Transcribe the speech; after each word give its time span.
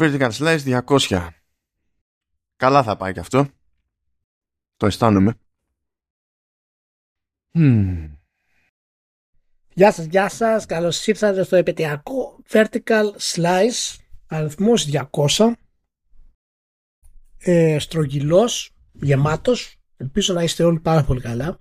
Vertical 0.00 0.30
Slice 0.30 0.82
200. 0.86 1.28
Καλά 2.56 2.82
θα 2.82 2.96
πάει 2.96 3.12
και 3.12 3.20
αυτό. 3.20 3.48
Το 4.76 4.86
αισθάνομαι. 4.86 5.34
Hmm. 7.54 8.10
Γεια 9.74 9.92
σας, 9.92 10.04
γεια 10.04 10.28
σας. 10.28 10.66
Καλώς 10.66 11.06
ήρθατε 11.06 11.42
στο 11.42 11.56
επαιτειακό 11.56 12.42
Vertical 12.48 13.04
Slice 13.18 13.96
αριθμός 14.26 14.88
200 15.10 15.52
ε, 17.38 17.78
στρογγυλός, 17.78 18.74
γεμάτος. 18.92 19.76
Ελπίζω 19.96 20.34
να 20.34 20.42
είστε 20.42 20.64
όλοι 20.64 20.80
πάρα 20.80 21.04
πολύ 21.04 21.20
καλά. 21.20 21.60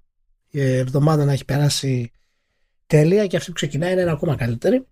Η 0.49 0.61
εβδομάδα 0.61 1.25
να 1.25 1.31
έχει 1.31 1.45
περάσει 1.45 2.11
τέλεια 2.87 3.27
και 3.27 3.37
αυτή 3.37 3.49
που 3.49 3.55
ξεκινάει 3.55 3.91
είναι 3.91 4.11
ακόμα 4.11 4.35
καλύτερη. 4.35 4.87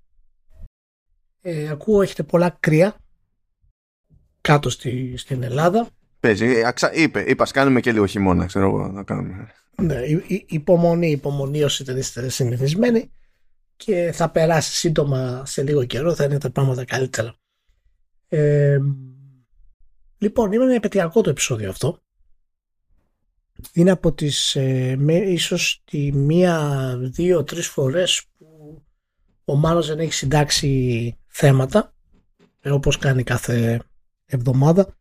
Ε, 1.41 1.69
ακούω 1.69 2.01
έχετε 2.01 2.23
πολλά 2.23 2.57
κρύα 2.59 3.06
κάτω 4.47 4.69
στη, 4.69 5.17
στην 5.17 5.43
Ελλάδα. 5.43 5.89
Παίζει, 6.19 6.45
ε, 6.45 6.71
είπε, 6.93 7.23
είπα, 7.27 7.47
κάνουμε 7.51 7.79
και 7.79 7.91
λίγο 7.91 8.05
χειμώνα, 8.05 8.45
ξέρω 8.45 8.65
εγώ, 8.65 8.87
να 8.87 9.03
κάνουμε. 9.03 9.47
Ναι, 9.81 9.99
υπομονή, 10.45 11.11
υπομονή 11.11 11.63
όσοι 11.63 11.83
δεν 11.83 11.97
είστε 11.97 12.29
συνηθισμένοι 12.29 13.11
και 13.75 14.11
θα 14.13 14.29
περάσει 14.29 14.71
σύντομα 14.71 15.45
σε 15.45 15.63
λίγο 15.63 15.85
καιρό, 15.85 16.15
θα 16.15 16.23
είναι 16.23 16.37
τα 16.37 16.49
πράγματα 16.49 16.85
καλύτερα. 16.85 17.35
Ε, 18.27 18.77
λοιπόν, 20.17 20.51
είναι 20.51 20.63
ένα 20.63 20.73
επαιτειακό 20.73 21.21
το 21.21 21.29
επεισόδιο 21.29 21.69
αυτό. 21.69 21.99
Είναι 23.73 23.91
από 23.91 24.13
τις 24.13 24.55
ε, 24.55 24.95
με, 24.97 25.13
ίσως 25.13 25.81
τη 25.85 26.11
μία, 26.11 26.95
δύο, 26.99 27.43
τρεις 27.43 27.67
φορές 27.67 28.25
που 28.37 28.81
ο 29.45 29.55
Μάνος 29.55 29.87
δεν 29.87 29.99
έχει 29.99 30.13
συντάξει 30.13 31.17
θέματα 31.27 31.93
ε, 32.61 32.71
όπως 32.71 32.97
κάνει 32.97 33.23
κάθε 33.23 33.81
εβδομάδα. 34.27 34.97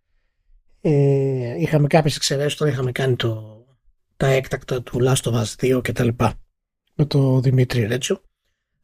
Ε, 0.81 1.61
είχαμε 1.61 1.87
κάποιες 1.87 2.17
εξαιρέσεις, 2.17 2.55
τώρα 2.55 2.71
είχαμε 2.71 2.93
κάνει 2.93 3.17
το, 3.17 3.65
τα 4.17 4.27
έκτακτα 4.27 4.83
του 4.83 4.99
Last 5.03 5.23
of 5.23 5.43
Us 5.43 5.77
2 5.77 5.81
και 5.83 5.93
τα 5.93 6.05
λοιπά 6.05 6.35
με 6.95 7.05
τον 7.05 7.43
Δημήτρη 7.43 7.87
Ρέτσιο 7.87 8.21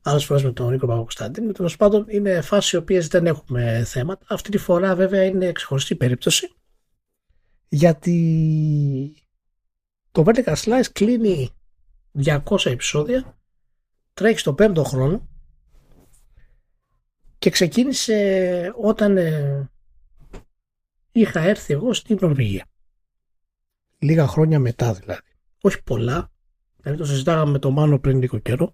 άλλες 0.02 0.24
φορές 0.24 0.42
με 0.42 0.52
τον 0.52 0.70
Νίκο 0.70 0.86
Παπακοσταντίνο. 0.86 1.52
Τέλος 1.52 1.76
πάντων, 1.76 2.04
είναι 2.08 2.40
φάσεις 2.40 2.72
οι 2.72 2.76
οποίες 2.76 3.08
δεν 3.08 3.26
έχουμε 3.26 3.84
θέματα. 3.84 4.26
Αυτή 4.28 4.50
τη 4.50 4.58
φορά, 4.58 4.94
βέβαια, 4.94 5.24
είναι 5.24 5.52
ξεχωριστή 5.52 5.96
περίπτωση. 5.96 6.52
Γιατί 7.68 9.28
το 10.12 10.22
Vertical 10.26 10.54
Slice 10.54 10.86
κλείνει 10.92 11.50
200 12.24 12.40
επεισόδια, 12.64 13.38
τρέχει 14.14 14.38
στο 14.38 14.54
πέμπτο 14.54 14.84
χρόνο 14.84 15.28
και 17.38 17.50
ξεκίνησε 17.50 18.72
όταν 18.76 19.16
ε, 19.16 19.70
είχα 21.12 21.40
έρθει 21.40 21.72
εγώ 21.72 21.92
στην 21.92 22.18
Νορβηγία. 22.20 22.66
Λίγα 23.98 24.26
χρόνια 24.26 24.58
μετά 24.58 24.92
δηλαδή. 24.92 25.20
Όχι 25.60 25.82
πολλά. 25.82 26.30
Δηλαδή 26.80 27.00
το 27.00 27.06
συζητάγαμε 27.06 27.50
με 27.50 27.58
τον 27.58 27.72
Μάνο 27.72 27.98
πριν 27.98 28.18
λίγο 28.18 28.38
καιρό 28.38 28.72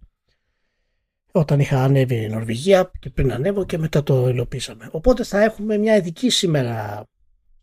όταν 1.33 1.61
είχα 1.61 1.83
ανέβει 1.83 2.23
η 2.23 2.29
Νορβηγία 2.29 2.91
και 2.99 3.11
πριν 3.11 3.33
ανέβω 3.33 3.65
και 3.65 3.79
μετά 3.79 4.03
το 4.03 4.29
υλοποίησαμε. 4.29 4.89
Οπότε 4.93 5.25
θα 5.25 5.43
έχουμε 5.43 5.77
μια 5.77 5.97
ειδική 5.97 6.31
σήμερα 6.31 7.05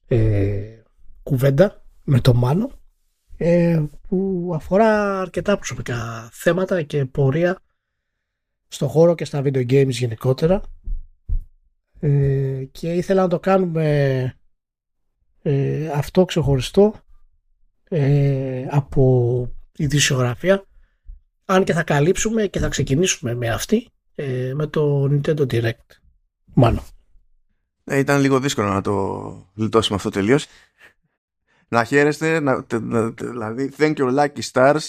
ε, 0.07 0.81
κουβέντα 1.23 1.83
με 2.03 2.19
τον 2.19 2.37
Μάνο 2.37 2.71
ε, 3.37 3.83
που 4.07 4.51
αφορά 4.55 5.19
αρκετά 5.19 5.55
προσωπικά 5.55 6.29
θέματα 6.31 6.81
και 6.81 7.05
πορεία 7.05 7.59
στο 8.67 8.87
χώρο 8.87 9.15
και 9.15 9.25
στα 9.25 9.41
video 9.41 9.71
games 9.71 9.89
γενικότερα 9.89 10.61
ε, 11.99 12.63
και 12.71 12.93
ήθελα 12.93 13.21
να 13.21 13.27
το 13.27 13.39
κάνουμε 13.39 14.37
ε, 15.47 15.89
αυτό 15.89 16.25
ξεχωριστό 16.25 16.93
ε, 17.83 18.65
από 18.69 19.51
ειδησιογραφία 19.75 20.63
αν 21.45 21.63
και 21.63 21.73
θα 21.73 21.83
καλύψουμε 21.83 22.47
και 22.47 22.59
θα 22.59 22.67
ξεκινήσουμε 22.67 23.33
με 23.33 23.49
αυτή 23.49 23.87
ε, 24.15 24.53
με 24.55 24.67
το 24.67 25.03
Nintendo 25.11 25.51
Direct. 25.51 25.99
Μάλλον 26.53 26.83
ε, 27.83 27.97
ήταν 27.97 28.21
λίγο 28.21 28.39
δύσκολο 28.39 28.67
να 28.67 28.81
το 28.81 29.51
λιτώσουμε 29.53 29.95
αυτό 29.95 30.09
τελείως. 30.09 30.47
να 31.67 31.83
χαίρεστε 31.83 32.39
να, 32.39 32.65
να, 32.81 33.09
δηλαδή 33.09 33.71
thank 33.77 33.95
you 33.95 34.17
lucky 34.17 34.51
stars. 34.51 34.83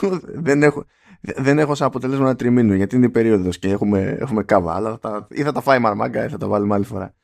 Δεν 0.46 0.62
έχω 0.62 0.84
δεν 1.20 1.58
έχω 1.58 1.74
σαν 1.74 1.86
αποτελέσμα 1.86 2.24
ένα 2.24 2.36
τριμήνου 2.36 2.74
γιατί 2.74 2.96
είναι 2.96 3.06
η 3.06 3.10
περίοδος 3.10 3.58
και 3.58 3.68
έχουμε, 3.68 4.16
έχουμε 4.20 4.42
κάβα. 4.42 4.74
Αλλά 4.74 4.98
θα, 5.00 5.26
ή 5.30 5.42
θα 5.42 5.52
τα 5.52 5.60
φάει 5.60 5.78
μαρμάγκα 5.78 6.24
ή 6.24 6.28
θα 6.28 6.38
τα 6.38 6.48
βάλουμε 6.48 6.74
άλλη 6.74 6.84
φορά. 6.84 7.14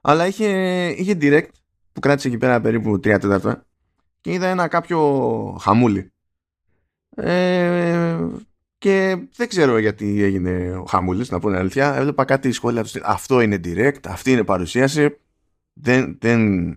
Αλλά 0.00 0.26
είχε, 0.26 0.48
είχε 0.88 1.16
direct 1.20 1.57
που 1.98 2.04
κράτησε 2.04 2.28
εκεί 2.28 2.38
πέρα 2.38 2.60
περίπου 2.60 2.94
3 2.94 3.00
τέταρτα 3.00 3.66
και 4.20 4.32
είδα 4.32 4.46
ένα 4.46 4.68
κάποιο 4.68 5.00
χαμούλι 5.60 6.12
ε, 7.16 8.18
και 8.78 9.16
δεν 9.36 9.48
ξέρω 9.48 9.78
γιατί 9.78 10.22
έγινε 10.22 10.76
ο 10.76 10.84
Χαμούλης, 10.84 11.30
να 11.30 11.38
πω 11.38 11.48
την 11.48 11.58
αλήθεια. 11.58 11.94
Έβλεπα 11.94 12.24
κάτι 12.24 12.52
σχόλια 12.52 12.84
του. 12.84 12.90
Αυτό 13.02 13.40
είναι 13.40 13.60
direct, 13.64 14.06
αυτή 14.08 14.32
είναι 14.32 14.44
παρουσίαση. 14.44 15.18
Δεν, 15.72 16.18
δεν, 16.20 16.72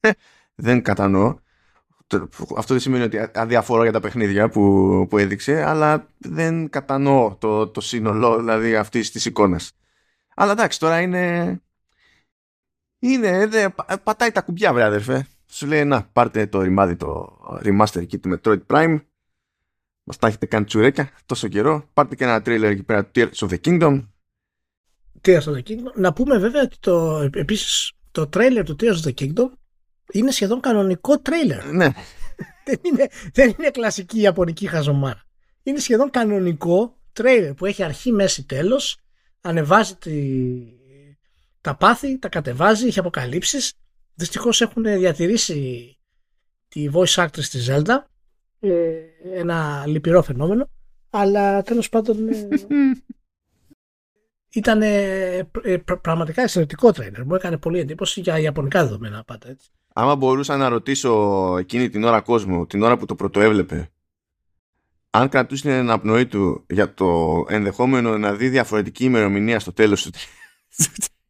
δεν 0.66 0.82
κατανοώ. 0.82 1.34
Αυτό 2.56 2.74
δεν 2.74 2.80
σημαίνει 2.80 3.04
ότι 3.04 3.18
αδιαφορώ 3.34 3.82
για 3.82 3.92
τα 3.92 4.00
παιχνίδια 4.00 4.48
που, 4.48 5.06
που 5.10 5.18
έδειξε, 5.18 5.64
αλλά 5.64 6.06
δεν 6.18 6.68
κατανοώ 6.68 7.36
το, 7.36 7.68
το 7.68 7.80
σύνολο 7.80 8.36
δηλαδή 8.36 8.76
αυτής 8.76 9.10
της 9.10 9.24
εικόνας. 9.24 9.72
Αλλά 10.34 10.52
εντάξει, 10.52 10.78
τώρα 10.78 11.00
είναι. 11.00 11.60
Είναι, 13.04 13.46
δε, 13.46 13.68
πατάει 14.02 14.30
τα 14.30 14.40
κουμπιά, 14.40 14.72
βρε 14.72 14.82
αδερφέ. 14.82 15.26
Σου 15.46 15.66
λέει, 15.66 15.84
να, 15.84 16.02
πάρτε 16.02 16.46
το 16.46 16.62
ρημάδι, 16.62 16.96
το 16.96 17.38
remaster 17.64 18.06
kit 18.10 18.34
Metroid 18.34 18.60
Prime 18.66 19.00
Μας 20.04 20.18
τα 20.18 20.26
έχετε 20.26 20.46
κάνει 20.46 20.64
τσουρέκια 20.64 21.10
τόσο 21.26 21.48
καιρό. 21.48 21.88
Πάρτε 21.94 22.14
και 22.14 22.24
ένα 22.24 22.42
τρέιλερ 22.42 22.70
εκεί 22.70 22.82
πέρα 22.82 23.04
του 23.04 23.10
Tears 23.14 23.46
of 23.46 23.48
the 23.48 23.58
Kingdom. 23.64 24.08
Tears 25.24 25.42
of 25.42 25.54
the 25.54 25.62
Kingdom. 25.62 25.92
Να 25.94 26.12
πούμε 26.12 26.38
βέβαια 26.38 26.62
ότι 26.62 26.76
το, 26.80 27.28
επίσης 27.34 27.92
το 28.10 28.26
τρέιλερ 28.26 28.64
του 28.64 28.76
Tears 28.80 29.04
of 29.04 29.08
the 29.08 29.14
Kingdom 29.14 29.50
είναι 30.12 30.30
σχεδόν 30.30 30.60
κανονικό 30.60 31.18
τρέιλερ. 31.20 31.64
Ναι. 31.64 31.88
δεν, 32.66 32.80
είναι, 32.82 33.08
δεν 33.32 33.54
είναι 33.58 33.70
κλασική 33.70 34.20
ιαπωνική 34.20 34.66
χαζομάρα. 34.66 35.22
Είναι 35.62 35.78
σχεδόν 35.78 36.10
κανονικό 36.10 36.96
τρέιλερ 37.12 37.54
που 37.54 37.66
έχει 37.66 37.82
αρχή, 37.82 38.12
μέση, 38.12 38.46
τέλος. 38.46 38.96
Ανεβάζει 39.40 39.94
τη, 39.94 40.10
τα 41.62 41.76
πάθη, 41.76 42.18
τα 42.18 42.28
κατεβάζει, 42.28 42.86
έχει 42.86 42.98
αποκαλύψεις. 42.98 43.72
Δυστυχώς 44.14 44.60
έχουν 44.60 44.82
διατηρήσει 44.82 45.96
τη 46.68 46.88
voice 46.92 47.24
actress 47.24 47.44
της 47.50 47.70
Zelda 47.70 48.04
ε, 48.60 48.92
ένα 49.34 49.84
λυπηρό 49.86 50.22
φαινόμενο 50.22 50.70
αλλά 51.10 51.62
τέλος 51.62 51.88
πάντων 51.88 52.28
ε, 52.28 52.48
ήταν 54.60 54.82
ε, 54.82 55.48
πραγματικά 56.02 56.42
εξαιρετικό 56.42 56.92
τρέινερ 56.92 57.24
μου 57.24 57.34
έκανε 57.34 57.56
πολύ 57.56 57.78
εντύπωση 57.78 58.20
για 58.20 58.38
ιαπωνικά 58.38 58.82
δεδομένα 58.82 59.24
πάντα 59.24 59.48
έτσι. 59.48 59.68
Άμα 59.92 60.16
μπορούσα 60.16 60.56
να 60.56 60.68
ρωτήσω 60.68 61.54
εκείνη 61.58 61.88
την 61.88 62.04
ώρα 62.04 62.20
κόσμο 62.20 62.66
την 62.66 62.82
ώρα 62.82 62.96
που 62.96 63.06
το 63.06 63.14
πρωτοέβλεπε 63.14 63.90
αν 65.10 65.28
κρατούσε 65.28 65.62
την 65.62 65.70
αναπνοή 65.70 66.26
του 66.26 66.64
για 66.68 66.94
το 66.94 67.44
ενδεχόμενο 67.48 68.18
να 68.18 68.34
δει 68.34 68.48
διαφορετική 68.48 69.04
ημερομηνία 69.04 69.60
στο 69.60 69.72
τέλος 69.72 70.02
του 70.02 70.10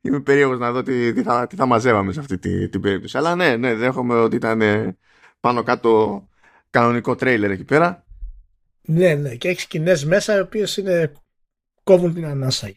Είμαι 0.00 0.20
περίεργος 0.20 0.58
να 0.58 0.72
δω 0.72 0.82
τι, 0.82 1.12
τι, 1.12 1.22
θα, 1.22 1.46
τι 1.46 1.56
θα 1.56 1.66
μαζεύαμε 1.66 2.12
σε 2.12 2.20
αυτή 2.20 2.38
την, 2.38 2.70
την 2.70 2.80
περίπτωση. 2.80 3.16
Αλλά 3.16 3.34
ναι, 3.34 3.56
ναι, 3.56 3.74
δέχομαι 3.74 4.14
ότι 4.14 4.36
ήταν 4.36 4.60
ε, 4.60 4.96
πάνω 5.40 5.62
κάτω 5.62 6.22
κανονικό 6.70 7.14
τρέιλερ 7.14 7.50
εκεί 7.50 7.64
πέρα. 7.64 8.04
Ναι, 8.82 9.14
ναι, 9.14 9.34
και 9.34 9.48
έχει 9.48 9.60
σκηνές 9.60 10.04
μέσα 10.04 10.36
οι 10.36 10.40
οποίες 10.40 10.76
είναι 10.76 11.12
κόβουν 11.82 12.14
την 12.14 12.26
ανάσα. 12.26 12.72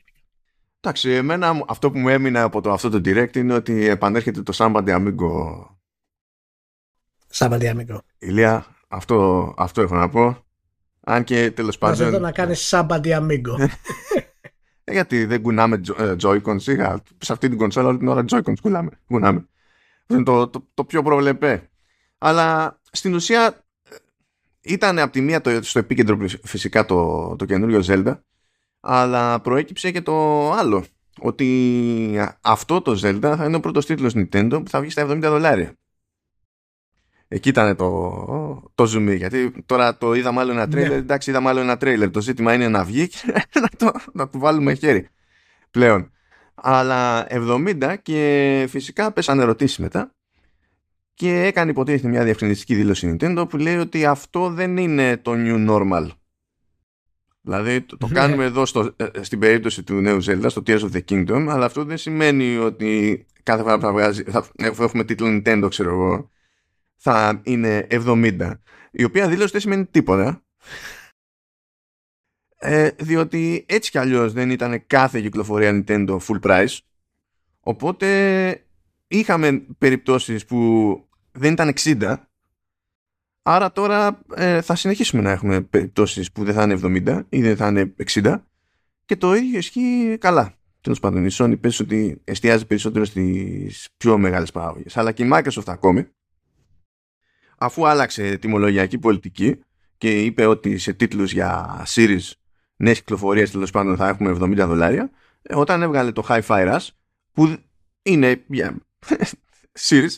Εντάξει, 0.82 1.10
εμένα 1.10 1.64
αυτό 1.68 1.92
που 1.92 1.98
μου 1.98 2.10
έμεινε 2.10 2.40
από 2.40 2.62
το, 2.62 2.72
αυτό 2.72 2.90
το 2.90 2.98
direct 2.98 3.36
είναι 3.36 3.54
ότι 3.54 3.86
επανέρχεται 3.88 4.42
το 4.42 4.54
Somebody 4.56 4.90
Amigo. 4.90 5.66
Somebody 7.34 7.76
Amigo. 7.76 7.98
Ηλία, 8.20 8.66
αυτό, 8.88 9.54
αυτό 9.58 9.82
έχω 9.82 9.96
να 9.96 10.10
πω. 10.10 10.44
Αν 11.00 11.24
και 11.24 11.52
τέλος 11.52 11.78
πάντων. 11.78 12.10
Δεν 12.10 12.22
να 12.22 12.32
κάνεις 12.32 12.74
Somebody 12.74 13.20
Amigo. 13.20 13.56
Ε, 14.90 14.92
γιατί 14.92 15.26
δεν 15.26 15.42
κουνάμε 15.42 15.82
ε, 15.98 16.16
Joy-Con 16.22 16.56
σιγά. 16.56 17.02
Σε 17.18 17.34
αυτή 17.34 17.50
την 17.50 17.58
κονσόλα 17.58 17.88
όλη 17.88 17.98
την 17.98 18.08
ώρα 18.08 18.26
Joy-Con 18.32 18.54
κουνάμε. 18.62 18.90
κουνάμε. 19.08 19.48
Αυτό 20.02 20.14
είναι 20.14 20.24
το, 20.24 20.48
το, 20.48 20.68
το, 20.74 20.84
πιο 20.84 21.04
προβλεπέ. 21.04 21.70
Αλλά 22.18 22.80
στην 22.92 23.14
ουσία 23.14 23.46
ε, 23.90 23.96
ήταν 24.62 25.00
από 25.00 25.12
τη 25.12 25.22
μία 25.22 25.42
το, 25.42 25.64
στο 25.64 25.80
επίκεντρο 25.80 26.18
φυσικά 26.44 26.86
το, 26.86 27.36
το 27.36 27.46
καινούριο 27.46 27.82
Zelda 27.86 28.20
αλλά 28.80 29.40
προέκυψε 29.40 29.92
και 29.92 30.02
το 30.02 30.52
άλλο 30.52 30.86
ότι 31.20 32.20
αυτό 32.42 32.82
το 32.82 32.92
Zelda 32.92 33.34
θα 33.38 33.46
είναι 33.46 33.56
ο 33.56 33.60
πρώτος 33.60 33.86
τίτλος 33.86 34.14
Nintendo 34.16 34.62
που 34.64 34.70
θα 34.70 34.82
βγει 34.82 34.90
στα 34.90 35.08
70 35.10 35.20
δολάρια. 35.22 35.74
Εκεί 37.32 37.50
ήταν 37.50 37.76
το, 37.76 38.72
το 38.76 38.84
zoom 38.96 39.16
γιατί 39.18 39.64
τώρα 39.66 39.98
το 39.98 40.14
είδαμε 40.14 40.40
άλλο 40.40 40.52
ένα 40.52 40.68
τρέιλερ. 40.68 40.92
Ναι. 40.92 40.98
Εντάξει, 40.98 41.30
είδαμε 41.30 41.50
άλλο 41.50 41.60
ένα 41.60 41.78
τρέιλερ. 41.78 42.12
Το 42.12 42.22
ζήτημα 42.22 42.54
είναι 42.54 42.68
να 42.68 42.84
βγει 42.84 43.08
και 43.08 43.18
να, 43.62 43.70
το, 43.78 43.92
να 44.14 44.30
του 44.30 44.40
βάλουμε 44.40 44.74
χέρι. 44.74 45.08
πλέον. 45.72 46.12
Αλλά 46.56 47.28
70 47.30 47.96
και 48.02 48.66
φυσικά 48.70 49.12
πέσανε 49.12 49.42
ερωτήσεις 49.42 49.78
μετά 49.78 50.14
και 51.14 51.44
έκανε 51.44 51.72
υποτίθεται 51.72 52.08
μια 52.08 52.24
διευκρινιστική 52.24 52.76
δήλωση 52.76 53.16
Nintendo 53.20 53.46
που 53.50 53.58
λέει 53.58 53.78
ότι 53.78 54.06
αυτό 54.06 54.50
δεν 54.50 54.78
είναι 54.78 55.18
το 55.18 55.32
new 55.36 55.70
normal. 55.70 56.08
Δηλαδή 57.42 57.82
το, 57.82 58.08
ναι. 58.08 58.14
κάνουμε 58.14 58.44
εδώ 58.44 58.66
στο, 58.66 58.94
ε, 58.96 59.06
ε, 59.14 59.24
στην 59.24 59.40
περίπτωση 59.40 59.84
του 59.84 59.94
νέου 59.94 60.24
Zelda, 60.24 60.46
στο 60.48 60.64
Tears 60.68 60.80
of 60.80 60.92
the 60.92 61.02
Kingdom, 61.10 61.46
αλλά 61.50 61.66
αυτό 61.66 61.84
δεν 61.84 61.98
σημαίνει 61.98 62.58
ότι 62.58 63.26
κάθε 63.44 63.64
φορά 63.64 63.76
που 63.76 63.82
θα 63.82 63.92
βγάζει, 63.92 64.24
θα, 64.24 64.46
έχουμε 64.80 65.04
τίτλο 65.04 65.28
Nintendo, 65.28 65.68
ξέρω 65.70 65.90
εγώ, 65.90 66.30
θα 67.02 67.42
είναι 67.44 67.88
70. 67.90 68.54
Η 68.92 69.04
οποία 69.04 69.28
δήλωση 69.28 69.52
δεν 69.52 69.62
σημαίνει 69.62 69.86
τίποτα. 69.86 70.44
Ε, 72.58 72.90
διότι 72.90 73.66
έτσι 73.68 73.92
κι 73.92 73.98
αλλιώς 73.98 74.34
δεν 74.34 74.50
ήταν 74.50 74.88
κάθε 74.88 75.22
κυκλοφορία 75.22 75.84
Nintendo 75.88 76.18
full 76.18 76.40
price. 76.42 76.78
Οπότε 77.60 78.64
είχαμε 79.08 79.66
περιπτώσεις 79.78 80.46
που 80.46 81.10
δεν 81.32 81.52
ήταν 81.52 81.74
60 81.76 82.16
άρα 83.42 83.72
τώρα 83.72 84.22
ε, 84.36 84.62
θα 84.62 84.76
συνεχίσουμε 84.76 85.22
να 85.22 85.32
έχουμε 85.32 85.62
περιπτώσεις 85.62 86.32
που 86.32 86.44
δεν 86.44 86.54
θα 86.54 86.64
είναι 86.64 87.04
70 87.08 87.24
ή 87.30 87.42
δεν 87.42 87.56
θα 87.56 87.68
είναι 87.68 87.96
60 88.14 88.42
και 89.06 89.16
το 89.16 89.34
ίδιο 89.34 89.58
ισχύει 89.58 90.18
καλά. 90.20 90.54
Τέλος 90.82 91.00
πάντων, 91.00 91.26
η 91.26 91.30
Sony 91.32 91.60
πες 91.60 91.80
ότι 91.80 92.22
εστιάζει 92.24 92.66
περισσότερο 92.66 93.06
στις 93.06 93.90
πιο 93.98 94.18
μεγάλες 94.18 94.52
παραγωγές. 94.52 94.98
Αλλά 94.98 95.12
και 95.12 95.24
η 95.24 95.30
Microsoft 95.34 95.64
ακόμη, 95.66 96.08
αφού 97.60 97.88
άλλαξε 97.88 98.38
τιμολογιακή 98.38 98.98
πολιτική 98.98 99.60
και 99.98 100.22
είπε 100.24 100.46
ότι 100.46 100.78
σε 100.78 100.94
τίτλους 100.94 101.32
για 101.32 101.84
series 101.88 102.32
νέες 102.80 103.00
κυκλοφορίες 103.00 103.52
τέλος 103.52 103.72
πάντων 103.72 103.98
θα 103.98 104.08
έχουμε 104.08 104.38
70 104.42 104.56
δολάρια, 104.56 105.10
ε, 105.42 105.56
όταν 105.56 105.82
έβγαλε 105.82 106.12
το 106.12 106.26
Hi-Fi 106.30 106.74
Rush, 106.74 106.88
που 107.34 107.56
είναι 108.02 108.44
για 108.48 108.78
series, 109.88 110.16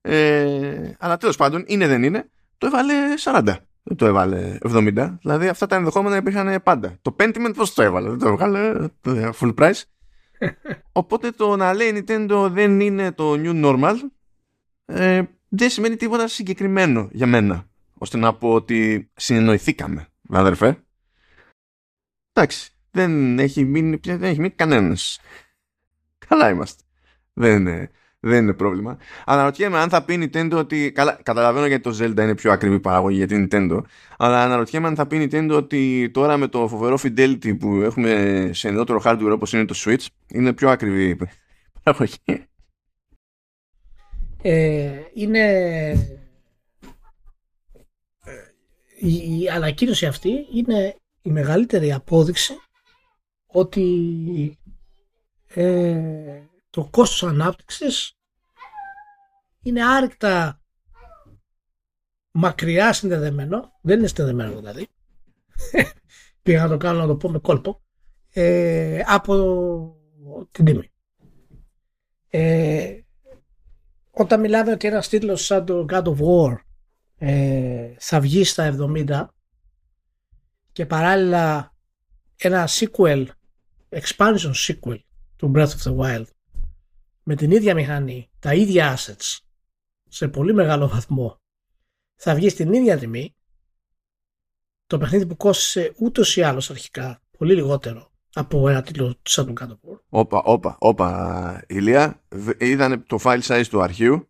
ε, 0.00 0.92
αλλά 0.98 1.16
τέλος 1.16 1.36
πάντων 1.36 1.64
είναι 1.66 1.86
δεν 1.86 2.02
είναι, 2.02 2.28
το 2.58 2.66
έβαλε 2.66 2.94
40. 3.24 3.42
Δεν 3.82 3.96
το 3.96 4.06
έβαλε 4.06 4.58
70. 4.62 5.16
Δηλαδή 5.20 5.48
αυτά 5.48 5.66
τα 5.66 5.76
ενδεχόμενα 5.76 6.16
υπήρχαν 6.16 6.62
πάντα. 6.62 6.98
Το 7.02 7.16
Pentiment 7.18 7.52
πώς 7.56 7.74
το 7.74 7.82
έβαλε, 7.82 8.08
δεν 8.08 8.18
το 8.18 8.28
έβαλε 8.28 8.88
full 9.40 9.54
price. 9.54 9.82
Οπότε 10.92 11.30
το 11.30 11.56
να 11.56 11.74
λέει 11.74 12.04
Nintendo 12.06 12.48
δεν 12.50 12.80
είναι 12.80 13.12
το 13.12 13.32
new 13.32 13.64
normal 13.64 13.94
ε, 14.84 15.22
δεν 15.48 15.70
σημαίνει 15.70 15.96
τίποτα 15.96 16.28
συγκεκριμένο 16.28 17.08
για 17.12 17.26
μένα. 17.26 17.68
Ώστε 17.94 18.16
να 18.16 18.34
πω 18.34 18.52
ότι 18.52 19.10
συνεννοηθήκαμε, 19.14 20.06
αδερφέ. 20.28 20.82
Εντάξει, 22.32 22.72
δεν 22.90 23.38
έχει 23.38 23.64
μείνει, 23.64 24.00
δεν 24.02 24.22
έχει 24.22 24.40
μείνει 24.40 24.50
κανένας. 24.50 25.20
Καλά 26.28 26.50
είμαστε. 26.50 26.82
Δεν 27.32 27.56
είναι 27.56 27.90
δεν 28.20 28.42
είναι 28.42 28.52
πρόβλημα. 28.52 28.98
Αναρωτιέμαι 29.24 29.78
αν 29.78 29.88
θα 29.88 30.04
πει 30.04 30.30
Nintendo 30.32 30.52
ότι. 30.52 30.92
Καλά, 30.92 31.18
καταλαβαίνω 31.22 31.66
γιατί 31.66 31.82
το 31.82 31.96
Zelda 32.00 32.18
είναι 32.18 32.34
πιο 32.34 32.52
ακριβή 32.52 32.80
παραγωγή 32.80 33.16
για 33.16 33.26
την 33.26 33.48
Nintendo. 33.50 33.80
Αλλά 34.18 34.42
αναρωτιέμαι 34.42 34.86
αν 34.86 34.94
θα 34.94 35.06
πει 35.06 35.28
Nintendo 35.30 35.50
ότι 35.56 36.10
τώρα 36.10 36.36
με 36.36 36.46
το 36.46 36.68
φοβερό 36.68 36.98
fidelity 37.02 37.58
που 37.58 37.74
έχουμε 37.74 38.50
σε 38.52 38.70
νεότερο 38.70 39.00
hardware 39.04 39.30
όπως 39.32 39.52
είναι 39.52 39.64
το 39.64 39.74
Switch 39.76 40.06
είναι 40.26 40.52
πιο 40.52 40.70
ακριβή 40.70 41.18
παραγωγή. 41.82 42.46
Ε, 44.42 45.00
είναι. 45.14 45.48
Ε, 48.24 48.52
η, 48.98 49.40
η 49.40 49.48
ανακοίνωση 49.48 50.06
αυτή 50.06 50.46
είναι 50.52 50.96
η 51.22 51.30
μεγαλύτερη 51.30 51.92
απόδειξη 51.92 52.54
ότι 53.46 54.58
ε, 55.46 56.42
το 56.70 56.88
κόστος 56.90 57.22
ανάπτυξης 57.22 58.12
είναι 59.62 59.84
άρρηκτα 59.84 60.60
μακριά 62.30 62.92
συνδεδεμένο, 62.92 63.78
δεν 63.82 63.98
είναι 63.98 64.06
συνδεδεμένο 64.06 64.56
δηλαδή, 64.56 64.86
πήγα 66.42 66.62
να 66.62 66.68
το 66.68 66.76
κάνω 66.76 66.98
να 66.98 67.06
το 67.06 67.16
πω 67.16 67.30
με 67.30 67.38
κόλπο, 67.38 67.82
ε, 68.30 69.02
από 69.06 69.96
την 70.50 70.64
τιμή. 70.64 70.90
Ε, 72.28 73.00
όταν 74.18 74.40
μιλάμε 74.40 74.72
ότι 74.72 74.86
ένας 74.86 75.08
τίτλος 75.08 75.44
σαν 75.44 75.64
το 75.64 75.84
God 75.88 76.02
of 76.02 76.16
War 76.18 76.56
ε, 77.18 77.94
θα 77.98 78.20
βγει 78.20 78.44
στα 78.44 78.76
70 78.78 79.26
και 80.72 80.86
παράλληλα 80.86 81.74
ένα 82.36 82.68
sequel, 82.68 83.26
expansion 83.88 84.52
sequel 84.54 84.98
του 85.36 85.52
Breath 85.54 85.68
of 85.68 85.82
the 85.82 85.96
Wild 85.96 86.26
με 87.22 87.34
την 87.34 87.50
ίδια 87.50 87.74
μηχανή, 87.74 88.30
τα 88.38 88.54
ίδια 88.54 88.96
assets, 88.96 89.38
σε 90.08 90.28
πολύ 90.28 90.54
μεγάλο 90.54 90.88
βαθμό, 90.88 91.40
θα 92.14 92.34
βγει 92.34 92.48
στην 92.48 92.72
ίδια 92.72 92.98
τιμή, 92.98 93.36
το 94.86 94.98
παιχνίδι 94.98 95.26
που 95.26 95.36
κόστησε 95.36 95.92
ούτως 95.98 96.36
ή 96.36 96.42
άλλως 96.42 96.70
αρχικά 96.70 97.22
πολύ 97.38 97.54
λιγότερο 97.54 98.07
από 98.32 98.68
ένα 98.68 98.82
τίτλο 98.82 99.14
σαν 99.22 99.46
τον 99.46 99.54
κάτω 99.54 99.78
Όπα, 100.08 100.42
όπα, 100.42 100.76
όπα, 100.78 101.64
Ηλία, 101.66 102.22
είδανε 102.58 102.96
το 102.96 103.18
file 103.22 103.40
size 103.42 103.64
του 103.68 103.82
αρχείου 103.82 104.28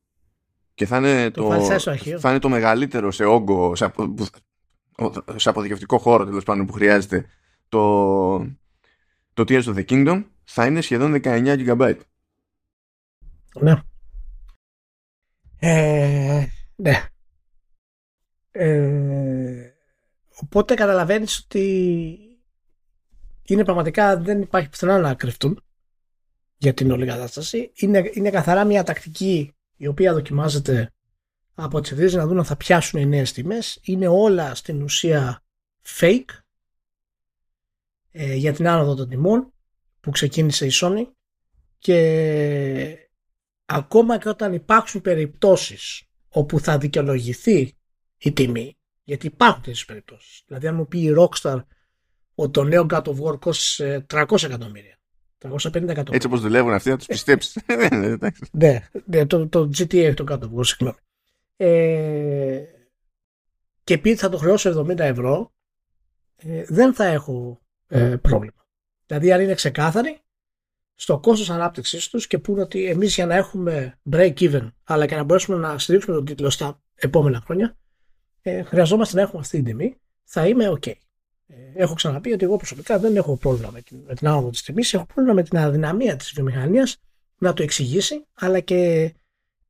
και 0.75 0.87
θα 0.87 0.97
είναι 0.97 1.31
το, 1.31 1.49
το, 1.49 2.19
θα 2.19 2.31
είναι 2.31 2.39
το 2.39 2.49
μεγαλύτερο 2.49 3.11
σε 3.11 3.25
όγκο, 3.25 3.77
σε, 3.77 3.93
σε 5.37 5.49
αποθηκευτικό 5.49 5.99
χώρο 5.99 6.25
τέλος 6.25 6.45
πάντων 6.45 6.67
που 6.67 6.73
χρειάζεται 6.73 7.27
το, 7.69 8.39
το 9.33 9.45
Tears 9.49 9.65
of 9.65 9.75
the 9.75 9.85
Kingdom 9.85 10.25
θα 10.45 10.67
είναι 10.67 10.81
σχεδόν 10.81 11.21
19 11.25 11.77
GB. 11.77 11.99
Ναι. 13.61 13.83
Ε, 15.59 16.47
ναι. 16.77 17.03
Ε, 18.51 19.71
οπότε 20.43 20.75
καταλαβαίνεις 20.75 21.39
ότι 21.45 22.19
είναι 23.49 23.65
πραγματικά 23.65 24.19
δεν 24.19 24.41
υπάρχει 24.41 24.69
πουθενά 24.69 24.99
να 24.99 25.15
κρυφτούν 25.15 25.63
για 26.57 26.75
την 26.75 26.91
όλη 26.91 27.07
κατάσταση. 27.07 27.73
Είναι, 27.75 28.11
είναι 28.13 28.31
καθαρά 28.31 28.65
μια 28.65 28.83
τακτική 28.83 29.53
η 29.77 29.87
οποία 29.87 30.13
δοκιμάζεται 30.13 30.93
από 31.55 31.81
τις 31.81 31.91
εταιρείες 31.91 32.15
να 32.15 32.27
δουν 32.27 32.39
αν 32.39 32.45
θα 32.45 32.57
πιάσουν 32.57 33.01
οι 33.01 33.07
νέες 33.07 33.33
τιμές. 33.33 33.79
Είναι 33.83 34.09
όλα 34.09 34.55
στην 34.55 34.83
ουσία 34.83 35.43
fake 35.99 36.39
ε, 38.11 38.35
για 38.35 38.53
την 38.53 38.69
άνοδο 38.69 38.95
των 38.95 39.09
τιμών 39.09 39.53
που 40.01 40.11
ξεκίνησε 40.11 40.67
η 40.67 40.71
Sony 40.73 41.07
και 41.79 43.09
ακόμα 43.65 44.19
και 44.19 44.29
όταν 44.29 44.53
υπάρξουν 44.53 45.01
περιπτώσεις 45.01 46.03
όπου 46.29 46.61
θα 46.61 46.79
δικαιολογηθεί 46.79 47.77
η 48.19 48.33
τιμή, 48.33 48.79
γιατί 49.05 49.27
υπάρχουν 49.27 49.63
τέτοιες 49.63 49.85
περιπτώσεις. 49.85 50.43
Δηλαδή 50.47 50.67
αν 50.67 50.75
μου 50.75 50.87
πει 50.87 50.99
η 50.99 51.15
Rockstar 51.19 51.63
ότι 52.41 52.51
το 52.51 52.65
νέο 52.65 52.87
God 52.91 53.03
of 53.03 53.21
War 53.21 53.39
κόστησε 53.39 54.07
300 54.11 54.43
εκατομμύρια, 54.43 54.99
350 55.39 55.49
εκατομμύρια. 55.65 56.05
Έτσι 56.11 56.27
όπως 56.27 56.41
δουλεύουν 56.41 56.73
αυτοί 56.73 56.91
να 56.91 56.97
τους 56.97 57.07
πιστέψεις. 57.07 57.63
ναι, 58.51 58.89
ναι, 59.05 59.27
το, 59.27 59.49
το 59.49 59.71
GTA 59.79 60.13
το 60.17 60.25
God 60.29 60.39
of 60.39 60.59
War, 60.59 60.65
συγγνώμη. 60.65 60.99
Ε, 61.57 62.63
και 63.85 63.99
πει 63.99 64.15
θα 64.15 64.29
το 64.29 64.37
χρεώσω 64.37 64.85
70 64.87 64.99
ευρώ, 64.99 65.53
ε, 66.37 66.65
δεν 66.69 66.95
θα 66.95 67.05
έχω 67.05 67.61
ε, 67.89 68.17
πρόβλημα. 68.17 68.67
Δηλαδή 69.07 69.33
αν 69.33 69.41
είναι 69.41 69.55
ξεκάθαρη, 69.55 70.21
στο 71.01 71.19
κόστος 71.19 71.51
ανάπτυξής 71.51 72.09
τους 72.09 72.27
και 72.27 72.39
πούνε 72.39 72.61
ότι 72.61 72.85
εμείς 72.85 73.15
για 73.15 73.27
να 73.27 73.35
έχουμε 73.35 73.99
break 74.11 74.35
even 74.39 74.69
αλλά 74.85 75.07
και 75.07 75.17
να 75.17 75.23
μπορέσουμε 75.23 75.57
να 75.59 75.79
στηρίξουμε 75.79 76.17
τον 76.17 76.25
τίτλο 76.25 76.51
στα 76.51 76.83
επόμενα 76.95 77.41
χρόνια 77.45 77.77
ε, 78.43 78.63
χρειαζόμαστε 78.63 79.17
να 79.17 79.23
έχουμε 79.23 79.41
αυτή 79.41 79.57
την 79.57 79.65
τιμή 79.65 79.97
θα 80.25 80.47
είμαι 80.47 80.73
ok. 80.81 80.93
Ε, 81.49 81.83
έχω 81.83 81.95
ξαναπεί 81.95 82.33
ότι 82.33 82.45
εγώ 82.45 82.57
προσωπικά 82.57 82.99
δεν 82.99 83.17
έχω 83.17 83.37
πρόβλημα 83.37 83.71
με 83.71 83.83
την, 83.83 83.99
με 84.07 84.15
την 84.15 84.29
άνοδο 84.29 84.51
της 84.51 84.63
τιμής, 84.63 84.95
έχω 84.95 85.07
πρόβλημα 85.07 85.35
με 85.35 85.43
την 85.43 85.59
αδυναμία 85.59 86.17
της 86.17 86.33
βιομηχανίας 86.35 86.97
να 87.39 87.53
το 87.53 87.63
εξηγήσει 87.63 88.27
αλλά 88.35 88.61
και 88.61 89.13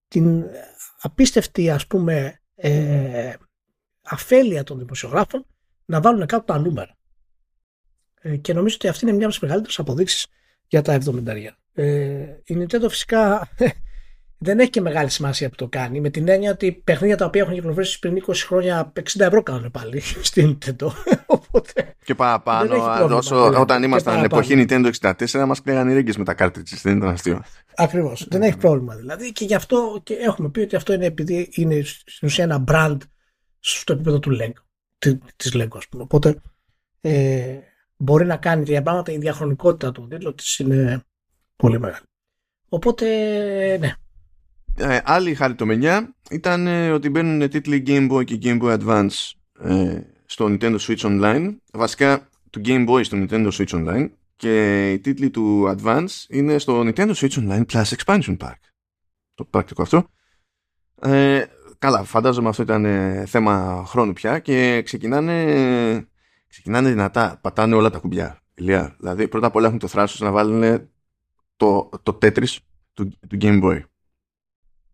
την 0.08 0.44
απίστευτη 1.00 1.70
ας 1.70 1.86
πούμε 1.86 2.40
ε, 2.54 3.32
αφέλεια 4.02 4.64
των 4.64 4.78
δημοσιογράφων 4.78 5.46
να 5.84 6.00
βάλουν 6.00 6.26
κάτω 6.26 6.44
τα 6.44 6.58
νούμερα. 6.58 6.96
Ε, 8.20 8.36
και 8.36 8.52
νομίζω 8.52 8.74
ότι 8.74 8.88
αυτή 8.88 9.04
είναι 9.04 9.14
μια 9.14 9.24
από 9.24 9.32
τις 9.32 9.42
μεγαλύτερες 9.42 9.78
αποδείξεις 9.78 10.26
για 10.66 10.82
τα 10.82 10.98
70. 11.04 11.52
Ε, 11.74 11.84
η 12.44 12.56
Nintendo 12.58 12.86
φυσικά 12.88 13.48
δεν 14.38 14.58
έχει 14.58 14.70
και 14.70 14.80
μεγάλη 14.80 15.10
σημασία 15.10 15.48
που 15.48 15.54
το 15.54 15.68
κάνει 15.68 16.00
με 16.00 16.10
την 16.10 16.28
έννοια 16.28 16.50
ότι 16.50 16.72
παιχνίδια 16.72 17.16
τα 17.16 17.24
οποία 17.24 17.42
έχουν 17.42 17.54
κυκλοφορήσει 17.54 17.98
πριν 17.98 18.24
20 18.26 18.34
χρόνια 18.34 18.92
60 18.96 19.02
ευρώ 19.18 19.42
κάνουν 19.42 19.70
πάλι 19.70 20.00
στην 20.28 20.58
Nintendo. 20.58 20.88
Οπότε, 21.58 21.94
και 22.04 22.14
παραπάνω, 22.14 22.74
όσο, 23.16 23.60
όταν 23.60 23.82
ήμασταν 23.82 24.24
εποχή 24.24 24.54
Nintendo 24.56 24.90
64 25.00 25.44
μας 25.46 25.62
κλαίγαν 25.62 25.88
οι 25.88 25.94
ρίγκες 25.94 26.16
με 26.16 26.24
τα 26.24 26.34
cartridges, 26.38 26.80
δεν 26.82 26.96
ήταν 26.96 27.08
αστείο. 27.08 27.42
Ακριβώς, 27.76 28.26
δεν 28.28 28.42
έχει 28.42 28.56
πρόβλημα 28.56 28.94
δηλαδή 28.94 29.32
και 29.32 29.44
γι' 29.44 29.54
αυτό 29.54 30.00
και 30.02 30.14
έχουμε 30.14 30.48
πει 30.48 30.60
ότι 30.60 30.76
αυτό 30.76 30.92
είναι 30.92 31.06
επειδή 31.06 31.48
είναι 31.52 31.82
στην 31.84 32.28
ουσία 32.28 32.44
ένα 32.44 32.64
brand 32.68 32.96
στο 33.58 33.92
επίπεδο 33.92 34.18
του 34.18 34.36
Lego, 34.40 35.12
της 35.36 35.52
Lego 35.54 35.76
ας 35.76 35.88
πούμε. 35.88 36.02
Οπότε 36.02 36.40
ε, 37.00 37.58
μπορεί 37.96 38.26
να 38.26 38.36
κάνει 38.36 38.64
τέτοια 38.64 38.82
πράγματα, 38.82 39.12
η 39.12 39.18
διαχρονικότητα 39.18 39.92
του 39.92 40.06
τίτλου 40.10 40.34
της 40.34 40.58
είναι 40.58 41.02
πολύ 41.56 41.80
μεγάλη. 41.80 42.04
Οπότε, 42.68 43.06
ναι. 43.80 43.92
Ε, 44.76 45.00
άλλη 45.04 45.34
χαριτομενιά 45.34 46.14
ήταν 46.30 46.66
ε, 46.66 46.90
ότι 46.90 47.10
μπαίνουν 47.10 47.48
τίτλοι 47.48 47.82
Game 47.86 48.10
Boy 48.10 48.24
και 48.24 48.38
Game 48.42 48.62
Boy 48.62 48.78
Advance 48.78 49.32
ε, 49.60 50.00
στο 50.30 50.46
Nintendo 50.48 50.78
Switch 50.78 51.00
Online. 51.00 51.56
Βασικά, 51.72 52.28
του 52.50 52.60
Game 52.64 52.88
Boy 52.88 53.04
στο 53.04 53.16
Nintendo 53.20 53.50
Switch 53.50 53.68
Online 53.68 54.10
και 54.36 54.92
οι 54.92 54.98
τίτλοι 54.98 55.30
του 55.30 55.76
Advance 55.76 56.24
είναι 56.28 56.58
στο 56.58 56.80
Nintendo 56.80 57.14
Switch 57.14 57.30
Online 57.30 57.64
Plus 57.72 57.82
Expansion 57.82 58.36
Pack. 58.36 58.54
Το 59.34 59.44
πρακτικό 59.44 59.82
αυτό. 59.82 60.06
Ε, 61.00 61.44
καλά, 61.78 62.04
φαντάζομαι 62.04 62.48
αυτό 62.48 62.62
ήταν 62.62 62.84
ε, 62.84 63.24
θέμα 63.26 63.84
χρόνου 63.86 64.12
πια 64.12 64.38
και 64.38 64.82
ξεκινάνε, 64.84 66.08
ξεκινάνε 66.48 66.88
δυνατά, 66.88 67.38
πατάνε 67.40 67.74
όλα 67.74 67.90
τα 67.90 67.98
κουμπιά. 67.98 68.42
Ηλία. 68.54 68.96
Δηλαδή 68.98 69.28
πρώτα 69.28 69.46
απ' 69.46 69.54
όλα 69.54 69.66
έχουν 69.66 69.78
το 69.78 69.88
θράσος 69.88 70.20
να 70.20 70.30
βάλουν 70.30 70.88
το, 71.56 71.88
το 72.02 72.18
Tetris 72.22 72.56
του, 72.94 73.08
του 73.28 73.38
Game 73.40 73.62
Boy. 73.62 73.80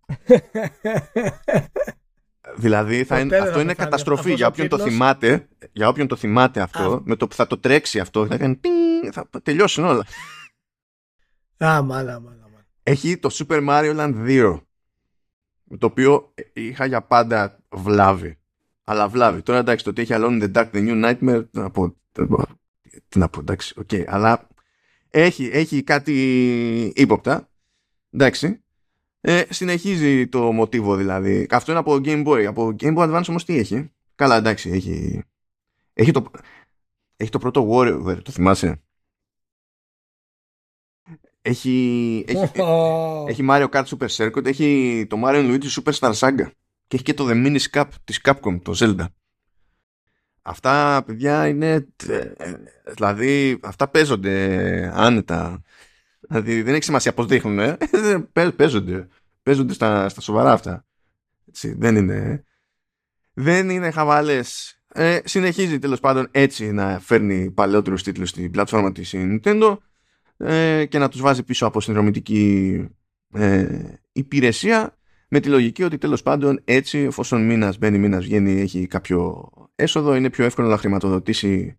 δηλαδή 2.56 3.04
θα 3.04 3.20
είναι, 3.20 3.36
αυτό 3.36 3.60
είναι 3.60 3.74
καταστροφή 3.74 4.32
για 4.32 4.46
όποιον 4.46 4.68
το 4.68 4.78
θυμάται 4.78 5.48
για 5.72 5.88
όποιον 5.88 6.06
το 6.06 6.16
θυμάται 6.16 6.60
αυτό 6.60 7.02
με 7.04 7.16
το 7.16 7.28
που 7.28 7.34
θα 7.34 7.46
το 7.46 7.58
τρέξει 7.58 8.00
αυτό 8.00 8.26
θα 8.26 8.36
κάνει 8.36 8.54
πινγκ, 8.54 9.12
θα 9.12 9.28
τελειώσουν 9.42 9.84
όλα 9.84 10.04
Α, 11.64 11.82
μάλα, 11.82 12.20
μάλα, 12.20 12.44
έχει 12.82 13.18
το 13.18 13.28
Super 13.32 13.68
Mario 13.68 13.96
Land 13.96 14.14
2 14.26 14.60
το 15.78 15.86
οποίο 15.86 16.34
είχα 16.52 16.86
για 16.86 17.02
πάντα 17.02 17.58
βλάβει. 17.68 18.38
Αλλά 18.84 19.08
βλάβει. 19.08 19.42
Τώρα 19.42 19.58
εντάξει, 19.58 19.84
το 19.84 19.90
ότι 19.90 20.02
έχει 20.02 20.12
Alone 20.14 20.42
in 20.42 20.42
the 20.42 20.52
Dark, 20.52 20.70
The 20.70 20.88
New 20.88 21.04
Nightmare, 21.04 21.44
τι 21.50 21.58
να 21.58 21.70
πω, 21.70 21.96
τι 23.08 23.18
να 23.18 23.28
πω 23.28 23.40
εντάξει, 23.40 23.74
OK. 23.76 23.88
Okay. 23.92 24.04
Αλλά 24.06 24.48
έχει, 25.10 25.50
έχει 25.52 25.82
κάτι 25.82 26.92
ύποπτα, 26.96 27.48
εντάξει. 28.10 28.63
Ε, 29.26 29.44
συνεχίζει 29.50 30.28
το 30.28 30.52
μοτίβο 30.52 30.96
δηλαδή. 30.96 31.46
Αυτό 31.50 31.70
είναι 31.70 31.80
από 31.80 32.00
Game 32.04 32.26
Boy. 32.26 32.44
Από 32.44 32.74
Game 32.80 32.96
Boy 32.96 33.14
Advance 33.14 33.24
όμως 33.28 33.44
τι 33.44 33.58
έχει; 33.58 33.90
Καλά 34.14 34.36
εντάξει, 34.36 34.70
έχει, 34.70 35.22
έχει, 35.92 36.10
το, 36.10 36.30
έχει 37.16 37.30
το 37.30 37.38
πρώτο 37.38 37.68
Warrior, 37.70 38.18
το 38.22 38.30
θυμάσαι; 38.30 38.82
Έχει, 41.42 42.24
έχει, 42.28 42.50
έχει 43.30 43.46
Mario 43.50 43.68
Kart 43.68 43.84
Super 43.84 44.08
Circuit, 44.08 44.46
έχει 44.46 45.06
το 45.08 45.22
Mario 45.24 45.60
Luigi 45.60 45.68
Super 45.68 45.92
Star 45.92 46.12
Saga 46.12 46.50
και 46.86 46.96
έχει 46.96 47.02
και 47.02 47.14
το 47.14 47.26
The 47.28 47.46
Mini 47.46 47.60
Cap 47.70 47.88
της 48.04 48.20
Capcom, 48.24 48.60
το 48.62 48.72
Zelda. 48.76 49.06
Αυτά, 50.42 51.02
παιδιά, 51.06 51.48
είναι... 51.48 51.88
Δηλαδή, 52.94 53.58
αυτά 53.62 53.88
παίζονται 53.88 54.90
άνετα. 54.94 55.62
Δηλαδή, 56.28 56.62
δεν 56.62 56.74
έχει 56.74 56.84
σημασία 56.84 57.14
πώς 57.14 57.26
δείχνουν, 57.26 57.58
ε. 57.58 57.76
παίζονται. 58.56 59.08
Παίζονται 59.42 59.72
στα, 59.72 60.08
στα 60.08 60.20
σοβαρά 60.20 60.52
αυτά. 60.52 60.86
Έτσι, 61.48 61.74
δεν 61.78 61.96
είναι... 61.96 62.44
Δεν 63.36 63.70
είναι 63.70 63.90
χαβαλές. 63.90 64.78
Ε, 64.96 65.18
συνεχίζει 65.24 65.78
τέλος 65.78 66.00
πάντων 66.00 66.28
έτσι 66.30 66.72
να 66.72 67.00
φέρνει 67.00 67.50
παλαιότερους 67.50 68.02
τίτλους 68.02 68.28
στην 68.28 68.50
πλατφόρμα 68.50 68.92
της 68.92 69.14
Nintendo 69.14 69.76
ε, 70.36 70.84
και 70.84 70.98
να 70.98 71.08
τους 71.08 71.20
βάζει 71.20 71.42
πίσω 71.42 71.66
από 71.66 71.80
συνδρομητική 71.80 72.88
ε, 73.34 73.78
υπηρεσία 74.12 74.98
με 75.28 75.40
τη 75.40 75.48
λογική 75.48 75.82
ότι 75.82 75.98
τέλος 75.98 76.22
πάντων 76.22 76.60
έτσι 76.64 76.98
εφόσον 76.98 77.46
μήνας 77.46 77.78
μπαίνει 77.78 77.98
μήνας 77.98 78.24
βγαίνει 78.24 78.60
έχει 78.60 78.86
κάποιο 78.86 79.50
έσοδο 79.74 80.14
είναι 80.14 80.30
πιο 80.30 80.44
εύκολο 80.44 80.68
να 80.68 80.76
χρηματοδοτήσει 80.76 81.78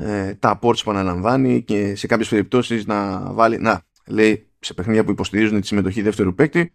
ε, 0.00 0.34
τα 0.34 0.58
ports 0.62 0.82
που 0.84 0.90
αναλαμβάνει 0.90 1.62
και 1.62 1.94
σε 1.94 2.06
κάποιες 2.06 2.28
περιπτώσεις 2.28 2.86
να 2.86 3.20
βάλει 3.32 3.58
να 3.58 3.82
λέει 4.06 4.46
σε 4.58 4.74
παιχνίδια 4.74 5.04
που 5.04 5.10
υποστηρίζουν 5.10 5.60
τη 5.60 5.66
συμμετοχή 5.66 6.02
δεύτερου 6.02 6.34
παίκτη 6.34 6.74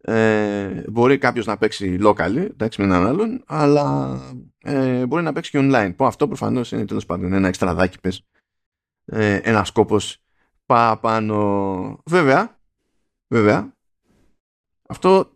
ε, 0.00 0.82
μπορεί 0.88 1.18
κάποιος 1.18 1.46
να 1.46 1.56
παίξει 1.56 1.98
locally 2.02 2.46
εντάξει, 2.50 2.80
με 2.80 2.86
έναν 2.86 3.06
άλλον 3.06 3.42
αλλά 3.46 4.18
ε, 4.58 5.06
μπορεί 5.06 5.22
να 5.22 5.32
παίξει 5.32 5.50
και 5.50 5.58
online 5.62 5.92
που 5.96 6.04
αυτό 6.04 6.26
προφανώς 6.26 6.72
είναι 6.72 6.84
τέλος 6.84 7.06
πάντων 7.06 7.32
ένα 7.32 7.48
εξτραδάκι 7.48 8.00
πες 8.00 8.26
ε, 9.04 9.34
ένας 9.34 9.68
σκόπος 9.68 10.20
πάνω. 11.00 12.02
Βέβαια, 12.04 12.58
βέβαια, 13.28 13.72
αυτό 14.88 15.32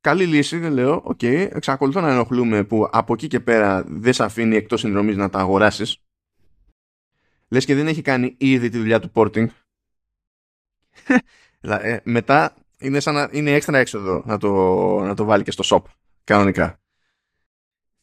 καλή 0.00 0.26
λύση, 0.26 0.58
δεν 0.58 0.72
λέω. 0.72 1.00
OK, 1.04 1.18
okay, 1.22 1.48
εξακολουθώ 1.52 2.00
να 2.00 2.12
ενοχλούμαι 2.12 2.64
που 2.64 2.88
από 2.92 3.12
εκεί 3.12 3.26
και 3.26 3.40
πέρα 3.40 3.84
δεν 3.86 4.12
σε 4.12 4.24
αφήνει 4.24 4.56
εκτός 4.56 4.80
συνδρομής 4.80 5.16
να 5.16 5.30
τα 5.30 5.38
αγοράσεις. 5.38 6.03
Λες 7.48 7.64
και 7.64 7.74
δεν 7.74 7.86
έχει 7.86 8.02
κάνει 8.02 8.34
ήδη 8.38 8.68
τη 8.68 8.78
δουλειά 8.78 9.00
του 9.00 9.10
porting. 9.14 9.46
ε, 11.60 11.98
μετά 12.02 12.54
είναι, 12.78 13.00
σαν 13.00 13.14
να, 13.14 13.28
είναι 13.32 13.52
έξτρα 13.52 13.78
έξοδο 13.78 14.22
να 14.26 14.38
το, 14.38 14.50
να 15.00 15.14
το 15.14 15.24
βάλει 15.24 15.42
και 15.42 15.50
στο 15.50 15.64
shop, 15.66 15.90
κανονικά. 16.24 16.78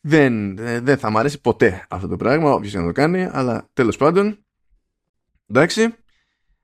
Δεν, 0.01 0.55
δεν 0.83 0.97
θα 0.97 1.09
μου 1.09 1.17
αρέσει 1.17 1.41
ποτέ 1.41 1.85
αυτό 1.89 2.07
το 2.07 2.15
πράγμα, 2.15 2.53
όποιος 2.53 2.73
να 2.73 2.83
το 2.83 2.91
κάνει, 2.91 3.23
αλλά 3.23 3.69
τέλος 3.73 3.97
πάντων, 3.97 4.45
εντάξει, 5.47 5.95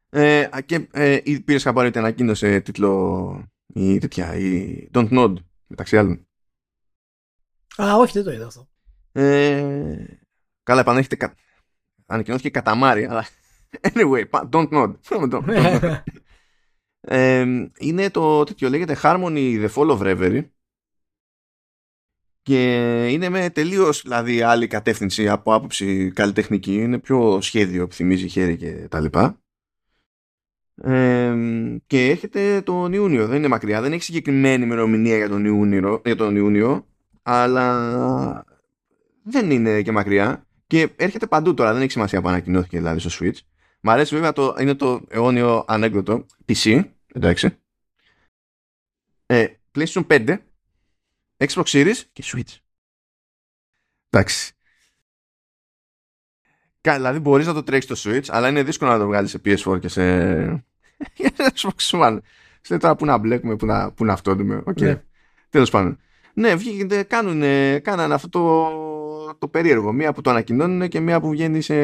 ε, 0.09 0.49
και 0.65 0.87
ε, 0.91 1.19
πήρε 1.45 1.59
χαμπάρι 1.59 1.87
ότι 1.87 1.97
ανακοίνωσε 1.97 2.59
τίτλο 2.59 3.43
η 3.67 3.97
τέτοια, 3.97 4.35
η 4.35 4.89
Don't 4.93 5.09
Nod 5.09 5.33
μεταξύ 5.67 5.97
άλλων. 5.97 6.27
Α, 7.81 7.95
όχι, 7.95 8.11
δεν 8.11 8.23
το 8.23 8.31
είδα 8.31 8.45
αυτό. 8.45 8.67
Ε, 9.11 10.05
καλά, 10.63 10.81
επανέρχεται. 10.81 11.33
Κα... 12.07 12.13
Ανακοινώθηκε 12.13 12.49
καταμάρι, 12.49 13.05
αλλά. 13.05 13.25
Anyway, 13.93 14.23
don't 14.49 14.69
nod. 14.69 14.93
ε, 17.01 17.45
είναι 17.77 18.09
το 18.09 18.43
τέτοιο, 18.43 18.69
λέγεται 18.69 18.97
Harmony 19.03 19.65
The 19.65 19.69
Fall 19.73 19.97
of 19.97 19.99
Reverie 19.99 20.43
και 22.41 23.07
είναι 23.07 23.29
με 23.29 23.49
τελείως 23.49 24.01
δηλαδή 24.01 24.41
άλλη 24.41 24.67
κατεύθυνση 24.67 25.29
από 25.29 25.53
άποψη 25.53 26.11
καλλιτεχνική. 26.11 26.73
Είναι 26.73 26.99
πιο 26.99 27.41
σχέδιο 27.41 27.87
που 27.87 27.93
θυμίζει 27.93 28.27
χέρι 28.27 28.57
και 28.57 28.87
τα 28.89 28.99
λοιπά 28.99 29.41
και 31.87 32.09
έρχεται 32.09 32.61
τον 32.61 32.93
Ιούνιο. 32.93 33.27
Δεν 33.27 33.37
είναι 33.37 33.47
μακριά. 33.47 33.81
Δεν 33.81 33.93
έχει 33.93 34.03
συγκεκριμένη 34.03 34.63
ημερομηνία 34.63 35.17
για 35.17 35.29
τον 35.29 35.45
Ιούνιο, 35.45 36.01
για 36.05 36.15
τον 36.15 36.35
Ιούνιο 36.35 36.85
αλλά 37.29 38.45
δεν 39.23 39.51
είναι 39.51 39.81
και 39.81 39.91
μακριά. 39.91 40.46
Και 40.67 40.89
έρχεται 40.95 41.27
παντού 41.27 41.53
τώρα. 41.53 41.73
Δεν 41.73 41.81
έχει 41.81 41.91
σημασία 41.91 42.21
που 42.21 42.27
ανακοινώθηκε 42.27 42.77
δηλαδή 42.77 42.99
στο 42.99 43.09
Switch. 43.19 43.37
Μ' 43.81 43.89
αρέσει 43.89 44.15
βέβαια 44.15 44.33
το, 44.33 44.55
είναι 44.59 44.75
το 44.75 45.05
αιώνιο 45.09 45.65
ανέκδοτο 45.67 46.25
PC. 46.47 46.83
Εντάξει. 47.13 47.57
Ε, 49.25 49.47
PlayStation 49.75 50.07
5, 50.07 50.37
Xbox 51.37 51.63
Series 51.63 51.97
και 52.13 52.23
Switch. 52.25 52.55
Εντάξει. 54.09 54.51
Δηλαδή 56.81 57.19
μπορείς 57.19 57.45
να 57.45 57.53
το 57.53 57.63
τρέξεις 57.63 58.01
το 58.01 58.09
Switch, 58.09 58.25
αλλά 58.27 58.49
είναι 58.49 58.63
δύσκολο 58.63 58.91
να 58.91 58.97
το 58.97 59.05
βγάλεις 59.05 59.29
σε 59.29 59.41
PS4 59.45 59.79
και 59.79 59.87
σε 59.87 60.65
Xbox 61.55 61.89
One. 61.91 62.19
Σε 62.61 62.77
τώρα 62.77 62.95
που 62.95 63.05
να 63.05 63.17
μπλέκουμε, 63.17 63.55
που 63.55 63.65
να, 63.65 63.91
που 63.91 64.05
να 64.05 64.13
αυτόντουμε. 64.13 64.63
Okay. 64.65 64.81
Ναι. 64.81 65.03
Τέλος 65.49 65.69
πάντων. 65.69 65.99
Ναι, 66.33 66.55
βγήκε, 66.55 67.03
κάνουν, 67.03 67.41
κάνανε 67.81 68.13
αυτό 68.13 68.29
το, 68.29 68.69
το 69.35 69.47
περίεργο. 69.47 69.93
Μία 69.93 70.13
που 70.13 70.21
το 70.21 70.29
ανακοινώνουν 70.29 70.87
και 70.87 70.99
μία 70.99 71.19
που 71.19 71.29
βγαίνει 71.29 71.61
σε 71.61 71.75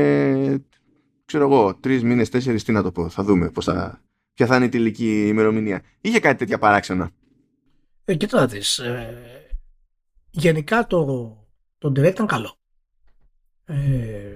ξέρω 1.26 1.44
εγώ, 1.44 1.76
τρεις 1.76 2.04
μήνες, 2.04 2.30
τέσσερις, 2.30 2.64
τι 2.64 2.72
να 2.72 2.84
το 2.84 2.92
πω. 2.92 3.10
Θα 3.10 3.24
δούμε 3.24 3.50
πώς 3.50 3.66
θα, 3.66 4.02
ποια 4.34 4.46
θα 4.46 4.56
είναι 4.56 4.66
η 4.66 4.70
τελική 4.70 5.28
ημερομηνία. 5.28 5.82
Είχε 6.02 6.20
κάτι 6.20 6.38
τέτοια 6.38 6.58
παράξενα. 6.58 7.12
Ε, 8.06 8.16
κοίτα 8.16 8.50
Ε, 8.84 9.14
γενικά 10.30 10.88
το, 10.88 11.06
το 11.78 11.90
Direct 11.90 12.12
ήταν 12.12 12.28
καλό. 12.28 12.56
Ε, 13.66 14.36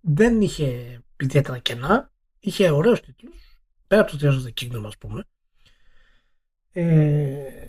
δεν 0.00 0.40
είχε 0.40 1.00
ιδιαίτερα 1.16 1.58
κενά. 1.58 2.12
Είχε 2.40 2.70
ωραίους 2.70 3.00
τίτλους. 3.00 3.58
Πέρα 3.86 4.02
από 4.02 4.16
το 4.16 4.18
Tears 4.20 4.32
of 4.32 4.46
the 4.46 4.62
Kingdom, 4.62 4.84
ας 4.86 4.98
πούμε. 4.98 5.24
Ε, 6.72 7.66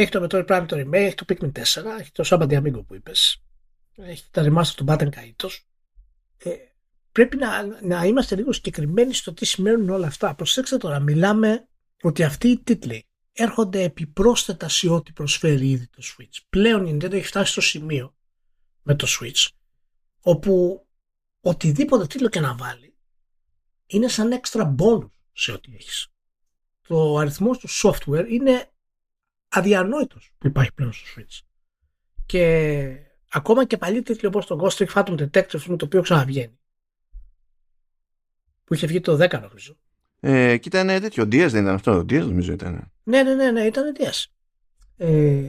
έχει 0.00 0.10
το 0.10 0.26
Metroid 0.30 0.46
Prime 0.46 0.64
το 0.68 0.76
Remake, 0.76 0.92
έχει 0.92 1.14
το 1.14 1.24
Pikmin 1.28 1.52
4, 1.52 1.62
έχει 2.00 2.12
το 2.12 2.24
Samba 2.26 2.62
Amigo 2.62 2.86
που 2.86 2.94
είπες. 2.94 3.42
Έχει 3.96 4.24
τα 4.30 4.42
remaster 4.46 4.72
του 4.76 4.84
Batten 4.88 5.08
Kaitos. 5.08 5.58
Ε, 6.38 6.50
πρέπει 7.12 7.36
να, 7.36 7.62
να 7.82 8.04
είμαστε 8.04 8.36
λίγο 8.36 8.52
συγκεκριμένοι 8.52 9.14
στο 9.14 9.34
τι 9.34 9.44
σημαίνουν 9.44 9.90
όλα 9.90 10.06
αυτά. 10.06 10.34
Προσέξτε 10.34 10.76
τώρα, 10.76 11.00
μιλάμε 11.00 11.68
ότι 12.02 12.24
αυτοί 12.24 12.48
οι 12.48 12.58
τίτλοι 12.58 13.06
έρχονται 13.32 13.82
επιπρόσθετα 13.82 14.68
σε 14.68 14.88
ό,τι 14.88 15.12
προσφέρει 15.12 15.70
ήδη 15.70 15.88
το 15.88 16.02
Switch. 16.02 16.38
Πλέον 16.48 16.86
η 16.86 16.96
Nintendo 16.96 17.12
έχει 17.12 17.26
φτάσει 17.26 17.52
στο 17.52 17.60
σημείο 17.60 18.14
με 18.82 18.94
το 18.94 19.06
Switch 19.08 19.48
όπου 20.20 20.86
οτιδήποτε 21.40 22.06
τίτλο 22.06 22.28
και 22.28 22.40
να 22.40 22.54
βάλει 22.54 22.96
είναι 23.86 24.08
σαν 24.08 24.32
έξτρα 24.32 24.74
bonus 24.78 25.10
σε 25.32 25.52
ό,τι 25.52 25.74
έχεις. 25.74 26.08
Το 26.88 27.16
αριθμός 27.16 27.58
του 27.58 27.68
software 27.70 28.26
είναι 28.28 28.70
αδιανόητος 29.48 30.32
που 30.38 30.46
υπάρχει 30.46 30.72
πλέον 30.72 30.92
στο 30.92 31.06
Switch. 31.16 31.40
Και 32.26 32.96
ακόμα 33.30 33.64
και 33.64 33.76
παλιοί 33.76 34.02
τίτλοι 34.02 34.26
όπως 34.28 34.46
το 34.46 34.58
Ghost 34.62 34.76
Trick 34.76 34.92
Phantom 34.92 35.28
Detective 35.28 35.62
με 35.66 35.76
το 35.76 35.84
οποίο 35.84 36.02
ξαναβγαίνει. 36.02 36.58
Που 38.64 38.74
είχε 38.74 38.86
βγει 38.86 39.00
το 39.00 39.12
10 39.12 39.40
νομίζω. 39.40 39.76
Ε, 40.20 40.56
και 40.56 40.68
ήταν 40.68 40.86
τέτοιο. 40.86 41.24
Diaz 41.24 41.48
δεν 41.48 41.62
ήταν 41.62 41.74
αυτό. 41.74 41.98
Diaz 41.98 42.24
νομίζω 42.26 42.52
ήταν. 42.52 42.92
Ναι, 43.02 43.22
ναι, 43.22 43.34
ναι, 43.34 43.50
ναι 43.50 43.60
ήταν 43.60 43.96
Diaz. 43.98 44.24
Ε, 44.96 45.42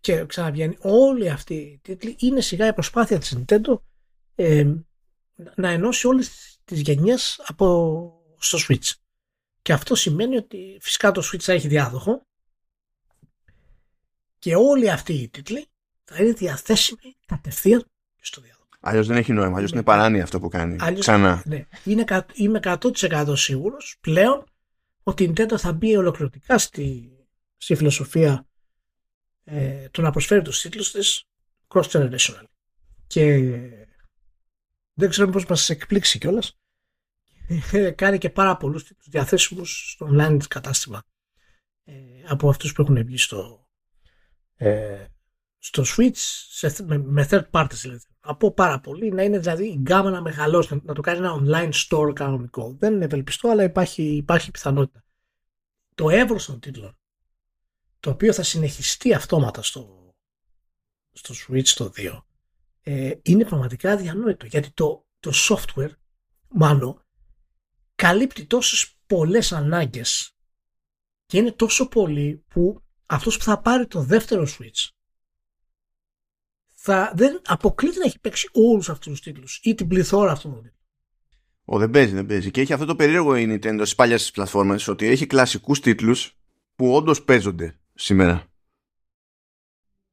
και 0.00 0.26
ξαναβγαίνει. 0.26 0.76
Όλοι 0.80 1.30
αυτοί 1.30 1.54
οι 1.54 1.80
τίτλοι 1.82 2.16
είναι 2.18 2.40
σιγά 2.40 2.66
η 2.66 2.72
προσπάθεια 2.72 3.18
της 3.18 3.38
Nintendo 3.38 3.80
ε, 4.34 4.72
να 5.54 5.68
ενώσει 5.68 6.06
όλες 6.06 6.58
τις 6.64 6.80
γενιές 6.80 7.42
από 7.46 8.12
στο 8.38 8.58
Switch. 8.68 8.90
Και 9.62 9.72
αυτό 9.72 9.94
σημαίνει 9.94 10.36
ότι 10.36 10.78
φυσικά 10.80 11.10
το 11.10 11.22
Switch 11.32 11.40
θα 11.40 11.52
έχει 11.52 11.68
διάδοχο 11.68 12.26
και 14.42 14.54
όλοι 14.54 14.90
αυτοί 14.90 15.12
οι 15.12 15.28
τίτλοι 15.28 15.66
θα 16.04 16.22
είναι 16.22 16.32
διαθέσιμοι 16.32 17.16
κατευθείαν 17.26 17.80
και 18.14 18.24
στο 18.24 18.40
διάδοχο. 18.40 18.68
Αλλιώς 18.80 19.06
δεν 19.06 19.16
έχει 19.16 19.32
νόημα. 19.32 19.56
Αλλιώς 19.56 19.70
είναι 19.70 19.82
παράνοια 19.82 20.22
αυτό 20.22 20.40
που 20.40 20.48
κάνει. 20.48 20.76
Αλλιώς, 20.80 21.00
Ξανά. 21.00 21.42
Ναι. 21.46 21.66
Είναι, 21.84 22.04
είμαι 22.34 22.60
100% 22.62 23.32
σίγουρος 23.36 23.96
πλέον 24.00 24.44
ότι 25.02 25.24
η 25.24 25.32
Nintendo 25.36 25.58
θα 25.58 25.72
μπει 25.72 25.96
ολοκληρωτικά 25.96 26.58
στη, 26.58 27.12
στη 27.56 27.74
φιλοσοφία 27.74 28.46
ε, 29.44 29.88
το 29.88 30.02
να 30.02 30.10
προσφέρει 30.10 30.42
τους 30.42 30.60
τίτλους 30.60 30.90
της 30.90 31.24
cross-generational. 31.68 32.44
Και 33.06 33.38
δεν 34.94 35.08
ξέρω 35.10 35.30
πώς 35.30 35.46
μας 35.46 35.70
εκπλήξει 35.70 36.18
κιόλας. 36.18 36.58
Ε, 37.72 37.90
κάνει 37.90 38.18
και 38.18 38.30
πάρα 38.30 38.56
πολλούς 38.56 38.84
τίτλους 38.84 39.08
διαθέσιμους 39.08 39.90
στο 39.90 40.08
online 40.12 40.38
κατάστημα 40.48 41.02
ε, 41.84 41.92
από 42.28 42.48
αυτούς 42.48 42.72
που 42.72 42.82
έχουν 42.82 43.04
βγει 43.04 43.18
στο, 43.18 43.61
ε, 44.62 45.06
στο 45.58 45.82
Switch 45.86 46.16
σε, 46.48 46.84
με, 46.84 46.98
με 46.98 47.28
third 47.30 47.50
parties 47.50 47.72
δηλαδή. 47.72 48.04
Από 48.20 48.52
πάρα 48.52 48.80
πολύ 48.80 49.10
να 49.10 49.22
είναι 49.22 49.38
δηλαδή 49.38 49.64
η 49.64 49.76
γκάμα 49.78 50.10
να 50.10 50.20
μεγαλώσει, 50.20 50.80
να, 50.84 50.94
το 50.94 51.00
κάνει 51.00 51.18
ένα 51.18 51.40
online 51.40 51.72
store 51.72 52.12
κανονικό. 52.14 52.76
Δεν 52.78 52.94
είναι 52.94 53.04
ευελπιστό, 53.04 53.48
αλλά 53.48 53.62
υπάρχει, 53.62 54.02
υπάρχει 54.02 54.50
πιθανότητα. 54.50 55.04
Το 55.94 56.10
εύρος 56.10 56.46
των 56.46 56.60
τίτλων, 56.60 56.98
το 58.00 58.10
οποίο 58.10 58.32
θα 58.32 58.42
συνεχιστεί 58.42 59.14
αυτόματα 59.14 59.62
στο, 59.62 60.14
στο 61.12 61.34
Switch 61.34 61.68
το 61.68 61.92
2, 61.96 62.22
ε, 62.82 63.12
είναι 63.22 63.44
πραγματικά 63.44 63.92
αδιανόητο. 63.92 64.46
Γιατί 64.46 64.70
το, 64.70 65.06
το 65.20 65.30
software, 65.34 65.90
μάλλον, 66.48 67.06
καλύπτει 67.94 68.46
τόσες 68.46 68.96
πολλές 69.06 69.52
ανάγκες 69.52 70.36
και 71.26 71.38
είναι 71.38 71.52
τόσο 71.52 71.88
πολύ 71.88 72.44
που 72.48 72.82
αυτός 73.06 73.36
που 73.36 73.44
θα 73.44 73.60
πάρει 73.60 73.86
το 73.86 74.02
δεύτερο 74.02 74.46
Switch 74.46 74.90
θα, 76.84 77.12
δεν 77.14 77.40
αποκλείται 77.44 77.98
να 77.98 78.04
έχει 78.04 78.18
παίξει 78.18 78.48
όλους 78.52 78.88
αυτούς 78.88 79.12
τους 79.12 79.20
τίτλους 79.20 79.60
ή 79.62 79.74
την 79.74 79.88
πληθώρα 79.88 80.32
αυτών 80.32 80.52
των 80.52 80.62
τίτλων. 80.62 80.80
Ο, 81.64 81.78
δεν 81.78 81.90
παίζει, 81.90 82.14
δεν 82.14 82.26
παίζει. 82.26 82.50
Και 82.50 82.60
έχει 82.60 82.72
αυτό 82.72 82.84
το 82.84 82.96
περίεργο 82.96 83.36
η 83.36 83.46
Nintendo 83.48 83.78
στις 83.80 83.94
παλιές 83.94 84.30
πλατφόρμες 84.30 84.88
ότι 84.88 85.06
έχει 85.06 85.26
κλασικούς 85.26 85.80
τίτλους 85.80 86.36
που 86.74 86.94
όντως 86.94 87.22
παίζονται 87.22 87.78
σήμερα. 87.94 88.46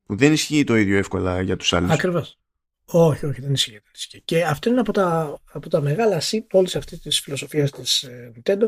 Που 0.04 0.18
δεν 0.18 0.34
ισχύει 0.34 0.64
το 0.64 0.76
ίδιο 0.76 0.98
εύκολα 0.98 1.42
για 1.42 1.56
τους 1.56 1.74
άλλους. 1.74 1.92
Ακριβώς. 1.92 2.40
Όχι, 2.86 3.26
όχι, 3.26 3.42
δεν 3.42 3.54
ισχύει. 3.54 3.82
Και 4.26 4.46
αυτό 4.46 4.70
είναι 4.70 4.80
από 4.80 4.92
τα, 4.92 5.40
από 5.52 5.70
τα 5.70 5.82
μεγάλα 5.82 6.20
σύμπ 6.20 6.44
όλης 6.52 6.76
αυτής 6.76 7.00
της 7.00 7.20
φιλοσοφίας 7.20 7.72
της 7.72 8.04
ε, 8.04 8.32
Nintendo. 8.36 8.68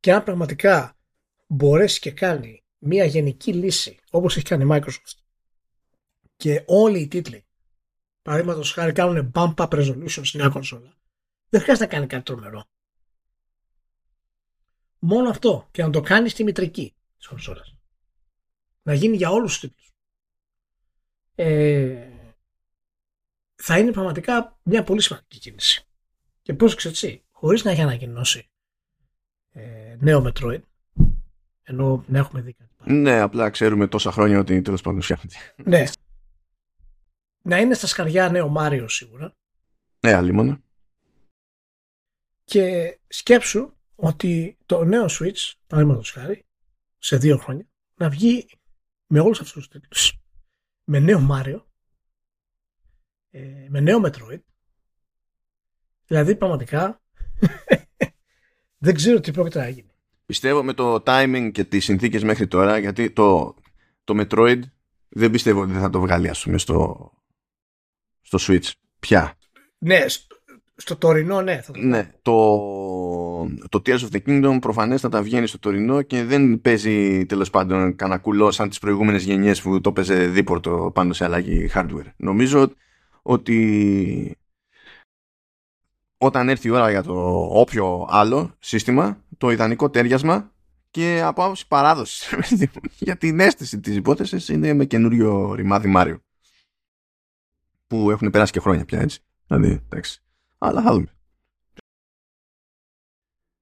Και 0.00 0.12
αν 0.12 0.24
πραγματικά 0.24 0.96
μπορέσει 1.46 2.00
και 2.00 2.10
κάνει 2.10 2.64
μια 2.80 3.04
γενική 3.04 3.52
λύση 3.52 3.98
όπως 4.10 4.36
έχει 4.36 4.44
κάνει 4.44 4.64
η 4.64 4.68
Microsoft 4.70 5.18
και 6.36 6.64
όλοι 6.66 7.00
οι 7.00 7.08
τίτλοι, 7.08 7.46
παραδείγματος 8.22 8.72
χάρη, 8.72 8.92
κάνουν 8.92 9.30
bump 9.34 9.54
up 9.54 9.68
resolution 9.68 10.08
στην 10.08 10.40
νέα 10.40 10.48
κονσόλα, 10.48 10.94
δεν 11.48 11.60
χρειάζεται 11.60 11.86
να 11.86 11.92
κάνει 11.92 12.06
κάτι 12.06 12.22
τρομερό. 12.22 12.64
Μόνο 14.98 15.28
αυτό 15.28 15.68
και 15.70 15.82
να 15.82 15.90
το 15.90 16.00
κάνεις 16.00 16.32
στη 16.32 16.44
μητρική 16.44 16.94
της 17.16 17.26
κονσόλας. 17.26 17.74
Να 18.82 18.94
γίνει 18.94 19.16
για 19.16 19.30
όλους 19.30 19.50
τους 19.50 19.60
τίτλους. 19.60 19.92
Ε, 21.34 22.10
θα 23.54 23.78
είναι 23.78 23.92
πραγματικά 23.92 24.58
μια 24.62 24.84
πολύ 24.84 25.02
σημαντική 25.02 25.38
κίνηση. 25.38 25.84
Και 26.42 26.54
πώς 26.54 26.84
έτσι, 26.84 27.24
χωρίς 27.30 27.64
να 27.64 27.70
έχει 27.70 27.80
ανακοινώσει 27.80 28.50
ε, 29.50 29.96
νέο 30.00 30.22
Metroid, 30.26 30.62
ενώ 31.62 32.04
να 32.06 32.18
έχουμε 32.18 32.40
δει 32.40 32.52
κάτι 32.52 32.69
Ναι, 32.84 33.20
απλά 33.20 33.50
ξέρουμε 33.50 33.86
τόσα 33.86 34.12
χρόνια 34.12 34.38
ότι 34.38 34.62
τέλος 34.62 34.80
πάντων 34.80 35.00
φτιάχνεται. 35.00 35.36
Ναι. 35.64 35.84
Να 37.42 37.58
είναι 37.58 37.74
στα 37.74 37.86
σκαριά 37.86 38.28
νέο 38.28 38.48
Μάριος 38.48 38.94
σίγουρα. 38.94 39.34
Ναι, 40.00 40.12
αλλήμωνα. 40.12 40.60
Και 42.44 42.98
σκέψου 43.08 43.72
ότι 43.94 44.58
το 44.66 44.84
νέο 44.84 45.06
Switch, 45.08 45.52
παραδείγματος 45.66 46.10
χάρη, 46.10 46.46
σε 46.98 47.16
δύο 47.16 47.36
χρόνια, 47.36 47.68
να 47.94 48.08
βγει 48.08 48.46
με 49.06 49.20
όλους 49.20 49.40
αυτούς 49.40 49.54
τους 49.54 49.68
τίτλους. 49.68 50.20
Με 50.84 50.98
νέο 50.98 51.20
Μάριο, 51.20 51.68
ε, 53.30 53.66
με 53.68 53.80
νέο 53.80 54.00
Metroid. 54.04 54.40
Δηλαδή 56.06 56.36
πραγματικά 56.36 57.02
δεν 58.84 58.94
ξέρω 58.94 59.20
τι 59.20 59.30
πρόκειται 59.32 59.58
να 59.58 59.68
γίνει. 59.68 59.89
Πιστεύω 60.30 60.62
με 60.62 60.72
το 60.72 61.02
timing 61.06 61.50
και 61.52 61.64
τις 61.64 61.84
συνθήκες 61.84 62.24
μέχρι 62.24 62.46
τώρα 62.46 62.78
γιατί 62.78 63.10
το, 63.10 63.54
το 64.04 64.14
Metroid 64.20 64.60
δεν 65.08 65.30
πιστεύω 65.30 65.60
ότι 65.60 65.72
θα 65.72 65.90
το 65.90 66.00
βγάλει 66.00 66.28
ας 66.28 66.42
πούμε 66.42 66.58
στο, 66.58 67.10
στο 68.20 68.38
Switch 68.40 68.70
πια. 69.00 69.38
Ναι, 69.78 70.08
στο, 70.08 70.36
στο 70.74 70.96
τωρινό 70.96 71.42
ναι. 71.42 71.60
Θα 71.60 71.72
το... 71.72 71.80
Ναι, 71.80 72.10
το, 72.22 72.36
το 73.68 73.82
Tears 73.86 73.98
of 73.98 74.08
the 74.12 74.18
Kingdom 74.26 74.58
προφανέστατα 74.60 75.22
βγαίνει 75.22 75.46
στο 75.46 75.58
τωρινό 75.58 76.02
και 76.02 76.24
δεν 76.24 76.60
παίζει 76.60 77.26
τέλος 77.26 77.50
πάντων 77.50 77.96
κανένα 77.96 78.50
σαν 78.50 78.68
τις 78.68 78.78
προηγούμενες 78.78 79.24
γενιές 79.24 79.62
που 79.62 79.80
το 79.80 79.92
παίζει 79.92 80.26
δίπορτο 80.26 80.90
πάνω 80.94 81.12
σε 81.12 81.24
αλλαγή 81.24 81.70
hardware. 81.74 82.12
Νομίζω 82.16 82.72
ότι 83.22 84.38
όταν 86.22 86.48
έρθει 86.48 86.68
η 86.68 86.70
ώρα 86.70 86.90
για 86.90 87.02
το 87.02 87.46
όποιο 87.50 88.06
άλλο 88.10 88.54
σύστημα, 88.58 89.24
το 89.38 89.50
ιδανικό 89.50 89.90
τέριασμα 89.90 90.52
και 90.90 91.22
από 91.24 91.44
άποψη 91.44 91.66
παράδοσης 91.68 92.34
για 92.98 93.16
την 93.16 93.40
αίσθηση 93.40 93.80
της 93.80 93.96
υπόθεσης 93.96 94.48
είναι 94.48 94.72
με 94.72 94.84
καινούριο 94.84 95.54
ρημάδι 95.54 95.88
Μάριο. 95.88 96.22
Που 97.86 98.10
έχουν 98.10 98.30
περάσει 98.30 98.52
και 98.52 98.60
χρόνια 98.60 98.84
πια 98.84 99.00
έτσι. 99.00 99.20
Δηλαδή 99.46 99.82
εντάξει. 99.84 100.22
Αλλά 100.58 100.82
θα 100.82 100.92
δούμε. 100.92 101.14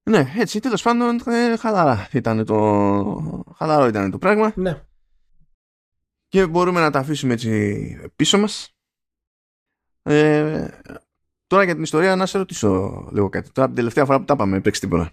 Ναι 0.03 0.33
έτσι 0.37 0.61
τέλος 0.61 0.83
πάντων 0.83 1.21
ε, 1.27 1.57
χαλαρά 1.57 2.09
ήταν 2.13 2.45
το 2.45 3.55
χαλαρό 3.57 3.87
ήταν 3.87 4.11
το 4.11 4.19
πράγμα. 4.19 4.53
Ναι. 4.57 4.83
και 6.29 6.47
μπορούμε 6.47 6.81
να 6.81 6.91
τα 6.91 6.99
αφήσουμε 6.99 7.33
έτσι 7.33 8.11
πίσω 8.17 8.39
μας. 8.39 8.73
Ε, 10.03 10.69
τώρα 11.49 11.65
για 11.65 11.75
την 11.75 11.83
ιστορία 11.83 12.17
να 12.17 12.27
σε 12.27 12.39
ρωτήσω 12.39 13.09
λίγο 13.13 13.29
κάτι. 13.29 13.51
Τώρα 13.51 13.67
την 13.67 13.77
τελευταία 13.77 14.05
φορά 14.05 14.19
που 14.19 14.25
τα 14.25 14.35
είπαμε, 14.35 14.61
παίξει 14.61 14.81
τίποτα. 14.81 15.13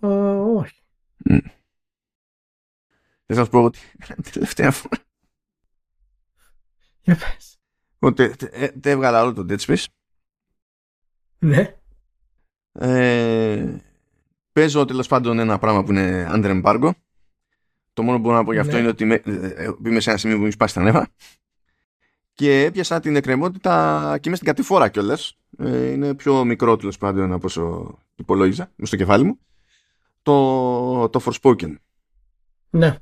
Uh, 0.00 0.54
όχι. 0.56 0.82
Mm. 1.24 1.40
Δεν 3.26 3.36
θα 3.36 3.44
σου 3.44 3.50
πω 3.50 3.64
ότι 3.64 3.78
την 4.22 4.32
τελευταία 4.32 4.70
φορά. 4.70 5.02
Για 7.00 7.16
πες. 7.16 7.58
Ότι 7.98 8.34
δεν 8.74 8.92
έβγαλα 8.92 9.22
όλο 9.22 9.32
το 9.32 9.46
Dead 9.48 9.58
Space. 9.58 9.84
Ναι. 11.38 11.74
Ε, 12.72 13.76
παίζω 14.52 14.84
τέλος 14.84 15.08
πάντων 15.08 15.38
ένα 15.38 15.58
πράγμα 15.58 15.84
που 15.84 15.90
είναι 15.90 16.28
under 16.30 16.62
embargo. 16.62 16.90
Το 17.92 18.02
μόνο 18.02 18.16
που 18.16 18.22
μπορώ 18.22 18.36
να 18.36 18.44
πω 18.44 18.52
γι' 18.52 18.58
αυτό 18.58 18.72
ναι. 18.72 18.78
είναι 18.78 18.88
ότι 18.88 19.02
είμαι, 19.02 19.22
είμαι 19.84 20.00
σε 20.00 20.10
ένα 20.10 20.18
σημείο 20.18 20.36
που 20.36 20.42
μου 20.42 20.50
σπάσει 20.50 20.74
τα 20.74 20.82
νεύρα 20.82 21.08
και 22.40 22.64
έπιασα 22.64 23.00
την 23.00 23.16
εκκρεμότητα 23.16 24.18
και 24.20 24.28
είμαι 24.28 24.36
στην 24.36 24.48
κατηφόρα 24.48 24.88
κιόλας. 24.88 25.38
Ε, 25.58 25.90
είναι 25.90 26.14
πιο 26.14 26.44
μικρό 26.44 26.76
τέλος 26.76 26.98
πάντων 26.98 27.32
από 27.32 27.46
όσο 27.46 27.98
υπολόγιζα 28.14 28.72
στο 28.82 28.96
κεφάλι 28.96 29.24
μου. 29.24 29.38
Το, 30.22 31.08
το 31.08 31.20
Forspoken. 31.24 31.76
Ναι. 32.70 32.96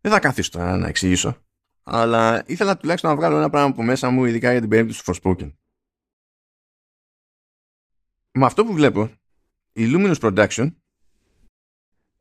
Δεν 0.00 0.12
θα 0.12 0.20
καθίσω 0.20 0.50
τώρα 0.50 0.76
να 0.76 0.88
εξηγήσω. 0.88 1.36
Αλλά 1.82 2.42
ήθελα 2.46 2.76
τουλάχιστον 2.76 3.10
να 3.10 3.16
βγάλω 3.16 3.36
ένα 3.36 3.50
πράγμα 3.50 3.70
από 3.70 3.82
μέσα 3.82 4.10
μου, 4.10 4.24
ειδικά 4.24 4.50
για 4.50 4.60
την 4.60 4.68
περίπτωση 4.68 5.04
του 5.04 5.14
Forspoken. 5.14 5.52
Με 8.32 8.44
αυτό 8.44 8.64
που 8.64 8.72
βλέπω, 8.72 9.10
η 9.72 9.90
Luminous 9.94 10.18
Production 10.20 10.72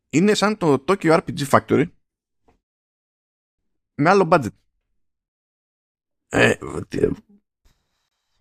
είναι 0.09 0.33
σαν 0.33 0.57
το 0.57 0.83
Tokyo 0.87 1.19
RPG 1.19 1.47
Factory 1.49 1.85
με 3.95 4.09
άλλο 4.09 4.27
budget. 4.31 4.49
Ε, 6.33 6.53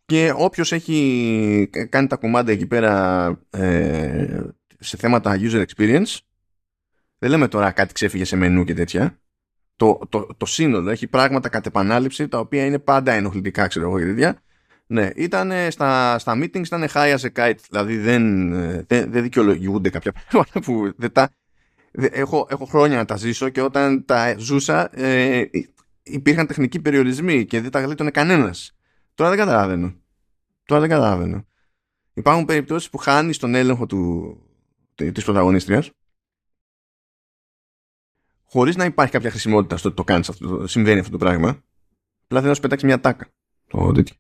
και 0.06 0.32
όποιος 0.36 0.72
έχει 0.72 1.70
κάνει 1.88 2.06
τα 2.06 2.16
κουμάντα 2.16 2.52
εκεί 2.52 2.66
πέρα 2.66 3.26
ε, 3.50 4.40
σε 4.78 4.96
θέματα 4.96 5.38
user 5.40 5.64
experience 5.66 6.18
δεν 7.18 7.30
λέμε 7.30 7.48
τώρα 7.48 7.70
κάτι 7.70 7.92
ξέφυγε 7.92 8.24
σε 8.24 8.36
μενού 8.36 8.64
και 8.64 8.74
τέτοια 8.74 9.20
το, 9.80 9.98
το, 10.08 10.26
το 10.36 10.46
σύνολο. 10.46 10.90
Έχει 10.90 11.06
πράγματα 11.06 11.48
κατ' 11.48 11.66
επανάληψη 11.66 12.28
τα 12.28 12.38
οποία 12.38 12.64
είναι 12.64 12.78
πάντα 12.78 13.12
ενοχλητικά, 13.12 13.66
ξέρω 13.66 13.86
εγώ 13.86 14.12
για 14.12 14.42
Ναι, 14.86 15.10
ήταν 15.14 15.52
στα, 15.68 16.18
στα 16.18 16.38
meetings 16.38 16.66
ήταν 16.66 16.88
high 16.92 17.16
as 17.16 17.18
a 17.18 17.32
kite. 17.36 17.58
Δηλαδή 17.68 17.96
δεν, 17.96 18.52
δεν, 18.86 19.10
δεν 19.10 19.22
δικαιολογούνται 19.22 19.90
κάποια 19.90 20.12
πράγματα 20.28 20.60
που 20.60 20.92
δεν 20.96 21.12
τα. 21.12 21.30
Έχω, 21.92 22.46
έχω 22.50 22.64
χρόνια 22.64 22.96
να 22.96 23.04
τα 23.04 23.16
ζήσω 23.16 23.48
και 23.48 23.60
όταν 23.60 24.04
τα 24.04 24.34
ζούσα 24.38 25.00
ε, 25.00 25.44
υπήρχαν 26.02 26.46
τεχνικοί 26.46 26.80
περιορισμοί 26.80 27.44
και 27.44 27.60
δεν 27.60 27.70
τα 27.70 27.80
γλίτωνε 27.80 28.10
κανένας. 28.10 28.76
Τώρα 29.14 29.30
δεν 29.30 29.38
καταλαβαίνω. 29.38 29.94
Τώρα 30.64 30.80
δεν 30.80 30.90
καταλαβαίνω. 30.90 31.46
Υπάρχουν 32.14 32.44
περιπτώσεις 32.44 32.90
που 32.90 32.98
χάνεις 32.98 33.38
τον 33.38 33.54
έλεγχο 33.54 33.86
του, 33.86 34.36
της 34.94 35.24
πρωταγωνίστριας 35.24 35.90
χωρίς 38.50 38.76
να 38.76 38.84
υπάρχει 38.84 39.12
κάποια 39.12 39.30
χρησιμότητα 39.30 39.76
στο 39.76 39.88
ότι 39.88 39.96
το 39.96 40.04
κάνεις 40.04 40.28
αυτό, 40.28 40.66
συμβαίνει 40.66 40.98
αυτό 40.98 41.10
το 41.10 41.18
πράγμα. 41.18 41.48
Απλά 42.24 42.38
θέλω 42.38 42.48
να 42.48 42.54
σου 42.54 42.60
πετάξεις 42.60 42.88
μια 42.88 43.00
τάκα. 43.00 43.28
Το 43.66 43.92
τέτοιο. 43.92 44.16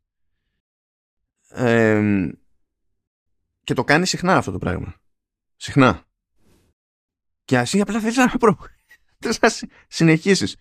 και 3.64 3.74
το 3.74 3.84
κάνεις 3.84 4.08
συχνά 4.08 4.36
αυτό 4.36 4.50
το 4.50 4.58
πράγμα. 4.58 4.94
Συχνά. 5.56 6.04
Και 7.44 7.56
εσύ 7.56 7.80
απλά 7.80 8.00
θέλεις 8.00 8.16
να, 8.16 8.28
προ... 8.38 8.58
να 9.40 9.50
συνεχίσεις. 9.88 10.56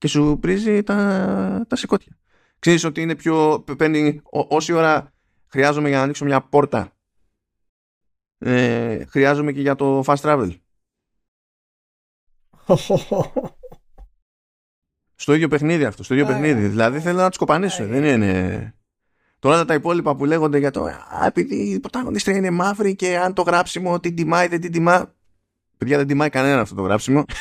Και 0.00 0.08
σου 0.08 0.38
πρίζει 0.40 0.82
τα, 0.82 1.64
τα 1.68 1.76
σηκώτια. 1.76 2.18
Ξέρεις 2.58 2.84
ότι 2.84 3.00
είναι 3.00 3.14
πιο... 3.14 3.64
Παίρνει 3.76 4.20
όση 4.30 4.72
ώρα 4.72 5.12
χρειάζομαι 5.46 5.88
για 5.88 5.96
να 5.96 6.02
ανοίξω 6.02 6.24
μια 6.24 6.40
πόρτα; 6.40 6.92
Ε, 8.38 9.04
χρειάζομαι 9.04 9.52
και 9.52 9.60
για 9.60 9.74
το 9.74 10.02
fast 10.06 10.16
travel. 10.16 10.56
στο 15.22 15.34
ίδιο 15.34 15.48
παιχνίδι 15.48 15.84
αυτό, 15.84 16.02
στο 16.02 16.14
ίδιο 16.14 16.26
παιχνίδι. 16.26 16.68
Δηλαδή 16.68 17.00
θέλω 17.00 17.18
να 17.18 17.30
του 17.30 17.38
κοπανίσω. 17.38 17.86
Δεν 17.86 18.04
είναι. 18.04 18.74
Τώρα 19.38 19.64
τα 19.64 19.74
υπόλοιπα 19.74 20.16
που 20.16 20.24
λέγονται 20.24 20.58
για 20.58 20.70
το 20.70 20.84
Α, 20.84 21.26
επειδή 21.26 21.56
η 21.56 21.80
πρωταγωνίστρια 21.80 22.36
είναι 22.36 22.50
μαύρη 22.50 22.96
και 22.96 23.18
αν 23.18 23.34
το 23.34 23.42
γράψιμο 23.42 24.00
την 24.00 24.14
τιμάει, 24.14 24.48
δεν 24.48 24.60
την 24.60 24.72
τιμά. 24.72 25.14
Παιδιά 25.76 25.96
δεν 25.96 26.06
τιμάει 26.06 26.30
κανένα 26.30 26.60
αυτό 26.60 26.74
το 26.74 26.82
γράψιμο. 26.82 27.24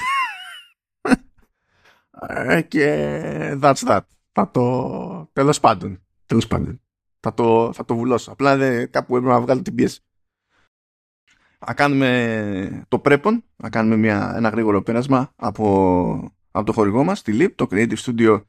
Ε, 2.27 2.61
και 2.61 3.57
that's 3.61 3.87
that. 3.87 3.99
Θα 4.31 4.51
το. 4.51 5.29
Τέλος 5.33 5.59
πάντων. 5.59 6.01
Τέλος 6.25 6.47
πάντων. 6.47 6.81
Θα 7.19 7.33
το, 7.33 7.73
θα 7.73 7.85
το 7.85 7.95
βουλώσω. 7.95 8.31
Απλά 8.31 8.57
δεν, 8.57 8.91
κάπου 8.91 9.15
έπρεπε 9.15 9.33
να 9.33 9.41
βγάλω 9.41 9.61
την 9.61 9.75
πίεση 9.75 10.01
να 11.67 11.73
κάνουμε 11.73 12.85
το 12.87 12.99
πρέπον, 12.99 13.43
να 13.55 13.69
κάνουμε 13.69 13.95
μια, 13.95 14.33
ένα 14.35 14.49
γρήγορο 14.49 14.81
πέρασμα 14.81 15.31
από, 15.35 16.33
από 16.51 16.65
το 16.65 16.73
χορηγό 16.73 17.03
μας, 17.03 17.21
τη 17.21 17.37
LIP, 17.39 17.51
το 17.55 17.67
Creative 17.71 17.97
Studio 17.97 18.41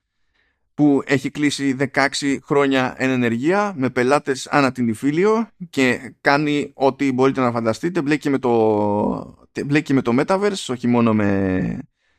που 0.75 1.03
έχει 1.07 1.31
κλείσει 1.31 1.77
16 1.95 2.39
χρόνια 2.43 2.95
εν 2.97 3.11
ενεργεία 3.11 3.73
με 3.77 3.91
πελάτες 3.91 4.47
ανά 4.47 4.73
την 4.73 4.89
Ιφίλιο 4.89 5.49
και 5.71 6.15
κάνει 6.21 6.71
ό,τι 6.75 7.13
μπορείτε 7.13 7.41
να 7.41 7.53
φανταστείτε 7.53 8.03
μπλέκει 8.03 8.31
με 8.31 8.39
το, 8.39 9.49
μπλέκει 9.67 9.95
με 9.95 10.03
το 10.03 10.15
Metaverse 10.19 10.67
όχι 10.69 10.87
μόνο 10.87 11.15
με 11.15 11.79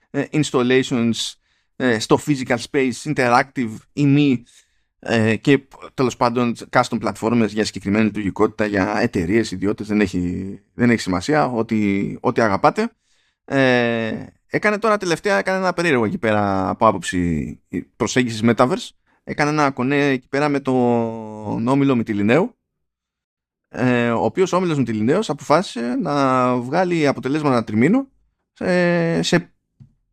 ε, 0.10 0.24
installations 0.32 1.12
ε, 1.12 1.41
στο 2.00 2.20
physical 2.26 2.58
space, 2.72 3.14
interactive 3.14 3.76
ή 3.94 4.06
μη 4.06 4.44
ε, 5.00 5.36
και 5.36 5.68
τέλος 5.94 6.18
πάντων 6.18 6.56
custom 6.70 7.00
πλατφόρμες 7.00 7.54
για 7.54 7.66
συγκεκριμένη 7.66 8.06
λειτουργικότητα 8.06 8.66
για 8.66 8.98
εταιρείες, 9.00 9.52
ιδιώτες 9.52 9.88
δεν 9.88 10.02
έχει, 10.02 10.60
δεν 10.74 10.90
έχει 10.90 11.02
σημασία 11.02 11.46
ό,τι, 11.46 12.16
ό,τι 12.20 12.42
αγαπάτε. 12.42 12.92
Ε, 13.46 14.26
έκανε 14.48 14.78
τώρα 14.78 14.98
τελευταία 14.98 15.38
έκανε 15.38 15.58
ένα 15.58 15.74
περίεργο 15.74 16.06
εκεί 16.06 16.18
πέρα 16.18 16.70
από 16.70 16.88
άποψη 16.88 17.60
προσέγγισης 17.96 18.42
Metaverse. 18.44 18.90
Έκανε 19.24 19.50
ένα 19.50 19.72
κονέ 19.72 20.06
εκεί 20.06 20.28
πέρα 20.28 20.50
με 20.50 20.60
το 20.60 20.72
όμιλο 21.66 21.96
Μητυλινέου 21.96 22.56
ε, 23.74 24.10
ο 24.10 24.24
οποίος 24.24 24.54
όμιλος 24.54 24.78
Μητυλινέος 24.78 25.30
αποφάσισε 25.30 25.96
να 25.96 26.56
βγάλει 26.56 27.08
αποτελέσματα 27.08 27.64
τριμήνου 27.64 28.08
σε, 28.54 29.22
σε 29.22 29.51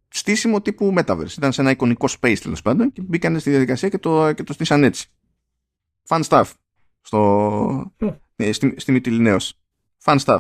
στήσιμο 0.09 0.61
τύπου 0.61 0.95
Metaverse. 0.97 1.37
Ήταν 1.37 1.53
σε 1.53 1.61
ένα 1.61 1.71
εικονικό 1.71 2.09
space 2.21 2.39
τέλος 2.43 2.63
πάντων 2.63 2.93
και 2.93 3.03
μπήκαν 3.03 3.41
στη 3.41 3.51
διαδικασία 3.51 3.89
και 3.89 3.99
το, 3.99 4.33
και 4.33 4.43
το 4.43 4.53
στήσαν 4.53 4.85
έτσι. 4.85 5.09
Fun 6.09 6.23
stuff. 6.23 6.51
Στο, 7.01 7.95
ε, 8.37 8.53
στη, 8.53 8.75
στη 8.77 8.93
Μητυλινέως. 8.93 9.55
Fun 10.05 10.19
stuff. 10.25 10.39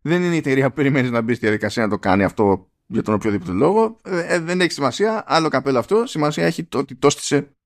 Δεν 0.00 0.22
είναι 0.22 0.34
η 0.34 0.38
εταιρεία 0.38 0.68
που 0.68 0.74
περιμένεις 0.74 1.10
να 1.10 1.20
μπει 1.20 1.34
στη 1.34 1.44
διαδικασία 1.44 1.82
να 1.82 1.88
το 1.88 1.98
κάνει 1.98 2.24
αυτό 2.24 2.70
για 2.86 3.02
τον 3.02 3.14
οποιοδήποτε 3.14 3.52
λόγο. 3.52 4.00
Ε, 4.04 4.34
ε, 4.34 4.38
δεν 4.38 4.60
έχει 4.60 4.72
σημασία. 4.72 5.24
Άλλο 5.26 5.48
καπέλο 5.48 5.78
αυτό. 5.78 6.06
Σημασία 6.06 6.46
έχει 6.46 6.64
το 6.64 6.78
ότι 6.78 6.94
το 6.94 7.10
στήσε 7.10 7.56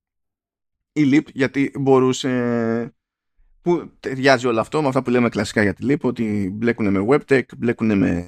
η 0.93 1.11
Leap 1.13 1.25
γιατί 1.33 1.73
μπορούσε 1.81 2.95
που 3.63 3.91
ταιριάζει 4.01 4.47
όλο 4.47 4.61
αυτό 4.61 4.83
με 4.83 4.89
αυτά 4.89 5.03
που 5.03 5.11
λέμε 5.11 5.29
κλασικά 5.29 5.63
για 5.63 5.75
τη 5.75 5.87
Leap 5.89 6.01
ότι 6.01 6.51
μπλέκουν 6.53 6.91
με 6.91 7.07
WebTech, 7.09 7.43
μπλέκουν 7.57 7.99
με 7.99 8.27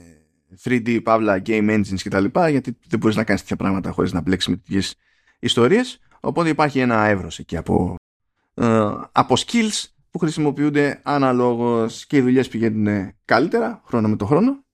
3D, 0.64 1.02
παύλα, 1.02 1.42
game 1.46 1.70
engines 1.70 2.00
κτλ. 2.04 2.24
Γιατί 2.48 2.78
δεν 2.88 2.98
μπορείς 2.98 3.16
να 3.16 3.24
κάνεις 3.24 3.40
τέτοια 3.40 3.56
πράγματα 3.56 3.90
χωρίς 3.90 4.12
να 4.12 4.20
μπλέξεις 4.20 4.50
με 4.50 4.56
τέτοιες 4.56 4.94
ιστορίες. 5.38 6.00
Οπότε 6.20 6.48
υπάρχει 6.48 6.78
ένα 6.78 7.04
εύρος 7.04 7.38
εκεί 7.38 7.56
από, 7.56 7.94
ε, 8.54 8.90
από 9.12 9.34
skills 9.38 9.84
που 10.10 10.18
χρησιμοποιούνται 10.18 11.00
αναλόγως 11.02 12.06
και 12.06 12.16
οι 12.16 12.20
δουλειές 12.20 12.48
πηγαίνουν 12.48 13.12
καλύτερα 13.24 13.82
χρόνο 13.86 14.08
με 14.08 14.16
το 14.16 14.26
χρόνο. 14.26 14.64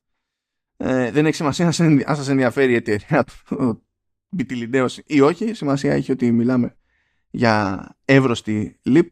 Ε, 0.76 1.10
δεν 1.10 1.26
έχει 1.26 1.36
σημασία 1.36 1.66
αν 1.66 2.16
σας 2.16 2.28
ενδιαφέρει 2.28 2.72
η 2.72 2.74
εταιρεία 2.74 3.24
του 3.24 3.82
Μπιτιλιντέος 4.28 5.00
ή 5.06 5.20
όχι. 5.20 5.54
Σημασία 5.54 5.92
έχει 5.92 6.12
ότι 6.12 6.32
μιλάμε 6.32 6.76
για 7.30 7.86
εύρωστη 8.04 8.80
leap 8.84 9.06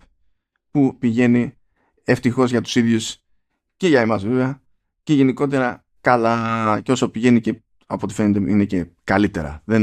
που 0.71 0.99
πηγαίνει 0.99 1.55
ευτυχώς 2.05 2.51
για 2.51 2.61
τους 2.61 2.77
ίδιους 2.77 3.19
και 3.77 3.89
για 3.89 4.01
εμάς 4.01 4.25
βέβαια 4.25 4.63
και 5.03 5.15
γενικότερα 5.15 5.86
καλά 6.11 6.81
και 6.83 6.93
όσο 6.93 7.09
πηγαίνει 7.09 7.41
και 7.41 7.63
από 7.87 8.01
ό,τι 8.05 8.15
φαίνεται 8.15 8.51
είναι 8.51 8.65
και 8.65 8.87
καλύτερα. 9.05 9.63
Δεν... 9.65 9.83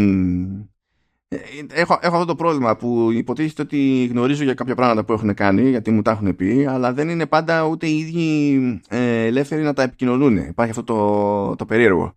Ε, 1.28 1.38
έχω, 1.74 1.98
έχω 2.02 2.16
αυτό 2.16 2.26
το 2.26 2.36
πρόβλημα 2.36 2.76
που 2.76 3.12
υποτίθεται 3.12 3.62
ότι 3.62 4.06
γνωρίζω 4.12 4.44
για 4.44 4.54
κάποια 4.54 4.76
πράγματα 4.76 5.06
που 5.06 5.14
έχουν 5.14 5.34
κάνει 5.34 5.70
γιατί 5.70 5.92
μου 5.92 6.02
τα 6.02 6.12
έχουν 6.12 6.36
πει 6.36 6.66
αλλά 6.70 6.94
δεν 6.94 7.10
είναι 7.10 7.26
πάντα 7.26 7.64
ούτε 7.64 7.88
οι 7.88 7.98
ίδιοι 7.98 8.82
ε, 8.90 9.26
ελεύθεροι 9.26 9.62
να 9.64 9.74
τα 9.74 9.84
επικοινωνούν. 9.84 10.38
Υπάρχει 10.38 10.72
αυτό 10.72 10.84
το, 10.84 11.56
το 11.56 11.66
περίεργο. 11.66 12.16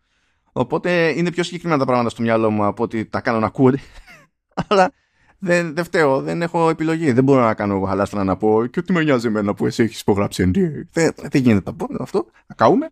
Οπότε 0.53 1.13
είναι 1.17 1.31
πιο 1.31 1.43
συγκεκριμένα 1.43 1.79
τα 1.79 1.87
πράγματα 1.87 2.11
στο 2.11 2.23
μυαλό 2.23 2.51
μου 2.51 2.65
από 2.65 2.83
ότι 2.83 3.05
τα 3.05 3.21
κάνω 3.21 3.39
να 3.39 3.47
ακούω. 3.47 3.73
αλλά 4.69 4.93
δεν, 5.39 5.75
δεν 5.75 5.85
φταίω, 5.85 6.21
δεν 6.21 6.43
έχω 6.43 6.69
επιλογή. 6.69 7.13
Δεν 7.13 7.25
μπορώ 7.25 7.45
να 7.45 7.55
κάνω 7.55 7.75
εγώ 7.75 7.85
χαλάστρα 7.85 8.25
να 8.25 8.37
πω 8.37 8.67
και 8.67 8.79
ότι 8.79 8.93
με 8.93 9.03
νοιάζει 9.03 9.27
εμένα 9.27 9.55
που 9.55 9.67
εσύ 9.67 9.83
έχεις 9.83 10.01
υπογράψει 10.01 10.51
NDA. 10.51 10.71
Δεν, 10.93 11.13
δεν 11.31 11.43
γίνεται 11.43 11.73
αυτό. 12.01 12.27
Να 12.47 12.55
καούμε. 12.55 12.91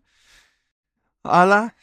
Αλλά 1.25 1.73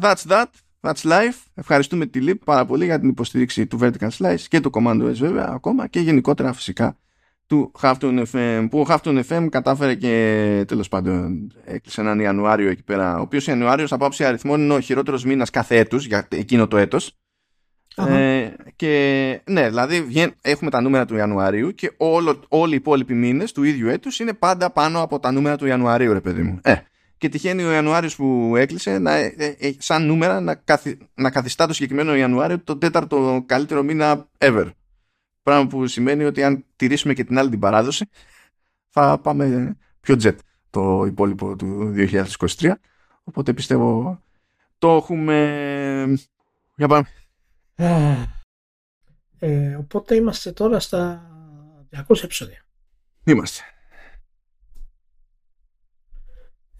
that's 0.00 0.22
that. 0.28 0.46
That's 0.80 1.02
life. 1.02 1.42
Ευχαριστούμε 1.54 2.06
τη 2.06 2.20
LIP 2.22 2.38
πάρα 2.44 2.64
πολύ 2.64 2.84
για 2.84 3.00
την 3.00 3.08
υποστήριξη 3.08 3.66
του 3.66 3.78
Vertical 3.82 4.08
Slice 4.18 4.40
και 4.48 4.60
του 4.60 4.70
Commando 4.74 5.10
S 5.10 5.14
βέβαια 5.14 5.48
ακόμα 5.52 5.86
και 5.86 6.00
γενικότερα 6.00 6.52
φυσικά 6.52 6.96
του 7.46 7.72
Halftone 7.80 8.24
FM 8.32 8.66
που 8.70 8.80
ο 8.80 8.86
Halftone 8.88 9.22
FM 9.28 9.46
κατάφερε 9.50 9.94
και 9.94 10.64
τέλος 10.68 10.88
πάντων 10.88 11.52
έκλεισε 11.64 12.00
έναν 12.00 12.20
Ιανουάριο 12.20 12.70
εκεί 12.70 12.82
πέρα 12.82 13.18
ο 13.18 13.20
οποίος 13.20 13.46
Ιανουάριος 13.46 13.92
από 13.92 14.06
άψη 14.06 14.24
αριθμών 14.24 14.60
είναι 14.60 14.74
ο 14.74 14.80
χειρότερος 14.80 15.24
μήνας 15.24 15.50
κάθε 15.50 15.76
έτους 15.76 16.06
για 16.06 16.28
εκείνο 16.30 16.68
το 16.68 16.76
έτος 16.76 17.16
ε, 17.96 18.50
και 18.76 19.40
ναι, 19.44 19.68
δηλαδή 19.68 20.06
έχουμε 20.40 20.70
τα 20.70 20.80
νούμερα 20.80 21.04
του 21.04 21.16
Ιανουαρίου 21.16 21.74
και 21.74 21.92
όλο, 21.96 22.44
όλοι 22.48 22.72
οι 22.72 22.76
υπόλοιποι 22.76 23.14
μήνες 23.14 23.52
του 23.52 23.62
ίδιου 23.62 23.88
έτους 23.88 24.18
είναι 24.18 24.32
πάντα 24.32 24.70
πάνω 24.70 25.02
από 25.02 25.20
τα 25.20 25.30
νούμερα 25.30 25.56
του 25.56 25.66
Ιανουαρίου 25.66 26.12
ρε 26.12 26.20
παιδί 26.20 26.42
μου. 26.42 26.58
Ε, 26.62 26.74
και 27.24 27.30
τυχαίνει 27.30 27.62
ο 27.62 27.72
Ιανουάριος 27.72 28.16
που 28.16 28.56
έκλεισε 28.56 28.98
να, 28.98 29.12
ε, 29.12 29.34
ε, 29.36 29.54
ε, 29.58 29.74
σαν 29.78 30.06
νούμερα 30.06 30.40
να, 30.40 30.54
καθι, 30.54 30.98
να 31.14 31.30
καθιστά 31.30 31.66
το 31.66 31.72
συγκεκριμένο 31.72 32.16
Ιανουάριο 32.16 32.60
το 32.60 32.76
τέταρτο 32.76 33.42
καλύτερο 33.46 33.82
μήνα 33.82 34.28
ever. 34.38 34.70
Πράγμα 35.42 35.66
που 35.66 35.86
σημαίνει 35.86 36.24
ότι 36.24 36.42
αν 36.42 36.64
τηρήσουμε 36.76 37.14
και 37.14 37.24
την 37.24 37.38
άλλη 37.38 37.50
την 37.50 37.58
παράδοση 37.58 38.08
θα 38.88 39.18
πάμε 39.18 39.76
πιο 40.00 40.16
jet 40.22 40.34
το 40.70 41.04
υπόλοιπο 41.06 41.56
του 41.56 41.94
2023. 41.96 42.72
Οπότε 43.24 43.52
πιστεύω 43.52 44.20
το 44.78 44.90
έχουμε... 44.90 46.18
Για 46.76 46.88
πάμε. 46.88 47.06
Ε, 49.38 49.74
οπότε 49.74 50.14
είμαστε 50.14 50.52
τώρα 50.52 50.80
στα 50.80 51.30
200 52.08 52.22
επεισόδια. 52.22 52.64
Είμαστε. 53.24 53.62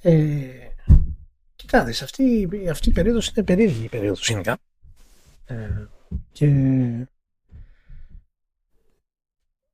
Ε, 0.06 0.70
κοιτάξτε, 1.56 2.04
αυτή, 2.04 2.48
αυτή 2.70 2.88
η 2.88 2.92
περίοδος 2.92 3.28
είναι 3.28 3.44
περίεργη 3.44 3.84
η 3.84 3.88
περίοδος 3.88 4.28
γενικά. 4.28 4.58
Ε, 5.44 5.86
και 6.32 6.46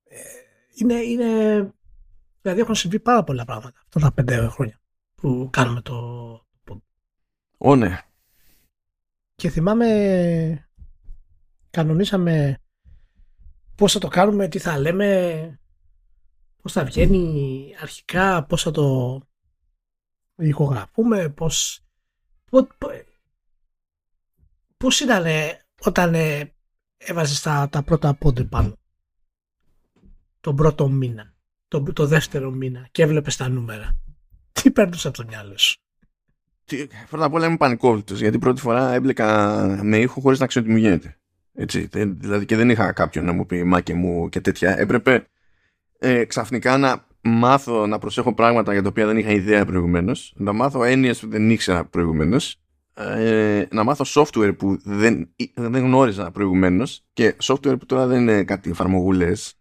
ε, 0.04 0.20
είναι, 0.74 0.94
είναι, 0.94 1.26
δηλαδή 2.40 2.60
έχουν 2.60 2.74
συμβεί 2.74 3.00
πάρα 3.00 3.24
πολλά 3.24 3.44
πράγματα 3.44 3.78
αυτά 3.86 4.00
τα 4.00 4.12
πέντε 4.12 4.48
χρόνια 4.48 4.80
που 5.14 5.48
κάνουμε 5.52 5.80
το 5.80 5.94
Ω, 7.58 7.76
ναι. 7.76 7.98
Και 9.34 9.50
θυμάμαι 9.50 10.68
κανονίσαμε 11.70 12.58
πώς 13.74 13.92
θα 13.92 13.98
το 13.98 14.08
κάνουμε, 14.08 14.48
τι 14.48 14.58
θα 14.58 14.78
λέμε, 14.78 15.60
πώς 16.62 16.72
θα 16.72 16.84
βγαίνει 16.84 17.74
αρχικά, 17.80 18.44
πώς 18.44 18.62
θα 18.62 18.70
το 18.70 19.20
ηχογραφούμε, 20.40 21.28
πώς, 21.28 21.84
πώς, 22.50 22.66
πώς 24.76 25.00
ήταν 25.00 25.24
όταν 25.80 26.14
ε, 26.14 26.52
έβαζες 26.96 27.40
τα, 27.40 27.68
τα 27.70 27.82
πρώτα 27.82 28.14
πόντε 28.14 28.44
πάνω 28.44 28.78
τον 30.40 30.56
πρώτο 30.56 30.88
μήνα, 30.88 31.34
το, 31.68 31.82
το 31.82 32.06
δεύτερο 32.06 32.50
μήνα 32.50 32.88
και 32.90 33.02
έβλεπες 33.02 33.36
τα 33.36 33.48
νούμερα. 33.48 33.96
Τι 34.52 34.70
παίρνεις 34.70 35.06
από 35.06 35.16
το 35.16 35.24
μυαλό 35.28 35.58
σου; 35.58 35.80
Πρώτα 37.10 37.24
απ' 37.24 37.34
όλα 37.34 37.46
είμαι 37.46 37.56
πανικόβλητος 37.56 38.20
γιατί 38.20 38.38
πρώτη 38.38 38.60
φορά 38.60 38.92
έμπλεκα 38.92 39.58
με 39.82 39.98
ήχο 39.98 40.20
χωρίς 40.20 40.38
να 40.38 40.46
ξέρω 40.46 40.64
τι 40.64 40.70
μου 40.70 40.76
γίνεται. 40.76 41.18
Έτσι, 41.54 41.88
δηλαδή 41.92 42.44
και 42.44 42.56
δεν 42.56 42.70
είχα 42.70 42.92
κάποιον 42.92 43.24
να 43.24 43.32
μου 43.32 43.46
πει 43.46 43.64
μάκε 43.64 43.94
μου 43.94 44.28
και 44.28 44.40
τέτοια. 44.40 44.78
Έπρεπε 44.78 45.26
ε, 45.98 46.24
ξαφνικά 46.24 46.78
να 46.78 47.06
μάθω 47.22 47.86
να 47.86 47.98
προσέχω 47.98 48.34
πράγματα 48.34 48.72
για 48.72 48.82
τα 48.82 48.88
οποία 48.88 49.06
δεν 49.06 49.16
είχα 49.16 49.30
ιδέα 49.30 49.64
προηγουμένως, 49.64 50.32
να 50.36 50.52
μάθω 50.52 50.84
έννοιες 50.84 51.20
που 51.20 51.28
δεν 51.28 51.50
ήξερα 51.50 51.84
προηγουμένως, 51.84 52.56
ε, 52.94 53.66
να 53.70 53.84
μάθω 53.84 54.04
software 54.22 54.54
που 54.58 54.78
δεν, 54.82 55.34
δεν 55.54 55.82
γνώριζα 55.82 56.30
προηγουμένως 56.30 57.04
και 57.12 57.36
software 57.42 57.78
που 57.78 57.86
τώρα 57.86 58.06
δεν 58.06 58.20
είναι 58.20 58.44
κάτι 58.44 58.70
εφαρμογούλες 58.70 59.54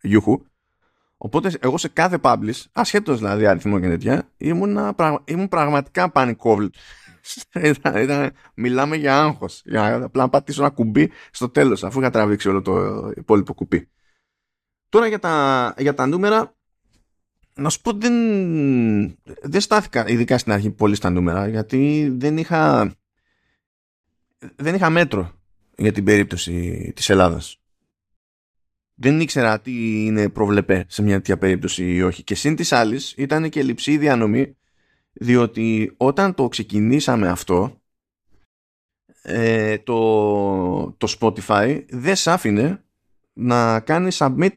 γιούχου. 0.00 0.42
Οπότε 1.16 1.50
εγώ 1.60 1.78
σε 1.78 1.88
κάθε 1.88 2.18
publish, 2.22 2.62
ασχέτως 2.72 3.18
δηλαδή 3.18 3.46
αριθμό 3.46 3.80
και 3.80 3.88
τέτοια, 3.88 4.28
ήμουν, 4.36 4.94
ήμουν 5.24 5.48
πραγματικά 5.48 6.10
πανικόβλητος. 6.10 6.82
ήταν, 7.62 7.96
ήταν, 7.96 8.32
μιλάμε 8.54 8.96
για 8.96 9.22
άγχος. 9.22 9.62
Για 9.64 9.94
απλά 9.94 10.22
να 10.22 10.28
πατήσω 10.28 10.62
ένα 10.62 10.70
κουμπί 10.70 11.10
στο 11.30 11.48
τέλος, 11.48 11.84
αφού 11.84 12.00
είχα 12.00 12.10
τραβήξει 12.10 12.48
όλο 12.48 12.62
το 12.62 13.06
υπόλοιπο 13.16 13.54
κουμπί. 13.54 13.88
Τώρα 14.88 15.06
για 15.06 15.18
τα, 15.18 15.74
για 15.78 15.94
τα 15.94 16.06
νούμερα, 16.06 16.55
να 17.56 17.68
σου 17.68 17.80
πω 17.80 17.92
δεν, 17.92 18.14
δεν 19.42 19.60
στάθηκα 19.60 20.08
ειδικά 20.08 20.38
στην 20.38 20.52
αρχή 20.52 20.70
πολύ 20.70 20.94
στα 20.94 21.10
νούμερα 21.10 21.48
γιατί 21.48 22.08
δεν 22.16 22.38
είχα 22.38 22.94
δεν 24.56 24.74
είχα 24.74 24.90
μέτρο 24.90 25.32
για 25.76 25.92
την 25.92 26.04
περίπτωση 26.04 26.92
της 26.96 27.08
Ελλάδας 27.08 27.60
δεν 28.98 29.20
ήξερα 29.20 29.60
τι 29.60 30.04
είναι 30.04 30.28
προβλεπέ 30.28 30.84
σε 30.88 31.02
μια 31.02 31.16
τέτοια 31.16 31.38
περίπτωση 31.38 31.94
ή 31.94 32.02
όχι. 32.02 32.22
Και 32.22 32.34
σύν 32.34 32.56
της 32.56 32.72
άλλης 32.72 33.14
ήταν 33.16 33.48
και 33.48 33.62
λειψή 33.62 33.96
διανομή 33.96 34.56
διότι 35.12 35.94
όταν 35.96 36.34
το 36.34 36.48
ξεκινήσαμε 36.48 37.28
αυτό 37.28 37.80
ε, 39.22 39.78
το, 39.78 40.92
το 40.92 41.16
Spotify 41.20 41.84
δεν 41.88 42.16
σ' 42.16 42.26
άφηνε 42.26 42.84
να 43.32 43.80
κάνει 43.80 44.08
submit 44.12 44.50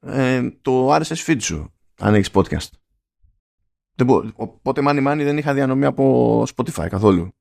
ε, 0.00 0.50
το 0.62 0.94
RSS 0.94 1.24
feed 1.26 1.40
σου 1.40 1.73
αν 2.04 2.14
έχεις 2.14 2.30
podcast. 2.32 2.68
Δεν 3.94 4.06
μπο, 4.06 4.22
οπότε 4.34 4.80
μάνι 4.80 5.00
μάνι 5.00 5.24
δεν 5.24 5.38
είχα 5.38 5.54
διανομή 5.54 5.84
από 5.84 6.42
Spotify 6.56 6.86
καθόλου. 6.88 7.34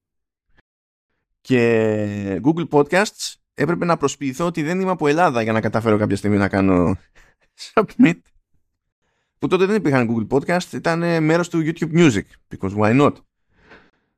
Και 1.41 2.41
Google 2.43 2.67
Podcasts 2.69 3.33
έπρεπε 3.53 3.85
να 3.85 3.97
προσποιηθώ 3.97 4.45
ότι 4.45 4.63
δεν 4.63 4.79
είμαι 4.79 4.91
από 4.91 5.07
Ελλάδα 5.07 5.41
για 5.41 5.51
να 5.51 5.61
καταφέρω 5.61 5.97
κάποια 5.97 6.15
στιγμή 6.15 6.37
να 6.37 6.47
κάνω 6.47 6.95
submit. 7.73 8.19
Που 9.39 9.47
τότε 9.47 9.65
δεν 9.65 9.75
υπήρχαν 9.75 10.09
Google 10.09 10.37
Podcast, 10.37 10.73
ήταν 10.73 11.23
μέρος 11.23 11.49
του 11.49 11.61
YouTube 11.65 11.93
Music. 11.93 12.23
Because 12.49 12.75
why 12.77 13.01
not? 13.01 13.13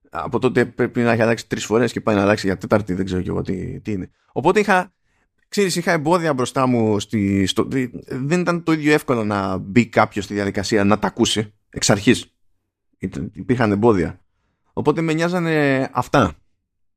Από 0.09 0.39
τότε 0.39 0.65
πρέπει 0.65 1.01
να 1.01 1.11
έχει 1.11 1.21
αλλάξει 1.21 1.47
τρεις 1.47 1.65
φορές 1.65 1.91
και 1.91 2.01
πάει 2.01 2.15
να 2.15 2.21
αλλάξει 2.21 2.47
για 2.47 2.57
τέταρτη, 2.57 2.93
δεν 2.93 3.05
ξέρω 3.05 3.21
και 3.21 3.29
εγώ 3.29 3.41
τι, 3.41 3.79
τι 3.79 3.91
είναι. 3.91 4.11
Οπότε 4.31 4.59
είχα, 4.59 4.93
ξέρεις, 5.47 5.75
είχα 5.75 5.91
εμπόδια 5.91 6.33
μπροστά 6.33 6.67
μου. 6.67 6.99
Στη, 6.99 7.45
στο, 7.45 7.67
δεν 8.07 8.39
ήταν 8.39 8.63
το 8.63 8.71
ίδιο 8.71 8.93
εύκολο 8.93 9.23
να 9.23 9.57
μπει 9.57 9.87
κάποιος 9.87 10.25
στη 10.25 10.33
διαδικασία 10.33 10.83
να 10.83 10.99
τα 10.99 11.07
ακούσει 11.07 11.53
εξ 11.69 11.89
αρχής. 11.89 12.35
Υπήρχαν 13.33 13.71
εμπόδια. 13.71 14.19
Οπότε 14.73 15.01
με 15.01 15.13
νοιάζανε 15.13 15.89
αυτά 15.93 16.33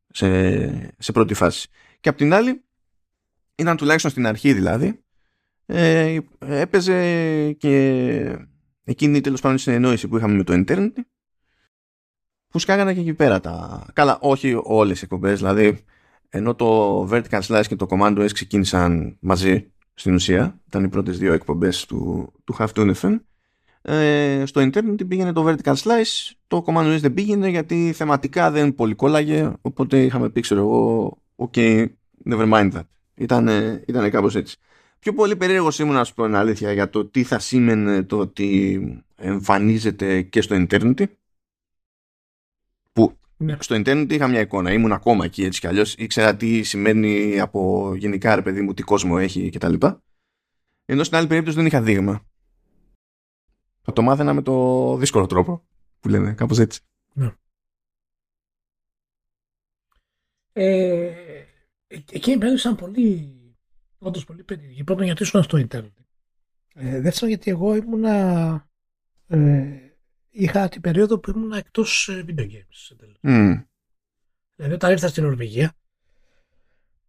σε, 0.08 0.94
σε 0.98 1.12
πρώτη 1.12 1.34
φάση. 1.34 1.68
Και 2.00 2.08
απ' 2.08 2.16
την 2.16 2.32
άλλη, 2.32 2.64
ήταν 3.54 3.76
τουλάχιστον 3.76 4.10
στην 4.10 4.26
αρχή 4.26 4.52
δηλαδή, 4.52 5.02
ε, 5.66 6.18
έπαιζε 6.38 7.52
και 7.52 8.36
εκείνη 8.84 9.20
τέλος 9.20 9.40
πάντων 9.40 9.56
η 9.56 9.60
συνεννόηση 9.60 10.08
που 10.08 10.16
είχαμε 10.16 10.34
με 10.34 10.44
το 10.44 10.64
Internet 10.66 10.92
που 12.48 12.58
σκάγανε 12.58 12.94
και 12.94 13.00
εκεί 13.00 13.14
πέρα 13.14 13.40
τα... 13.40 13.86
Καλά, 13.92 14.18
όχι 14.20 14.60
όλες 14.62 14.98
οι 14.98 15.00
εκπομπές, 15.04 15.38
δηλαδή 15.38 15.84
ενώ 16.28 16.54
το 16.54 17.02
Vertical 17.10 17.40
Slice 17.40 17.64
και 17.68 17.76
το 17.76 17.86
Commando 17.90 18.18
S 18.18 18.32
ξεκίνησαν 18.32 19.16
μαζί 19.20 19.72
στην 19.94 20.14
ουσία, 20.14 20.60
ήταν 20.66 20.84
οι 20.84 20.88
πρώτες 20.88 21.18
δύο 21.18 21.32
εκπομπές 21.32 21.86
του, 21.86 22.32
του 22.44 22.56
Half 22.58 22.94
FM, 22.94 23.18
ε, 23.82 24.42
στο 24.46 24.60
Internet 24.60 25.08
πήγαινε 25.08 25.32
το 25.32 25.48
Vertical 25.48 25.74
Slice, 25.74 26.32
το 26.46 26.64
Commando 26.66 26.96
S 26.96 26.98
δεν 27.00 27.14
πήγαινε 27.14 27.48
γιατί 27.48 27.92
θεματικά 27.94 28.50
δεν 28.50 28.74
πολύ 28.74 28.94
κόλλαγε, 28.94 29.52
οπότε 29.60 30.04
είχαμε 30.04 30.30
πει 30.30 30.40
ξέρω 30.40 30.60
εγώ 30.60 31.18
OK, 31.40 31.52
okay, 31.56 31.86
never 32.24 32.52
mind 32.52 32.72
that. 32.72 32.82
Ήταν, 33.14 33.48
ήταν 33.86 34.10
κάπως 34.10 34.34
έτσι. 34.34 34.56
Πιο 34.98 35.12
πολύ 35.12 35.36
περίεργος 35.36 35.78
ήμουν 35.78 35.94
να 35.94 36.04
σου 36.04 36.14
πω 36.14 36.24
την 36.24 36.34
αλήθεια 36.34 36.72
για 36.72 36.90
το 36.90 37.04
τι 37.04 37.22
θα 37.22 37.38
σήμαινε 37.38 38.02
το 38.02 38.18
ότι 38.18 38.80
εμφανίζεται 39.16 40.22
και 40.22 40.40
στο 40.40 40.54
ίντερνετ 40.54 41.02
που 41.02 41.18
ναι. 43.38 43.56
στο 43.60 43.74
ίντερνετ 43.74 44.12
είχα 44.12 44.28
μια 44.28 44.40
εικόνα, 44.40 44.72
ήμουν 44.72 44.92
ακόμα 44.92 45.24
εκεί 45.24 45.44
έτσι 45.44 45.60
κι 45.60 45.66
αλλιώς 45.66 45.94
ήξερα 45.94 46.36
τι 46.36 46.62
σημαίνει 46.62 47.40
από 47.40 47.92
γενικά 47.96 48.34
ρε 48.34 48.42
παιδί 48.42 48.60
μου, 48.60 48.74
τι 48.74 48.82
κόσμο 48.82 49.16
έχει 49.18 49.50
κτλ. 49.50 49.74
Ενώ 50.84 51.04
στην 51.04 51.16
άλλη 51.16 51.26
περίπτωση 51.26 51.56
δεν 51.56 51.66
είχα 51.66 51.82
δείγμα. 51.82 52.26
Θα 53.82 53.92
το 53.92 54.02
μάθαινα 54.02 54.34
με 54.34 54.42
το 54.42 54.96
δύσκολο 54.96 55.26
τρόπο 55.26 55.64
που 56.00 56.08
λένε, 56.08 56.32
κάπως 56.32 56.58
έτσι. 56.58 56.80
Ναι. 57.12 57.32
Ε, 60.52 61.14
εκεί 61.86 62.30
οι 62.30 62.38
ήταν 62.58 62.76
πολύ, 62.76 63.36
όντως 63.98 64.24
πολύ 64.24 64.42
περίεργοι. 64.42 64.84
Πρώτον 64.84 65.04
γιατί 65.04 65.22
ήσουν 65.22 65.42
στο 65.42 65.56
ίντερνετ. 65.56 65.92
Ε, 66.74 67.00
δεύτερον 67.00 67.28
γιατί 67.28 67.50
εγώ 67.50 67.74
ήμουνα, 67.74 68.68
ε, 69.26 69.87
είχα 70.38 70.68
την 70.68 70.80
περίοδο 70.80 71.18
που 71.18 71.30
ήμουνα 71.30 71.56
εκτός 71.56 72.08
ε, 72.08 72.24
video 72.28 72.40
games. 72.40 72.96
Mm. 73.22 73.64
Δηλαδή 74.54 74.74
όταν 74.74 74.90
ήρθα 74.90 75.08
στην 75.08 75.22
Νορβηγία, 75.22 75.72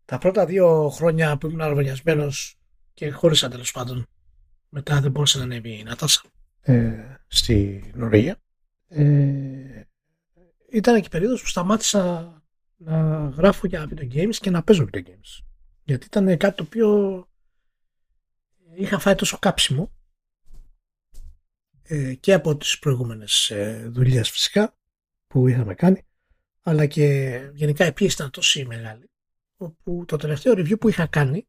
τα 0.05 0.17
πρώτα 0.17 0.45
δύο 0.45 0.89
χρόνια 0.89 1.37
που 1.37 1.47
ήμουν 1.47 1.61
αρβανιασμένος 1.61 2.55
και 2.93 3.11
χώρισα 3.11 3.49
τέλος 3.49 3.71
πάντων, 3.71 4.07
μετά 4.69 5.01
δεν 5.01 5.11
μπορούσα 5.11 5.37
να 5.37 5.43
ανέβει 5.43 5.79
η 5.79 5.83
Νατάσα 5.83 6.21
ε, 6.61 7.15
στη 7.27 7.91
Νορβηγία, 7.95 8.41
ε, 8.87 9.81
ήταν 10.71 10.95
και 10.95 11.05
η 11.05 11.09
περίοδος 11.09 11.41
που 11.41 11.47
σταμάτησα 11.47 12.33
να 12.77 13.27
γράφω 13.29 13.67
για 13.67 13.89
video 13.89 14.13
games 14.13 14.35
και 14.35 14.49
να 14.49 14.63
παίζω 14.63 14.87
video 14.91 14.99
games. 14.99 15.43
Γιατί 15.83 16.05
ήταν 16.05 16.37
κάτι 16.37 16.55
το 16.55 16.63
οποίο 16.63 17.27
είχα 18.75 18.99
φάει 18.99 19.15
τόσο 19.15 19.37
κάψιμο 19.39 19.83
ε, 19.83 19.98
και 22.19 22.33
από 22.33 22.57
τις 22.57 22.79
προηγούμενες 22.79 23.49
ε, 23.49 23.87
δουλειές 23.91 24.29
φυσικά 24.29 24.77
που 25.27 25.47
είχαμε 25.47 25.73
κάνει 25.73 26.05
αλλά 26.61 26.85
και 26.85 27.39
γενικά 27.53 27.85
η 27.85 27.91
πίεση 27.91 28.13
ήταν 28.13 28.29
τόσο 28.29 28.65
μεγάλη 28.65 29.09
όπου 29.57 30.05
το 30.07 30.15
τελευταίο 30.15 30.53
review 30.53 30.79
που 30.79 30.89
είχα 30.89 31.05
κάνει 31.05 31.47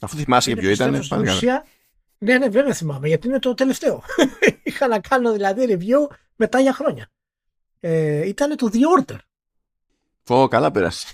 Αφού 0.00 0.16
θυμάσαι 0.16 0.52
για 0.52 0.60
ποιο 0.60 0.70
ήταν 0.70 0.94
ουσία, 0.94 1.66
ναι, 2.18 2.38
ναι, 2.38 2.48
βέβαια 2.48 2.74
θυμάμαι 2.74 3.08
γιατί 3.08 3.28
είναι 3.28 3.38
το 3.38 3.54
τελευταίο 3.54 4.02
είχα 4.62 4.86
να 4.86 5.00
κάνω 5.00 5.32
δηλαδή 5.32 5.64
review 5.68 6.16
μετά 6.36 6.60
για 6.60 6.72
χρόνια 6.72 7.10
ε, 7.80 8.26
ήταν 8.28 8.56
το 8.56 8.70
The 8.72 8.78
Order 8.98 9.18
Πω, 10.30 10.48
καλά 10.48 10.70
πέρασε. 10.70 11.06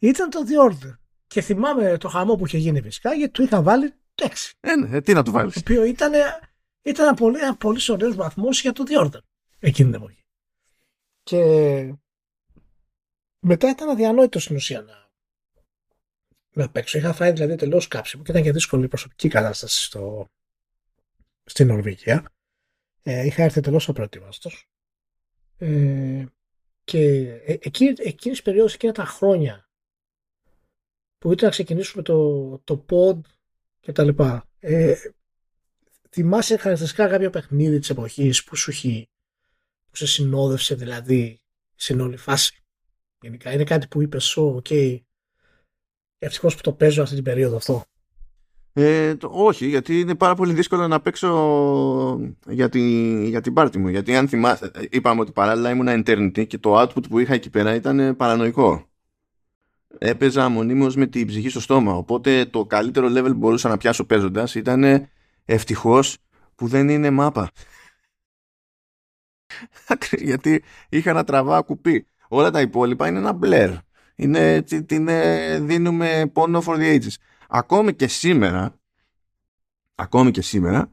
Ήταν 0.00 0.30
το 0.30 0.40
The 0.46 0.70
Order. 0.70 0.96
Και 1.26 1.40
θυμάμαι 1.40 1.96
το 1.96 2.08
χαμό 2.08 2.34
που 2.34 2.46
είχε 2.46 2.58
γίνει 2.58 2.80
φυσικά 2.80 3.14
γιατί 3.14 3.32
του 3.32 3.42
είχα 3.42 3.62
βάλει 3.62 3.94
6. 4.14 4.52
Ε, 4.60 4.76
ναι, 4.76 5.00
τι 5.00 5.12
να 5.12 5.22
του 5.22 5.30
βάλεις. 5.30 5.54
Το 5.54 5.60
οποίο 5.60 5.84
ήταν, 5.84 6.12
ήταν 6.82 7.06
ένα 7.06 7.14
πολύ, 7.14 7.38
ένα 7.38 7.56
πολύ 7.56 7.80
ωραίο 7.88 8.14
βαθμός 8.14 8.60
για 8.60 8.72
το 8.72 8.84
The 8.86 9.04
Order 9.04 9.20
εκείνη 9.58 9.90
την 9.90 10.00
εποχή. 10.00 10.24
Και 11.22 11.94
μετά 13.38 13.70
ήταν 13.70 13.88
αδιανόητο 13.88 14.38
στην 14.38 14.56
ουσία 14.56 14.80
να, 14.82 15.10
να 16.50 16.70
παίξω. 16.70 16.98
Είχα 16.98 17.12
φάει 17.12 17.32
δηλαδή 17.32 17.54
τελώ 17.56 17.84
κάψιμο 17.88 18.22
και 18.22 18.30
ήταν 18.30 18.42
και 18.42 18.52
δύσκολη 18.52 18.84
η 18.84 18.88
προσωπική 18.88 19.28
κατάσταση 19.28 19.84
στο, 19.84 20.30
στην 21.44 21.66
Νορβηγία. 21.66 22.32
Ε, 23.02 23.26
είχα 23.26 23.42
έρθει 23.42 23.60
τελώ 23.60 23.84
απροετοίμαστο. 23.86 24.50
Ε, 25.58 26.24
και 26.84 27.30
ε, 27.44 27.52
εκεί, 27.60 27.94
εκείνης 27.96 28.42
περίοδος, 28.42 28.74
εκείνα 28.74 28.92
τα 28.92 29.04
χρόνια 29.04 29.68
που 31.18 31.32
ήταν 31.32 31.44
να 31.44 31.50
ξεκινήσουμε 31.50 32.02
το, 32.02 32.58
το 32.58 32.84
pod 32.90 33.20
και 33.84 33.92
τα 33.92 34.04
λοιπά. 34.04 34.44
Ε, 34.58 34.94
θυμάσαι 36.10 36.56
χαρακτηριστικά 36.56 37.08
κάποιο 37.08 37.30
παιχνίδι 37.30 37.78
της 37.78 37.90
εποχής 37.90 38.44
που 38.44 38.56
σου 38.56 38.70
έχει, 38.70 39.08
που 39.90 39.96
σε 39.96 40.06
συνόδευσε 40.06 40.74
δηλαδή 40.74 41.40
στην 41.74 42.00
όλη 42.00 42.16
φάση; 42.16 42.62
Γενικά 43.20 43.52
είναι 43.52 43.64
κάτι 43.64 43.86
που 43.86 44.02
είπες, 44.02 44.36
OK, 44.36 44.66
okay, 44.68 44.98
Ευτυχώς 46.18 46.54
που 46.54 46.60
το 46.60 46.72
παίζω 46.72 47.02
αυτή 47.02 47.14
την 47.14 47.24
περίοδο 47.24 47.56
αυτό. 47.56 47.84
Ε, 48.72 49.14
το, 49.14 49.30
όχι, 49.32 49.66
γιατί 49.66 50.00
είναι 50.00 50.14
πάρα 50.14 50.34
πολύ 50.34 50.52
δύσκολο 50.52 50.88
να 50.88 51.00
παίξω 51.00 52.20
για, 52.48 52.68
τη, 52.68 52.80
για 53.28 53.40
την 53.40 53.52
πάρτη 53.52 53.78
μου. 53.78 53.88
Γιατί 53.88 54.16
αν 54.16 54.28
θυμάστε, 54.28 54.70
είπαμε 54.90 55.20
ότι 55.20 55.32
παράλληλα 55.32 55.70
ήμουν 55.70 55.88
Enternity 55.88 56.46
και 56.46 56.58
το 56.58 56.82
output 56.82 57.08
που 57.08 57.18
είχα 57.18 57.34
εκεί 57.34 57.50
πέρα 57.50 57.74
ήταν 57.74 58.16
παρανοϊκό. 58.16 58.88
Έπαιζα 59.98 60.48
μονίμως 60.48 60.96
με 60.96 61.06
την 61.06 61.26
ψυχή 61.26 61.48
στο 61.48 61.60
στόμα. 61.60 61.94
Οπότε 61.94 62.44
το 62.44 62.66
καλύτερο 62.66 63.08
level 63.08 63.26
που 63.26 63.34
μπορούσα 63.34 63.68
να 63.68 63.76
πιάσω 63.76 64.04
παίζοντας 64.04 64.54
ήταν 64.54 65.08
ευτυχώς 65.44 66.18
που 66.54 66.66
δεν 66.66 66.88
είναι 66.88 67.10
μάπα. 67.10 67.50
γιατί 70.12 70.62
είχα 70.88 71.12
να 71.12 71.24
τραβάω 71.24 71.64
κουπί. 71.64 72.06
Όλα 72.28 72.50
τα 72.50 72.60
υπόλοιπα 72.60 73.08
είναι 73.08 73.18
ένα 73.18 73.32
μπλερ. 73.32 73.70
Είναι, 74.16 74.64
είναι, 74.90 75.58
δίνουμε 75.62 76.30
πόνο 76.32 76.62
for 76.66 76.76
the 76.76 76.98
ages 76.98 77.14
ακόμη 77.48 77.94
και 77.94 78.06
σήμερα 78.06 78.78
ακόμη 79.94 80.30
και 80.30 80.42
σήμερα 80.42 80.90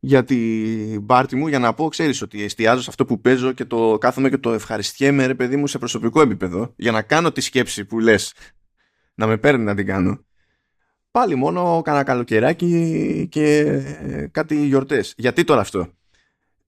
για 0.00 0.24
την 0.24 1.06
πάρτι 1.06 1.36
μου 1.36 1.48
για 1.48 1.58
να 1.58 1.74
πω 1.74 1.88
ξέρεις 1.88 2.22
ότι 2.22 2.42
εστιάζω 2.42 2.82
σε 2.82 2.86
αυτό 2.90 3.04
που 3.04 3.20
παίζω 3.20 3.52
και 3.52 3.64
το 3.64 3.98
κάθομαι 4.00 4.28
και 4.28 4.38
το 4.38 4.52
ευχαριστιέμαι 4.52 5.26
ρε 5.26 5.34
παιδί 5.34 5.56
μου 5.56 5.66
σε 5.66 5.78
προσωπικό 5.78 6.20
επίπεδο 6.20 6.72
για 6.76 6.92
να 6.92 7.02
κάνω 7.02 7.32
τη 7.32 7.40
σκέψη 7.40 7.84
που 7.84 7.98
λες 7.98 8.34
να 9.14 9.26
με 9.26 9.36
παίρνει 9.36 9.64
να 9.64 9.74
την 9.74 9.86
κάνω. 9.86 10.24
Πάλι 11.10 11.34
μόνο 11.34 11.82
κάνα 11.84 12.02
καλοκαιράκι 12.02 13.26
και 13.30 13.58
ε, 13.60 14.26
κάτι 14.26 14.66
γιορτές. 14.66 15.14
Γιατί 15.16 15.44
τώρα 15.44 15.60
αυτό; 15.60 15.88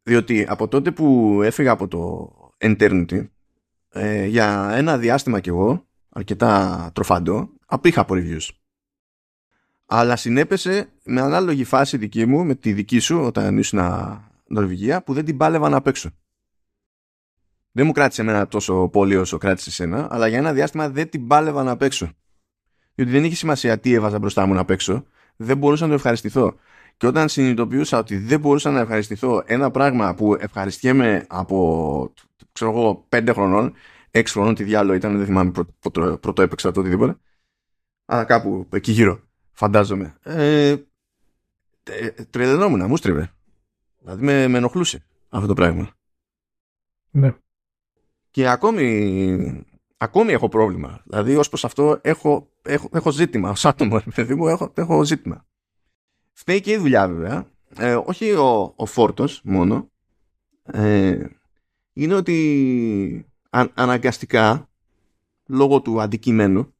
Διότι 0.02 0.46
από 0.48 0.68
τότε 0.68 0.90
που 0.90 1.40
έφυγα 1.42 1.70
από 1.70 1.88
το 1.88 2.30
Eternity 2.58 3.28
ε, 3.88 4.26
για 4.26 4.70
ένα 4.74 4.98
διάστημα 4.98 5.40
κι 5.40 5.48
εγώ 5.48 5.86
αρκετά 6.08 6.90
τροφαντό 6.94 7.50
απήχα 7.66 8.00
από 8.00 8.14
reviews 8.16 8.48
αλλά 9.94 10.16
συνέπεσε 10.16 10.88
με 11.04 11.20
ανάλογη 11.20 11.64
φάση 11.64 11.96
δική 11.96 12.26
μου 12.26 12.44
με 12.44 12.54
τη 12.54 12.72
δική 12.72 12.98
σου 12.98 13.20
όταν 13.20 13.58
ήσουν 13.58 13.80
Νορβηγία 14.46 15.02
που 15.02 15.12
δεν 15.12 15.24
την 15.24 15.36
πάλευα 15.36 15.68
να 15.68 15.82
παίξω. 15.82 16.10
Δεν 17.72 17.86
μου 17.86 17.92
κράτησε 17.92 18.22
εμένα 18.22 18.46
τόσο 18.46 18.88
πολύ 18.88 19.16
όσο 19.16 19.38
κράτησε 19.38 19.68
εσένα, 19.70 20.08
αλλά 20.10 20.26
για 20.26 20.38
ένα 20.38 20.52
διάστημα 20.52 20.88
δεν 20.88 21.08
την 21.08 21.26
πάλευα 21.26 21.62
να 21.62 21.76
παίξω. 21.76 22.10
Διότι 22.94 23.10
δεν 23.10 23.24
είχε 23.24 23.34
σημασία 23.34 23.78
τι 23.78 23.92
έβαζα 23.92 24.18
μπροστά 24.18 24.46
μου 24.46 24.54
να 24.54 24.64
παίξω, 24.64 25.04
δεν 25.36 25.58
μπορούσα 25.58 25.82
να 25.82 25.88
το 25.88 25.94
ευχαριστηθώ. 25.94 26.54
Και 26.96 27.06
όταν 27.06 27.28
συνειδητοποιούσα 27.28 27.98
ότι 27.98 28.16
δεν 28.16 28.40
μπορούσα 28.40 28.70
να 28.70 28.80
ευχαριστηθώ 28.80 29.42
ένα 29.46 29.70
πράγμα 29.70 30.14
που 30.14 30.36
ευχαριστιέμαι 30.40 31.26
από 31.28 32.12
ξέρω 32.52 32.70
εγώ, 32.70 33.06
5 33.08 33.28
χρονών, 33.32 33.72
6 34.10 34.22
χρονών, 34.26 34.54
τι 34.54 34.64
διάλογο 34.64 34.96
ήταν, 34.96 35.16
δεν 35.16 35.26
θυμάμαι 35.26 35.52
πρώτο, 35.78 36.18
πρώτο 36.18 36.42
έπαιξα 36.42 36.70
το 36.70 36.80
οτιδήποτε, 36.80 37.16
αλλά 38.04 38.24
κάπου 38.24 38.68
εκεί 38.70 38.92
γύρω 38.92 39.30
φαντάζομαι. 39.52 40.16
Ε, 40.22 40.76
τρελαινόμουν, 42.30 42.86
μου 42.86 42.96
στρίβε. 42.96 43.32
Δηλαδή 43.98 44.24
με, 44.24 44.48
με 44.48 44.58
ενοχλούσε 44.58 45.04
αυτό 45.28 45.46
το 45.46 45.54
πράγμα. 45.54 45.90
Ναι. 47.10 47.34
Και 48.30 48.48
ακόμη, 48.48 49.66
ακόμη 49.96 50.32
έχω 50.32 50.48
πρόβλημα. 50.48 51.02
Δηλαδή 51.04 51.36
ως 51.36 51.48
προς 51.48 51.64
αυτό 51.64 51.98
έχω, 52.02 52.48
έχω, 52.62 52.88
έχω 52.92 53.10
ζήτημα. 53.10 53.50
Ως 53.50 53.64
άτομο, 53.64 54.00
παιδί 54.14 54.34
μου, 54.34 54.48
έχω, 54.48 54.72
έχω 54.74 55.04
ζήτημα. 55.04 55.46
Φταίει 56.32 56.60
και 56.60 56.72
η 56.72 56.76
δουλειά 56.76 57.08
βέβαια. 57.08 57.46
Ε, 57.76 57.94
όχι 57.94 58.32
ο, 58.32 58.72
ο 58.76 58.86
φόρτος 58.86 59.40
μόνο. 59.44 59.90
Ε, 60.62 61.26
είναι 61.92 62.14
ότι 62.14 63.26
αναγκαστικά 63.74 64.68
λόγω 65.46 65.80
του 65.80 66.00
αντικειμένου 66.00 66.74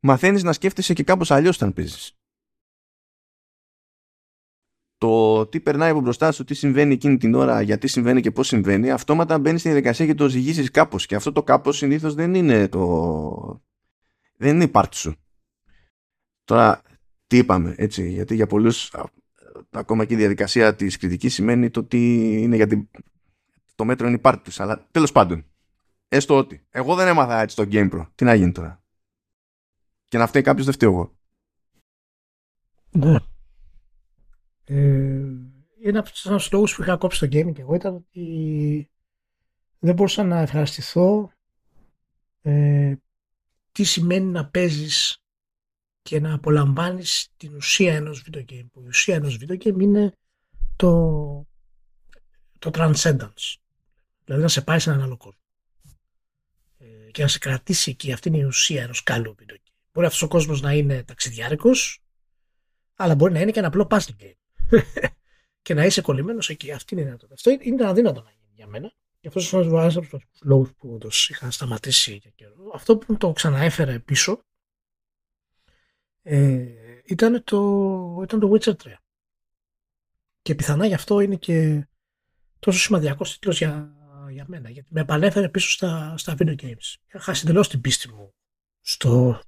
μαθαίνεις 0.00 0.42
να 0.42 0.52
σκέφτεσαι 0.52 0.92
και 0.92 1.02
κάπως 1.02 1.30
αλλιώς 1.30 1.56
όταν 1.56 1.72
παίζεις. 1.72 2.10
Το 4.98 5.46
τι 5.46 5.60
περνάει 5.60 5.90
από 5.90 6.00
μπροστά 6.00 6.32
σου, 6.32 6.44
τι 6.44 6.54
συμβαίνει 6.54 6.92
εκείνη 6.92 7.16
την 7.16 7.34
ώρα, 7.34 7.60
γιατί 7.60 7.86
συμβαίνει 7.86 8.20
και 8.20 8.30
πώς 8.30 8.46
συμβαίνει, 8.46 8.90
αυτόματα 8.90 9.38
μπαίνεις 9.38 9.60
στην 9.60 9.72
διαδικασία 9.72 10.06
και 10.06 10.14
το 10.14 10.28
ζυγίσεις 10.28 10.70
κάπως. 10.70 11.06
Και 11.06 11.14
αυτό 11.14 11.32
το 11.32 11.42
κάπως 11.42 11.76
συνήθως 11.76 12.14
δεν 12.14 12.34
είναι 12.34 12.68
το... 12.68 13.62
δεν 14.36 14.54
είναι 14.54 14.64
η 14.64 14.68
πάρτι 14.68 14.96
σου. 14.96 15.14
Τώρα, 16.44 16.82
τι 17.26 17.36
είπαμε, 17.36 17.74
έτσι, 17.76 18.10
γιατί 18.10 18.34
για 18.34 18.46
πολλούς 18.46 18.94
ακόμα 19.70 20.04
και 20.04 20.14
η 20.14 20.16
διαδικασία 20.16 20.74
της 20.74 20.96
κριτικής 20.96 21.34
σημαίνει 21.34 21.70
το 21.70 21.80
ότι 21.80 22.32
είναι 22.42 22.56
γιατί 22.56 22.90
το 23.74 23.84
μέτρο 23.84 24.06
είναι 24.06 24.16
η 24.16 24.20
πάρτι 24.20 24.44
τους. 24.44 24.60
Αλλά 24.60 24.86
τέλος 24.90 25.12
πάντων, 25.12 25.44
έστω 26.08 26.36
ότι. 26.36 26.66
Εγώ 26.70 26.94
δεν 26.94 27.06
έμαθα 27.06 27.40
έτσι 27.40 27.56
το 27.56 27.68
Game 27.70 27.90
Pro. 27.90 28.06
Τι 28.14 28.24
να 28.24 28.34
γίνει 28.34 28.52
τώρα; 28.52 28.84
Και 30.08 30.18
να 30.18 30.26
φταίει 30.26 30.42
κάποιος 30.42 30.64
δεν 30.64 30.74
φταίω 30.74 30.90
εγώ. 30.90 31.16
Ναι. 32.90 33.16
Ε, 34.64 35.22
ένα 35.82 35.98
από 35.98 36.10
τους 36.10 36.52
λόγους 36.52 36.74
που 36.74 36.82
είχα 36.82 36.96
κόψει 36.96 37.18
το 37.18 37.26
gaming 37.26 37.52
και 37.52 37.60
εγώ 37.60 37.74
ήταν 37.74 37.94
ότι 37.94 38.90
δεν 39.78 39.94
μπορούσα 39.94 40.24
να 40.24 40.38
ευχαριστηθώ 40.40 41.30
ε, 42.42 42.94
τι 43.72 43.84
σημαίνει 43.84 44.30
να 44.30 44.48
παίζεις 44.48 45.18
και 46.02 46.20
να 46.20 46.34
απολαμβάνεις 46.34 47.32
την 47.36 47.54
ουσία 47.54 47.94
ενός 47.94 48.26
video 48.26 48.40
game. 48.40 48.66
η 48.74 48.86
ουσία 48.86 49.14
ενός 49.14 49.38
video 49.40 49.62
game 49.62 49.80
είναι 49.80 50.12
το, 50.76 51.46
το 52.58 52.70
transcendence. 52.74 53.56
Δηλαδή 54.24 54.42
να 54.42 54.48
σε 54.48 54.62
πάει 54.62 54.78
σε 54.78 54.90
έναν 54.90 55.02
άλλο 55.02 55.16
κόσμο. 55.16 55.40
Ε, 56.78 57.10
και 57.10 57.22
να 57.22 57.28
σε 57.28 57.38
κρατήσει 57.38 57.90
εκεί. 57.90 58.12
Αυτή 58.12 58.28
είναι 58.28 58.38
η 58.38 58.44
ουσία 58.44 58.82
ενός 58.82 59.02
καλού 59.02 59.34
video 59.38 59.54
game. 59.54 59.65
Μπορεί 59.96 60.08
αυτός 60.08 60.22
ο 60.22 60.28
κόσμος 60.28 60.60
να 60.60 60.72
είναι 60.72 61.02
ταξιδιάρικος, 61.02 62.02
αλλά 62.94 63.14
μπορεί 63.14 63.32
να 63.32 63.40
είναι 63.40 63.50
και 63.50 63.58
ένα 63.58 63.68
απλό 63.68 63.86
puzzle 63.90 64.16
game. 64.20 64.70
και 65.62 65.74
να 65.74 65.84
είσαι 65.84 66.00
κολλημένος 66.00 66.48
εκεί. 66.48 66.72
Αυτή 66.72 66.94
είναι 66.94 67.02
η 67.02 67.04
δυνατότητα. 67.04 67.34
Αυτό 67.34 67.50
είναι 67.68 67.86
αδύνατο 67.86 68.22
να 68.22 68.30
γίνει 68.30 68.52
για 68.54 68.66
μένα. 68.66 68.92
Και 69.20 69.28
αυτός 69.28 69.52
είναι 69.52 69.66
ένας 69.66 69.96
από 69.96 70.08
τους 70.08 70.22
λόγους 70.42 70.72
που 70.72 70.98
το 71.00 71.08
είχα 71.28 71.50
σταματήσει 71.50 72.14
για 72.16 72.30
καιρό. 72.34 72.70
Αυτό 72.74 72.96
που 72.96 73.16
το 73.16 73.32
ξαναέφερε 73.32 73.98
πίσω 73.98 74.42
ε, 76.22 76.66
ήταν, 77.04 77.44
το, 77.44 78.20
ήταν 78.22 78.40
το 78.40 78.52
Witcher 78.52 78.74
3. 78.82 78.92
Και 80.42 80.54
πιθανά 80.54 80.86
γι' 80.86 80.94
αυτό 80.94 81.20
είναι 81.20 81.36
και 81.36 81.88
τόσο 82.58 82.78
σημαντικός 82.78 83.32
τίτλος 83.32 83.58
για, 83.58 83.94
για 84.30 84.44
μένα. 84.48 84.70
Γιατί 84.70 84.88
με 84.92 85.00
επανέφερε 85.00 85.48
πίσω 85.48 85.70
στα, 85.70 86.14
στα 86.16 86.34
video 86.38 86.56
games. 86.62 86.94
Είχα 87.06 87.20
χάσει 87.20 87.42
εντελώς 87.44 87.68
την 87.68 87.80
πίστη 87.80 88.08
μου 88.08 88.34
στο, 88.80 89.40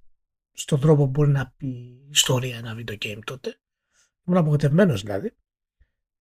στον 0.58 0.80
τρόπο 0.80 1.04
που 1.04 1.10
μπορεί 1.10 1.30
να 1.30 1.52
πει 1.56 2.00
ιστορία 2.10 2.56
ένα 2.56 2.74
video 2.78 2.98
game 2.98 3.18
τότε. 3.24 3.60
Ήμουν 4.26 4.40
απογοητευμένος 4.40 5.02
δηλαδή. 5.02 5.36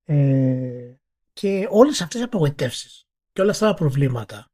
Ε, 0.04 0.96
και 1.34 1.68
όλες 1.70 2.02
αυτές 2.02 2.22
οι 2.22 2.24
απογοητεύσεις 2.24 3.08
και 3.32 3.42
όλα 3.42 3.52
αυτά 3.52 3.68
τα 3.68 3.74
προβλήματα 3.74 4.52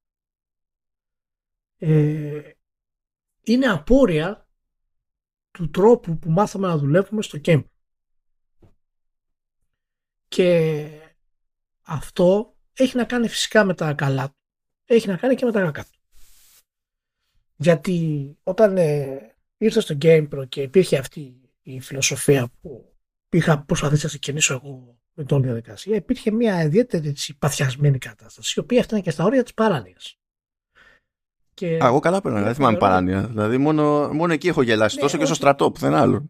ε, 1.78 2.52
είναι 3.42 3.66
απόρρια 3.66 4.48
του 5.52 5.70
τρόπου 5.70 6.18
που 6.20 6.30
μάθαμε 6.30 6.68
να 6.68 6.78
δουλεύουμε 6.78 7.22
στο 7.22 7.40
game. 7.46 7.64
Και 10.28 10.90
αυτό 11.82 12.58
έχει 12.74 12.98
να 12.98 13.06
κάνει 13.06 13.28
φυσικά 13.28 13.64
με 13.64 13.74
τα 13.74 13.94
καλά 13.94 14.28
του. 14.28 14.38
Έχει 14.86 15.08
να 15.08 15.18
κάνει 15.18 15.36
και 15.36 15.46
με 15.46 15.52
τα 15.52 15.62
κακά 15.62 15.84
του. 15.84 16.00
Γιατί 17.56 18.38
όταν 18.44 18.78
ε, 18.78 19.33
ήρθα 19.64 19.82
στο 19.82 19.98
GamePro 20.02 20.44
και 20.50 20.62
υπήρχε 20.62 20.98
αυτή 20.98 21.36
η 21.62 21.80
φιλοσοφία 21.80 22.52
που 22.62 22.94
είχα 23.30 23.64
προσπαθήσει 23.64 24.04
να 24.04 24.10
ξεκινήσω 24.10 24.54
εγώ 24.54 24.98
με 25.14 25.24
την 25.24 25.36
όλη 25.36 25.46
διαδικασία, 25.46 25.96
υπήρχε 25.96 26.32
μια 26.32 26.64
ιδιαίτερη 26.64 27.08
έτσι, 27.08 27.38
παθιασμένη 27.38 27.98
κατάσταση, 27.98 28.54
η 28.58 28.60
οποία 28.60 28.80
έφτανε 28.80 29.02
και 29.02 29.12
στα 29.12 29.24
όρια 29.24 29.44
της 29.44 29.54
παράνοιας. 29.54 30.18
Και... 31.54 31.78
Α, 31.84 31.88
εγώ 31.88 32.00
καλά 32.00 32.22
παίρνω, 32.22 32.42
δεν 32.44 32.54
θυμάμαι 32.54 32.78
παράνοια. 32.78 33.28
Δηλαδή, 33.28 33.58
μόνο, 33.58 34.14
μόνο 34.14 34.34
εκεί 34.34 34.48
έχω 34.48 34.62
γελάσει. 34.62 34.96
Ναι, 34.96 35.02
τόσο 35.02 35.18
και 35.18 35.26
στο 35.26 35.34
στρατό, 35.34 35.72
πουθενά 35.72 36.00
άλλο. 36.00 36.30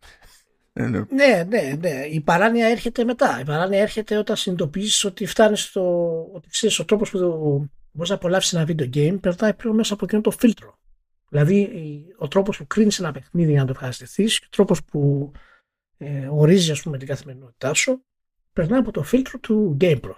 Ε, 0.74 0.88
ναι. 0.88 1.00
ναι, 1.10 1.44
ναι, 1.48 1.76
ναι. 1.80 2.06
Η 2.10 2.22
παράνοια 2.22 2.68
έρχεται 2.68 3.04
μετά. 3.04 3.40
Η 3.40 3.46
παράνοια 3.46 3.82
έρχεται 3.82 4.18
όταν 4.18 4.36
συνειδητοποιήσει 4.36 5.08
ότι 5.08 5.26
φτάνεις 5.26 5.64
στο. 5.64 5.82
ότι 6.34 6.50
ξέρεις 6.50 6.80
ο 6.80 6.86
τρόπος 6.86 7.10
που 7.10 7.20
μπορείς 7.92 8.10
να 8.10 8.16
απολαύσεις 8.16 8.54
ένα 8.54 8.66
video 8.68 8.96
game 8.96 9.20
περνάει 9.22 9.54
πλέον 9.54 9.76
μέσα 9.76 9.94
από 9.94 10.06
εκείνο 10.06 10.22
το 10.22 10.32
φίλτρο. 10.32 10.78
Δηλαδή 11.34 11.70
ο 12.18 12.28
τρόπος 12.28 12.58
που 12.58 12.68
κρίνεις 12.68 13.00
ένα 13.00 13.12
παιχνίδι 13.12 13.52
για 13.52 13.60
να 13.60 13.66
το 13.66 13.72
ευχαριστηθείς 13.72 14.40
και 14.40 14.46
ο 14.46 14.50
τρόπος 14.52 14.84
που 14.84 15.32
ε, 15.98 16.28
ορίζεις 16.28 16.70
ας 16.70 16.82
πούμε 16.82 16.98
την 16.98 17.08
καθημερινότητά 17.08 17.74
σου 17.74 18.06
περνάει 18.54 18.80
από 18.80 18.92
το 18.92 19.04
φίλτρο 19.04 19.40
του 19.40 19.78
GamePro. 19.82 20.16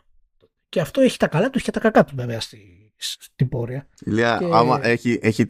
Και 0.70 0.82
αυτό 0.82 1.02
έχει 1.02 1.18
τα 1.18 1.28
καλά 1.28 1.50
του 1.50 1.60
και 1.60 1.72
τα 1.72 1.80
κακά 1.80 2.04
του 2.04 2.16
βέβαια 2.16 2.40
στη, 2.40 2.94
στην 2.98 3.50
πορεία. 3.50 3.88
Ηλία, 4.00 4.38
και... 4.40 4.50
άμα 4.52 4.86
έχει, 4.86 5.20
έχει... 5.22 5.48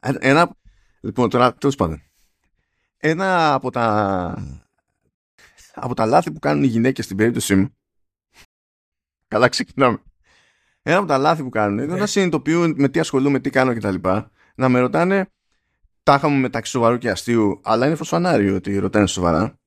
Ένα... 0.00 0.56
Λοιπόν, 1.00 1.30
τώρα 1.30 1.54
τέλος 1.54 1.74
πάντων. 1.74 2.02
Ένα 2.96 3.54
από 3.54 3.70
τα 3.70 4.58
από 5.74 5.94
τα 5.94 6.06
λάθη 6.06 6.32
που 6.32 6.38
κάνουν 6.38 6.62
οι 6.62 6.66
γυναίκες 6.66 7.04
στην 7.04 7.16
περίπτωσή 7.16 7.54
μου 7.54 7.76
καλά 9.28 9.48
ξεκινάμε 9.48 10.02
ένα 10.82 10.98
από 10.98 11.06
τα 11.06 11.18
λάθη 11.18 11.42
που 11.42 11.48
κάνουν 11.48 11.78
είναι 11.78 11.96
να 11.96 12.06
συνειδητοποιούν 12.06 12.74
με 12.76 12.88
τι 12.88 13.00
ασχολούμαι, 13.00 13.40
τι 13.40 13.50
κάνω 13.50 13.74
κτλ 13.74 13.94
να 14.54 14.68
με 14.68 14.78
ρωτάνε 14.80 15.28
τα 16.02 16.14
είχαμε 16.14 16.38
μεταξύ 16.38 16.70
σοβαρού 16.70 16.98
και 16.98 17.10
αστείου, 17.10 17.60
αλλά 17.64 17.86
είναι 17.86 17.94
φωσφανάρι 17.94 18.50
ότι 18.50 18.78
ρωτάνε 18.78 19.06
σοβαρά, 19.06 19.58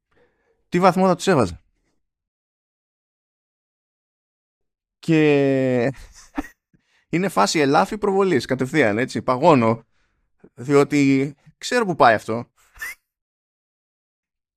τι 0.69 0.79
βαθμό 0.79 1.07
θα 1.07 1.15
τους 1.15 1.27
έβαζε; 1.27 1.61
Και 4.99 5.91
είναι 7.09 7.29
φάση 7.29 7.59
ελάφη 7.59 7.97
προβολής 7.97 8.45
κατευθείαν, 8.45 8.97
έτσι, 8.97 9.21
παγώνω, 9.21 9.83
διότι 10.53 11.35
ξέρω 11.57 11.85
που 11.85 11.95
πάει 11.95 12.15
αυτό 12.15 12.51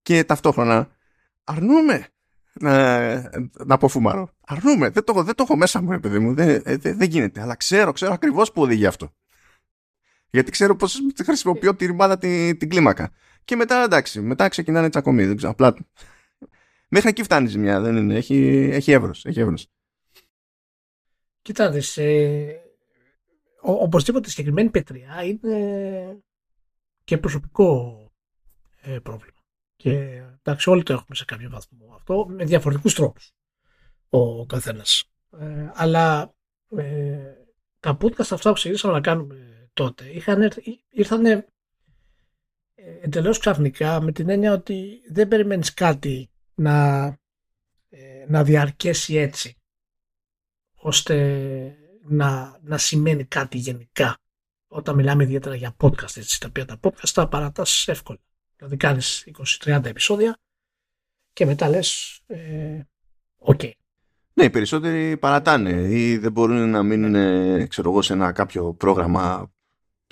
και 0.03 0.25
ταυτόχρονα 0.25 0.89
αρνούμε 1.45 2.09
να, 2.53 3.11
να 3.65 3.75
αποφουμάρω. 3.75 4.31
Αρνούμε. 4.47 4.91
Δεν 4.91 5.05
το, 5.05 5.23
δεν 5.23 5.35
το 5.35 5.43
έχω 5.43 5.57
μέσα 5.57 5.83
μου, 5.83 6.01
παιδί 6.01 6.19
μου. 6.19 6.35
Δεν, 6.35 6.63
ε, 6.65 6.77
δεν, 6.77 6.97
δεν 6.97 7.09
γίνεται. 7.09 7.41
Αλλά 7.41 7.55
ξέρω, 7.55 7.93
ξέρω 7.93 8.13
ακριβώς 8.13 8.53
που 8.53 8.63
οδηγεί 8.63 8.87
αυτό. 8.87 9.15
Γιατί 10.31 10.51
ξέρω 10.51 10.77
πώ 10.77 10.87
χρησιμοποιώ 11.25 11.75
τη 11.75 11.87
ρημάδα 11.87 12.19
την, 12.19 12.59
την 12.59 12.69
κλίμακα. 12.69 13.13
Και 13.45 13.57
μετά 13.57 13.83
εντάξει, 13.83 14.21
μετά 14.21 14.49
ξεκινάνε 14.49 14.89
τσακωμοί. 14.89 15.27
Δεν 15.27 15.37
ξέρω, 15.37 15.53
απλά. 15.53 15.75
Μέχρι 16.89 17.09
εκεί 17.09 17.23
φτάνει 17.23 17.47
η 17.47 17.49
ζημιά. 17.49 17.81
Δεν 17.81 17.97
είναι. 17.97 18.15
Έχει, 18.15 18.69
έχει 18.73 18.93
εύρος, 18.93 19.25
Έχει 19.25 19.41
εύρος. 19.41 19.69
Κοιτάτε, 21.43 21.83
ε, 21.95 22.55
οπωσδήποτε 23.61 24.29
η 24.29 24.31
συγκεκριμένη 24.31 24.71
πετριά 24.71 25.25
είναι 25.25 26.23
και 27.05 27.19
προσωπικό 27.19 27.97
ε, 28.81 28.99
πρόβλημα. 28.99 29.39
Και 29.77 30.23
εντάξει, 30.43 30.71
όλοι 30.71 30.83
το 30.83 30.93
έχουμε 30.93 31.15
σε 31.15 31.25
κάποιο 31.25 31.51
βαθμό 31.51 31.93
αυτό 31.95 32.27
με 32.29 32.45
διαφορετικούς 32.45 32.95
τρόπους 32.95 33.33
ο 34.09 34.47
καθένας. 34.47 35.05
Ε, 35.39 35.71
αλλά 35.75 36.35
ε, 36.77 37.19
τα 37.81 37.97
podcast 38.01 38.31
αυτά 38.31 38.49
που 38.49 38.55
ξεκινήσαμε 38.55 38.93
να 38.93 39.01
κάνουμε 39.01 39.60
τότε. 39.81 40.05
Είχαν, 40.05 40.53
ήρθαν 40.91 41.27
ε, 41.27 41.47
εντελώς 43.01 43.39
ξαφνικά 43.39 44.01
με 44.01 44.13
την 44.13 44.29
έννοια 44.29 44.53
ότι 44.53 45.03
δεν 45.09 45.29
περιμένεις 45.29 45.75
κάτι 45.75 46.31
να, 46.55 47.05
ε, 47.89 48.25
να 48.29 48.45
διαρκέσει 48.45 49.15
έτσι 49.15 49.57
ώστε 50.75 51.17
να, 52.03 52.59
να 52.63 52.79
σημαίνει 52.79 53.25
κάτι 53.25 53.59
γενικά. 53.59 54.19
Όταν 54.69 54.95
μιλάμε 54.95 55.23
ιδιαίτερα 55.23 55.55
για 55.55 55.77
podcast 55.81 56.17
έτσι, 56.17 56.41
τα 56.41 56.47
οποία 56.49 56.65
τα 56.65 56.81
podcast 56.83 57.09
τα 57.15 57.29
παρατάς 57.29 57.89
εύκολα. 57.89 58.21
Δηλαδή 58.57 58.77
κάνεις 58.77 59.29
20-30 59.65 59.85
επεισόδια 59.85 60.39
και 61.33 61.47
μετά 61.47 61.69
λες 61.69 62.21
ε, 62.27 62.81
οκ 63.39 63.61
ναι, 64.35 64.45
οι 64.45 64.51
περισσότεροι 64.51 65.17
παρατάνε 65.17 65.71
ή 65.71 66.19
δεν 66.19 66.33
μπορούν 66.33 66.71
να 66.71 66.83
μείνουν 66.83 67.69
ξέρω 67.69 67.91
εγώ, 67.91 68.03
σε 68.03 68.13
ένα 68.13 68.33
κάποιο 68.33 68.75
πρόγραμμα 68.75 69.53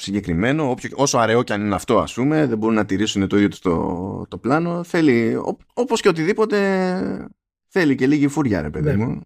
συγκεκριμένο, 0.01 0.71
όποιο, 0.71 0.91
όσο 0.95 1.19
αραιό 1.19 1.43
και 1.43 1.53
αν 1.53 1.65
είναι 1.65 1.75
αυτό 1.75 1.99
ας 1.99 2.15
πούμε, 2.15 2.47
δεν 2.47 2.59
μπορούν 2.59 2.75
να 2.75 2.85
τηρήσουν 2.85 3.29
το 3.29 3.37
ίδιο 3.37 3.59
το, 3.61 4.27
το 4.29 4.39
πλάνο. 4.39 4.85
Θέλει, 4.85 5.35
ό, 5.35 5.57
όπως 5.75 6.01
και 6.01 6.09
οτιδήποτε, 6.09 7.29
θέλει 7.69 7.95
και 7.95 8.07
λίγη 8.07 8.29
φούρια 8.29 8.63
ρε 8.63 8.71
παιδί 8.71 8.97
ναι. 8.97 9.05
μου. 9.05 9.21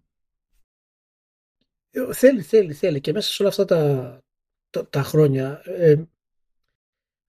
Ε, 1.91 2.13
θέλει, 2.13 2.41
θέλει, 2.41 2.73
θέλει. 2.73 3.01
Και 3.01 3.11
μέσα 3.11 3.31
σε 3.31 3.41
όλα 3.41 3.51
αυτά 3.51 3.65
τα, 3.65 4.21
τα, 4.89 5.03
χρόνια 5.03 5.61
ε, 5.65 6.03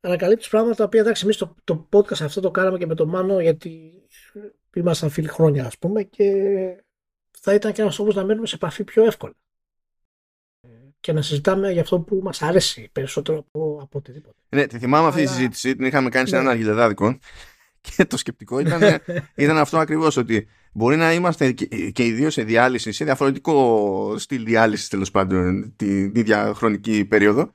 ανακαλύπτεις 0.00 0.48
πράγματα 0.48 0.74
τα 0.74 0.84
οποία 0.84 1.00
εντάξει 1.00 1.24
εμείς 1.24 1.36
το, 1.36 1.54
το 1.64 1.88
podcast 1.92 2.22
αυτό 2.22 2.40
το 2.40 2.50
κάναμε 2.50 2.78
και 2.78 2.86
με 2.86 2.94
τον 2.94 3.08
Μάνο 3.08 3.40
γιατί 3.40 4.02
ήμασταν 4.74 5.10
φίλοι 5.10 5.28
χρόνια 5.28 5.66
ας 5.66 5.78
πούμε 5.78 6.02
και 6.02 6.32
θα 7.30 7.54
ήταν 7.54 7.72
και 7.72 7.82
ένας 7.82 7.94
τρόπος 7.94 8.14
να 8.14 8.24
μένουμε 8.24 8.46
σε 8.46 8.54
επαφή 8.54 8.84
πιο 8.84 9.04
εύκολα 9.04 9.34
και 11.04 11.12
να 11.12 11.22
συζητάμε 11.22 11.70
για 11.70 11.82
αυτό 11.82 12.00
που 12.00 12.20
μας 12.22 12.42
αρέσει 12.42 12.88
περισσότερο 12.92 13.38
από, 13.38 13.78
από 13.82 13.98
οτιδήποτε. 13.98 14.34
Ναι, 14.48 14.66
τη 14.66 14.78
θυμάμαι 14.78 15.08
αυτή 15.08 15.22
τη 15.22 15.28
συζήτηση, 15.28 15.76
την 15.76 15.86
είχαμε 15.86 16.08
κάνει 16.08 16.28
σε 16.28 16.34
έναν 16.34 16.46
ναι. 16.46 16.52
αργιλεδάδικο 16.52 17.18
και 17.96 18.04
το 18.04 18.16
σκεπτικό 18.16 18.58
ήταν, 18.58 18.80
ήταν 19.34 19.58
αυτό 19.58 19.78
ακριβώς 19.78 20.16
ότι 20.16 20.48
μπορεί 20.72 20.96
να 20.96 21.12
είμαστε 21.12 21.52
και, 21.52 21.66
και 21.66 22.04
οι 22.04 22.12
δύο 22.12 22.30
σε 22.30 22.42
διάλυση, 22.42 22.92
σε 22.92 23.04
διαφορετικό 23.04 24.14
στυλ 24.18 24.44
διάλυσης 24.44 24.88
τέλος 24.88 25.10
πάντων 25.10 25.72
την 25.76 26.14
ίδια 26.14 26.52
χρονική 26.54 27.04
περίοδο 27.04 27.54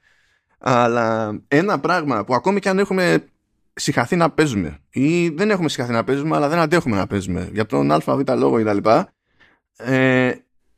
αλλά 0.57 1.39
ένα 1.47 1.79
πράγμα 1.79 2.23
που 2.23 2.33
ακόμη 2.33 2.59
και 2.59 2.69
αν 2.69 2.79
έχουμε 2.79 3.25
συχαθεί 3.73 4.15
να 4.15 4.31
παίζουμε 4.31 4.79
ή 4.89 5.29
δεν 5.29 5.49
έχουμε 5.49 5.69
συχαθεί 5.69 5.91
να 5.91 6.03
παίζουμε 6.03 6.35
αλλά 6.35 6.49
δεν 6.49 6.59
αντέχουμε 6.59 6.95
να 6.95 7.07
παίζουμε 7.07 7.49
για 7.53 7.65
τον 7.65 7.91
αβ 7.91 8.03
λόγο 8.37 8.63
κτλ. 8.63 8.89
Ε, 9.77 10.31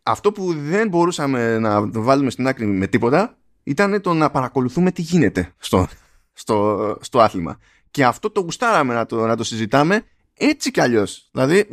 αυτό 0.03 0.31
που 0.31 0.53
δεν 0.53 0.87
μπορούσαμε 0.87 1.59
να 1.59 1.87
βάλουμε 1.91 2.29
στην 2.29 2.47
άκρη 2.47 2.65
με 2.65 2.87
τίποτα 2.87 3.37
ήταν 3.63 4.01
το 4.01 4.13
να 4.13 4.31
παρακολουθούμε 4.31 4.91
τι 4.91 5.01
γίνεται 5.01 5.53
στο, 5.57 5.87
στο, 6.33 6.97
στο 7.01 7.19
άθλημα. 7.19 7.59
Και 7.91 8.05
αυτό 8.05 8.29
το 8.29 8.41
γουστάραμε 8.41 8.93
να 8.93 9.05
το, 9.05 9.25
να 9.25 9.35
το 9.35 9.43
συζητάμε 9.43 10.03
έτσι 10.33 10.71
κι 10.71 10.81
αλλιώς. 10.81 11.29
Δηλαδή, 11.31 11.67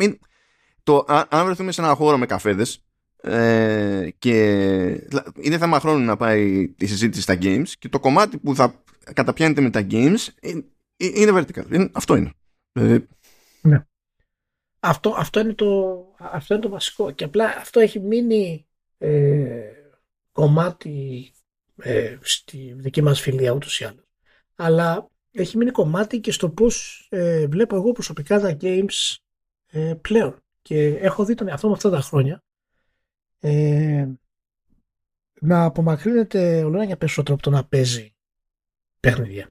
το, 0.83 1.05
αν 1.29 1.45
βρεθούμε 1.45 1.73
σε 1.73 1.81
ένα 1.81 1.95
χώρο 1.95 2.19
με 2.19 2.27
καφέδες 2.27 2.85
ε, 3.23 4.09
και 4.19 4.35
είναι 5.41 5.59
θέμα 5.59 5.81
χρόνου 5.81 6.05
να 6.05 6.17
πάει 6.17 6.75
η 6.79 6.87
συζήτηση 6.87 7.23
στα 7.23 7.39
games 7.41 7.69
και 7.79 7.89
το 7.89 8.01
κομμάτι 8.01 8.39
που 8.39 8.55
θα 8.55 8.83
καταπιάνεται 9.15 9.61
με 9.61 9.71
τα 9.71 9.87
games 9.91 10.51
είναι 10.97 11.33
vertical. 11.33 11.89
αυτό 11.93 12.17
είναι. 12.17 12.33
Δηλαδή, 12.73 13.07
ναι. 13.61 13.85
Αυτό, 14.81 15.15
αυτό, 15.19 15.41
είναι 15.41 15.55
το, 15.55 15.67
αυτό 16.19 16.55
είναι 16.55 16.63
το 16.63 16.69
βασικό. 16.69 17.11
Και 17.11 17.25
απλά 17.25 17.47
αυτό 17.47 17.81
έχει 17.81 18.01
μείνει 18.01 18.67
ε, 18.99 19.73
κομμάτι 20.33 21.31
ε, 21.77 22.17
στη 22.21 22.75
δική 22.77 23.03
μας 23.03 23.21
φιλία 23.21 23.53
ούτως 23.53 23.81
ή 23.81 23.85
άλλως. 23.85 24.05
Αλλά 24.55 25.11
έχει 25.31 25.57
μείνει 25.57 25.71
κομμάτι 25.71 26.21
και 26.21 26.33
στο 26.33 26.51
πώς 26.51 27.07
ε, 27.11 27.47
βλέπω 27.47 27.77
εγώ 27.77 27.93
προσωπικά 27.93 28.41
τα 28.41 28.57
games 28.61 29.17
ε, 29.67 29.95
πλέον. 30.01 30.43
Και 30.63 30.87
έχω 30.87 31.25
δει 31.25 31.35
τον 31.35 31.49
εαυτό 31.49 31.67
μου 31.69 31.75
αυτά 31.75 31.91
τα 31.91 32.01
χρόνια 32.01 32.43
ε, 33.41 34.09
να 35.41 35.65
απομακρύνεται 35.65 36.63
όλο 36.63 36.83
για 36.83 36.97
περισσότερο 36.97 37.35
από 37.35 37.43
το 37.43 37.51
να 37.51 37.65
παίζει 37.65 38.15
παιχνίδια. 39.01 39.51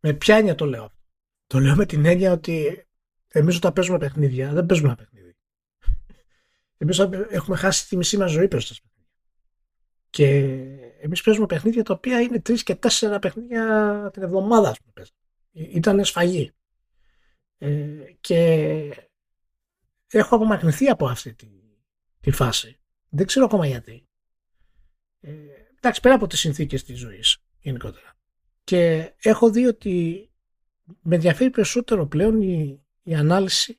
Με 0.00 0.12
ποια 0.12 0.36
έννοια 0.36 0.54
το 0.54 0.66
λέω. 0.66 0.92
Το 1.46 1.58
λέω 1.58 1.74
με 1.74 1.86
την 1.86 2.04
έννοια 2.04 2.32
ότι 2.32 2.86
Εμείς 3.36 3.56
όταν 3.56 3.72
παίζουμε 3.72 3.98
παιχνίδια, 3.98 4.52
δεν 4.52 4.66
παίζουμε 4.66 4.88
ένα 4.88 4.96
παιχνίδι. 4.96 5.23
Εμείς 6.84 6.98
έχουμε 7.30 7.56
χάσει 7.56 7.88
τη 7.88 7.96
μισή 7.96 8.16
μας 8.16 8.30
ζωή 8.30 8.48
παίζοντα 8.48 8.80
παιχνίδια. 8.82 9.12
Και 10.10 10.26
εμείς 11.00 11.22
παίζουμε 11.22 11.46
παιχνίδια 11.46 11.82
τα 11.82 11.94
οποία 11.94 12.20
είναι 12.20 12.40
τρεις 12.40 12.62
και 12.62 12.74
τέσσερα 12.74 13.18
παιχνίδια 13.18 14.10
την 14.12 14.22
εβδομάδα, 14.22 14.68
ας 14.68 14.78
πούμε. 14.80 15.06
Ήταν 15.52 16.04
σφαγή. 16.04 16.52
Ε, 17.58 18.12
και 18.20 19.08
έχω 20.10 20.34
απομακρυνθεί 20.34 20.88
από 20.88 21.06
αυτή 21.06 21.34
τη, 21.34 21.48
τη 22.20 22.30
φάση. 22.30 22.78
Δεν 23.08 23.26
ξέρω 23.26 23.44
ακόμα 23.44 23.66
γιατί. 23.66 24.08
Ε, 25.20 25.32
εντάξει, 25.76 26.00
πέρα 26.00 26.14
από 26.14 26.26
τις 26.26 26.38
συνθήκες 26.38 26.84
της 26.84 26.98
ζωής 26.98 27.38
γενικότερα. 27.58 28.16
Και 28.64 29.12
έχω 29.22 29.50
δει 29.50 29.66
ότι 29.66 30.28
με 31.00 31.14
ενδιαφέρει 31.14 31.50
περισσότερο 31.50 32.06
πλέον 32.06 32.42
η, 32.42 32.84
η 33.02 33.14
ανάλυση 33.14 33.78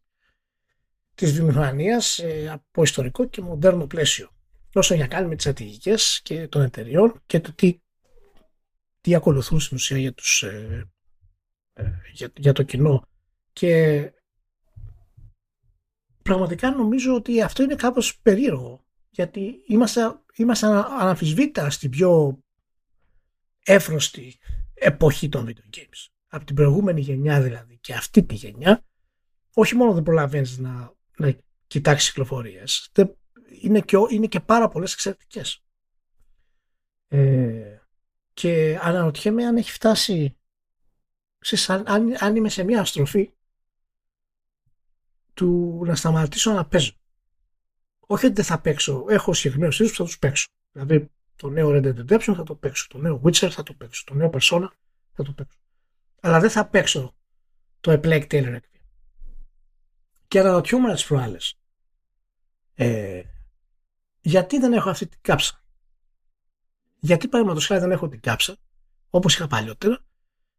της 1.16 1.34
βιομηχανίας 1.34 2.20
ε, 2.20 2.50
από 2.50 2.84
ιστορικό 2.84 3.26
και 3.26 3.42
μοντέρνο 3.42 3.88
πλαίσιο. 3.88 4.30
Όσο 4.74 4.94
για 4.94 5.08
κάνει 5.08 5.28
με 5.28 5.36
τις 5.36 5.44
στρατηγικές 5.44 6.22
και 6.24 6.48
των 6.48 6.62
εταιριών 6.62 7.22
και 7.26 7.40
το 7.40 7.54
τι, 7.54 7.80
τι 9.02 9.16
ακολουθούν 9.16 9.60
στην 9.60 9.78
ουσία 9.78 9.98
για, 9.98 10.14
τους, 10.14 10.44
ε, 10.44 10.90
ε, 11.74 11.92
για, 12.14 12.32
για 12.38 12.54
το 12.54 12.64
κοινό. 12.64 13.08
Και 13.54 14.12
πραγματικά 16.22 16.72
νομίζω 16.72 17.14
ότι 17.14 17.42
αυτό 17.42 17.64
είναι 17.64 17.76
κάπως 17.76 18.20
περίεργο 18.22 18.86
γιατί 19.10 19.64
είμαστε, 19.68 20.20
είμαστε 20.36 20.68
αναμφισβήτητα 21.00 21.70
στην 21.70 21.90
πιο 21.90 22.40
εύρωστη 23.64 24.38
εποχή 24.74 25.30
των 25.30 25.48
video 25.48 25.78
games. 25.78 26.08
Από 26.28 26.46
την 26.46 26.56
προηγούμενη 26.56 27.02
γενιά 27.02 27.42
δηλαδή 27.42 27.78
και 27.82 27.94
αυτή 27.94 28.24
τη 28.24 28.36
γενιά 28.36 28.86
όχι 29.54 29.76
μόνο 29.76 29.94
δεν 29.94 30.04
προλαβαίνεις 30.04 30.58
να, 30.58 30.95
να 31.18 31.36
κοιτάξει 31.68 32.10
κυκλοφορίες, 32.10 32.92
είναι 33.62 33.82
και, 33.82 33.98
είναι 34.10 34.28
και 34.28 34.40
πάρα 34.40 34.68
πολλές 34.68 34.94
εξαιρετικές. 34.94 35.64
Ε, 37.08 37.80
και 38.34 38.80
αναρωτιέμαι 38.82 39.46
αν 39.46 39.58
έχει 39.58 39.72
φτάσει 39.72 40.38
αν, 41.68 41.84
αν, 41.88 42.16
αν 42.20 42.36
είμαι 42.36 42.50
σε 42.50 42.64
μια 42.64 42.86
στροφή 42.86 43.34
του 45.34 45.82
να 45.86 45.96
σταματήσω 45.96 46.52
να 46.52 46.66
παίζω. 46.66 46.92
Όχι 48.00 48.26
ότι 48.26 48.36
δεν 48.36 48.46
θα 48.46 48.62
παίξω. 48.62 49.06
Έχω 49.10 49.34
συγκεκριμένους 49.34 49.78
τίτλου 49.78 49.92
που 49.92 49.98
θα 49.98 50.04
τους 50.04 50.20
παίξω. 50.20 50.48
Δηλαδή 50.72 51.10
το 51.36 51.50
νέο 51.50 51.70
Red 51.70 51.84
Dead 51.84 52.06
Redemption 52.06 52.34
θα 52.36 52.44
το 52.44 52.56
παίξω. 52.56 52.88
Το 52.90 52.98
νέο 52.98 53.22
Witcher 53.24 53.50
θα 53.50 53.64
το 53.64 53.74
παίξω. 53.74 54.04
Το 54.06 54.14
νέο 54.14 54.30
Persona 54.34 54.68
θα 55.14 55.24
το 55.24 55.32
παίξω. 55.32 55.58
Αλλά 56.20 56.40
δεν 56.40 56.50
θα 56.50 56.68
παίξω 56.68 57.16
το 57.80 57.92
A 57.92 58.06
Plague 58.06 58.28
Tale 58.28 58.60
και 60.36 60.42
αναρωτιόμουν 60.42 60.94
τις 60.94 61.06
προάλλες 61.06 61.60
ε, 62.74 63.22
γιατί 64.22 64.60
δεν 64.60 64.74
έχω 64.74 64.90
αυτή 64.90 65.08
την 65.08 65.20
κάψα; 65.22 65.64
Γιατί 67.00 67.28
παραδείγματος 67.28 67.68
χάρη 67.68 67.82
δεν 67.82 67.92
έχω 67.92 68.08
την 68.08 68.20
κάψα 68.20 68.58
όπως 69.10 69.36
είχα 69.36 69.48
παλιότερα 69.48 70.06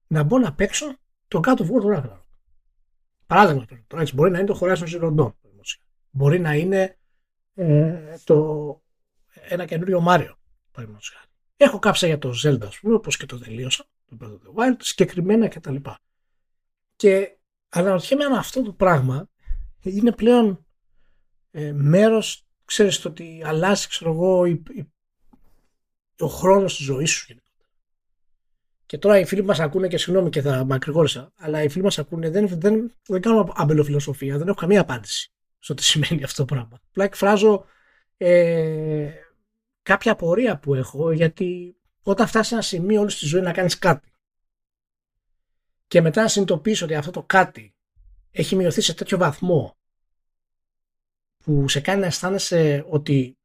να 0.06 0.22
μπω 0.22 0.38
να 0.38 0.54
παίξω 0.54 0.96
το 1.28 1.40
κάτω 1.40 1.64
of 1.64 1.68
War 1.68 1.80
του 1.80 1.88
Ragnarok. 1.94 2.20
Παράδειγμα, 3.26 3.64
τώρα, 3.86 4.02
έτσι, 4.02 4.14
μπορεί 4.14 4.30
να 4.30 4.38
είναι 4.38 4.46
το 4.46 4.58
Horizon 4.60 5.00
Zero 5.00 5.16
Dawn. 5.16 5.32
Μπορεί 6.10 6.40
να 6.40 6.54
είναι 6.54 6.98
ε, 7.54 8.16
το, 8.24 8.82
ένα 9.48 9.64
καινούριο 9.64 10.04
Mario. 10.08 10.32
Έχω 11.56 11.78
κάψα 11.78 12.06
για 12.06 12.18
το 12.18 12.32
Zelda, 12.44 12.66
ας 12.66 12.78
πούμε, 12.78 12.94
όπως 12.94 13.16
και 13.16 13.26
το 13.26 13.38
τελείωσα, 13.38 13.84
το 14.04 14.16
Breath 14.20 14.30
of 14.30 14.32
the 14.32 14.54
Wild, 14.54 14.76
συγκεκριμένα 14.78 15.48
κτλ. 15.48 15.74
Και, 15.74 15.90
και 16.96 17.38
αναρωτιέμαι 17.68 18.24
αν 18.24 18.32
αυτό 18.32 18.62
το 18.62 18.72
πράγμα 18.72 19.28
είναι 19.90 20.12
πλέον 20.12 20.66
ε, 21.50 21.72
μέρος, 21.72 22.46
ξέρεις, 22.64 23.00
το 23.00 23.08
ότι 23.08 23.42
αλλάζει, 23.44 23.88
ξέρω 23.88 24.12
εγώ, 24.12 24.44
η, 24.44 24.62
η, 24.70 24.92
ο 26.18 26.26
χρόνος 26.26 26.76
της 26.76 26.84
ζωής 26.84 27.10
σου 27.10 27.36
και 28.86 28.98
τώρα 28.98 29.18
οι 29.18 29.24
φίλοι 29.24 29.44
μας 29.44 29.60
ακούνε 29.60 29.88
και 29.88 29.98
συγγνώμη 29.98 30.30
και 30.30 30.40
θα 30.40 30.64
μακρηγόρησα, 30.64 31.32
αλλά 31.36 31.62
οι 31.62 31.68
φίλοι 31.68 31.84
μας 31.84 31.98
ακούνε 31.98 32.30
δεν, 32.30 32.48
δεν, 32.48 32.94
δεν 33.06 33.20
κάνω 33.20 33.52
αμπελοφιλοσοφία, 33.54 34.38
δεν 34.38 34.48
έχω 34.48 34.56
καμία 34.56 34.80
απάντηση 34.80 35.32
στο 35.58 35.74
τι 35.74 35.84
σημαίνει 35.84 36.24
αυτό 36.24 36.44
το 36.44 36.54
πράγμα. 36.54 36.80
Απλά 36.88 37.04
εκφράζω 37.04 37.64
ε, 38.16 39.10
κάποια 39.82 40.12
απορία 40.12 40.58
που 40.58 40.74
έχω, 40.74 41.12
γιατί 41.12 41.76
όταν 42.02 42.26
φτάσεις 42.26 42.52
ένα 42.52 42.62
σημείο 42.62 43.00
όλης 43.00 43.18
της 43.18 43.28
ζωής 43.28 43.44
να 43.44 43.52
κάνεις 43.52 43.78
κάτι 43.78 44.12
και 45.86 46.00
μετά 46.00 46.22
να 46.22 46.28
συνειδητοποιήσει 46.28 46.84
ότι 46.84 46.94
αυτό 46.94 47.10
το 47.10 47.22
κάτι 47.22 47.74
έχει 48.30 48.56
μειωθεί 48.56 48.80
σε 48.80 48.94
τέτοιο 48.94 49.18
βαθμό 49.18 49.75
που 51.46 51.68
σε 51.68 51.80
κάνει 51.80 52.00
να 52.00 52.06
αισθάνεσαι 52.06 52.84
ότι 52.88 53.38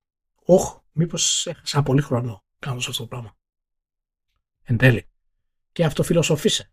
όχ, 0.46 0.80
μήπως 0.92 1.48
έχασα 1.48 1.84
πολύ 1.84 2.02
χρόνο 2.02 2.44
κάνοντας 2.60 2.88
αυτό 2.88 3.02
το 3.02 3.08
πράγμα. 3.08 3.38
Εν 4.64 4.78
τέλει 4.78 5.10
και 5.72 5.86
αυτοφιλοσοφήσε. 5.86 6.72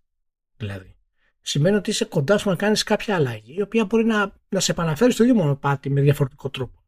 Δηλαδή. 0.56 0.96
Σημαίνει 1.40 1.76
ότι 1.76 1.90
είσαι 1.90 2.04
κοντά 2.04 2.38
σου 2.38 2.48
να 2.48 2.56
κάνεις 2.56 2.82
κάποια 2.82 3.14
αλλαγή, 3.14 3.54
η 3.54 3.62
οποία 3.62 3.84
μπορεί 3.84 4.04
να, 4.04 4.34
να 4.48 4.60
σε 4.60 4.72
επαναφέρει 4.72 5.12
στο 5.12 5.22
ίδιο 5.22 5.34
μονοπάτι 5.34 5.90
με 5.90 6.00
διαφορετικό 6.00 6.50
τρόπο. 6.50 6.84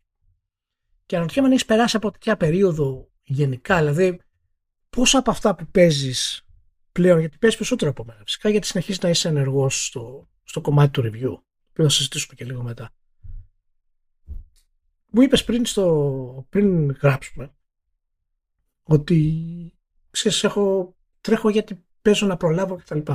Και 1.06 1.14
αναρωτιέμαι 1.14 1.46
αν 1.48 1.54
έχεις 1.54 1.66
περάσει 1.66 1.96
από 1.96 2.10
τέτοια 2.10 2.36
περίοδο 2.36 3.10
γενικά, 3.22 3.78
δηλαδή 3.78 4.20
πόσα 4.90 5.18
από 5.18 5.30
αυτά 5.30 5.54
που 5.54 5.66
παίζεις 5.66 6.46
πλέον, 6.92 7.18
γιατί 7.18 7.38
παίζεις 7.38 7.58
περισσότερο 7.58 7.90
από 7.90 8.04
μένα, 8.04 8.22
φυσικά 8.24 8.48
γιατί 8.48 8.66
συνεχίζεις 8.66 9.02
να 9.02 9.08
είσαι 9.08 9.28
ενεργός 9.28 9.86
στο, 9.86 10.28
στο 10.42 10.60
κομμάτι 10.60 10.90
του 10.90 11.02
review, 11.02 11.42
που 11.72 11.82
θα 11.82 11.88
συζητήσουμε 11.88 12.34
και 12.34 12.44
λίγο 12.44 12.62
μετά. 12.62 12.94
Μου 15.10 15.22
είπες 15.22 15.44
πριν, 15.44 15.66
στο, 15.66 16.46
πριν 16.48 16.92
γράψουμε 16.92 17.54
ότι 18.82 19.74
ξέρεις, 20.10 20.44
έχω, 20.44 20.96
τρέχω 21.20 21.48
γιατί 21.48 21.84
παίζω 22.02 22.26
να 22.26 22.36
προλάβω 22.36 22.76
κτλ. 22.76 23.12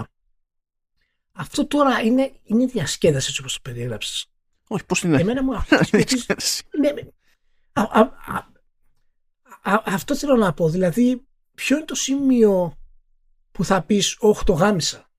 Αυτό 1.31 1.67
τώρα 1.67 2.01
είναι, 2.01 2.39
είναι 2.43 2.65
διασκέδαση 2.65 3.27
έτσι 3.29 3.41
όπως 3.41 3.53
το 3.53 3.59
περιέγραψες. 3.63 4.31
Όχι, 4.67 4.85
πώς 4.85 5.03
είναι; 5.03 5.19
Εμένα 5.19 5.43
μου 5.43 5.51
ναι, 6.79 6.93
αυτό 9.85 10.15
θέλω 10.15 10.35
να 10.35 10.53
πω. 10.53 10.69
Δηλαδή, 10.69 11.27
ποιο 11.55 11.75
είναι 11.75 11.85
το 11.85 11.95
σημείο 11.95 12.77
που 13.51 13.65
θα 13.65 13.83
πεις 13.83 14.17
«Όχι, 14.19 14.43
το 14.43 14.53
γάμισα». 14.53 15.09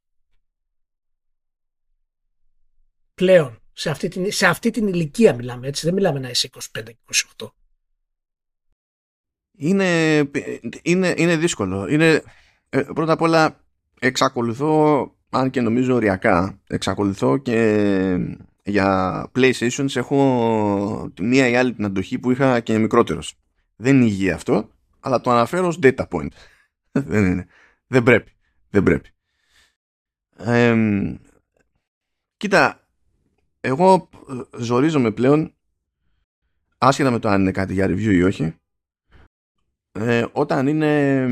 Πλέον, 3.14 3.60
σε 3.78 3.90
αυτή, 3.90 4.08
την, 4.08 4.32
σε 4.32 4.46
αυτή 4.46 4.70
την 4.70 4.86
ηλικία 4.86 5.34
μιλάμε, 5.34 5.66
έτσι. 5.66 5.86
Δεν 5.86 5.94
μιλάμε 5.94 6.18
να 6.18 6.28
είσαι 6.28 6.50
25-28. 7.38 7.48
Είναι, 9.56 10.18
είναι, 10.82 11.14
είναι 11.16 11.36
δύσκολο. 11.36 11.86
Είναι, 11.88 12.22
ε, 12.68 12.82
πρώτα 12.82 13.12
απ' 13.12 13.20
όλα 13.20 13.64
εξακολουθώ, 14.00 15.14
αν 15.30 15.50
και 15.50 15.60
νομίζω 15.60 15.94
οριακά, 15.94 16.60
εξακολουθώ 16.66 17.36
και 17.36 18.18
για 18.64 19.30
PlayStation 19.34 19.86
έχω 19.94 21.12
μία 21.20 21.48
ή 21.48 21.56
άλλη 21.56 21.74
την 21.74 21.84
αντοχή 21.84 22.18
που 22.18 22.30
είχα 22.30 22.60
και 22.60 22.78
μικρότερος. 22.78 23.34
Δεν 23.76 23.96
είναι 23.96 24.04
υγεία 24.04 24.34
αυτό, 24.34 24.70
αλλά 25.00 25.20
το 25.20 25.30
αναφέρω 25.30 25.66
ως 25.66 25.78
data 25.82 26.04
point. 26.08 26.28
Δεν 27.10 27.24
είναι. 27.24 27.46
Δεν 27.86 28.02
πρέπει. 28.02 28.32
Δεν 28.70 28.82
πρέπει. 28.82 29.08
κοίτα, 32.36 32.85
εγώ 33.66 34.08
ζορίζομαι 34.58 35.10
πλέον 35.10 35.54
άσχετα 36.78 37.10
με 37.10 37.18
το 37.18 37.28
αν 37.28 37.40
είναι 37.40 37.50
κάτι 37.50 37.72
για 37.72 37.86
review 37.86 38.12
ή 38.12 38.22
όχι 38.22 38.54
ε, 39.92 40.26
όταν 40.32 40.66
είναι 40.66 41.26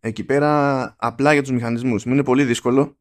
εκεί 0.00 0.24
πέρα 0.24 0.94
απλά 0.98 1.32
για 1.32 1.42
τους 1.42 1.50
μηχανισμούς. 1.50 2.04
Μου 2.04 2.12
είναι 2.12 2.24
πολύ 2.24 2.44
δύσκολο 2.44 2.96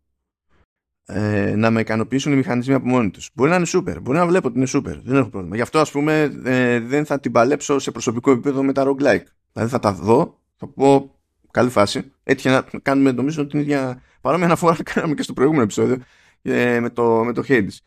ε, 1.06 1.56
να 1.56 1.72
με 1.72 1.82
ικανοποιήσουν 1.82 2.34
οι 2.34 2.36
μηχανισμοί 2.36 2.74
από 2.74 2.88
μόνοι 2.88 3.10
τους. 3.10 3.30
Μπορεί 3.34 3.50
να 3.50 3.56
είναι 3.56 3.68
super, 3.68 3.98
μπορεί 4.02 4.18
να 4.18 4.28
βλέπω 4.28 4.48
ότι 4.48 4.58
είναι 4.58 4.68
super, 4.72 5.00
δεν 5.04 5.16
έχω 5.16 5.30
πρόβλημα. 5.30 5.56
Γι' 5.56 5.62
αυτό 5.62 5.80
ας 5.80 5.92
πούμε 5.92 6.40
ε, 6.44 6.80
δεν 6.80 7.06
θα 7.06 7.20
την 7.20 7.32
παλέψω 7.32 7.80
σε 7.80 7.92
προσωπικό 7.92 8.32
επίπεδο 8.32 8.64
με 8.64 8.74
τα 8.74 8.84
roguelike. 8.84 9.26
Δηλαδή 9.54 9.72
θα 9.72 9.80
τα 9.80 9.94
δω, 9.94 10.40
θα 10.56 10.68
πω 10.68 11.16
καλή 11.52 11.70
φάση. 11.70 12.12
Έτυχε 12.24 12.50
να 12.50 12.66
κάνουμε 12.82 13.12
νομίζω 13.12 13.48
την 13.48 13.60
ίδια 13.60 14.02
παρόμοια 14.22 14.46
αναφορά 14.46 14.76
που 14.76 14.84
κάναμε 14.94 15.14
και 15.14 15.24
στο 15.24 15.34
προηγούμενο 15.34 15.64
επεισόδιο 15.64 15.98
ε, 16.42 16.80
με, 16.80 16.90
το, 16.90 17.24
με 17.24 17.34
το 17.34 17.44
Hades. 17.48 17.78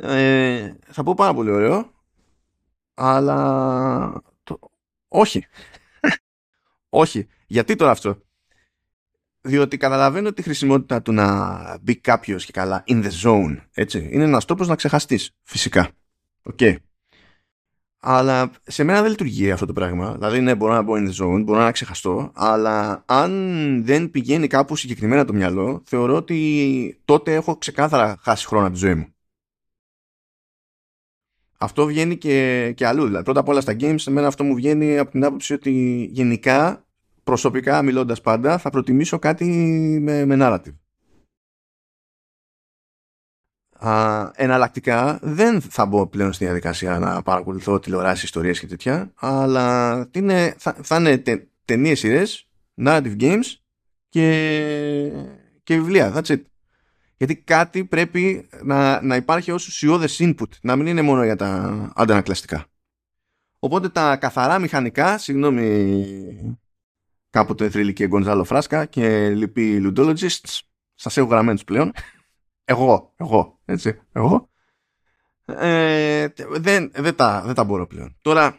Ε, 0.00 0.72
θα 0.86 1.02
πω 1.02 1.14
πάρα 1.14 1.34
πολύ 1.34 1.50
ωραίο, 1.50 1.90
αλλά 2.94 4.22
το... 4.42 4.58
όχι. 5.08 5.46
όχι. 6.88 7.26
Γιατί 7.46 7.76
τώρα 7.76 7.90
αυτό; 7.90 8.18
Διότι 9.40 9.76
καταλαβαίνω 9.76 10.32
τη 10.32 10.42
χρησιμότητα 10.42 11.02
του 11.02 11.12
να 11.12 11.78
μπει 11.82 11.96
κάποιος 11.96 12.44
και 12.44 12.52
καλά 12.52 12.84
in 12.86 13.04
the 13.04 13.10
zone. 13.22 13.56
Έτσι. 13.74 14.08
Είναι 14.12 14.24
ένας 14.24 14.44
τρόπος 14.44 14.68
να 14.68 14.74
ξεχαστείς, 14.74 15.30
φυσικά. 15.42 15.90
OK. 16.42 16.56
Okay. 16.60 16.76
Αλλά 18.06 18.50
σε 18.62 18.84
μένα 18.84 19.00
δεν 19.00 19.10
λειτουργεί 19.10 19.50
αυτό 19.50 19.66
το 19.66 19.72
πράγμα. 19.72 20.12
Δηλαδή, 20.12 20.40
ναι, 20.40 20.54
μπορώ 20.54 20.72
να 20.72 20.82
μπω 20.82 20.94
in 20.96 21.08
the 21.08 21.24
zone, 21.24 21.42
μπορώ 21.44 21.60
να 21.60 21.72
ξεχαστώ, 21.72 22.30
αλλά 22.34 23.04
αν 23.06 23.84
δεν 23.84 24.10
πηγαίνει 24.10 24.46
κάπου 24.46 24.76
συγκεκριμένα 24.76 25.24
το 25.24 25.32
μυαλό, 25.32 25.82
θεωρώ 25.84 26.16
ότι 26.16 27.00
τότε 27.04 27.34
έχω 27.34 27.56
ξεκάθαρα 27.56 28.18
χάσει 28.22 28.46
χρόνο 28.46 28.64
από 28.66 28.74
τη 28.74 28.80
ζωή 28.80 28.94
μου. 28.94 29.13
Αυτό 31.64 31.86
βγαίνει 31.86 32.16
και, 32.16 32.72
και 32.76 32.86
αλλού. 32.86 33.04
Δηλαδή, 33.06 33.24
πρώτα 33.24 33.40
απ' 33.40 33.48
όλα 33.48 33.60
στα 33.60 33.72
games, 33.80 33.94
σε 33.98 34.10
μένα 34.10 34.26
αυτό 34.26 34.44
μου 34.44 34.54
βγαίνει 34.54 34.98
από 34.98 35.10
την 35.10 35.24
άποψη 35.24 35.52
ότι 35.52 35.70
γενικά 36.10 36.84
προσωπικά 37.24 37.82
μιλώντας 37.82 38.20
πάντα 38.20 38.58
θα 38.58 38.70
προτιμήσω 38.70 39.18
κάτι 39.18 39.44
με, 40.02 40.24
με 40.24 40.36
narrative. 40.40 40.74
Α, 43.78 44.30
εναλλακτικά 44.34 45.18
δεν 45.22 45.60
θα 45.60 45.86
μπω 45.86 46.06
πλέον 46.06 46.32
στη 46.32 46.44
διαδικασία 46.44 46.98
να 46.98 47.22
παρακολουθώ 47.22 47.78
τηλεοράσεις, 47.78 48.24
ιστορίες 48.24 48.60
και 48.60 48.66
τέτοια 48.66 49.12
αλλά 49.14 50.08
είναι, 50.12 50.54
θα, 50.58 50.76
θα 50.82 50.96
είναι 50.96 51.18
τε, 51.18 51.46
ταινίες 51.64 51.98
σειρές, 51.98 52.48
narrative 52.76 53.20
games 53.20 53.44
και, 54.08 55.10
και 55.62 55.74
βιβλία. 55.74 56.12
That's 56.14 56.26
it. 56.26 56.40
Γιατί 57.16 57.36
κάτι 57.36 57.84
πρέπει 57.84 58.48
να, 58.62 59.02
να 59.02 59.16
υπάρχει 59.16 59.50
ως 59.50 59.66
ουσιώδες 59.66 60.16
input, 60.20 60.48
να 60.60 60.76
μην 60.76 60.86
είναι 60.86 61.02
μόνο 61.02 61.24
για 61.24 61.36
τα 61.36 61.92
αντανακλαστικά. 61.94 62.66
Οπότε 63.58 63.88
τα 63.88 64.16
καθαρά 64.16 64.58
μηχανικά, 64.58 65.18
συγγνώμη 65.18 66.58
κάποτε 67.30 67.70
θρηλυκή 67.70 68.06
Γκονζάλο 68.06 68.44
Φράσκα 68.44 68.84
και 68.84 69.28
λοιποί 69.28 69.82
Ludologists. 69.84 70.60
Σας 70.94 71.16
έχω 71.16 71.28
γραμμένους 71.28 71.64
πλέον. 71.64 71.92
Εγώ, 72.64 73.12
εγώ, 73.16 73.58
έτσι, 73.64 74.00
εγώ. 74.12 74.48
Ε, 75.44 76.26
δεν, 76.50 76.90
δεν, 76.94 77.16
τα, 77.16 77.42
δεν 77.46 77.54
τα 77.54 77.64
μπορώ 77.64 77.86
πλέον. 77.86 78.16
Τώρα, 78.20 78.56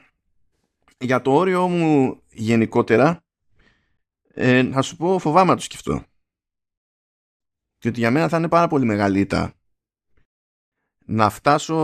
για 0.98 1.22
το 1.22 1.34
όριο 1.34 1.68
μου 1.68 2.22
γενικότερα, 2.32 3.24
ε, 4.34 4.62
να 4.62 4.82
σου 4.82 4.96
πω 4.96 5.20
φοβάμαι 5.20 5.50
να 5.50 5.56
το 5.56 5.62
σκεφτώ. 5.62 6.04
Διότι 7.86 8.00
για 8.00 8.12
μένα 8.12 8.28
θα 8.28 8.38
είναι 8.38 8.48
πάρα 8.48 8.68
πολύ 8.68 8.86
μεγάλη 8.86 9.20
ήττα 9.20 9.54
να 11.06 11.30
φτάσω 11.30 11.76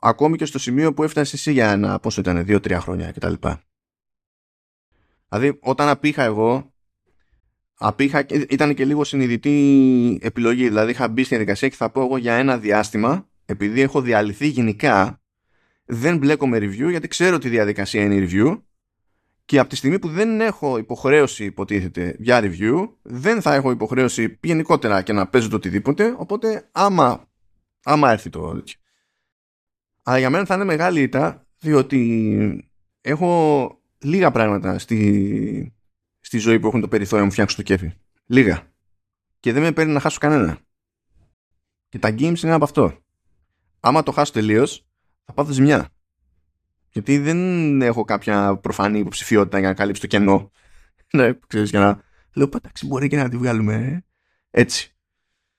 ακόμη 0.00 0.36
και 0.36 0.44
στο 0.44 0.58
σημείο 0.58 0.94
που 0.94 1.02
έφτασες 1.02 1.32
εσύ 1.32 1.52
για 1.52 1.70
ένα, 1.70 1.98
πόσο 1.98 2.20
ήταν, 2.20 2.44
δύο-τρία 2.44 2.80
χρόνια 2.80 3.12
κτλ. 3.12 3.32
Δηλαδή, 5.28 5.58
όταν 5.62 5.88
απήχα 5.88 6.22
εγώ, 6.22 6.72
απήχα, 7.74 8.26
ήταν 8.48 8.74
και 8.74 8.84
λίγο 8.84 9.04
συνειδητή 9.04 10.18
επιλογή. 10.22 10.68
Δηλαδή, 10.68 10.90
είχα 10.90 11.08
μπει 11.08 11.24
στην 11.24 11.36
διαδικασία 11.36 11.68
και 11.68 11.76
θα 11.76 11.90
πω 11.90 12.00
εγώ 12.00 12.16
για 12.16 12.34
ένα 12.34 12.58
διάστημα, 12.58 13.28
επειδή 13.44 13.80
έχω 13.80 14.00
διαλυθεί 14.00 14.46
γενικά, 14.46 15.22
δεν 15.84 16.16
μπλέκω 16.16 16.48
με 16.48 16.58
review, 16.58 16.90
γιατί 16.90 17.08
ξέρω 17.08 17.36
ότι 17.36 17.46
η 17.46 17.50
διαδικασία 17.50 18.02
είναι 18.02 18.28
review. 18.28 18.62
Και 19.44 19.58
από 19.58 19.68
τη 19.68 19.76
στιγμή 19.76 19.98
που 19.98 20.08
δεν 20.08 20.40
έχω 20.40 20.78
υποχρέωση, 20.78 21.44
υποτίθεται, 21.44 22.16
για 22.18 22.40
review, 22.42 22.88
δεν 23.02 23.42
θα 23.42 23.54
έχω 23.54 23.70
υποχρέωση 23.70 24.38
γενικότερα 24.42 25.02
και 25.02 25.12
να 25.12 25.28
παίζω 25.28 25.48
το 25.48 25.56
οτιδήποτε. 25.56 26.14
Οπότε, 26.18 26.68
άμα, 26.72 27.28
άμα 27.82 28.10
έρθει 28.10 28.30
το 28.30 28.52
τέτοιο. 28.54 28.76
Αλλά 30.02 30.18
για 30.18 30.30
μένα 30.30 30.44
θα 30.44 30.54
είναι 30.54 30.64
μεγάλη 30.64 31.00
ήττα, 31.00 31.46
διότι 31.58 32.70
έχω 33.00 33.80
λίγα 33.98 34.30
πράγματα 34.30 34.78
στη, 34.78 35.74
στη 36.20 36.38
ζωή 36.38 36.60
που 36.60 36.66
έχουν 36.66 36.80
το 36.80 36.88
περιθώριο 36.88 37.18
να 37.18 37.24
μου 37.24 37.32
φτιάξουν 37.32 37.56
το 37.56 37.62
κέφι. 37.62 37.92
Λίγα. 38.26 38.72
και 39.40 39.52
δεν 39.52 39.62
με 39.62 39.72
παίρνει 39.72 39.92
να 39.92 40.00
χάσω 40.00 40.18
κανένα. 40.18 40.58
Και 41.88 41.98
τα 41.98 42.08
games 42.08 42.42
είναι 42.42 42.52
από 42.52 42.64
αυτό. 42.64 42.98
Άμα 43.80 44.02
το 44.02 44.12
χάσω 44.12 44.32
τελείως, 44.32 44.86
θα 45.24 45.32
πάθω 45.32 45.52
ζημιά. 45.52 45.88
Γιατί 46.92 47.18
δεν 47.18 47.82
έχω 47.82 48.04
κάποια 48.04 48.56
προφανή 48.56 48.98
υποψηφιότητα 48.98 49.58
για 49.58 49.68
να 49.68 49.74
καλύψει 49.74 50.00
το 50.00 50.06
κενό. 50.06 50.50
ναι, 51.16 51.32
ξέρεις, 51.46 51.70
για 51.70 51.80
να 51.80 52.02
λέω, 52.34 52.48
πατάξει, 52.48 52.86
μπορεί 52.86 53.08
και 53.08 53.16
να 53.16 53.28
τη 53.28 53.36
βγάλουμε 53.36 53.74
ε». 53.74 54.04
έτσι. 54.50 54.96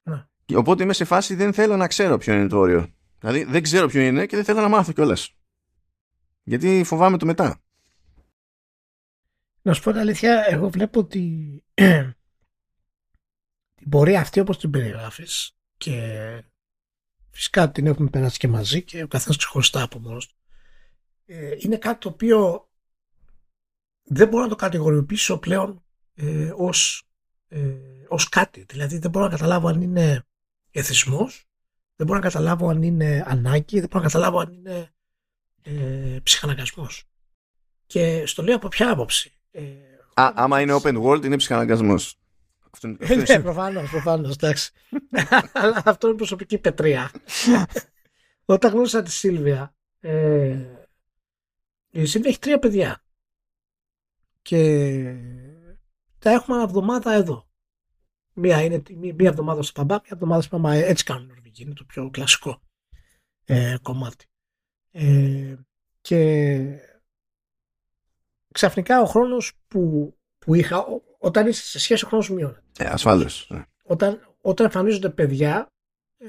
Ναι. 0.04 0.26
Οπότε 0.56 0.84
είμαι 0.84 0.94
σε 0.94 1.06
φάση 1.06 1.36
δεν 1.36 1.54
θέλω 1.54 1.78
να 1.78 1.88
ξέρω 1.88 2.18
ποιο 2.18 2.34
είναι 2.34 2.48
το 2.48 2.58
όριο. 2.58 2.94
Δηλαδή 3.20 3.44
δεν 3.44 3.62
ξέρω 3.62 3.88
ποιο 3.88 4.02
είναι 4.02 4.26
και 4.26 4.36
δεν 4.36 4.46
θέλω 4.46 4.62
να 4.62 4.68
μάθω 4.68 4.92
κιόλας. 4.92 5.36
Γιατί 6.44 6.84
φοβάμαι 6.86 7.18
το 7.18 7.26
μετά. 7.26 7.62
Να 9.62 9.74
σου 9.74 9.82
πω 9.82 9.92
την 9.92 10.00
αλήθεια, 10.00 10.46
εγώ 10.50 10.70
βλέπω 10.70 11.00
ότι 11.00 11.64
την 13.76 13.90
πορεία 13.90 14.20
αυτή 14.20 14.40
όπως 14.40 14.60
την 14.60 14.70
περιγράφεις 14.70 15.58
και 15.78 16.44
φυσικά 17.30 17.72
την 17.72 17.88
έχουμε 17.88 18.10
περάσει 18.10 18.38
και 18.38 18.48
μαζί 18.48 18.84
και 18.84 19.04
ο 19.04 19.08
καθένας 19.08 19.38
ξεχωριστά 19.38 19.82
από 19.82 20.00
μόνος 20.00 20.36
ε, 21.26 21.56
είναι 21.58 21.78
κάτι 21.78 22.00
το 22.00 22.10
οποίο 22.10 22.70
δεν 24.04 24.28
μπορώ 24.28 24.44
να 24.44 24.50
το 24.50 24.56
κατηγοριοποιήσω 24.56 25.38
πλέον 25.38 25.84
ε, 26.16 26.52
ως, 26.56 27.08
ε, 27.48 27.76
ως 28.08 28.30
κάτι. 28.30 28.66
Δηλαδή 28.70 28.98
δεν 28.98 29.12
μπορώ 29.12 29.26
να 29.26 29.32
καταλάβω 29.32 29.68
αν 29.68 29.82
είναι 29.82 30.26
εθισμός, 30.72 31.46
δεν 31.96 32.08
μπορώ 32.08 32.20
να 32.20 32.26
καταλάβω 32.26 32.70
αν 32.70 32.84
είναι 32.84 33.24
ανάγκη, 33.28 33.80
δεν 33.80 33.88
μπορώ 33.92 34.04
να 34.04 34.10
καταλάβω 34.10 34.40
αν 34.40 34.54
είναι 34.54 34.94
ε, 35.62 36.20
ψυχαναγκασμός. 36.24 37.04
Και 37.86 38.26
στο 38.26 38.44
λέω 38.44 38.56
από 38.56 38.68
ποια 38.68 38.92
άποψη. 38.92 39.34
Ε, 39.52 39.62
Α, 40.14 40.32
άμα 40.36 40.62
είναι 40.62 40.80
open 40.82 41.04
world 41.04 41.26
είναι 41.26 41.38
ψυχαναγκασμός. 41.38 42.18
Ναι, 42.82 43.42
προφανώς, 43.42 43.90
προφανώς, 43.90 44.34
εντάξει. 44.36 44.72
Αλλά 45.54 45.82
αυτό 45.86 46.08
είναι 46.08 46.16
προσωπική 46.16 46.58
πετρία. 46.58 47.12
Όταν 48.46 48.72
γνώρισα 48.72 49.04
τη 49.04 49.12
Σίλβια, 49.12 49.76
ε, 50.00 50.58
η 51.94 52.06
Σίλβια 52.06 52.30
έχει 52.30 52.40
τρία 52.40 52.60
παιδιά. 52.60 53.04
Και 54.42 54.60
τα 56.20 56.32
έχουμε 56.32 56.56
ένα 56.56 56.66
εβδομάδα 56.66 57.12
εδώ. 57.14 57.48
Μία, 58.34 58.62
είναι, 58.62 58.82
μία 58.90 59.30
εβδομάδα 59.30 59.62
στο 59.62 59.74
παμπά, 59.74 59.94
μία 59.94 60.12
εβδομάδα 60.14 60.42
στο 60.42 60.56
παμπά. 60.56 60.74
Έτσι 60.74 61.04
κάνουν 61.04 61.24
οι 61.24 61.28
Νορβηγοί. 61.28 61.64
Είναι 61.64 61.74
το 61.74 61.84
πιο 61.84 62.10
κλασικό 62.10 62.62
ε, 63.46 63.76
κομμάτι. 63.82 64.26
Ε, 64.92 65.56
και 66.02 66.60
ξαφνικά 68.52 69.02
ο 69.02 69.06
χρόνος 69.06 69.54
που, 69.68 70.14
που 70.40 70.54
είχα, 70.54 70.86
όταν 71.20 71.48
είσαι 71.48 71.64
σε 71.66 71.80
σχέση 71.80 72.06
ο 72.06 72.08
χρόνος 72.08 72.30
μειώνεται. 72.30 72.64
Ε, 72.78 72.86
ασφάλως. 72.86 73.48
Ναι. 73.50 73.66
Όταν, 73.84 74.36
όταν 74.42 74.66
εμφανίζονται 74.66 75.10
παιδιά, 75.10 75.68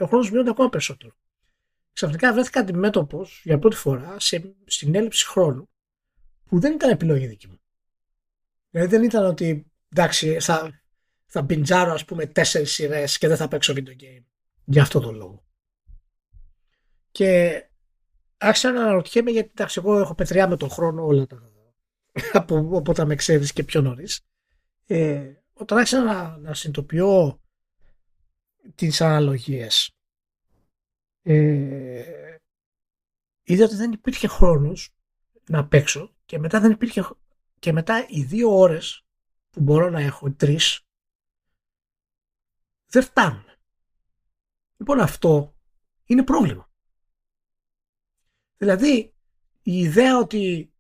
ο 0.00 0.06
χρόνος 0.06 0.30
μειώνεται 0.30 0.50
ακόμα 0.50 0.68
περισσότερο. 0.68 1.14
Ξαφνικά 1.94 2.32
βρέθηκα 2.32 2.60
αντιμέτωπος 2.60 3.40
για 3.44 3.58
πρώτη 3.58 3.76
φορά 3.76 4.20
σε, 4.20 4.54
στην 4.64 4.94
έλλειψη 4.94 5.26
χρόνου 5.26 5.68
που 6.44 6.60
δεν 6.60 6.72
ήταν 6.72 6.90
επιλογή 6.90 7.26
δική 7.26 7.48
μου. 7.48 7.60
Δηλαδή 8.70 8.90
δεν 8.90 9.02
ήταν 9.02 9.24
ότι 9.24 9.72
εντάξει 9.88 10.40
θα, 10.40 10.82
θα 11.26 11.42
μπιντζάρω 11.42 11.92
ας 11.92 12.04
πούμε 12.04 12.26
τέσσερις 12.26 12.72
σειρές 12.72 13.18
και 13.18 13.28
δεν 13.28 13.36
θα 13.36 13.48
παίξω 13.48 13.72
video 13.76 14.02
game. 14.02 14.24
Για 14.64 14.82
αυτό 14.82 15.00
τον 15.00 15.14
λόγο. 15.14 15.44
Και 17.10 17.62
άρχισα 18.36 18.72
να 18.72 18.82
αναρωτιέμαι 18.82 19.30
γιατί 19.30 19.48
εντάξει 19.50 19.80
εγώ 19.84 19.98
έχω 19.98 20.14
πετριά 20.14 20.48
με 20.48 20.56
τον 20.56 20.70
χρόνο 20.70 21.06
όλα 21.06 21.26
τα 21.26 21.52
από 22.32 22.82
όταν 22.86 23.06
με 23.06 23.14
ξέρεις 23.14 23.52
και 23.52 23.64
πιο 23.64 23.80
νωρίς. 23.80 24.20
Ε, 24.86 25.32
όταν 25.52 25.78
άρχισα 25.78 26.02
να, 26.02 26.36
να 26.36 26.54
συνειδητοποιώ 26.54 27.40
τις 28.74 29.00
αναλογίες 29.00 29.93
ε, 31.26 32.36
είδα 33.42 33.64
ότι 33.64 33.74
δεν 33.74 33.92
υπήρχε 33.92 34.26
χρόνος 34.26 34.94
να 35.48 35.66
παίξω 35.66 36.14
και 36.24 36.38
μετά 36.38 36.60
δεν 36.60 36.70
υπήρχε 36.70 37.10
και 37.58 37.72
μετά 37.72 38.06
οι 38.08 38.22
δύο 38.22 38.58
ώρες 38.58 39.04
που 39.50 39.60
μπορώ 39.60 39.90
να 39.90 40.00
έχω, 40.00 40.32
τρεις, 40.32 40.80
δεν 42.86 43.02
φτάνουν. 43.02 43.44
Λοιπόν 44.76 45.00
αυτό 45.00 45.54
είναι 46.04 46.22
πρόβλημα. 46.22 46.70
Δηλαδή 48.56 49.14
η 49.62 49.78
ιδέα 49.78 50.18
ότι 50.18 50.72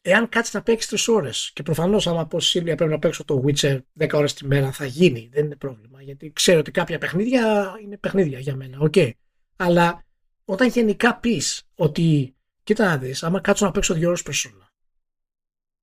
εάν 0.00 0.28
κάτσεις 0.28 0.54
να 0.54 0.62
παίξεις 0.62 0.88
τρεις 0.88 1.08
ώρες 1.08 1.50
και 1.54 1.62
προφανώς 1.62 2.06
άμα 2.06 2.26
πω 2.26 2.40
Σίλβια 2.40 2.76
πρέπει 2.76 2.90
να 2.90 2.98
παίξω 2.98 3.24
το 3.24 3.44
Witcher 3.46 3.80
10 3.98 4.10
ώρες 4.12 4.34
τη 4.34 4.46
μέρα 4.46 4.72
θα 4.72 4.84
γίνει, 4.84 5.28
δεν 5.32 5.44
είναι 5.44 5.56
πρόβλημα. 5.56 6.02
Γιατί 6.02 6.32
ξέρω 6.32 6.58
ότι 6.58 6.70
κάποια 6.70 6.98
παιχνίδια 6.98 7.74
είναι 7.82 7.96
παιχνίδια 7.96 8.38
για 8.38 8.56
μένα. 8.56 8.78
OK. 8.80 8.92
Okay. 8.96 9.12
Αλλά 9.56 10.04
όταν 10.44 10.68
γενικά 10.68 11.18
πεις 11.18 11.62
ότι 11.74 12.36
κοίτα 12.62 12.84
να 12.84 12.98
δεις, 12.98 13.22
άμα 13.22 13.40
κάτσω 13.40 13.64
να 13.64 13.70
παίξω 13.70 13.94
δύο 13.94 14.08
ώρες 14.08 14.22
περσόνα, 14.22 14.72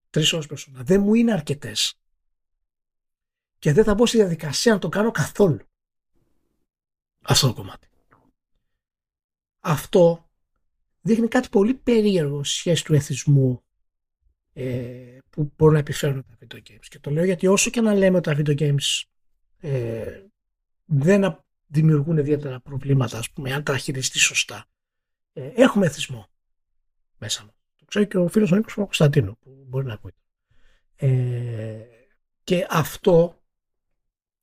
τρεις 0.10 0.34
ώρες 0.34 0.46
περσόνα, 0.46 0.84
δεν 0.84 1.02
μου 1.02 1.14
είναι 1.14 1.32
αρκετές. 1.32 1.96
Και 3.60 3.74
δεν 3.74 3.84
θα 3.84 3.94
μπω 3.94 4.06
στη 4.06 4.18
διαδικασία 4.18 4.74
να 4.74 4.80
το 4.80 4.90
κάνω 4.90 5.12
καθόλου. 5.12 5.66
Αυτό 7.22 7.48
το 7.48 7.54
κομμάτι. 7.54 7.88
Αυτό 9.60 10.30
δείχνει 11.02 11.28
κάτι 11.28 11.50
πολύ 11.50 11.74
περίεργο 11.74 12.44
στη 12.44 12.56
σχέση 12.56 12.86
του 12.86 12.94
εθισμού 12.94 13.64
ε, 14.54 15.18
που 15.30 15.54
μπορούν 15.56 15.74
να 15.74 15.80
επιφέρουν 15.80 16.26
τα 16.26 16.38
video 16.40 16.58
games. 16.58 16.86
Και 16.90 17.00
το 17.00 17.12
λέω 17.12 17.24
γιατί 17.24 17.48
όσο 17.48 17.70
και 17.70 17.82
να 17.82 17.94
λέμε 17.94 18.18
ότι 18.18 18.36
τα 18.36 18.38
video 18.38 18.60
games 18.60 19.04
ε, 19.60 20.26
δεν 20.86 21.44
δημιουργούν 21.72 22.18
ιδιαίτερα 22.18 22.60
προβλήματα, 22.60 23.18
ας 23.18 23.32
πούμε, 23.32 23.54
αν 23.54 23.64
τα 23.64 23.78
χειριστεί 23.78 24.20
σωστά, 24.20 24.66
ε, 25.34 25.52
έχουμε 25.56 25.86
εθισμό 25.86 26.28
μέσα 27.18 27.44
μου. 27.44 27.54
Το 27.76 27.86
ξέρει 27.86 28.08
και 28.08 28.18
ο 28.18 28.28
φίλος 28.28 28.52
ο 28.52 28.56
Νίκος 28.56 28.74
Κωνσταντίνου 28.74 29.38
που 29.38 29.66
μπορεί 29.68 29.86
να 29.86 29.94
ακούει. 29.94 30.14
Ε, 30.96 31.84
και 32.44 32.68
αυτό 32.70 33.42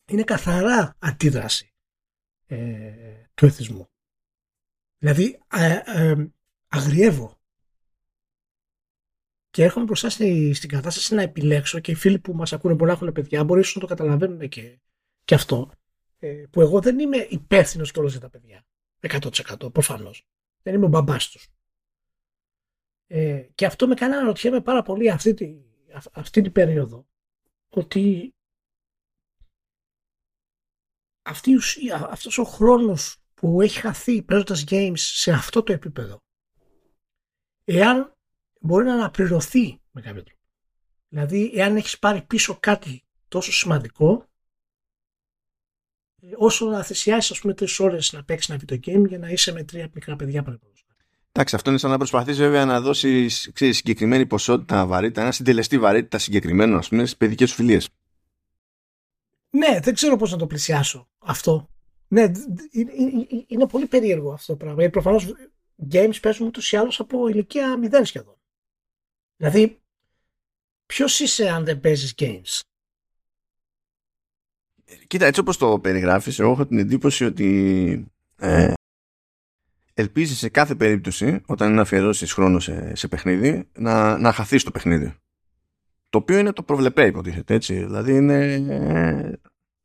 είναι 0.07 0.23
καθαρά 0.23 0.97
αντίδραση 0.99 1.75
ε, 2.47 2.93
του 3.35 3.47
εθισμού. 3.47 3.91
Δηλαδή 4.99 5.39
ε, 5.53 5.81
ε, 5.85 6.27
αγριεύω 6.69 7.41
και 9.51 9.65
έρχομαι 9.65 9.85
μπροστά 9.85 10.11
στην 10.11 10.69
κατάσταση 10.69 11.15
να 11.15 11.23
επιλέξω 11.23 11.81
και 11.81 11.91
οι 11.91 11.95
φίλοι 11.95 12.19
που 12.19 12.35
μας 12.35 12.53
ακούνε 12.53 12.75
μπορεί 12.75 12.91
να 12.91 12.97
έχουν 12.97 13.13
παιδιά 13.13 13.45
μπορεί 13.45 13.65
να 13.75 13.81
το 13.81 13.87
καταλαβαίνουν 13.87 14.49
και, 14.49 14.81
και 15.25 15.35
αυτό 15.35 15.71
ε, 15.73 15.78
που 16.51 16.61
εγώ 16.61 16.81
δεν 16.81 16.99
είμαι 16.99 17.17
υπεύθυνος 17.17 17.93
κιόλας 17.93 18.13
για 18.13 18.21
τα 18.21 18.31
παιδιά 18.31 18.67
100% 19.01 19.73
προφανώς. 19.73 20.27
δεν 20.63 20.75
είμαι 20.75 20.85
ο 20.85 20.89
μπαμπάς 20.89 21.29
τους 21.29 21.49
ε, 23.07 23.47
και 23.55 23.67
αυτό 23.67 23.87
με 23.87 23.95
κάνει 23.95 24.15
να 24.15 24.23
ρωτιέμαι 24.23 24.61
πάρα 24.61 24.83
πολύ 24.83 25.11
αυτή, 25.11 25.35
τη, 25.35 25.55
αυτή 26.13 26.43
την 26.43 26.53
περίοδο 26.53 27.07
ότι 27.69 28.35
αυτή, 31.23 31.59
αυτός 31.91 32.39
ο 32.39 32.45
χρόνος 32.45 33.23
που 33.35 33.61
έχει 33.61 33.81
χαθεί 33.81 34.23
παίζοντας 34.23 34.65
games 34.69 34.93
σε 34.97 35.33
αυτό 35.33 35.63
το 35.63 35.73
επίπεδο 35.73 36.23
εάν 37.65 38.17
μπορεί 38.61 38.85
να 38.85 38.95
αναπληρωθεί 38.95 39.81
με 39.91 40.01
κάποιο 40.01 40.23
τρόπο. 40.23 40.41
Δηλαδή, 41.09 41.53
εάν 41.55 41.77
έχεις 41.77 41.99
πάρει 41.99 42.23
πίσω 42.23 42.59
κάτι 42.61 43.05
τόσο 43.29 43.53
σημαντικό, 43.53 44.13
ε, 44.15 44.28
όσο 46.37 46.67
να 46.67 46.83
θυσιάσεις, 46.83 47.31
ας 47.31 47.41
πούμε, 47.41 47.55
τρεις 47.55 47.81
ώρες 47.81 48.13
να 48.13 48.25
παίξεις 48.25 48.51
ένα 48.51 48.61
video 48.67 48.75
game 48.75 49.09
για 49.09 49.19
να 49.19 49.29
είσαι 49.29 49.53
με 49.53 49.63
τρία 49.65 49.89
μικρά 49.95 50.17
παιδιά 50.17 50.43
πριν 50.43 50.59
Εντάξει, 51.33 51.57
αυτό 51.57 51.71
είναι 51.71 51.79
σαν 51.79 51.91
να 51.91 51.97
προσπαθείς 51.97 52.37
βέβαια 52.39 52.65
να 52.65 52.81
δώσεις 52.81 53.51
συγκεκριμένη 53.55 54.27
ποσότητα 54.27 54.87
βαρύτητα, 54.87 55.21
ένα 55.21 55.33
συντελεστή 55.33 55.79
βαρύτητα 55.79 56.19
συγκεκριμένο, 56.19 56.79
ας 56.79 56.89
πούμε, 56.89 57.03
στις 57.03 57.17
παιδικές 57.17 57.49
σου 57.49 57.55
φιλίες. 57.55 57.89
Ναι, 59.51 59.81
δεν 59.81 59.95
ξέρω 59.95 60.17
πώς 60.17 60.31
να 60.31 60.37
το 60.37 60.47
πλησιάσω 60.47 61.09
αυτό. 61.19 61.69
Ναι, 62.09 62.31
είναι, 63.47 63.67
πολύ 63.67 63.87
περίεργο 63.87 64.33
αυτό 64.33 64.53
το 64.53 64.59
πράγμα. 64.59 64.81
Γιατί 64.81 65.01
προφανώς 65.01 65.35
games 65.93 66.21
παίζουν 66.23 66.47
ούτως 66.47 66.73
ή 66.73 66.77
άλλως 66.77 67.01
από 67.01 67.29
ηλικία 67.29 67.77
μηδέν 67.77 68.05
σχεδόν. 68.05 68.37
Δηλαδή, 69.37 69.81
ποιος 70.87 71.21
είσαι 71.21 71.49
αν 71.49 71.65
δεν 71.65 71.81
παίζεις 71.81 72.15
games; 72.19 72.61
Κοίτα, 75.07 75.27
έτσι 75.27 75.41
όπως 75.41 75.57
το 75.57 75.79
περιγράφεις, 75.79 76.39
εγώ 76.39 76.51
έχω 76.51 76.67
την 76.67 76.79
εντύπωση 76.79 77.25
ότι 77.25 78.11
ε, 78.37 78.73
ελπίζεις 79.95 80.39
σε 80.39 80.49
κάθε 80.49 80.75
περίπτωση, 80.75 81.41
όταν 81.47 81.73
είναι 81.73 81.81
αφιερώσεις 81.81 82.33
χρόνο 82.33 82.59
σε, 82.59 82.95
σε 82.95 83.09
παιχνίδι, 83.09 83.69
να, 83.79 84.19
να 84.19 84.33
χαθείς 84.33 84.63
το 84.63 84.71
παιχνίδι. 84.71 85.15
Το 86.09 86.19
οποίο 86.19 86.39
είναι 86.39 86.53
το 86.53 86.63
προβλεπέ, 86.63 87.07
υποτίθεται, 87.07 87.55
έτσι. 87.55 87.75
Δηλαδή 87.75 88.15
είναι 88.15 88.53
ε, 88.55 89.33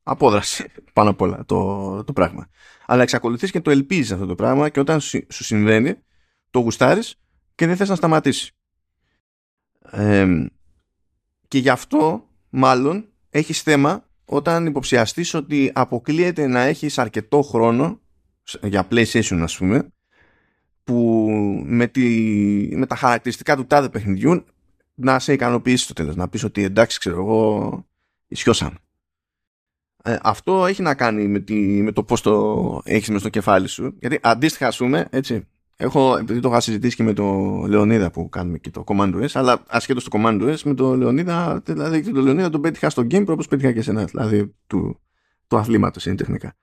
απόδραση 0.03 0.65
πάνω 0.93 1.09
απ' 1.09 1.21
όλα 1.21 1.45
το, 1.45 2.03
το 2.03 2.13
πράγμα. 2.13 2.49
Αλλά 2.85 3.01
εξακολουθείς 3.01 3.51
και 3.51 3.61
το 3.61 3.71
ελπίζεις 3.71 4.11
αυτό 4.11 4.25
το 4.25 4.35
πράγμα 4.35 4.69
και 4.69 4.79
όταν 4.79 5.01
σου, 5.01 5.25
σου 5.29 5.43
συμβαίνει, 5.43 5.95
το 6.49 6.59
γουστάρεις 6.59 7.15
και 7.55 7.67
δεν 7.67 7.75
θες 7.75 7.89
να 7.89 7.95
σταματήσεις 7.95 8.51
και 11.47 11.57
γι' 11.57 11.69
αυτό 11.69 12.29
μάλλον 12.49 13.09
έχεις 13.29 13.61
θέμα 13.61 14.09
όταν 14.25 14.65
υποψιαστείς 14.65 15.33
ότι 15.33 15.71
αποκλείεται 15.73 16.47
να 16.47 16.61
έχεις 16.61 16.97
αρκετό 16.97 17.41
χρόνο 17.41 17.99
για 18.61 18.87
PlayStation 18.91 19.39
ας 19.41 19.57
πούμε 19.57 19.87
που 20.83 21.27
με, 21.65 21.87
τη, 21.87 22.07
με 22.75 22.85
τα 22.85 22.95
χαρακτηριστικά 22.95 23.55
του 23.55 23.65
τάδε 23.65 23.89
παιχνιδιού 23.89 24.45
να 24.95 25.19
σε 25.19 25.33
ικανοποιήσει 25.33 25.87
το 25.87 25.93
τέλος 25.93 26.15
να 26.15 26.29
πεις 26.29 26.43
ότι 26.43 26.63
εντάξει 26.63 26.99
ξέρω 26.99 27.15
εγώ 27.15 27.85
ισιώσαμε. 28.27 28.77
Ε, 30.03 30.17
αυτό 30.21 30.65
έχει 30.65 30.81
να 30.81 30.95
κάνει 30.95 31.27
με, 31.27 31.39
τη, 31.39 31.55
με 31.55 31.91
το 31.91 32.03
πώς 32.03 32.21
το 32.21 32.81
έχεις 32.83 33.09
μες 33.09 33.19
στο 33.19 33.29
κεφάλι 33.29 33.67
σου 33.67 33.95
γιατί 33.99 34.19
αντίστοιχα 34.21 34.67
ας 34.67 34.77
πούμε 34.77 35.07
έτσι 35.09 35.47
Έχω, 35.75 36.17
επειδή 36.17 36.39
το 36.39 36.49
είχα 36.49 36.59
συζητήσει 36.59 36.95
και 36.95 37.03
με 37.03 37.13
τον 37.13 37.65
Λεωνίδα 37.65 38.11
που 38.11 38.29
κάνουμε 38.29 38.57
και 38.57 38.69
το 38.69 38.83
Command 38.87 39.13
S, 39.13 39.27
αλλά 39.33 39.63
ασχέτως 39.67 40.03
το 40.03 40.19
Command 40.19 40.53
S, 40.53 40.61
με 40.63 40.73
τον 40.73 40.97
Λεωνίδα, 40.97 41.61
δηλαδή 41.65 42.11
το 42.11 42.21
Λεωνίδα 42.21 42.49
τον 42.49 42.61
πέτυχα 42.61 42.89
στο 42.89 43.01
game 43.01 43.25
όπως 43.27 43.47
πέτυχα 43.47 43.71
και 43.71 43.81
σε 43.81 43.91
δηλαδή 43.91 44.55
του, 44.67 44.99
του 45.47 45.57
αθλήματος 45.57 46.05
είναι 46.05 46.15
τεχνικά. 46.15 46.55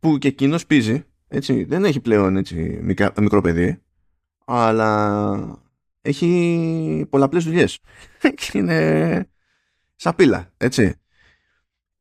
Που 0.00 0.18
και 0.18 0.28
εκείνος 0.28 0.66
πίζει, 0.66 1.04
έτσι, 1.28 1.64
δεν 1.64 1.84
έχει 1.84 2.00
πλέον 2.00 2.36
έτσι, 2.36 2.78
μικρά, 2.82 3.12
μικρό 3.20 3.40
παιδί, 3.40 3.82
αλλά 4.44 5.62
έχει 6.00 7.06
πολλαπλές 7.10 7.44
δουλειές 7.44 7.78
και 8.36 8.58
είναι 8.58 9.28
σαπίλα, 9.96 10.52
έτσι. 10.56 10.94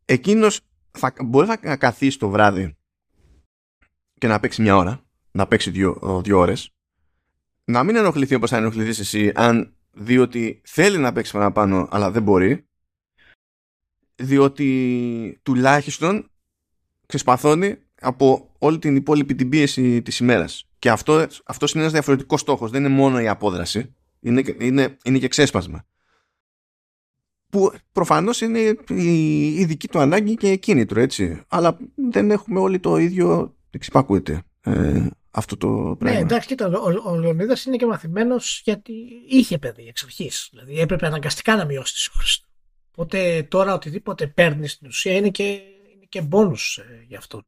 Εκείνος 0.05 0.61
θα, 0.91 1.13
μπορεί 1.25 1.47
να 1.61 1.75
καθίσει 1.75 2.19
το 2.19 2.29
βράδυ 2.29 2.77
και 4.13 4.27
να 4.27 4.39
παίξει 4.39 4.61
μια 4.61 4.75
ώρα 4.75 5.06
να 5.31 5.47
παίξει 5.47 5.69
δύο, 5.69 6.21
δύο 6.23 6.39
ώρες. 6.39 6.71
Να 7.63 7.83
μην 7.83 7.95
ενοχληθεί 7.95 8.35
όπως 8.35 8.49
θα 8.49 8.57
ενοχληθείς 8.57 8.99
εσύ 8.99 9.31
αν 9.35 9.73
δει 9.91 10.17
ότι 10.17 10.61
θέλει 10.65 10.97
να 10.97 11.11
παίξει 11.11 11.31
παραπάνω 11.31 11.87
αλλά 11.91 12.11
δεν 12.11 12.23
μπορεί. 12.23 12.67
Διότι 14.15 15.39
τουλάχιστον 15.43 16.31
ξεσπαθώνει 17.05 17.77
από 18.01 18.55
όλη 18.57 18.79
την 18.79 18.95
υπόλοιπη 18.95 19.35
την 19.35 19.49
πίεση 19.49 20.01
της 20.01 20.19
ημέρας. 20.19 20.69
Και 20.79 20.89
αυτό 20.89 21.27
αυτός 21.45 21.71
είναι 21.71 21.81
ένας 21.81 21.93
διαφορετικός 21.93 22.41
στόχος. 22.41 22.71
Δεν 22.71 22.83
είναι 22.83 22.93
μόνο 22.93 23.19
η 23.19 23.27
απόδραση. 23.27 23.95
Είναι, 24.19 24.43
είναι, 24.59 24.97
είναι 25.03 25.17
και 25.17 25.27
ξέσπασμα. 25.27 25.85
Που 27.49 27.71
προφανώς 27.91 28.41
είναι 28.41 28.59
η, 28.89 29.53
η 29.53 29.65
δική 29.65 29.87
του 29.87 29.99
ανάγκη 29.99 30.35
και 30.35 30.55
κίνητρο 30.55 30.99
έτσι. 30.99 31.41
Αλλά 31.47 31.77
δεν 31.95 32.31
έχουμε 32.31 32.59
όλοι 32.59 32.79
το 32.79 32.97
ίδιο. 32.97 33.55
Εξυπακούεται 33.69 34.43
ε, 34.67 35.09
αυτό 35.31 35.57
το 35.57 35.67
ναι, 35.67 35.95
πράγμα. 35.95 36.19
Ναι, 36.19 36.25
εντάξει, 36.25 36.47
κοίτα, 36.47 36.67
ο, 36.67 36.71
ο, 36.71 37.09
ο 37.11 37.15
Λεωνίδας 37.15 37.65
είναι 37.65 37.77
και 37.77 37.85
μαθημένος 37.85 38.61
γιατί 38.63 38.93
είχε 39.27 39.57
παιδί 39.57 39.87
εξ 39.87 40.03
αρχής. 40.03 40.47
Δηλαδή 40.51 40.79
έπρεπε 40.79 41.05
αναγκαστικά 41.05 41.55
να 41.55 41.65
μειώσει 41.65 41.93
τις 41.93 42.09
ώρες 42.15 42.39
του. 42.39 42.47
Οπότε 42.91 43.43
τώρα 43.43 43.73
οτιδήποτε 43.73 44.27
παίρνει 44.27 44.67
στην 44.67 44.87
ουσία 44.87 45.13
είναι 45.13 45.29
και, 45.29 45.43
είναι 45.43 46.05
και 46.09 46.21
μπόνους 46.21 46.77
ε, 46.77 47.05
για 47.07 47.17
αυτό. 47.17 47.43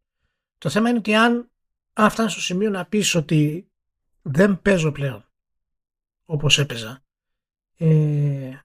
Το 0.57 0.69
θέμα 0.69 0.89
είναι 0.89 0.97
ότι 0.97 1.15
αν, 1.15 1.51
αν 1.93 2.09
φτάνει 2.09 2.29
στο 2.29 2.41
σημείο 2.41 2.69
να 2.69 2.85
πεις 2.85 3.15
ότι 3.15 3.69
δεν 4.21 4.61
παίζω 4.61 4.91
πλέον 4.91 5.25
όπως 6.25 6.59
έπαιζα, 6.59 7.03
ε, 7.77 8.59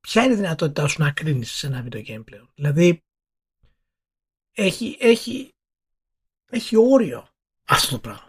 ποια 0.00 0.24
είναι 0.24 0.32
η 0.32 0.36
δυνατότητά 0.36 0.86
σου 0.86 1.02
να 1.02 1.10
κρίνεις 1.10 1.52
σε 1.52 1.66
ένα 1.66 1.86
video 1.86 2.06
game 2.06 2.24
πλέον; 2.24 2.50
Δηλαδή, 2.54 3.04
έχει, 4.52 4.96
έχει, 5.00 5.54
έχει 6.46 6.76
όριο 6.76 7.28
αυτό 7.64 7.90
το 7.90 8.00
πράγμα. 8.00 8.28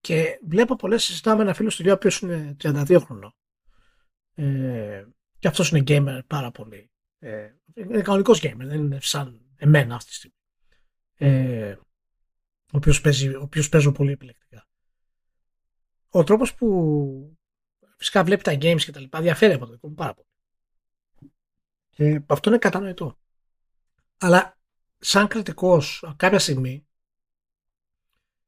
Και 0.00 0.38
βλέπω 0.46 0.76
πολλές 0.76 1.04
συζητάμε 1.04 1.42
ένα 1.42 1.54
φίλο 1.54 1.68
του 1.68 1.84
ο 1.88 1.92
οποίος 1.92 2.18
είναι 2.20 2.56
32 2.62 2.98
χρονών. 3.04 3.34
Ε, 4.34 5.04
και 5.38 5.48
αυτός 5.48 5.70
είναι 5.70 5.82
gamer 5.86 6.20
πάρα 6.26 6.50
πολύ. 6.50 6.90
Ε, 7.18 7.52
είναι 7.74 8.02
κανονικός 8.02 8.40
gamer, 8.42 8.56
δεν 8.56 8.84
είναι 8.84 8.98
σαν 9.00 9.40
εμένα 9.56 9.94
αυτή 9.94 10.10
τη 10.10 10.14
στιγμή. 10.14 10.36
Ε, 11.14 11.72
ο 12.72 12.76
οποίος, 12.76 13.00
παίζει, 13.00 13.28
ο 13.28 13.42
οποίος 13.42 13.68
παίζω 13.68 13.92
πολύ 13.92 14.12
επιλεκτικά. 14.12 14.66
Ο 16.08 16.24
τρόπος 16.24 16.54
που 16.54 17.38
φυσικά 17.96 18.24
βλέπει 18.24 18.42
τα 18.42 18.52
games 18.52 18.82
και 18.84 18.92
τα 18.92 19.00
λοιπά 19.00 19.20
διαφέρει 19.20 19.52
από 19.52 19.66
το 19.66 19.72
δικό 19.72 19.88
μου 19.88 19.94
πάρα 19.94 20.14
πολύ. 20.14 20.28
Και 21.90 22.22
αυτό 22.26 22.48
είναι 22.48 22.58
κατανοητό. 22.58 23.18
Αλλά 24.18 24.53
σαν 25.04 25.28
κριτικός 25.28 26.04
κάποια 26.16 26.38
στιγμή 26.38 26.86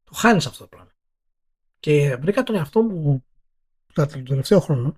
το 0.05 0.15
χάνεις 0.15 0.47
αυτό 0.47 0.59
το 0.59 0.69
πράγμα. 0.69 0.93
Και 1.81 2.17
βρήκα 2.17 2.43
τον 2.43 2.55
εαυτό 2.55 2.83
μου 2.83 3.25
τον 3.93 4.25
τελευταίο 4.25 4.61
χρόνο 4.61 4.95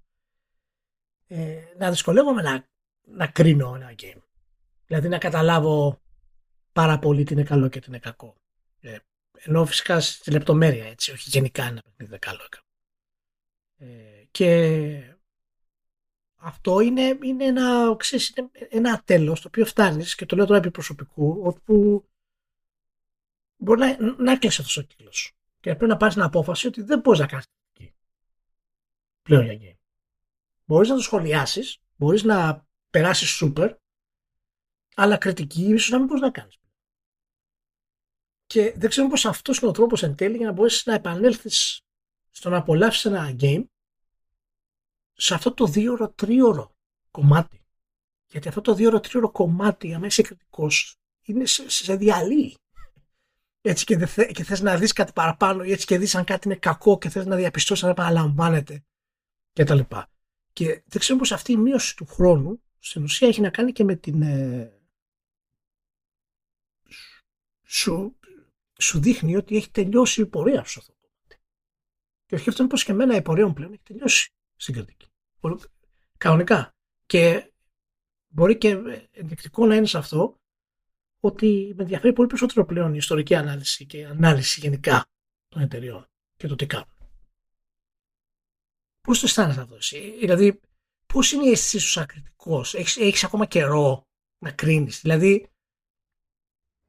ε, 1.26 1.64
να 1.78 1.90
δυσκολεύομαι 1.90 2.42
να, 2.42 2.68
να 3.00 3.26
κρίνω 3.26 3.74
ένα 3.74 3.94
game. 3.98 4.22
Δηλαδή 4.86 5.08
να 5.08 5.18
καταλάβω 5.18 6.00
πάρα 6.72 6.98
πολύ 6.98 7.24
τι 7.24 7.32
είναι 7.32 7.42
καλό 7.42 7.68
και 7.68 7.80
τι 7.80 7.86
είναι 7.88 7.98
κακό. 7.98 8.34
Ε, 8.80 8.98
ενώ 9.32 9.66
φυσικά 9.66 10.00
στη 10.00 10.30
λεπτομέρεια 10.30 10.86
έτσι, 10.86 11.12
όχι 11.12 11.28
γενικά 11.28 11.62
ένα 11.62 11.82
παιχνίδι 11.82 12.04
είναι 12.04 12.18
καλό. 12.18 12.48
Ε, 13.76 14.24
και 14.30 15.17
αυτό 16.40 16.80
είναι, 16.80 17.18
είναι, 17.22 17.44
ένα, 17.44 17.94
ξέρεις, 17.96 18.28
είναι 18.28 18.50
ένα 18.68 19.02
τέλος 19.02 19.40
το 19.40 19.48
οποίο 19.48 19.64
φτάνεις 19.64 20.14
και 20.14 20.26
το 20.26 20.36
λέω 20.36 20.46
τώρα 20.46 20.58
επί 20.58 20.70
προσωπικού 20.70 21.40
όπου 21.44 22.04
μπορεί 23.56 23.80
να, 23.80 24.14
να 24.22 24.32
έκλεισες 24.32 24.58
αυτός 24.58 24.76
ο 24.76 24.82
κύκλος. 24.82 25.32
Και 25.60 25.74
πρέπει 25.74 25.90
να 25.90 25.96
πάρεις 25.96 26.14
την 26.14 26.22
απόφαση 26.22 26.66
ότι 26.66 26.82
δεν 26.82 27.00
μπορείς 27.00 27.20
να 27.20 27.26
κάνεις 27.26 27.46
πλέον 29.28 29.44
για 29.44 29.58
game. 29.60 29.78
Μπορείς 30.64 30.88
να 30.88 30.94
το 30.94 31.02
σχολιάσεις, 31.02 31.78
μπορείς 31.96 32.22
να 32.22 32.66
περάσεις 32.90 33.42
super, 33.42 33.74
αλλά 34.94 35.16
κριτική 35.16 35.62
ίσως 35.62 35.90
να 35.90 35.98
μην 35.98 36.06
μπορείς 36.06 36.22
να 36.22 36.30
κάνεις. 36.30 36.58
Και 38.46 38.74
δεν 38.76 38.90
ξέρω 38.90 39.08
πώς 39.08 39.24
αυτός 39.24 39.58
είναι 39.58 39.70
ο 39.70 39.72
τρόπος 39.72 40.02
εν 40.02 40.14
τέλει 40.14 40.36
για 40.36 40.46
να 40.46 40.52
μπορέσεις 40.52 40.86
να 40.86 40.94
επανέλθεις 40.94 41.80
στο 42.30 42.50
να 42.50 42.56
απολαύσεις 42.56 43.04
ένα 43.04 43.36
game 43.40 43.64
σε 45.20 45.34
αυτό 45.34 45.54
το 45.54 45.66
δύο 45.66 46.12
τρίωρο 46.14 46.74
κομμάτι. 47.10 47.62
Γιατί 48.26 48.48
αυτό 48.48 48.60
το 48.60 48.74
δύο 48.74 49.00
τρίωρο 49.00 49.30
κομμάτι, 49.30 49.94
αν 49.94 50.02
είσαι 50.02 50.22
κριτικός, 50.22 50.96
είναι 51.22 51.46
σε, 51.46 51.70
σε 51.70 51.96
διαλύει 51.96 52.56
έτσι 53.60 53.84
και, 53.84 54.06
θε, 54.06 54.24
και 54.24 54.44
θες 54.44 54.60
να 54.60 54.76
δεις 54.76 54.92
κάτι 54.92 55.12
παραπάνω 55.12 55.64
ή 55.64 55.72
έτσι 55.72 55.86
και 55.86 55.98
δεις 55.98 56.14
αν 56.14 56.24
κάτι 56.24 56.48
είναι 56.48 56.56
κακό 56.56 56.98
και 56.98 57.08
θες 57.08 57.26
να 57.26 57.36
διαπιστώσεις 57.36 57.84
αν 57.84 57.90
επαναλαμβάνεται 57.90 58.84
και 59.52 59.64
τα 59.64 59.74
λοιπά. 59.74 60.10
Και 60.52 60.82
δεν 60.86 61.00
ξέρω 61.00 61.18
πως 61.18 61.32
αυτή 61.32 61.52
η 61.52 61.56
μείωση 61.56 61.96
του 61.96 62.06
χρόνου 62.06 62.62
στην 62.78 63.02
ουσία 63.02 63.28
έχει 63.28 63.40
να 63.40 63.50
κάνει 63.50 63.72
και 63.72 63.84
με 63.84 63.96
την 63.96 64.22
ε, 64.22 64.72
σου, 67.64 68.18
σου 68.78 69.00
δείχνει 69.00 69.36
ότι 69.36 69.56
έχει 69.56 69.70
τελειώσει 69.70 70.20
η 70.20 70.26
πορεία 70.26 70.64
σου 70.64 70.78
αυτό 70.78 70.92
το 70.92 70.98
κομμάτι. 71.00 71.42
Και 72.26 72.36
σκέφτομαι 72.36 72.68
πως 72.68 72.84
και 72.84 72.92
εμένα 72.92 73.16
η 73.16 73.22
πορεία 73.22 73.46
μου 73.46 73.52
πλέον 73.52 73.72
έχει 73.72 73.82
τελειώσει 73.82 74.32
στην 74.56 74.74
κριτική. 74.74 75.07
Κανονικά. 76.18 76.74
Και 77.06 77.52
μπορεί 78.28 78.58
και 78.58 78.68
ενδεικτικό 79.10 79.66
να 79.66 79.74
είναι 79.74 79.86
σε 79.86 79.98
αυτό 79.98 80.38
ότι 81.20 81.72
με 81.76 81.82
ενδιαφέρει 81.82 82.12
πολύ 82.12 82.28
περισσότερο 82.28 82.66
πλέον 82.66 82.94
η 82.94 82.96
ιστορική 82.96 83.34
ανάλυση 83.34 83.86
και 83.86 83.98
η 83.98 84.04
ανάλυση 84.04 84.60
γενικά 84.60 85.06
των 85.48 85.62
εταιριών 85.62 86.06
και 86.36 86.46
το 86.46 86.54
τι 86.54 86.66
κάνουν. 86.66 86.86
Πώς 89.00 89.20
το 89.20 89.26
αισθάνεσαι 89.26 89.60
αυτό, 89.60 89.74
εσύ, 89.74 90.16
δηλαδή, 90.18 90.60
πώς 91.06 91.32
είναι 91.32 91.46
η 91.46 91.50
αίσθησή 91.50 91.78
σου 91.78 91.88
σαν 91.88 92.06
κριτικός, 92.06 92.74
έχεις 92.74 93.24
ακόμα 93.24 93.46
καιρό 93.46 94.06
να 94.38 94.50
κρίνεις, 94.50 95.00
δηλαδή. 95.00 95.50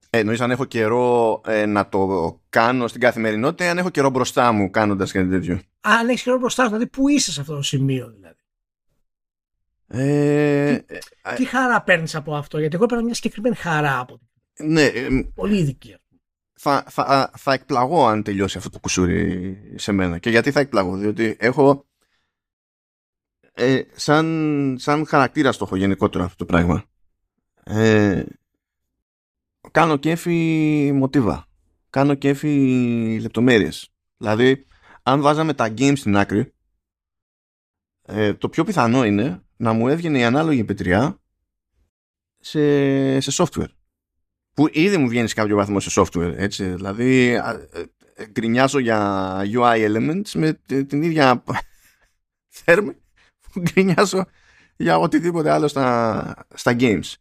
Ε, 0.09 0.19
εννοείς 0.19 0.41
αν 0.41 0.51
έχω 0.51 0.65
καιρό 0.65 1.41
ε, 1.45 1.65
να 1.65 1.89
το 1.89 2.41
κάνω 2.49 2.87
στην 2.87 3.01
καθημερινότητα, 3.01 3.69
αν 3.69 3.77
έχω 3.77 3.89
καιρό 3.89 4.09
μπροστά 4.09 4.51
μου 4.51 4.69
κάνοντας 4.69 5.11
κάτι 5.11 5.29
τέτοιο; 5.29 5.61
Αν 5.81 6.09
έχεις 6.09 6.23
καιρό 6.23 6.37
μπροστά 6.37 6.63
σου, 6.63 6.69
δηλαδή 6.69 6.87
πού 6.87 7.07
είσαι 7.07 7.31
σε 7.31 7.41
αυτό 7.41 7.55
το 7.55 7.61
σημείο, 7.61 8.09
δηλαδή; 8.09 8.38
Ε, 9.91 10.77
τι, 10.77 10.95
ε, 11.23 11.35
τι 11.35 11.45
χαρά 11.45 11.81
παίρνεις 11.81 12.15
από 12.15 12.35
αυτό, 12.35 12.59
γιατί 12.59 12.75
εγώ 12.75 12.85
παίρνω 12.85 13.03
μια 13.03 13.13
συγκεκριμένη 13.13 13.55
χαρά 13.55 13.99
από 13.99 14.19
ναι, 14.63 14.83
ε, 14.83 15.07
Πολύ 15.35 15.57
ειδική. 15.57 15.95
Θα, 16.53 16.83
θα, 16.89 17.31
θα 17.37 17.53
εκπλαγώ 17.53 18.07
αν 18.07 18.23
τελειώσει 18.23 18.57
αυτό 18.57 18.69
το 18.69 18.79
κουσούρι 18.79 19.73
σε 19.75 19.91
μένα. 19.91 20.17
Και 20.17 20.29
γιατί 20.29 20.51
θα 20.51 20.59
εκπλαγώ, 20.59 20.97
διότι 20.97 21.37
έχω 21.39 21.87
ε, 23.53 23.81
σαν, 23.95 24.75
σαν 24.79 25.05
χαρακτήρα 25.05 25.51
στόχο 25.51 25.75
γενικότερο 25.75 26.23
αυτό 26.23 26.35
το 26.35 26.45
πράγμα. 26.45 26.83
Ε, 27.63 28.23
κάνω 29.71 29.97
κέφι 29.97 30.91
μοτίβα. 30.93 31.47
Κάνω 31.89 32.15
κέφι 32.15 33.19
λεπτομέρειες. 33.21 33.89
Δηλαδή, 34.17 34.65
αν 35.03 35.21
βάζαμε 35.21 35.53
τα 35.53 35.73
games 35.77 35.97
στην 35.97 36.17
άκρη, 36.17 36.53
ε, 38.01 38.33
το 38.33 38.49
πιο 38.49 38.63
πιθανό 38.63 39.05
είναι 39.05 39.43
να 39.62 39.74
μου 39.74 39.88
έβγαινε 39.88 40.20
η 40.20 40.24
ανάλογη 40.24 40.64
πετριά 40.64 41.20
σε, 42.39 43.20
σε 43.20 43.43
software. 43.43 43.70
Που 44.53 44.68
ήδη 44.72 44.97
μου 44.97 45.07
βγαίνει 45.07 45.28
σε 45.28 45.34
κάποιο 45.34 45.55
βαθμό 45.55 45.80
σε 45.80 46.01
software. 46.01 46.34
Έτσι. 46.36 46.64
Δηλαδή, 46.64 47.30
ε, 48.14 48.26
γκρινιάζω 48.32 48.80
για 48.80 49.41
UI 49.53 49.88
elements 49.88 50.32
με 50.34 50.53
την 50.88 51.01
ίδια 51.01 51.43
θέρμη 52.64 52.95
που 53.51 53.60
γκρινιάζω 53.60 54.26
για 54.76 54.97
οτιδήποτε 54.97 55.51
άλλο 55.51 55.68
στα, 55.68 56.45
στα 56.53 56.76
games. 56.80 57.14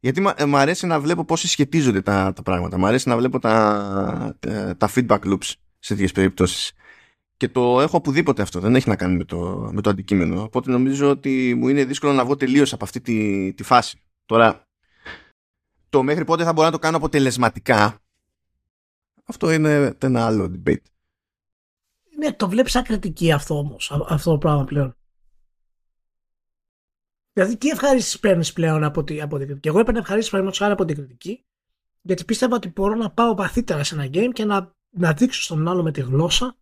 Γιατί 0.00 0.20
μου 0.20 0.56
αρέσει 0.56 0.86
να 0.86 1.00
βλέπω 1.00 1.24
πώς 1.24 1.40
συσχετίζονται 1.40 2.02
τα, 2.02 2.32
τα 2.32 2.42
πράγματα. 2.42 2.78
Μου 2.78 2.86
αρέσει 2.86 3.08
να 3.08 3.16
βλέπω 3.16 3.38
τα, 3.38 4.36
τα, 4.78 4.90
feedback 4.94 5.20
loops 5.20 5.52
σε 5.78 5.94
τέτοιες 5.94 6.12
περιπτώσεις. 6.12 6.72
Και 7.44 7.50
το 7.50 7.80
έχω 7.80 7.96
οπουδήποτε 7.96 8.42
αυτό. 8.42 8.60
Δεν 8.60 8.74
έχει 8.74 8.88
να 8.88 8.96
κάνει 8.96 9.16
με 9.16 9.24
το, 9.24 9.70
με 9.72 9.80
το 9.80 9.90
αντικείμενο. 9.90 10.42
Οπότε 10.42 10.70
νομίζω 10.70 11.10
ότι 11.10 11.54
μου 11.54 11.68
είναι 11.68 11.84
δύσκολο 11.84 12.12
να 12.12 12.24
βγω 12.24 12.36
τελείως 12.36 12.72
από 12.72 12.84
αυτή 12.84 13.00
τη, 13.00 13.52
τη 13.54 13.62
φάση. 13.62 14.00
Τώρα, 14.26 14.66
το 15.88 16.02
μέχρι 16.02 16.24
πότε 16.24 16.44
θα 16.44 16.52
μπορώ 16.52 16.66
να 16.66 16.72
το 16.72 16.78
κάνω 16.78 16.96
αποτελεσματικά, 16.96 18.00
αυτό 19.24 19.50
είναι 19.50 19.96
ένα 19.98 20.26
άλλο 20.26 20.52
debate. 20.54 20.82
Ναι, 22.18 22.32
το 22.32 22.48
βλέπεις 22.48 22.76
ακριτική 22.76 23.32
αυτό 23.32 23.58
όμως, 23.58 23.92
αυτό 24.08 24.30
το 24.30 24.38
πράγμα 24.38 24.64
πλέον. 24.64 24.96
Δηλαδή, 27.32 27.56
τι 27.56 27.68
ευχαρίστηση 27.68 28.20
παίρνεις 28.20 28.52
πλέον 28.52 28.84
από, 28.84 29.04
τη, 29.04 29.20
από 29.20 29.36
την 29.36 29.46
κριτική; 29.46 29.68
Εγώ 29.68 29.78
έπαιρνα 29.78 30.00
ευχαρίστηση 30.00 30.30
παραδείγματος 30.30 30.58
χάρη 30.58 30.72
από 30.72 30.84
την 30.84 30.96
κριτική, 30.96 31.44
γιατί 32.00 32.24
πίστευα 32.24 32.56
ότι 32.56 32.68
μπορώ 32.68 32.94
να 32.94 33.10
πάω 33.10 33.34
βαθύτερα 33.34 33.84
σε 33.84 33.94
ένα 33.94 34.06
game 34.06 34.30
και 34.32 34.44
να, 34.44 34.74
να 34.90 35.12
δείξω 35.12 35.42
στον 35.42 35.68
άλλο 35.68 35.82
με 35.82 35.92
τη 35.92 36.00
γλώσσα 36.00 36.56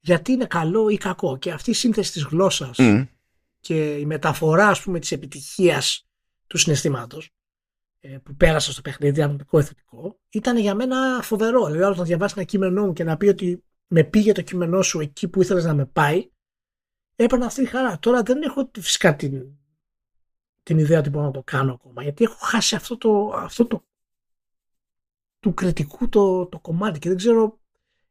γιατί 0.00 0.32
είναι 0.32 0.46
καλό 0.46 0.88
ή 0.88 0.96
κακό. 0.96 1.38
Και 1.38 1.52
αυτή 1.52 1.70
η 1.70 1.74
σύνθεση 1.74 2.12
της 2.12 2.22
γλώσσας 2.22 2.78
και 3.60 3.96
η 3.96 4.06
μεταφορά, 4.06 4.68
ας 4.68 4.82
πούμε, 4.82 4.98
της 4.98 5.12
επιτυχίας 5.12 6.08
του 6.46 6.58
συναισθήματος 6.58 7.30
ε, 8.00 8.18
που 8.18 8.34
πέρασα 8.34 8.72
στο 8.72 8.80
παιχνίδι, 8.80 9.22
αρνητικό 9.22 9.58
εθνικό, 9.58 10.18
ήταν 10.28 10.58
για 10.58 10.74
μένα 10.74 11.22
φοβερό. 11.22 11.66
Δηλαδή, 11.70 11.98
να 11.98 12.04
διαβάσει 12.04 12.34
ένα 12.36 12.46
κείμενό 12.46 12.86
μου 12.86 12.92
και 12.92 13.04
να 13.04 13.16
πει 13.16 13.26
ότι 13.26 13.64
με 13.86 14.04
πήγε 14.04 14.32
το 14.32 14.42
κείμενό 14.42 14.82
σου 14.82 15.00
εκεί 15.00 15.28
που 15.28 15.42
ήθελες 15.42 15.64
να 15.64 15.74
με 15.74 15.86
πάει, 15.86 16.30
έπαιρνα 17.16 17.46
αυτή 17.46 17.62
η 17.62 17.66
χαρά. 17.66 17.98
Τώρα 17.98 18.22
δεν 18.22 18.42
έχω 18.42 18.70
φυσικά 18.80 19.16
την, 19.16 19.46
την 20.62 20.78
ιδέα 20.78 20.98
ότι 20.98 21.10
μπορώ 21.10 21.24
να 21.24 21.30
το 21.30 21.42
κάνω 21.42 21.72
ακόμα, 21.72 22.02
γιατί 22.02 22.24
έχω 22.24 22.36
χάσει 22.38 22.74
αυτό 22.74 22.96
το, 22.96 23.32
αυτό 23.34 23.66
το 23.66 23.84
του 25.40 25.54
κριτικού 25.54 26.08
το, 26.08 26.46
το 26.46 26.58
κομμάτι 26.58 26.98
και 26.98 27.08
δεν 27.08 27.18
ξέρω 27.18 27.58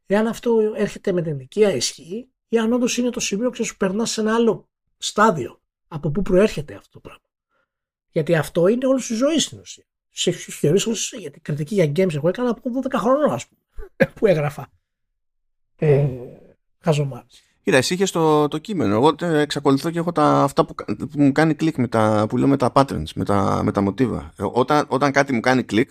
εάν 0.05 0.27
αυτό 0.27 0.73
έρχεται 0.75 1.11
με 1.11 1.21
την 1.21 1.35
ηλικία 1.35 1.75
ισχύει 1.75 2.29
ή 2.47 2.57
αν 2.57 2.73
όντως 2.73 2.97
είναι 2.97 3.09
το 3.09 3.19
σημείο 3.19 3.49
που 3.49 3.65
σου 3.65 3.77
περνάς 3.77 4.11
σε 4.11 4.21
ένα 4.21 4.35
άλλο 4.35 4.69
στάδιο 4.97 5.61
από 5.87 6.09
πού 6.09 6.21
προέρχεται 6.21 6.75
αυτό 6.75 6.89
το 6.89 6.99
πράγμα. 6.99 7.29
Γιατί 8.11 8.35
αυτό 8.35 8.67
είναι 8.67 8.85
όλη 8.85 9.01
σου 9.01 9.15
ζωή 9.15 9.39
στην 9.39 9.59
ουσία. 9.59 9.83
Σε 10.09 10.31
θεωρήσει 10.31 11.17
γιατί 11.17 11.39
κριτική 11.39 11.73
για 11.73 11.85
games 11.85 12.15
εγώ 12.15 12.27
έκανα 12.27 12.49
από 12.49 12.69
12 12.83 12.93
χρονών, 12.95 13.31
ας 13.31 13.47
πούμε, 13.47 14.11
που 14.15 14.25
έγραφα. 14.27 14.67
Ε, 15.75 16.07
χαζομάρες. 16.79 17.43
Κοίτα, 17.65 17.77
εσύ 17.77 17.93
είχες 17.93 18.11
το, 18.11 18.47
το 18.47 18.57
κείμενο. 18.57 18.95
Εγώ 18.95 19.15
εξακολουθώ 19.19 19.91
και 19.91 19.99
έχω 19.99 20.11
τα, 20.11 20.43
αυτά 20.43 20.65
που, 20.65 20.75
που 20.85 21.09
μου 21.13 21.31
κάνει 21.31 21.53
κλικ 21.53 21.77
με 21.77 21.87
τα, 21.87 22.25
που 22.29 22.37
λέω 22.37 22.47
με 22.47 22.57
τα 22.57 22.71
patterns, 22.75 23.09
με 23.15 23.25
τα, 23.25 23.61
με 23.63 23.71
τα 23.71 23.81
μοτίβα. 23.81 24.33
Ε, 24.37 24.43
όταν, 24.51 24.85
όταν 24.87 25.11
κάτι 25.11 25.33
μου 25.33 25.39
κάνει 25.39 25.63
κλικ, 25.63 25.89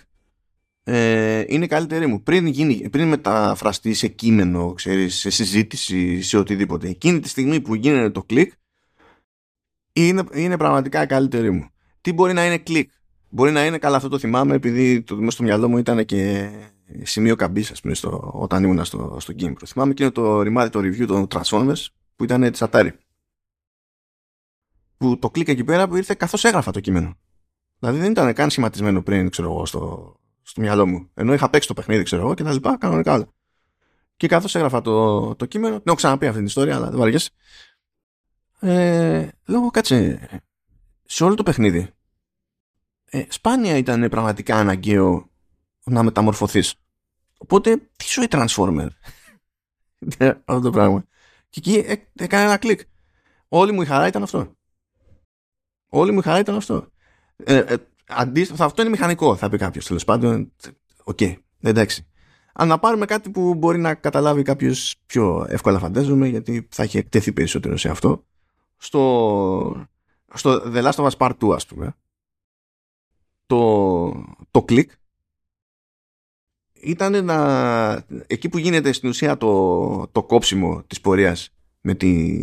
ε, 0.85 1.45
είναι 1.47 1.66
η 1.66 1.71
καλύτερή 1.71 2.07
μου. 2.07 2.22
Πριν, 2.22 2.47
γίνει, 2.47 2.89
πριν 2.91 3.09
μεταφραστεί 3.09 3.95
σε 3.95 4.09
κείμενο, 4.09 4.72
ξέρεις, 4.72 5.14
σε 5.14 5.30
συζήτηση, 5.30 6.22
σε 6.22 6.39
οτιδήποτε. 6.39 6.89
Εκείνη 6.89 7.20
τη 7.20 7.28
στιγμή 7.28 7.61
που 7.61 7.74
γίνεται 7.74 8.11
το 8.11 8.22
κλικ, 8.22 8.53
είναι, 9.93 10.24
είναι 10.32 10.57
πραγματικά 10.57 11.07
καλύτερη 11.07 11.51
μου. 11.51 11.68
Τι 12.01 12.12
μπορεί 12.12 12.32
να 12.32 12.47
είναι 12.47 12.59
κλικ; 12.59 12.91
Μπορεί 13.35 13.51
να 13.51 13.66
είναι 13.66 13.78
καλά, 13.78 13.97
αυτό 13.97 14.09
το 14.09 14.18
θυμάμαι, 14.18 14.55
επειδή 14.55 15.03
το 15.03 15.16
μέσα 15.16 15.30
στο 15.30 15.43
μυαλό 15.43 15.68
μου 15.68 15.78
ήταν 15.78 16.05
και 16.05 16.51
σημείο 17.03 17.37
καμπής, 17.37 17.70
ας 17.70 17.80
πούμε, 17.80 17.95
στο, 17.95 18.30
όταν 18.35 18.64
ήμουν 18.64 18.85
στο, 18.85 19.16
στο 19.20 19.35
Game 19.39 19.53
Pro. 19.53 19.62
Θυμάμαι 19.66 19.95
και 19.95 20.11
το 20.11 20.43
ρημάδι 20.43 20.70
το 20.70 20.78
review 20.78 21.07
των 21.07 21.26
Transformers 21.30 21.87
που 22.16 22.24
ήταν 22.24 22.51
της 22.51 22.62
Atari. 22.64 22.91
Που 24.97 25.18
το 25.18 25.30
κλικ 25.30 25.49
εκεί 25.49 25.64
πέρα 25.64 25.89
που 25.89 25.97
ήρθε 25.97 26.14
καθώς 26.14 26.45
έγραφα 26.45 26.70
το 26.70 26.80
κείμενο. 26.80 27.14
Δηλαδή 27.78 27.99
δεν 27.99 28.11
ήταν 28.11 28.32
καν 28.32 28.51
σχηματισμένο 28.51 29.03
πριν, 29.03 29.30
ξέρω 29.30 29.51
εγώ, 29.51 29.66
στο, 29.66 30.14
στο 30.45 30.61
μυαλό 30.61 30.86
μου. 30.86 31.11
Ενώ 31.14 31.32
είχα 31.32 31.51
παίξει 31.51 31.68
το 31.68 31.74
παιχνίδι, 31.74 32.03
ξέρω 32.03 32.22
εγώ 32.22 32.34
και 32.34 32.42
τα 32.42 32.53
λοιπά, 32.53 32.78
κανονικά 32.78 33.12
όλα. 33.12 33.26
Και 34.16 34.28
καθώς 34.28 34.55
έγραφα 34.55 34.80
το, 34.80 35.34
το 35.34 35.47
κείμενο, 35.47 35.72
δεν 35.72 35.82
έχω 35.86 35.97
ξαναπεί 35.97 36.26
αυτή 36.26 36.38
την 36.38 36.47
ιστορία, 36.47 36.76
αλλά 36.76 36.88
δεν 36.88 36.99
βαριέσαι. 36.99 37.30
Ε, 38.61 39.28
λέω 39.45 39.70
κάτσε. 39.70 40.28
Σε 41.05 41.24
όλο 41.24 41.34
το 41.34 41.42
παιχνίδι. 41.42 41.90
Ε, 43.05 43.24
σπάνια 43.28 43.76
ήταν 43.76 44.09
πραγματικά 44.09 44.57
αναγκαίο 44.57 45.30
να 45.84 46.03
μεταμορφωθείς. 46.03 46.74
Οπότε, 47.38 47.76
τι 47.76 48.05
ζωή 48.09 48.26
Transformer; 48.30 48.88
Ναι, 50.18 50.28
αυτό 50.28 50.61
το 50.61 50.70
πράγμα. 50.70 51.05
Και 51.51 51.61
εκεί 51.64 52.03
έκανε 52.14 52.45
ένα 52.45 52.57
κλικ. 52.57 52.80
Όλη 53.49 53.72
μου 53.72 53.82
η 53.82 53.86
χαρά 53.86 54.07
ήταν 54.07 54.22
αυτό. 54.22 54.57
Όλη 55.88 56.12
μου 56.12 56.18
η 56.18 56.22
χαρά 56.22 56.38
ήταν 56.38 56.57
αυτό. 56.57 56.88
Ε, 57.36 57.57
ε, 57.57 57.76
αντίστοιχα, 58.07 58.65
αυτό 58.65 58.83
είναι 58.83 58.91
μηχανικό, 58.91 59.37
θα 59.37 59.49
πει 59.49 59.59
κάποιος 59.59 59.87
τέλος 59.87 60.05
πάντων. 60.05 60.53
OK, 61.05 61.18
okay, 61.21 61.35
εντάξει. 61.61 62.07
Αν 62.53 62.69
να 62.69 62.79
πάρουμε 62.79 63.07
κάτι 63.07 63.31
που 63.31 63.55
μπορεί 63.55 63.79
να 63.79 63.95
καταλάβει 63.95 64.43
κάποιος 64.43 64.97
πιο 65.07 65.47
εύκολα, 65.49 65.79
φαντάζομαι, 65.79 66.29
γιατί 66.29 66.69
θα 66.71 66.83
έχει 66.83 66.99
εκτεθεί 66.99 67.33
περισσότερο 67.33 67.77
σε 67.77 67.89
αυτό. 67.89 68.25
Στο, 68.77 69.87
στο 70.35 70.63
The 70.75 70.83
Last 70.83 70.93
of 70.93 71.09
Us 71.09 71.17
Part 71.17 71.33
2, 71.39 71.55
ας 71.55 71.67
πούμε. 71.67 71.95
Το, 73.47 74.25
το 74.51 74.63
κλικ 74.63 74.91
ήταν 76.73 77.25
να, 77.25 78.07
εκεί 78.27 78.49
που 78.49 78.59
γίνεται 78.59 78.93
στην 78.93 79.09
ουσία 79.09 79.37
το, 79.37 80.09
το 80.13 80.23
κόψιμο 80.23 80.83
της 80.87 81.01
πορείας 81.01 81.51
με, 81.81 81.95
τη, 81.95 82.43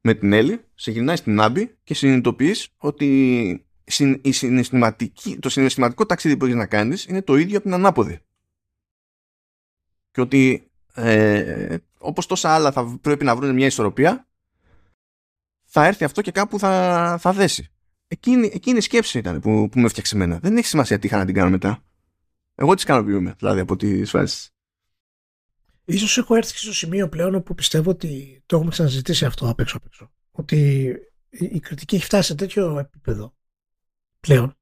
με 0.00 0.14
την 0.14 0.32
Έλλη, 0.32 0.60
σε 0.74 0.90
γυρνάει 0.90 1.16
στην 1.16 1.40
Άμπη 1.40 1.76
και 1.84 1.94
συνειδητοποιείς 1.94 2.68
ότι 2.76 3.66
η 4.22 4.32
συναισθηματική, 4.32 5.38
το 5.38 5.48
συναισθηματικό 5.48 6.06
ταξίδι 6.06 6.36
που 6.36 6.44
έχεις 6.44 6.56
να 6.56 6.66
κάνεις 6.66 7.04
είναι 7.04 7.22
το 7.22 7.36
ίδιο 7.36 7.56
από 7.56 7.64
την 7.64 7.74
ανάποδη. 7.74 8.20
Και 10.10 10.20
ότι 10.20 10.70
ε, 10.94 11.76
όπως 11.98 12.26
τόσα 12.26 12.54
άλλα 12.54 12.72
θα 12.72 12.98
πρέπει 13.00 13.24
να 13.24 13.36
βρουν 13.36 13.54
μια 13.54 13.66
ισορροπία, 13.66 14.28
θα 15.64 15.86
έρθει 15.86 16.04
αυτό 16.04 16.20
και 16.20 16.30
κάπου 16.30 16.58
θα, 16.58 17.16
θα 17.20 17.32
δέσει. 17.32 17.68
Εκείνη, 18.08 18.50
εκείνη 18.52 18.78
η 18.78 18.80
σκέψη 18.80 19.18
ήταν 19.18 19.40
που, 19.40 19.68
που 19.68 19.78
με 19.78 19.86
έφτιαξε 19.86 20.14
εμένα. 20.14 20.38
Δεν 20.38 20.56
έχει 20.56 20.66
σημασία 20.66 20.98
τι 20.98 21.06
είχα 21.06 21.16
να 21.16 21.24
την 21.24 21.34
κάνω 21.34 21.50
μετά. 21.50 21.82
Εγώ 22.54 22.74
τι 22.74 22.82
ικανοποιούμε, 22.82 23.34
δηλαδή 23.38 23.60
από 23.60 23.76
τις 23.76 24.10
φάσεις. 24.10 24.50
Ίσως 25.84 26.18
έχω 26.18 26.34
έρθει 26.34 26.58
στο 26.58 26.72
σημείο 26.72 27.08
πλέον 27.08 27.34
όπου 27.34 27.54
πιστεύω 27.54 27.90
ότι 27.90 28.42
το 28.46 28.56
έχουμε 28.56 28.70
ξαναζητήσει 28.70 29.24
αυτό 29.24 29.48
απ' 29.48 29.60
έξω 29.60 29.76
απ' 29.76 29.86
έξω. 29.86 30.12
Ότι 30.30 30.92
η 31.28 31.60
κριτική 31.60 31.94
έχει 31.94 32.04
φτάσει 32.04 32.28
σε 32.28 32.34
τέτοιο 32.34 32.78
επίπεδο 32.78 33.37
πλέον 34.20 34.56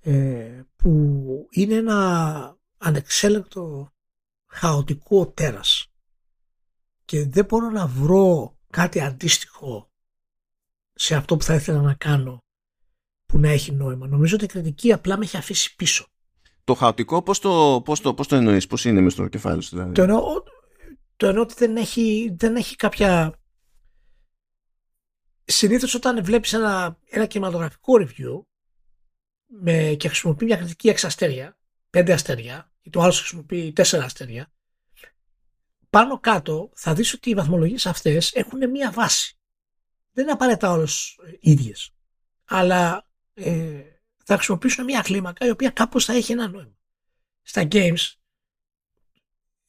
ε, 0.00 0.62
που 0.76 1.46
είναι 1.50 1.74
ένα 1.74 2.58
ανεξέλεγκτο 2.78 3.92
χαοτικό 4.46 5.26
τέρας 5.26 5.86
και 7.04 7.28
δεν 7.28 7.44
μπορώ 7.44 7.70
να 7.70 7.86
βρω 7.86 8.56
κάτι 8.70 9.00
αντίστοιχο 9.00 9.90
σε 10.92 11.14
αυτό 11.14 11.36
που 11.36 11.44
θα 11.44 11.54
ήθελα 11.54 11.80
να 11.80 11.94
κάνω 11.94 12.44
που 13.26 13.38
να 13.38 13.48
έχει 13.48 13.72
νόημα. 13.72 14.06
Νομίζω 14.06 14.34
ότι 14.34 14.44
η 14.44 14.48
κριτική 14.48 14.92
απλά 14.92 15.16
με 15.16 15.24
έχει 15.24 15.36
αφήσει 15.36 15.74
πίσω. 15.76 16.06
Το 16.64 16.74
χαοτικό 16.74 17.22
πώς 17.22 17.38
το, 17.38 17.82
πώς 17.84 18.00
το, 18.00 18.14
πώς 18.14 18.28
το 18.28 18.36
εννοείς, 18.36 18.66
πώς 18.66 18.84
είναι 18.84 19.00
μες 19.00 19.12
στο 19.12 19.28
κεφάλι 19.28 19.62
σου 19.62 19.70
δηλαδή; 19.70 19.92
Το 19.92 20.02
εννοώ, 20.02 20.42
το 21.16 21.26
εννοώ 21.26 21.42
ότι 21.42 21.54
δεν 21.56 21.76
έχει, 21.76 22.34
δεν 22.38 22.56
έχει 22.56 22.76
κάποια... 22.76 23.40
Συνήθως 25.48 25.94
όταν 25.94 26.24
βλέπεις 26.24 26.52
ένα, 26.52 26.98
ένα 27.04 27.26
κινηματογραφικό 27.26 27.92
review 28.00 28.42
με, 29.46 29.94
και 29.98 30.08
χρησιμοποιεί 30.08 30.44
μια 30.44 30.56
κριτική 30.56 30.90
6 30.90 30.98
αστέρια, 31.02 31.58
5 31.90 32.10
αστέρια, 32.10 32.72
ή 32.82 32.90
το 32.90 33.00
άλλος 33.00 33.18
χρησιμοποιεί 33.18 33.72
4 33.76 33.82
αστέρια, 33.82 34.52
πάνω 35.90 36.20
κάτω 36.20 36.70
θα 36.74 36.94
δεις 36.94 37.12
ότι 37.12 37.30
οι 37.30 37.34
βαθμολογίες 37.34 37.86
αυτές 37.86 38.32
έχουν 38.34 38.70
μια 38.70 38.90
βάση. 38.90 39.38
Δεν 40.12 40.24
είναι 40.24 40.32
απαραίτητα 40.32 40.70
όλες 40.70 41.18
ίδιες. 41.40 41.94
Αλλά 42.44 43.08
ε, 43.34 43.82
θα 44.24 44.34
χρησιμοποιήσουν 44.34 44.84
μια 44.84 45.00
κλίμακα 45.00 45.46
η 45.46 45.50
οποία 45.50 45.70
κάπως 45.70 46.04
θα 46.04 46.12
έχει 46.12 46.32
ένα 46.32 46.48
νόημα. 46.48 46.76
Στα 47.42 47.68
games 47.70 48.14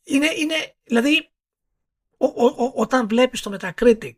είναι, 0.04 0.28
είναι 0.38 0.76
δηλαδή 0.84 1.32
ο, 2.18 2.26
ο, 2.26 2.72
όταν 2.76 3.08
βλέπεις 3.08 3.42
το 3.42 3.58
Metacritic 3.60 4.16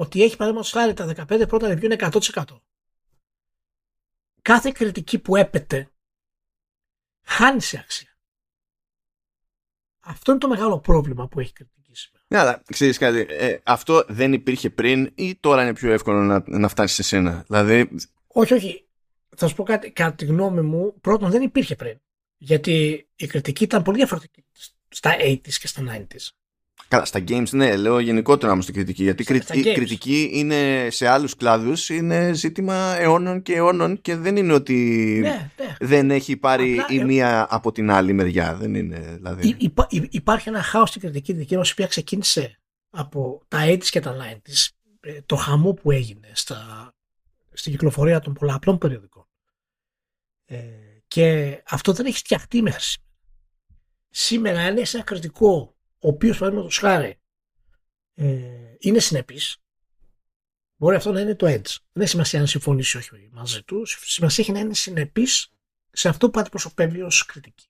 ότι 0.00 0.22
έχει 0.22 0.36
παραδείγματος 0.36 0.72
χάρη 0.72 0.94
τα 0.94 1.26
15 1.28 1.48
πρώτα 1.48 1.72
review 1.72 1.82
είναι 1.82 1.96
100% 1.98 2.44
κάθε 4.42 4.70
κριτική 4.70 5.18
που 5.18 5.36
έπεται 5.36 5.90
χάνει 7.22 7.60
σε 7.60 7.78
αξία. 7.78 8.18
Αυτό 10.00 10.30
είναι 10.30 10.40
το 10.40 10.48
μεγάλο 10.48 10.78
πρόβλημα 10.78 11.28
που 11.28 11.40
έχει 11.40 11.52
κριτική 11.52 11.94
σήμερα. 11.94 12.24
Ναι, 12.28 12.38
αλλά 12.38 12.62
ξέρεις 12.66 12.98
κάτι, 12.98 13.26
ε, 13.28 13.58
αυτό 13.64 14.04
δεν 14.08 14.32
υπήρχε 14.32 14.70
πριν 14.70 15.12
ή 15.14 15.36
τώρα 15.36 15.62
είναι 15.62 15.74
πιο 15.74 15.92
εύκολο 15.92 16.20
να, 16.22 16.42
να 16.46 16.68
φτάσει 16.68 16.94
σε 16.94 17.02
σένα; 17.02 17.44
Δηλαδή... 17.46 17.90
Όχι, 18.26 18.54
όχι 18.54 18.88
θα 19.36 19.48
σου 19.48 19.54
πω 19.54 19.62
κάτι, 19.62 19.90
κατά 19.90 20.14
τη 20.14 20.24
γνώμη 20.24 20.60
μου, 20.60 21.00
πρώτον 21.00 21.30
δεν 21.30 21.42
υπήρχε 21.42 21.76
πριν. 21.76 22.00
Γιατί 22.36 23.08
η 23.16 23.26
κριτική 23.26 23.64
ήταν 23.64 23.82
πολύ 23.82 23.96
διαφορετική 23.96 24.44
στα 24.88 25.16
80s 25.20 25.52
και 25.52 25.66
στα 25.66 25.82
90s. 25.86 26.39
Καλά, 26.90 27.04
στα 27.04 27.24
games 27.28 27.48
ναι, 27.50 27.76
λέω 27.76 27.98
γενικότερα 27.98 28.52
όμως 28.52 28.64
την 28.64 28.74
κριτική. 28.74 29.02
Γιατί 29.02 29.22
Στα- 29.22 29.34
η 29.34 29.40
στα 29.40 29.52
κριτική, 29.52 29.70
games. 29.70 29.74
κριτική 29.74 30.30
είναι 30.32 30.88
σε 30.90 31.06
άλλους 31.08 31.36
κλάδους, 31.36 31.88
είναι 31.88 32.32
ζήτημα 32.32 32.74
αιώνων 32.98 33.42
και 33.42 33.54
αιώνων 33.54 34.00
και 34.00 34.16
δεν 34.16 34.36
είναι 34.36 34.52
ότι 34.52 34.74
Ναι, 35.22 35.50
ναι. 35.56 35.76
δεν 35.80 36.10
έχει 36.10 36.36
πάρει 36.36 36.78
Απλά, 36.80 36.96
η 36.96 36.98
ε, 37.00 37.04
μία 37.04 37.46
από 37.50 37.72
την 37.72 37.90
άλλη 37.90 38.12
μεριά. 38.12 38.54
Δεν 38.54 38.74
είναι 38.74 38.98
δηλαδή. 39.16 39.48
Υ- 39.48 39.62
υπά- 39.62 39.86
υ- 39.90 40.14
υπάρχει 40.14 40.48
ένα 40.48 40.62
χάος 40.62 40.88
στην 40.88 41.00
κριτική 41.00 41.32
δική 41.32 41.56
μας 41.56 41.68
η 41.68 41.72
οποία 41.72 41.86
ξεκίνησε 41.86 42.58
από 42.90 43.42
τα 43.48 43.58
80s 43.66 43.84
και 43.84 44.00
τα 44.00 44.16
90s 44.16 44.68
ε, 45.00 45.20
το 45.26 45.36
χαμό 45.36 45.72
που 45.72 45.90
έγινε 45.90 46.28
στα, 46.32 46.90
στην 47.52 47.72
κυκλοφορία 47.72 48.20
των 48.20 48.32
πολλαπλών 48.32 48.78
περιοδικών 48.78 49.26
ε, 50.44 50.56
και 51.08 51.56
αυτό 51.68 51.92
δεν 51.92 52.06
έχει 52.06 52.16
φτιαχτεί 52.18 52.62
μέχρι 52.62 52.80
σήμερα. 52.82 53.08
Σήμερα 54.10 54.60
αν 54.60 54.76
έχει 54.76 54.96
ένα 54.96 55.04
κριτικό 55.04 55.74
ο 56.00 56.08
οποίος 56.08 56.38
παραδείγματος 56.38 56.78
χάρη 56.78 57.20
ε, 58.14 58.74
είναι 58.78 58.98
συνεπής 58.98 59.56
μπορεί 60.76 60.96
αυτό 60.96 61.12
να 61.12 61.20
είναι 61.20 61.34
το 61.34 61.46
edge. 61.46 61.76
Δεν 61.92 62.02
έχει 62.02 62.10
σημασία 62.10 62.40
αν 62.40 62.46
συμφωνήσει 62.46 62.96
ή 62.96 63.00
όχι 63.00 63.28
μαζί 63.32 63.62
του. 63.62 63.86
Σημασία 63.86 64.44
έχει 64.44 64.52
να 64.52 64.58
είναι 64.58 64.74
συνεπής 64.74 65.52
σε 65.90 66.08
αυτό 66.08 66.30
που 66.30 66.40
αντιπροσωπεύει 66.40 67.02
ως 67.02 67.24
κριτική. 67.24 67.68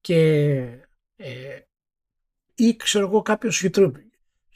Και 0.00 0.18
ε, 1.16 1.60
ή 2.54 2.76
ξέρω 2.76 3.06
εγώ 3.06 3.22
κάποιος 3.22 3.62
YouTube, 3.64 3.92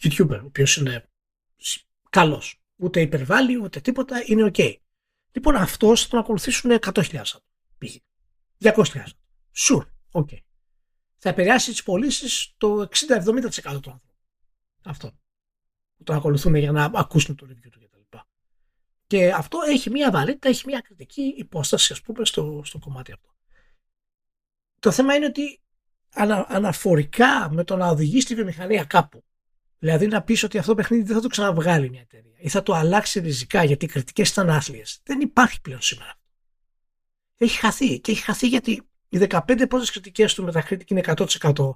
YouTuber, 0.03 0.41
ο 0.43 0.45
οποίος 0.45 0.77
είναι 0.77 1.11
σ- 1.57 1.81
καλός. 2.11 2.61
Ούτε 2.77 3.01
υπερβάλλει, 3.01 3.57
ούτε 3.57 3.81
τίποτα, 3.81 4.23
είναι 4.27 4.51
ok. 4.55 4.75
Λοιπόν, 5.33 5.57
αυτός 5.57 6.03
θα 6.03 6.09
τον 6.09 6.19
ακολουθήσουν 6.19 6.71
100.000 6.71 7.17
άτομα. 7.17 7.45
π.χ. 7.79 7.95
200.000 8.61 8.99
άτομα. 8.99 9.07
Sure, 9.55 9.87
ok. 10.11 10.39
Θα 11.19 11.29
επηρεάσει 11.29 11.71
τις 11.71 11.83
πωλήσεις 11.83 12.55
το 12.57 12.81
60-70% 12.81 13.21
των 13.63 13.63
άνθρωπων. 13.65 14.03
Αυτό. 14.85 15.19
Που 15.97 16.03
τον 16.03 16.17
ακολουθούν 16.17 16.55
για 16.55 16.73
να 16.73 16.91
ακούσουν 16.95 17.37
το 17.37 17.47
review 17.51 17.71
του 17.71 17.81
κτλ. 17.81 18.17
Και 19.07 19.33
αυτό 19.33 19.59
έχει 19.69 19.91
μια 19.91 20.11
βαρύτητα, 20.11 20.49
έχει 20.49 20.63
μια 20.67 20.81
κριτική 20.81 21.35
υπόσταση, 21.37 21.93
ας 21.93 22.01
πούμε, 22.01 22.25
στο, 22.25 22.63
στο 22.65 22.79
κομμάτι 22.79 23.13
αυτό. 23.13 23.35
Το 24.79 24.91
θέμα 24.91 25.15
είναι 25.15 25.27
ότι 25.27 25.61
ανα, 26.13 26.47
αναφορικά 26.49 27.51
με 27.51 27.65
το 27.65 27.77
να 27.77 27.89
οδηγεί 27.89 28.19
τη 28.19 28.35
βιομηχανία 28.35 28.85
κάπου, 28.85 29.25
δηλαδή 29.79 30.07
να 30.07 30.23
πεις 30.23 30.43
ότι 30.43 30.59
αυτό 30.59 30.71
το 30.71 30.77
παιχνίδι 30.77 31.03
δεν 31.05 31.15
θα 31.15 31.23
το 31.23 31.29
ξαναβγάλει 31.29 31.91
μια 31.91 32.01
εταιρεία 32.01 32.37
ή 32.37 32.49
θα 32.49 32.63
το 32.63 32.75
αλλάξει 32.75 33.21
ριζικά 33.21 33.65
γιατί 33.65 33.85
οι 33.85 33.89
κριτικές 33.89 34.31
ήταν 34.31 34.51
άθλιες, 34.51 35.01
δεν 35.03 35.21
υπάρχει 35.21 35.61
πλέον 35.61 35.81
σήμερα. 35.81 36.15
Έχει 37.37 37.59
χαθεί 37.59 38.01
και 38.01 38.13
έχει 38.13 38.23
χαθεί 38.23 38.49
γιατί 38.49 38.89
οι 39.09 39.19
15 39.31 39.69
πρώτες 39.69 39.91
κριτικές 39.91 40.35
του 40.35 40.49
Metacritic 40.53 40.91
είναι 40.91 41.01
100%. 41.05 41.71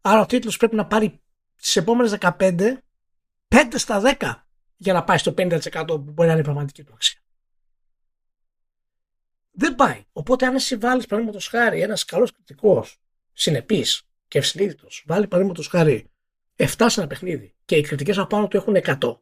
Άρα 0.00 0.20
ο 0.20 0.26
τίτλος 0.26 0.56
πρέπει 0.56 0.76
να 0.76 0.86
πάρει 0.86 1.20
τις 1.56 1.76
επόμενες 1.76 2.16
15 2.20 2.82
5 3.48 3.74
στα 3.76 4.16
10 4.18 4.34
για 4.76 4.92
να 4.92 5.04
πάει 5.04 5.18
στο 5.18 5.34
50% 5.36 5.60
που 5.86 5.98
μπορεί 5.98 6.26
να 6.28 6.32
είναι 6.32 6.40
η 6.40 6.44
πραγματική 6.44 6.84
του 6.84 6.92
αξία. 6.94 7.20
Δεν 9.50 9.74
πάει. 9.74 10.04
Οπότε, 10.12 10.46
αν 10.46 10.54
εσύ 10.54 10.76
βάλεις 10.76 11.06
παραδείγματος 11.06 11.46
χάρη 11.48 11.80
ένας 11.80 12.04
καλός 12.04 12.32
κριτικός, 12.32 13.00
συνεπής 13.32 14.02
και 14.28 14.38
ευσυνείδητος, 14.38 15.04
βάλει 15.06 15.26
παραδείγματος 15.26 15.66
χάρη 15.66 16.10
7 16.56 16.66
σε 16.88 17.00
ένα 17.00 17.06
παιχνίδι 17.08 17.54
και 17.64 17.76
οι 17.76 17.82
κριτικές 17.82 18.18
από 18.18 18.26
πάνω 18.26 18.48
του 18.48 18.56
έχουν 18.56 18.76
100 18.76 19.20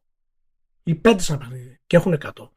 ή 0.82 1.00
5 1.04 1.14
σε 1.18 1.32
ένα 1.32 1.40
παιχνίδι 1.40 1.80
και 1.86 1.96
έχουν 1.96 2.12
100, 2.12 2.50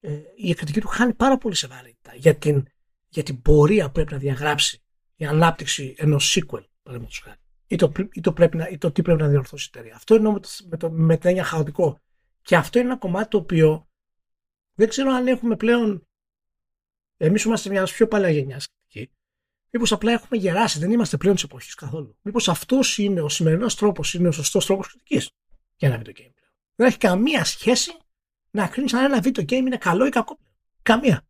ε, 0.00 0.20
η 0.36 0.54
κριτική 0.54 0.80
του 0.80 0.88
χάνει 0.88 1.14
πάρα 1.14 1.38
πολύ 1.38 1.54
σε 1.54 1.66
βαρύτητα 1.66 2.14
για 2.14 2.36
την, 2.36 2.66
για 3.12 3.22
την 3.22 3.42
πορεία 3.42 3.86
που 3.86 3.92
πρέπει 3.92 4.12
να 4.12 4.18
διαγράψει 4.18 4.82
η 5.16 5.24
ανάπτυξη 5.24 5.94
ενός 5.98 6.36
sequel, 6.36 6.64
παραδείγματος 6.82 7.18
χάρη. 7.18 7.36
Ή 7.66 7.76
το, 7.76 7.92
ή, 8.12 8.20
το 8.20 8.32
πρέπει 8.32 8.56
να, 8.56 8.68
ή 8.68 8.78
το 8.78 8.92
τι 8.92 9.02
πρέπει 9.02 9.22
να 9.22 9.28
διορθώσει 9.28 9.66
η 9.66 9.70
εταιρεία. 9.74 9.96
Αυτό 9.96 10.14
εννοώ 10.14 10.32
με, 10.32 10.40
το, 10.40 10.48
με, 10.68 10.76
το, 10.76 10.90
με 10.90 11.16
την 11.16 11.28
έννοια 11.28 11.44
χαοτικό. 11.44 11.98
Και 12.42 12.56
αυτό 12.56 12.78
είναι 12.78 12.88
ένα 12.88 12.98
κομμάτι 12.98 13.28
το 13.28 13.38
οποίο 13.38 13.88
δεν 14.74 14.88
ξέρω 14.88 15.10
αν 15.10 15.26
έχουμε 15.26 15.56
πλέον. 15.56 16.06
Εμείς 17.16 17.42
είμαστε 17.42 17.70
μια 17.70 17.84
πιο 17.84 18.08
παλιά 18.08 18.30
γενιά 18.30 18.60
κριτική. 18.60 19.14
Μήπως 19.70 19.92
απλά 19.92 20.12
έχουμε 20.12 20.36
γεράσει, 20.36 20.78
δεν 20.78 20.90
είμαστε 20.90 21.16
πλέον 21.16 21.34
της 21.34 21.44
εποχής 21.44 21.74
καθόλου. 21.74 22.16
Μήπως 22.22 22.48
αυτός 22.48 22.98
είναι 22.98 23.20
ο 23.20 23.28
σημερινός 23.28 23.76
τρόπος, 23.76 24.14
είναι 24.14 24.28
ο 24.28 24.32
σωστός 24.32 24.66
τρόπος 24.66 24.88
κριτικής 24.88 25.30
για 25.76 25.88
ένα 25.88 25.96
video 25.98 26.08
game 26.08 26.32
πλέον. 26.34 26.52
Δεν 26.74 26.86
έχει 26.86 26.98
καμία 26.98 27.44
σχέση 27.44 27.92
να 28.50 28.68
κρίνεις 28.68 28.94
αν 28.94 29.04
ένα 29.12 29.22
video 29.22 29.42
game 29.42 29.52
είναι 29.52 29.76
καλό 29.76 30.06
ή 30.06 30.10
κακό. 30.10 30.38
Καμία. 30.82 31.26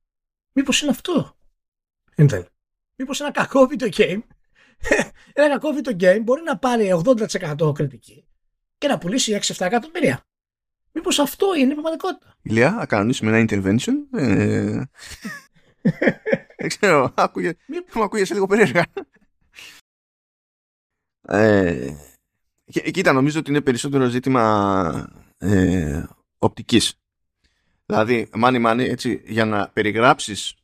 Μήπως 0.53 0.83
είναι 0.83 0.91
αυτό. 0.91 1.37
Εν 2.15 2.27
τέλει. 2.27 2.47
Μήπως 2.97 3.21
ένα 3.21 3.31
κακό 3.31 3.69
video 3.71 3.91
game. 3.93 4.21
ένα 5.33 5.49
κακό 5.49 5.69
video 5.77 6.01
game 6.03 6.21
μπορεί 6.23 6.43
να 6.43 6.59
πάρει 6.59 7.03
80% 7.05 7.75
κριτική 7.75 8.27
και 8.79 8.89
να 8.89 8.99
πουλήσει 8.99 9.39
6-7 9.43 9.55
εκατομμύρια. 9.67 10.21
Μήπως 10.93 11.19
αυτό 11.19 11.55
είναι 11.55 11.71
η 11.71 11.75
πραγματικότητα. 11.75 12.37
Ηλία, 12.43 12.71
να 12.71 12.87
κανονίσουμε 12.87 13.39
ένα 13.39 13.47
intervention. 13.49 14.19
Ε, 14.19 14.83
δεν 16.59 16.69
ξέρω, 16.69 17.13
άκουγε, 17.17 17.53
μου 17.95 18.03
ακούγεσαι 18.03 18.35
λίγο 18.35 18.47
περίεργα. 18.47 18.85
Ε, 21.23 21.95
και- 22.65 22.91
κοίτα, 22.91 23.13
νομίζω 23.13 23.39
ότι 23.39 23.51
είναι 23.51 23.61
περισσότερο 23.61 24.09
ζήτημα 24.09 25.13
ε, 25.39 26.05
οπτικής. 26.39 26.95
Δηλαδή, 27.87 28.29
μάνι 28.35 28.59
μάνι, 28.59 28.85
έτσι, 28.85 29.23
για 29.27 29.45
να 29.45 29.69
περιγράψεις 29.69 30.55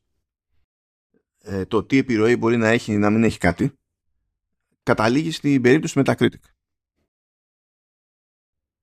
ε, 1.48 1.64
το 1.64 1.84
τι 1.84 1.96
επιρροή 1.98 2.36
μπορεί 2.36 2.56
να 2.56 2.68
έχει 2.68 2.92
ή 2.92 2.96
να 2.96 3.10
μην 3.10 3.24
έχει 3.24 3.38
κάτι, 3.38 3.72
καταλήγει 4.82 5.30
στην 5.30 5.62
περίπτωση 5.62 6.00
Metacritic. 6.04 6.40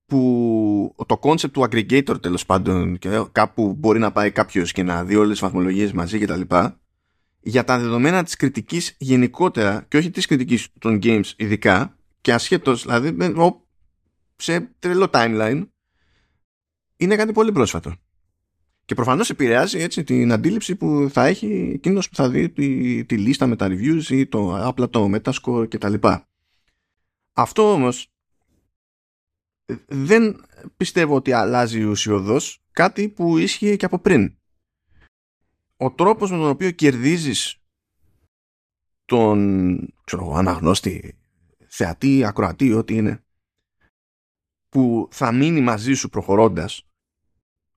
Που 0.06 0.94
το 1.06 1.18
concept 1.22 1.50
του 1.50 1.60
aggregator 1.60 2.22
τέλος 2.22 2.46
πάντων 2.46 2.98
και 2.98 3.24
κάπου 3.32 3.74
μπορεί 3.74 3.98
να 3.98 4.12
πάει 4.12 4.30
κάποιος 4.30 4.72
και 4.72 4.82
να 4.82 5.04
δει 5.04 5.16
όλες 5.16 5.30
τις 5.30 5.40
βαθμολογίες 5.40 5.92
μαζί 5.92 6.18
κτλ. 6.18 6.40
Για 7.40 7.64
τα 7.64 7.78
δεδομένα 7.78 8.24
της 8.24 8.36
κριτικής 8.36 8.94
γενικότερα 8.98 9.84
και 9.88 9.96
όχι 9.96 10.10
της 10.10 10.26
κριτικής 10.26 10.68
των 10.78 10.98
games 11.02 11.30
ειδικά 11.36 11.98
και 12.20 12.32
ασχέτως 12.32 12.82
δηλαδή 12.82 13.12
με- 13.12 13.26
ο- 13.26 13.66
σε 14.36 14.60
τρελό 14.78 15.08
timeline 15.12 15.66
είναι 16.96 17.16
κάτι 17.16 17.32
πολύ 17.32 17.52
πρόσφατο. 17.52 17.94
Και 18.86 18.94
προφανώς 18.94 19.30
επηρεάζει 19.30 19.78
έτσι 19.78 20.04
την 20.04 20.32
αντίληψη 20.32 20.76
που 20.76 21.08
θα 21.10 21.26
έχει 21.26 21.70
εκείνος 21.74 22.08
που 22.08 22.14
θα 22.14 22.30
δει 22.30 22.50
τη, 22.50 23.04
τη 23.04 23.18
λίστα 23.18 23.46
με 23.46 23.56
τα 23.56 23.66
reviews 23.68 24.02
ή 24.10 24.26
το 24.26 24.56
άπλατο 24.56 25.10
metascore 25.12 25.66
κτλ. 25.68 25.94
Αυτό 27.32 27.72
όμως 27.72 28.12
ε, 29.64 29.74
δεν 29.86 30.44
πιστεύω 30.76 31.14
ότι 31.14 31.32
αλλάζει 31.32 31.82
ουσιοδός 31.82 32.62
κάτι 32.72 33.08
που 33.08 33.38
ίσχυε 33.38 33.76
και 33.76 33.84
από 33.84 33.98
πριν. 33.98 34.36
Ο 35.76 35.90
τρόπος 35.90 36.30
με 36.30 36.36
τον 36.36 36.48
οποίο 36.48 36.70
κερδίζεις 36.70 37.60
τον 39.04 39.78
ξέρω, 40.04 40.22
εγώ, 40.22 40.34
αναγνώστη, 40.34 41.18
θεατή, 41.66 42.24
ακροατή, 42.24 42.72
ό,τι 42.72 42.94
είναι 42.94 43.24
που 44.68 45.08
θα 45.10 45.32
μείνει 45.32 45.60
μαζί 45.60 45.94
σου 45.94 46.08
προχωρώντας 46.08 46.85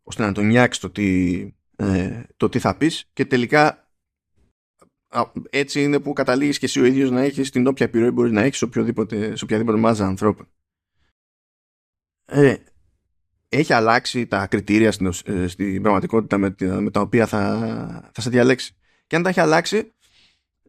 ώστε 0.10 0.26
να 0.26 0.32
τον 0.32 0.46
νιάξεις 0.48 0.82
το 0.82 0.90
τι, 0.90 1.40
ε, 1.76 2.24
το 2.38 2.50
τι 2.50 2.60
θα 2.60 2.78
πεις 2.78 3.10
και 3.14 3.26
τελικά 3.26 3.88
α, 5.08 5.22
έτσι 5.50 5.84
είναι 5.84 6.00
που 6.00 6.14
καταλήγεις 6.14 6.60
και 6.60 6.66
εσύ 6.66 6.80
ο 6.80 6.86
ίδιος 6.86 7.12
να 7.12 7.22
έχεις 7.22 7.50
την 7.50 7.68
όποια 7.68 7.86
επιρροή 7.86 8.12
μπορείς 8.12 8.32
να 8.32 8.42
έχεις 8.42 8.58
σε, 8.58 8.66
οποιοδήποτε, 8.66 9.36
σε 9.36 9.44
οποιαδήποτε 9.44 9.78
μάζα 9.78 10.06
ανθρώπων. 10.06 10.48
Ε, 12.26 12.56
έχει 13.50 13.74
αλλάξει 13.74 14.28
τα 14.28 14.48
κριτήρια 14.48 14.92
στην, 14.92 15.08
ουσ- 15.08 15.28
ε, 15.30 15.48
στην 15.48 15.82
πραγματικότητα 15.82 16.38
με, 16.38 16.52
τη- 16.52 16.66
με 16.66 16.92
τα 16.92 17.02
οποία 17.02 17.26
θα, 17.28 18.10
θα 18.14 18.22
σε 18.22 18.30
διαλέξει. 18.30 18.76
Και 19.08 19.16
αν 19.16 19.24
τα 19.24 19.30
έχει 19.30 19.40
αλλάξει, 19.40 19.94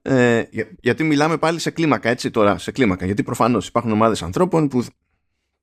ε, 0.03 0.45
για- 0.51 0.70
γιατί 0.80 1.05
μιλάμε 1.05 1.38
πάλι 1.38 1.59
σε 1.59 1.70
κλίμακα, 1.70 2.09
έτσι 2.09 2.30
τώρα, 2.30 2.59
σε 2.59 2.70
κλίμακα. 2.72 3.05
Γιατί 3.07 3.22
προφανώς 3.22 3.66
υπάρχουν 3.68 3.93
ομάδες 3.93 4.22
ανθρώπων 4.22 4.68
που 4.68 4.84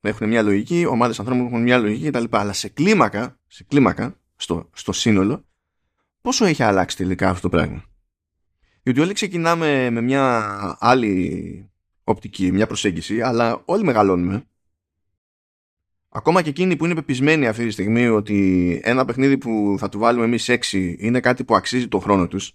έχουν 0.02 0.28
μια 0.28 0.42
λογική, 0.42 0.86
ομάδες 0.86 1.20
ανθρώπων 1.20 1.44
που 1.44 1.50
έχουν 1.50 1.64
μια 1.64 1.78
λογική 1.78 2.10
κτλ. 2.10 2.24
Αλλά 2.30 2.54
σε 2.54 2.70
κλίμακα, 2.70 3.40
σε 3.48 3.64
κλίμακα 3.64 4.20
στο, 4.36 4.70
στο 4.74 4.92
σύνολο, 4.92 5.46
πόσο 6.22 6.46
έχει 6.46 6.64
αλλάξει 6.64 6.98
τελικά 6.98 7.30
αυτό 7.30 7.50
το 7.50 7.58
πράγμα; 7.58 7.84
Διότι 8.84 9.00
όλοι 9.00 9.14
ξεκινάμε 9.14 9.90
με 9.90 10.02
μια 10.02 10.56
άλλη 10.80 11.70
οπτική, 12.04 12.52
μια 12.52 12.68
προσέγγιση, 12.68 13.22
αλλά 13.22 13.62
όλοι 13.66 13.84
μεγαλώνουμε. 13.84 14.44
Ακόμα 16.10 16.42
και 16.42 16.50
εκείνοι 16.50 16.76
που 16.76 16.86
είναι 16.86 16.96
πεπισμένοι 16.96 17.48
αυτή 17.48 17.66
τη 17.66 17.72
στιγμή 17.72 18.08
ότι 18.08 18.80
ένα 18.84 19.06
παιχνίδι 19.06 19.38
που 19.38 19.76
θα 19.80 19.90
του 19.90 20.00
βάλουμε 20.00 20.26
εμείς 20.26 20.50
6 20.50 20.96
είναι 20.98 21.20
κάτι 21.20 21.44
που 21.44 21.56
αξίζει 21.56 21.88
το 21.88 22.00
χρόνο 22.00 22.28
τους, 22.28 22.54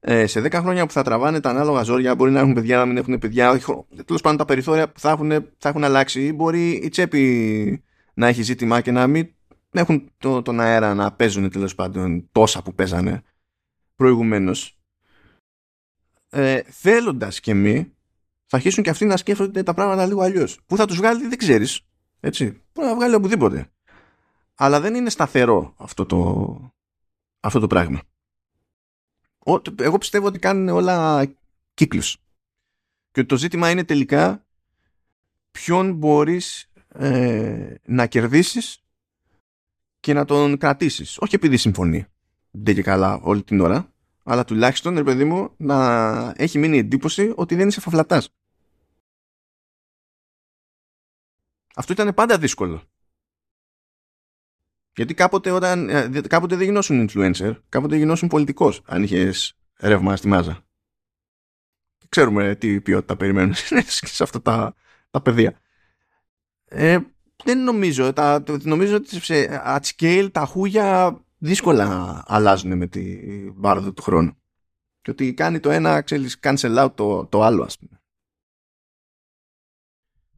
ε, 0.00 0.26
σε 0.26 0.40
10 0.40 0.52
χρόνια 0.52 0.86
που 0.86 0.92
θα 0.92 1.02
τραβάνε 1.02 1.40
τα 1.40 1.50
ανάλογα 1.50 1.82
ζόρια, 1.82 2.14
μπορεί 2.14 2.30
να 2.30 2.40
έχουν 2.40 2.52
παιδιά, 2.52 2.76
να 2.76 2.86
μην 2.86 2.96
έχουν 2.96 3.18
παιδιά, 3.18 3.60
τέλος 4.04 4.20
πάντων 4.20 4.36
τα 4.36 4.44
περιθώρια 4.44 4.92
που 4.92 5.00
θα 5.00 5.10
έχουν, 5.10 5.30
θα 5.58 5.68
έχουν 5.68 5.84
αλλάξει, 5.84 6.26
ή 6.26 6.32
μπορεί 6.32 6.70
η 6.70 6.88
τσέπη 6.88 7.84
να 8.14 8.26
έχει 8.26 8.42
ζήτημα 8.42 8.80
και 8.80 8.90
να 8.90 9.06
μην 9.06 9.34
έχουν 9.70 10.10
το, 10.18 10.42
τον 10.42 10.60
αέρα 10.60 10.94
να 10.94 11.12
παίζουν 11.12 11.50
τέλος 11.50 11.74
πάντων 11.74 12.28
τόσα 12.32 12.62
που 12.62 12.74
παίζανε 12.74 13.22
προηγουμένως. 13.96 14.78
Ε, 16.30 16.62
θέλοντας 16.62 17.40
και 17.40 17.54
μη 17.54 17.92
θα 18.46 18.56
αρχίσουν 18.56 18.84
και 18.84 18.90
αυτοί 18.90 19.04
να 19.04 19.16
σκέφτονται 19.16 19.62
τα 19.62 19.74
πράγματα 19.74 20.06
λίγο 20.06 20.22
αλλιώς. 20.22 20.60
Πού 20.66 20.76
θα 20.76 20.86
τους 20.86 20.96
βγάλει 20.96 21.26
δεν 21.26 21.38
ξέρεις. 21.38 21.80
Έτσι. 22.20 22.62
Μπορεί 22.72 22.88
να 22.88 22.94
βγάλει 22.94 23.14
οπουδήποτε. 23.14 23.70
Αλλά 24.54 24.80
δεν 24.80 24.94
είναι 24.94 25.10
σταθερό 25.10 25.74
αυτό 25.76 26.06
το, 26.06 26.74
αυτό 27.40 27.60
το 27.60 27.66
πράγμα. 27.66 28.00
Εγώ 29.76 29.98
πιστεύω 29.98 30.26
ότι 30.26 30.38
κάνουν 30.38 30.68
όλα 30.68 31.26
κύκλους. 31.74 32.16
Και 33.10 33.24
το 33.24 33.36
ζήτημα 33.36 33.70
είναι 33.70 33.84
τελικά 33.84 34.46
ποιον 35.50 35.94
μπορείς 35.94 36.70
ε, 36.88 37.74
να 37.84 38.06
κερδίσεις 38.06 38.82
και 40.00 40.12
να 40.12 40.24
τον 40.24 40.58
κρατήσεις. 40.58 41.18
Όχι 41.18 41.34
επειδή 41.34 41.56
συμφωνεί. 41.56 42.06
Δεν 42.50 42.74
και 42.74 42.82
καλά 42.82 43.20
όλη 43.22 43.42
την 43.42 43.60
ώρα. 43.60 43.92
Αλλά 44.22 44.44
τουλάχιστον, 44.44 44.94
ρε 44.94 45.02
παιδί 45.04 45.24
μου, 45.24 45.54
να 45.56 46.34
έχει 46.36 46.58
μείνει 46.58 46.78
εντύπωση 46.78 47.32
ότι 47.36 47.54
δεν 47.54 47.68
είσαι 47.68 47.80
φαυλατάς. 47.80 48.28
Αυτό 51.74 51.92
ήταν 51.92 52.14
πάντα 52.14 52.38
δύσκολο. 52.38 52.82
Γιατί 55.00 55.14
κάποτε, 55.14 55.50
όταν, 55.50 55.88
ε, 55.88 56.20
κάποτε 56.28 56.56
δεν 56.56 56.64
γινώσουν 56.64 57.08
influencer, 57.08 57.56
κάποτε 57.68 57.96
γινώσουν 57.96 58.28
πολιτικός, 58.28 58.82
αν 58.86 59.02
είχες 59.02 59.58
ρεύμα 59.78 60.16
στη 60.16 60.28
μάζα. 60.28 60.64
Ξέρουμε 62.08 62.54
τι 62.54 62.80
ποιότητα 62.80 63.16
περιμένουν 63.16 63.54
σε 64.16 64.22
αυτά 64.22 64.42
τα, 64.42 64.74
τα 65.10 65.22
παιδεία. 65.22 65.60
Ε, 66.64 66.98
δεν 67.44 67.62
νομίζω. 67.64 68.12
Τα, 68.12 68.44
νομίζω 68.62 68.96
ότι 68.96 69.20
σε 69.20 69.62
at 69.66 69.80
scale 69.80 70.28
τα 70.32 70.44
χούγια 70.44 71.20
δύσκολα 71.38 72.22
αλλάζουν 72.26 72.76
με 72.76 72.86
την 72.86 73.60
πάροδο 73.60 73.92
του 73.92 74.02
χρόνου. 74.02 74.36
Και 75.02 75.10
ότι 75.10 75.34
κάνει 75.34 75.60
το 75.60 75.70
ένα, 75.70 76.02
ξέρεις, 76.02 76.38
cancel 76.42 76.84
out 76.84 76.92
το, 76.94 77.26
το 77.26 77.42
άλλο, 77.42 77.62
ας 77.62 77.78
πούμε. 77.78 78.02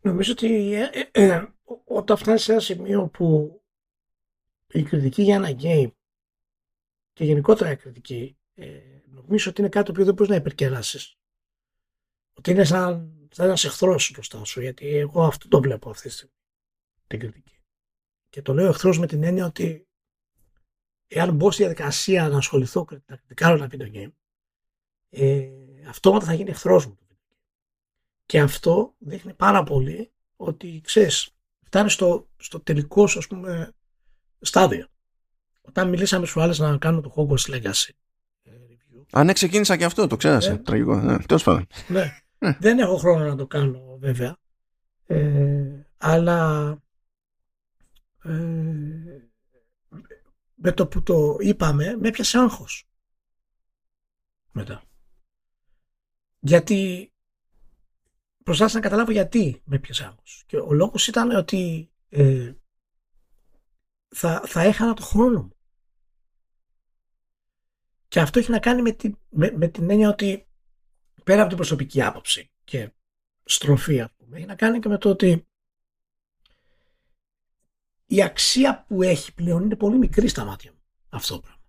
Νομίζω 0.01 0.33
ότι 0.33 0.75
ε, 0.75 0.91
ε, 1.13 1.27
ε, 1.27 1.47
όταν 1.85 2.17
φτάνει 2.17 2.39
σε 2.39 2.53
ένα 2.53 2.61
σημείο 2.61 3.07
που 3.07 3.57
η 4.73 4.83
κριτική 4.83 5.23
για 5.23 5.35
ένα 5.35 5.57
game 5.61 5.91
και 7.13 7.25
γενικότερα 7.25 7.71
η 7.71 7.77
κριτική 7.77 8.37
ε, 8.55 8.81
νομίζω 9.05 9.51
ότι 9.51 9.61
είναι 9.61 9.71
κάτι 9.71 9.85
το 9.85 9.93
οποίο 9.93 10.05
δεν 10.05 10.15
μπορείς 10.15 10.31
να 10.31 10.37
υπερκεράσεις. 10.37 11.17
Ότι 12.33 12.51
είναι 12.51 12.65
σαν, 12.65 13.13
σαν 13.31 13.47
ένας 13.47 13.65
εχθρός 13.65 14.11
μπροστά 14.13 14.45
σου, 14.45 14.61
γιατί 14.61 14.97
εγώ 14.97 15.23
αυτό 15.23 15.49
το 15.49 15.61
βλέπω 15.61 15.91
αυτή 15.91 16.09
τη 16.09 16.15
στιγμή. 16.15 16.35
Την 17.07 17.19
κριτική. 17.19 17.57
Και 18.29 18.43
το 18.43 18.55
λέω 18.55 18.69
εχθρός 18.69 18.99
με 18.99 19.07
την 19.07 19.23
έννοια 19.23 19.47
ότι 19.47 19.89
εάν 21.07 21.35
μπω 21.35 21.51
στη 21.51 21.63
διαδικασία 21.63 22.29
να 22.29 22.37
ασχοληθώ 22.37 22.87
να 22.91 23.17
κριτικάρω 23.17 23.55
ένα 23.55 23.71
video 23.71 23.93
game, 23.93 24.13
ε, 25.09 25.49
αυτόματα 25.89 26.25
θα 26.25 26.35
γίνει 26.35 26.51
εχθρός 26.51 26.87
μου. 26.87 26.99
Και 28.27 28.41
αυτό 28.41 28.95
δείχνει 28.99 29.35
πάρα 29.35 29.63
πολύ 29.63 30.13
ότι 30.37 30.81
ξέρεις, 30.85 31.37
φτάνεις 31.61 31.93
στο, 31.93 32.29
στο 32.37 32.61
τελικό 32.61 33.07
σου, 33.07 33.19
ας 33.19 33.27
πούμε, 33.27 33.73
στάδιο. 34.43 34.87
Όταν 35.61 35.89
μιλήσαμε 35.89 36.27
στους 36.27 36.43
άλλους 36.43 36.59
να 36.59 36.77
κάνουμε 36.79 37.03
το 37.03 37.15
Hogwarts 37.17 37.55
Legacy. 37.55 37.91
Αν 39.13 39.27
ναι, 39.27 39.33
ξεκίνησα 39.33 39.77
και 39.77 39.85
αυτό, 39.85 40.07
το 40.07 40.17
ξέρασε. 40.17 40.51
Ε, 40.51 40.57
Τραγικό. 40.57 40.97
Ναι, 40.97 41.19
Τέλος 41.19 41.43
πάντων. 41.43 41.67
Ναι. 41.89 42.23
Ε. 42.39 42.57
Δεν 42.61 42.79
έχω 42.79 42.97
χρόνο 42.97 43.25
να 43.25 43.37
το 43.37 43.47
κάνω, 43.47 43.97
βέβαια. 44.01 44.37
Ε, 45.07 45.87
αλλά 45.97 46.71
ε, 48.25 48.31
με 50.55 50.73
το 50.73 50.87
που 50.87 51.03
το 51.03 51.37
είπαμε, 51.41 51.97
με 52.01 52.09
έπιασε 52.09 52.39
άγχος. 52.39 52.85
Μετά. 54.53 54.83
Γιατί 56.39 57.13
προσπάθησα 58.45 58.77
να 58.77 58.83
καταλάβω 58.83 59.13
γιατί 59.13 59.63
με 59.65 59.77
έπιασε 59.77 60.05
άγχος. 60.05 60.43
Και 60.47 60.57
ο 60.57 60.73
λόγος 60.73 61.07
ήταν 61.07 61.31
ότι 61.31 61.91
ε, 62.09 62.53
θα, 64.15 64.43
θα 64.47 64.63
έχανα 64.63 64.95
το 64.95 65.03
χρόνο 65.03 65.43
μου. 65.43 65.57
Και 68.09 68.21
αυτό 68.21 68.39
έχει 68.39 68.51
να 68.51 68.59
κάνει 68.59 68.83
με 68.83 68.93
την, 68.93 69.19
με, 69.31 69.69
την 69.69 69.91
έννοια 69.91 70.09
ότι 70.09 70.49
πέρα 71.25 71.39
από 71.41 71.49
την 71.49 71.57
προσωπική 71.57 72.03
άποψη 72.03 72.51
και 72.65 72.93
στροφή, 73.45 74.01
ας 74.01 74.11
πούμε, 74.17 74.37
έχει 74.37 74.47
να 74.47 74.55
κάνει 74.55 74.79
και 74.79 74.89
με 74.89 74.99
το 74.99 75.09
ότι 75.09 75.47
η 78.07 78.23
αξία 78.23 78.85
που 78.89 79.03
έχει 79.03 79.35
πλέον 79.35 79.63
είναι 79.63 79.77
πολύ 79.77 79.99
μικρή 79.99 80.29
στα 80.29 80.45
μάτια 80.45 80.73
μου. 80.73 80.83
Αυτό 81.09 81.35
το 81.35 81.41
πράγμα. 81.41 81.63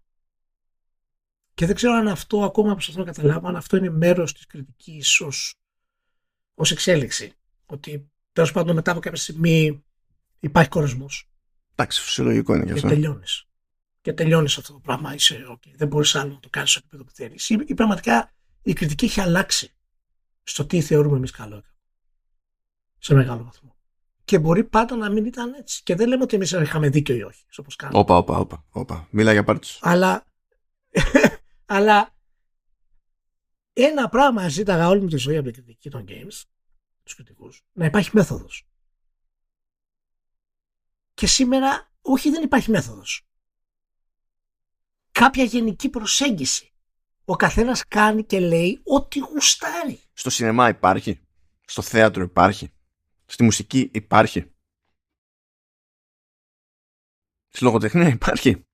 Και 1.53 1.65
δεν 1.65 1.75
ξέρω 1.75 1.93
αν 1.93 2.07
αυτό 2.07 2.43
ακόμα 2.43 2.75
που 2.75 2.93
να 2.95 3.03
καταλάβω, 3.03 3.47
αν 3.47 3.55
αυτό 3.55 3.77
είναι 3.77 3.89
μέρος 3.89 4.33
της 4.33 4.45
κριτικής 4.45 5.21
ως, 5.21 5.55
ως 6.53 6.71
εξέλιξη. 6.71 7.33
Ότι 7.65 8.11
τέλος 8.31 8.51
πάντων 8.51 8.75
μετά 8.75 8.91
από 8.91 8.99
κάποια 8.99 9.19
στιγμή 9.19 9.83
υπάρχει 10.39 10.69
κορεσμός. 10.69 11.32
Εντάξει, 11.75 12.01
φυσιολογικό 12.01 12.55
είναι 12.55 12.65
και 12.65 12.71
αυτό. 12.71 12.87
Και 12.87 12.93
τελειώνεις. 12.93 13.47
Και 14.01 14.13
τελειώνεις 14.13 14.57
αυτό 14.57 14.73
το 14.73 14.79
πράγμα. 14.79 15.13
Είσαι, 15.13 15.45
okay, 15.49 15.71
δεν 15.75 15.87
μπορείς 15.87 16.15
άλλο 16.15 16.33
να 16.33 16.39
το 16.39 16.49
κάνεις 16.49 16.69
στο 16.69 16.79
επίπεδο 16.83 17.03
που 17.03 17.11
θέλει. 17.13 17.35
Ή, 17.47 17.65
ή 17.71 17.73
πραγματικά 17.73 18.33
η 18.61 18.73
κριτική 18.73 19.05
έχει 19.05 19.21
αλλάξει 19.21 19.73
στο 20.43 20.65
τι 20.65 20.81
θεωρούμε 20.81 21.17
εμείς 21.17 21.31
καλό. 21.31 21.63
Σε 22.97 23.13
μεγάλο 23.13 23.43
βαθμό. 23.43 23.75
Και 24.25 24.39
μπορεί 24.39 24.63
πάντα 24.63 24.95
να 24.95 25.09
μην 25.09 25.25
ήταν 25.25 25.53
έτσι. 25.53 25.83
Και 25.83 25.95
δεν 25.95 26.07
λέμε 26.07 26.23
ότι 26.23 26.35
εμείς 26.35 26.51
είχαμε 26.51 26.89
δίκιο 26.89 27.15
ή 27.15 27.23
όχι. 27.23 27.45
Όπως 27.57 27.75
κάνουμε. 27.75 27.99
Όπα, 27.99 28.17
όπα, 28.17 28.37
όπα, 28.37 28.65
όπα. 28.69 29.07
Μίλα 29.11 29.31
για 29.31 29.43
πάρτι. 29.43 29.67
Αλλά, 29.79 30.25
αλλά 31.65 32.13
ένα 33.73 34.09
πράγμα 34.09 34.47
ζήταγα 34.47 34.87
όλη 34.87 35.01
μου 35.01 35.07
τη 35.07 35.17
ζωή 35.17 35.37
από 35.37 35.51
την 35.51 35.53
κριτική 35.53 35.89
των 35.89 36.05
games, 36.07 36.41
τους 37.03 37.15
κριτικούς, 37.15 37.61
να 37.73 37.85
υπάρχει 37.85 38.09
μέθοδος. 38.13 38.67
Και 41.13 41.27
σήμερα 41.27 41.91
όχι 42.01 42.29
δεν 42.29 42.43
υπάρχει 42.43 42.71
μέθοδος. 42.71 43.27
Κάποια 45.11 45.43
γενική 45.43 45.89
προσέγγιση. 45.89 46.73
Ο 47.25 47.35
καθένας 47.35 47.87
κάνει 47.87 48.23
και 48.23 48.39
λέει 48.39 48.81
ό,τι 48.83 49.19
γουστάρει. 49.19 49.99
Στο 50.13 50.29
σινεμά 50.29 50.69
υπάρχει. 50.69 51.19
Στο 51.65 51.81
θέατρο 51.81 52.23
υπάρχει. 52.23 52.73
Στη 53.25 53.43
μουσική 53.43 53.89
υπάρχει. 53.93 54.51
Στη 57.47 57.63
λογοτεχνία 57.63 58.07
υπάρχει. 58.07 58.65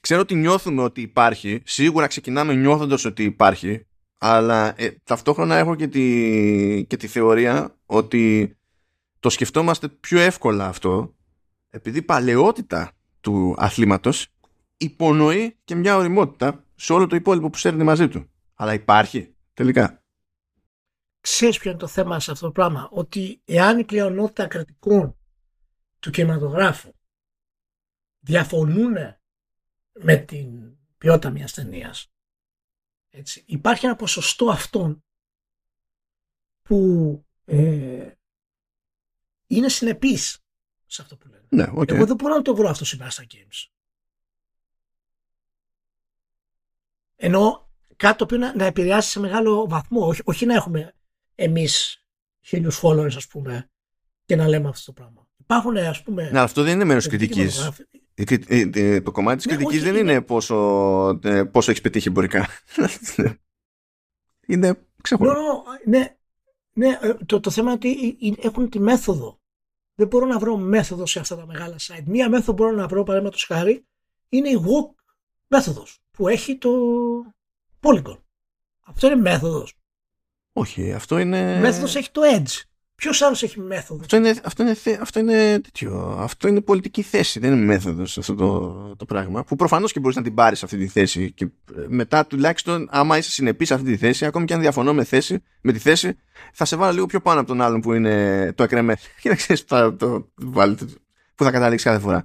Ξέρω 0.00 0.20
ότι 0.20 0.34
νιώθουμε 0.34 0.82
ότι 0.82 1.00
υπάρχει. 1.00 1.62
Σίγουρα 1.64 2.06
ξεκινάμε 2.06 2.54
νιώθοντας 2.54 3.04
ότι 3.04 3.24
υπάρχει. 3.24 3.86
Αλλά 4.18 4.74
ε, 4.76 4.90
ταυτόχρονα 4.90 5.56
έχω 5.56 5.74
και 5.74 5.88
τη, 5.88 6.84
και 6.86 6.96
τη 6.96 7.06
θεωρία 7.06 7.78
ότι 7.86 8.52
το 9.20 9.30
σκεφτόμαστε 9.30 9.88
πιο 9.88 10.20
εύκολα 10.20 10.66
αυτό 10.66 11.14
επειδή 11.70 11.98
η 11.98 12.02
παλαιότητα 12.02 12.92
του 13.20 13.54
αθλήματος 13.58 14.28
υπονοεί 14.76 15.58
και 15.64 15.74
μια 15.74 15.96
οριμότητα 15.96 16.64
σε 16.74 16.92
όλο 16.92 17.06
το 17.06 17.16
υπόλοιπο 17.16 17.50
που 17.50 17.58
σέρνει 17.58 17.84
μαζί 17.84 18.08
του. 18.08 18.30
Αλλά 18.54 18.74
υπάρχει 18.74 19.34
τελικά. 19.54 20.02
Ξέρεις 21.20 21.58
ποιο 21.58 21.70
είναι 21.70 21.78
το 21.78 21.86
θέμα 21.86 22.20
σε 22.20 22.30
αυτό 22.30 22.46
το 22.46 22.52
πράγμα; 22.52 22.88
Ότι 22.90 23.40
εάν 23.44 23.78
η 23.78 23.84
πλειονότητα 23.84 24.46
κρατικών 24.46 25.16
του 25.98 26.10
κινηματογράφου 26.10 26.92
διαφωνούν 28.18 28.94
με 29.92 30.16
την 30.16 30.76
ποιότητα 30.98 31.30
μιας 31.30 31.52
ταινίας. 31.52 32.12
υπάρχει 33.44 33.86
ένα 33.86 33.96
ποσοστό 33.96 34.50
αυτών 34.50 35.04
που 36.62 37.26
ε, 37.44 38.12
είναι 39.48 39.68
συνεπής 39.68 40.38
σε 40.86 41.02
αυτό 41.02 41.16
που 41.16 41.28
λένε. 41.28 41.44
Ναι, 41.48 41.80
okay. 41.80 41.90
Εγώ 41.90 42.06
δεν 42.06 42.16
μπορώ 42.16 42.34
να 42.34 42.42
το 42.42 42.54
βρω 42.54 42.68
αυτό 42.68 42.84
σήμερα 42.84 43.10
στα 43.10 43.24
games. 43.34 43.68
Ενώ 47.16 47.70
κάτι 47.96 48.18
το 48.18 48.24
οποίο 48.24 48.36
να, 48.36 48.56
να 48.56 48.64
επηρεάσει 48.64 49.10
σε 49.10 49.20
μεγάλο 49.20 49.68
βαθμό, 49.68 50.06
όχι, 50.06 50.20
όχι 50.24 50.46
να 50.46 50.54
έχουμε 50.54 50.94
εμείς 51.34 52.04
χίλιους 52.40 52.80
followers, 52.82 53.14
ας 53.16 53.26
πούμε, 53.26 53.70
και 54.24 54.36
να 54.36 54.48
λέμε 54.48 54.68
αυτό 54.68 54.84
το 54.84 54.92
πράγμα. 54.92 55.26
Υπάρχουν, 55.36 55.76
ας 55.76 56.02
πούμε. 56.02 56.30
Ναι, 56.30 56.40
αυτό 56.40 56.62
δεν 56.62 56.74
είναι 56.74 56.84
μέρος 56.84 57.06
κριτικής. 57.06 57.70
Το 59.04 59.12
κομμάτι 59.12 59.36
της 59.36 59.46
ναι, 59.46 59.54
κριτικής 59.54 59.82
δεν 59.82 59.96
είναι, 59.96 60.22
πόσο, 60.22 60.56
ε, 61.22 61.44
πόσο 61.44 61.70
έχεις 61.70 61.82
πετύχει 61.82 62.08
εμπορικά. 62.08 62.48
είναι 64.46 64.86
ξεχωριστό. 65.02 65.64
Ναι, 65.84 66.17
ναι, 66.78 66.98
ε, 67.00 67.14
το, 67.14 67.40
το 67.40 67.50
θέμα 67.50 67.70
είναι 67.70 67.78
ότι 67.78 68.36
έχουν 68.40 68.68
τη 68.68 68.78
μέθοδο. 68.78 69.40
Δεν 69.94 70.06
μπορώ 70.06 70.26
να 70.26 70.38
βρω 70.38 70.56
μέθοδο 70.56 71.06
σε 71.06 71.18
αυτά 71.18 71.36
τα 71.36 71.46
μεγάλα 71.46 71.76
site. 71.78 72.04
Μία 72.06 72.28
μέθοδο 72.28 72.52
μπορώ 72.52 72.70
να 72.70 72.88
βρω, 72.88 73.02
παραδείγματος 73.02 73.44
χάρη, 73.44 73.86
είναι 74.28 74.48
η 74.48 74.60
walk 74.62 74.94
μέθοδος 75.46 76.00
που 76.10 76.28
έχει 76.28 76.56
το 76.56 76.70
Polygon. 77.80 78.18
Αυτό 78.80 79.06
είναι 79.06 79.16
μέθοδος. 79.16 79.74
Όχι, 80.52 80.92
αυτό 80.92 81.18
είναι. 81.18 81.58
Μέθοδος 81.60 81.96
έχει 81.96 82.10
το 82.10 82.20
Edge. 82.34 82.62
Ποιος 83.00 83.22
άλλος 83.22 83.42
έχει 83.42 83.60
μέθοδο; 83.60 84.00
Αυτό 84.00 84.16
είναι, 84.16 84.34
αυτό, 84.44 84.62
είναι, 84.62 84.76
αυτό, 85.00 85.20
είναι 85.20 85.60
τέτοιο, 85.60 86.16
αυτό 86.20 86.48
είναι 86.48 86.60
πολιτική 86.60 87.02
θέση, 87.02 87.38
δεν 87.38 87.52
είναι 87.52 87.64
μέθοδος 87.64 88.18
αυτό 88.18 88.34
το, 88.34 88.94
το 88.96 89.04
πράγμα. 89.04 89.44
Που 89.44 89.56
προφανώς 89.56 89.92
και 89.92 90.00
μπορείς 90.00 90.16
να 90.16 90.22
την 90.22 90.34
πάρεις 90.34 90.62
αυτή 90.62 90.76
τη 90.76 90.86
θέση. 90.86 91.32
Και 91.32 91.48
μετά 91.88 92.26
τουλάχιστον, 92.26 92.88
άμα 92.90 93.18
είσαι 93.18 93.30
συνεπής 93.30 93.68
σε 93.68 93.74
αυτή 93.74 93.90
τη 93.90 93.96
θέση, 93.96 94.24
ακόμη 94.24 94.44
και 94.44 94.54
αν 94.54 94.60
διαφωνώ 94.60 94.94
με, 94.94 95.04
θέση, 95.04 95.42
με 95.60 95.72
τη 95.72 95.78
θέση, 95.78 96.18
θα 96.52 96.64
σε 96.64 96.76
βάλω 96.76 96.92
λίγο 96.92 97.06
πιο 97.06 97.20
πάνω 97.20 97.40
από 97.40 97.48
τον 97.48 97.60
άλλον 97.60 97.80
που 97.80 97.92
είναι 97.92 98.52
το 98.52 98.62
εκρεμέ. 98.62 98.96
Και 99.20 99.28
να 99.28 99.34
ξέρεις 99.34 99.64
το, 99.64 99.92
το, 99.92 100.28
που 101.34 101.44
θα 101.44 101.50
καταλήξεις 101.50 101.90
κάθε 101.90 102.00
φορά. 102.00 102.24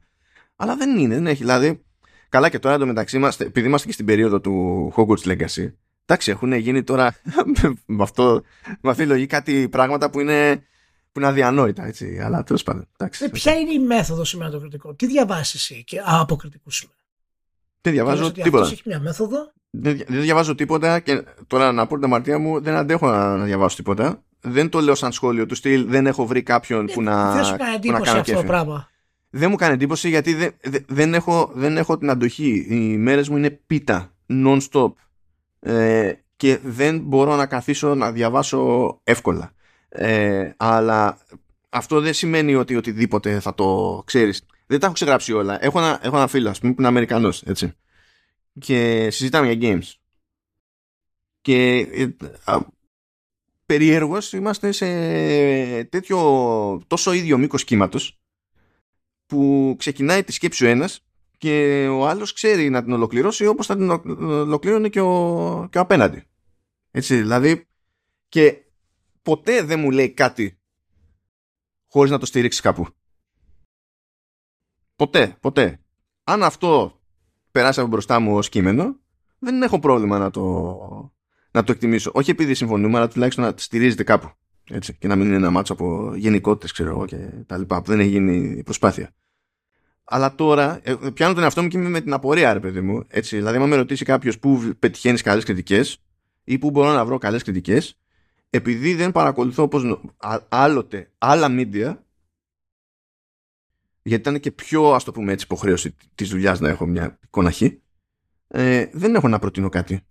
Αλλά 0.56 0.76
δεν 0.76 0.98
είναι, 0.98 1.14
δεν 1.14 1.28
έχει. 1.28 1.44
Δηλαδή, 1.44 1.84
καλά 2.30 2.50
και 2.50 2.60
τώρα 2.60 2.86
μεταξύ 2.86 3.18
μα, 3.18 3.32
επειδή 3.38 3.68
είμαστε 3.68 3.88
και 3.88 3.94
στην 3.94 4.06
περίοδο 4.06 4.42
του 4.42 4.94
Hogwarts 4.96 5.32
Legacy, 5.32 5.72
Εντάξει, 6.06 6.32
έχουν 6.32 6.54
γίνει 6.54 6.84
τώρα 6.84 7.16
με, 7.86 8.04
αυτό, 8.04 8.44
με 8.82 8.90
αυτή 8.90 9.04
τη 9.04 9.10
λογική 9.10 9.28
κάτι 9.28 9.70
πράγματα 9.70 10.10
που 10.10 10.20
είναι, 10.20 10.64
που 11.12 11.20
είναι 11.20 11.28
αδιανόητα. 11.28 11.86
Έτσι. 11.86 12.20
Αλλά 12.24 12.44
τέλος 12.44 12.64
πάντων. 12.64 12.88
Ε, 12.98 13.28
ποια 13.32 13.56
είναι 13.56 13.74
η 13.74 13.80
μέθοδος 13.80 14.30
σήμερα 14.30 14.50
το 14.50 14.60
κριτικό, 14.60 14.94
τι 14.94 15.08
διαβάσεις 15.08 15.54
εσύ 15.54 15.84
και 15.84 16.02
από 16.06 16.36
κριτικούς 16.36 16.76
σήμερα. 16.76 16.98
Δεν 17.82 17.94
διαβάζω 17.94 18.32
τίποτα. 18.32 18.66
έχει 18.66 18.82
μια 18.86 19.00
μέθοδο; 19.00 19.52
Δεν, 19.70 20.02
δεν 20.08 20.22
διαβάζω 20.22 20.56
τίποτα 20.56 21.00
και 21.00 21.24
τώρα 21.48 21.72
να 21.72 21.88
πω 21.88 21.96
την 21.96 22.04
αμαρτία 22.04 22.40
μου 22.40 22.62
δεν 22.62 22.76
αντέχω 22.76 23.08
να, 23.08 23.38
να 23.38 23.44
διαβάσω 23.44 23.76
τίποτα. 23.76 24.24
Δεν 24.40 24.70
το 24.70 24.80
λέω 24.82 24.96
σαν 24.96 25.12
σχόλιο 25.12 25.46
του 25.46 25.56
στυλ, 25.56 25.86
δεν 25.88 26.08
έχω 26.08 26.26
βρει 26.26 26.44
κάποιον 26.44 26.86
που 26.86 27.02
να. 27.02 27.34
Δεν 27.34 27.44
σου 27.44 27.56
κάνει 27.56 27.76
εντύπωση 27.76 28.18
αυτό 28.18 28.34
το 28.34 28.44
πράγμα. 28.44 28.90
Δεν 29.30 29.50
μου 29.50 29.56
κάνει 29.56 29.74
εντύπωση 29.74 30.10
γιατί 30.10 30.34
δεν, 30.34 30.52
δεν, 30.88 31.14
έχω, 31.14 31.52
δεν 31.54 31.78
έχω 31.78 31.98
την 31.98 32.10
αντοχή. 32.10 32.66
Οι 32.70 32.98
μέρες 32.98 33.30
μου 33.30 33.38
είναι 33.38 33.50
πίτα 33.50 34.14
non-stop 34.30 34.92
ε, 35.64 36.14
και 36.36 36.60
δεν 36.64 37.00
μπορώ 37.00 37.36
να 37.36 37.46
καθίσω 37.46 37.96
να 37.96 38.12
διαβάσω 38.12 39.00
εύκολα. 39.04 39.54
Ε, 39.90 40.52
αλλά 40.58 41.18
αυτό 41.70 42.02
δεν 42.02 42.14
σημαίνει 42.14 42.56
ότι 42.56 42.76
οτιδήποτε 42.76 43.40
θα 43.40 43.56
το 43.56 44.02
ξέρεις. 44.06 44.46
Δεν 44.66 44.80
τα 44.80 44.86
έχω 44.86 44.96
ξεγράψει 44.96 45.34
όλα. 45.34 45.64
Έχω 45.64 45.80
ένα, 45.80 46.00
έχω 46.04 46.18
ένα 46.18 46.28
φίλο, 46.28 46.50
ας 46.50 46.60
πούμε, 46.60 46.74
που 46.74 46.80
είναι 46.80 46.88
Αμερικανός, 46.88 47.44
έτσι. 47.44 47.74
Και 48.60 49.10
συζητάμε 49.12 49.52
για 49.52 49.70
games. 49.72 49.94
Και 51.42 51.78
ε, 51.78 52.08
περιέργως 53.66 54.34
είμαστε 54.34 54.72
σε 54.72 54.86
τέτοιο 55.84 56.20
τόσο 56.88 57.14
ίδιο 57.14 57.38
μήκος 57.38 57.64
κύματος 57.64 58.20
που 59.26 59.76
ξεκινάει 59.78 60.24
τη 60.24 60.32
σκέψη 60.32 60.66
ο 60.66 60.68
ένας 60.68 61.06
και 61.44 61.88
ο 61.88 62.08
άλλος 62.08 62.34
ξέρει 62.34 62.70
να 62.70 62.84
την 62.84 62.92
ολοκληρώσει 62.92 63.46
όπως 63.46 63.66
θα 63.66 63.76
την 63.76 63.90
ολοκλήρωνε 63.90 64.90
και 64.90 65.02
ο, 65.02 65.68
και 65.72 65.78
ο 65.78 65.82
απέναντι. 65.82 66.24
Έτσι, 66.92 67.16
δηλαδή 67.16 67.68
και 68.28 68.58
ποτέ 69.22 69.64
δεν 69.64 69.80
μου 69.80 69.92
λέει 69.92 70.10
κάτι 70.10 70.60
χωρίς 71.88 72.12
να 72.12 72.20
το 72.20 72.26
στηρίξει 72.26 72.62
κάπου. 72.62 72.88
Ποτέ, 74.96 75.38
ποτέ. 75.40 75.80
Αν 76.24 76.44
αυτό 76.44 77.02
περάσει 77.52 77.80
από 77.80 77.90
μπροστά 77.90 78.20
μου 78.20 78.36
ως 78.36 78.50
κείμενο, 78.50 79.00
δεν 79.40 79.62
έχω 79.62 79.80
πρόβλημα 79.80 80.18
να 80.18 80.30
το, 80.30 80.44
να 81.52 81.64
το 81.64 81.72
εκτιμήσω. 81.72 82.12
Όχι 82.14 82.32
επειδή 82.32 82.54
συμφωνούμε, 82.54 82.98
αλλά 82.98 83.08
τουλάχιστον 83.08 83.44
να 83.44 83.54
στηρίζεται 83.56 84.04
κάπου. 84.04 84.32
Έτσι, 84.70 84.98
και 84.98 85.08
να 85.08 85.16
μην 85.16 85.28
είναι 85.28 85.36
ένα 85.36 85.50
μάτσο 85.50 85.74
από 85.74 86.14
γενικότητες, 86.16 86.72
ξέρω 86.72 86.90
εγώ, 86.90 87.06
και 87.06 87.18
τα 87.46 87.58
λοιπά, 87.58 87.82
που 87.82 87.90
δεν 87.90 88.00
έχει 88.00 88.10
γίνει 88.10 88.64
προσπάθεια. 88.64 89.14
Αλλά 90.04 90.36
τώρα 90.36 90.80
ε, 90.84 90.96
πιάνω 91.14 91.34
τον 91.34 91.44
εαυτό 91.44 91.62
μου 91.62 91.68
και 91.68 91.78
είμαι 91.78 91.90
με 91.90 92.02
την 92.02 92.14
απορία, 92.14 92.54
ρε 92.54 92.60
παιδί 92.60 92.82
μου. 92.82 93.04
Έτσι, 93.08 93.36
δηλαδή, 93.36 93.58
αν 93.58 93.70
με 93.70 93.76
ρωτήσει 93.76 94.06
κάποιος 94.06 94.40
πού 94.40 94.74
πετυχαίνεις 94.80 95.22
καλές 95.22 95.44
κριτικές 95.44 96.04
ή 96.44 96.58
πού 96.58 96.72
μπορώ 96.72 96.92
να 96.94 97.06
βρω 97.06 97.18
καλές 97.18 97.44
κριτικές, 97.44 97.98
επειδή 98.50 98.94
δεν 98.94 99.12
παρακολουθώ 99.12 99.64
όπως 99.64 100.00
άλλοτε 100.50 101.12
άλλα 101.18 101.48
media, 101.50 101.96
γιατί 104.02 104.22
ήταν 104.22 104.40
και 104.40 104.52
πιο, 104.52 104.94
ας 104.94 105.04
το 105.04 105.12
πούμε 105.12 105.32
έτσι, 105.32 105.46
υποχρέωση 105.46 105.96
της 106.16 106.30
δουλειάς 106.30 106.60
να 106.60 106.70
έχω 106.70 106.86
μια 106.86 107.20
εικόνα 107.24 107.52
χ, 107.52 107.62
ε, 108.48 108.90
δεν 108.94 109.16
έχω 109.16 109.28
να 109.28 109.40
προτείνω 109.40 109.70
κάτι. 109.70 110.06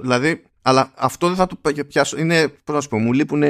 Δηλαδή, 0.00 0.44
αλλά 0.62 0.92
αυτό 0.96 1.26
δεν 1.26 1.36
θα 1.36 1.46
το 1.46 1.84
πιάσω. 1.86 2.18
Είναι, 2.18 2.48
πώς 2.48 2.74
να 2.74 2.80
σου 2.80 2.88
πω, 2.88 2.98
μου 2.98 3.12
λείπουν, 3.12 3.42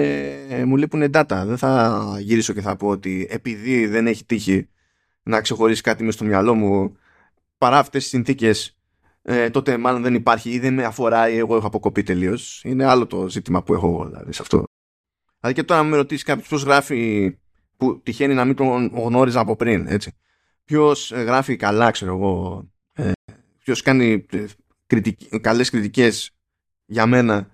μου 0.66 0.76
λείπουν 0.76 1.10
data. 1.12 1.42
Δεν 1.46 1.58
θα 1.58 2.02
γυρίσω 2.20 2.52
και 2.52 2.60
θα 2.60 2.76
πω 2.76 2.88
ότι 2.88 3.26
επειδή 3.30 3.86
δεν 3.86 4.06
έχει 4.06 4.24
τύχει 4.24 4.68
να 5.28 5.40
ξεχωρίσει 5.40 5.82
κάτι 5.82 6.04
μες 6.04 6.14
στο 6.14 6.24
μυαλό 6.24 6.54
μου 6.54 6.96
παρά 7.58 7.78
αυτές 7.78 8.02
τις 8.02 8.10
συνθήκες 8.10 8.78
ε, 9.22 9.50
τότε 9.50 9.76
μάλλον 9.76 10.02
δεν 10.02 10.14
υπάρχει 10.14 10.50
ή 10.50 10.58
δεν 10.58 10.74
με 10.74 10.84
αφορά 10.84 11.28
ή 11.28 11.36
εγώ 11.36 11.56
έχω 11.56 11.66
αποκοπεί 11.66 12.02
τελείως. 12.02 12.62
Είναι 12.64 12.84
άλλο 12.84 13.06
το 13.06 13.28
ζήτημα 13.28 13.62
που 13.62 13.74
έχω 13.74 14.04
δηλαδή 14.06 14.32
σε 14.32 14.42
αυτό. 14.42 14.64
Δηλαδή 15.40 15.60
και 15.60 15.66
τώρα 15.66 15.82
με 15.82 15.96
ρωτήσεις 15.96 16.24
κάποιος 16.24 16.48
πώ 16.48 16.56
γράφει 16.56 17.32
που 17.76 18.00
τυχαίνει 18.02 18.34
να 18.34 18.44
μην 18.44 18.54
τον 18.54 18.86
γνώριζα 18.86 19.40
από 19.40 19.56
πριν, 19.56 19.86
έτσι. 19.86 20.12
Ποιος 20.64 21.12
ε, 21.12 21.22
γράφει 21.22 21.56
καλά, 21.56 21.90
ξέρω 21.90 22.14
εγώ, 22.14 22.64
ε, 22.92 23.12
ποιος 23.64 23.82
κάνει 23.82 24.26
ε, 24.30 24.44
κριτικ, 24.86 25.38
καλές 25.40 25.70
κριτικές 25.70 26.30
για 26.86 27.06
μένα 27.06 27.50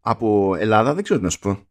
από 0.00 0.54
Ελλάδα, 0.58 0.94
δεν 0.94 1.02
ξέρω 1.02 1.18
τι 1.18 1.24
να 1.24 1.30
σου 1.30 1.38
πω. 1.38 1.66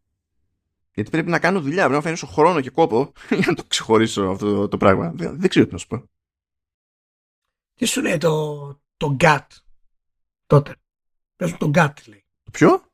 Γιατί 0.94 1.10
πρέπει 1.10 1.30
να 1.30 1.38
κάνω 1.38 1.60
δουλειά, 1.60 1.76
πρέπει 1.76 1.92
να 1.92 1.98
αφαιρέσω 1.98 2.26
χρόνο 2.26 2.60
και 2.60 2.70
κόπο 2.70 3.12
για 3.38 3.46
να 3.46 3.54
το 3.54 3.64
ξεχωρίσω 3.64 4.24
αυτό 4.24 4.68
το 4.68 4.76
πράγμα. 4.76 5.12
Δεν, 5.14 5.40
δεν 5.40 5.48
ξέρω 5.48 5.66
τι 5.66 5.72
να 5.72 5.78
σου 5.78 5.86
πω. 5.86 6.08
Τι 7.74 7.84
σου 7.84 8.02
λέει 8.02 8.18
το, 8.18 8.66
το 8.96 9.16
GAT 9.20 9.46
τότε; 10.46 10.76
Πες 11.36 11.56
το 11.56 11.70
GAT 11.74 11.92
λέει. 12.06 12.24
Το 12.42 12.50
ποιο; 12.50 12.92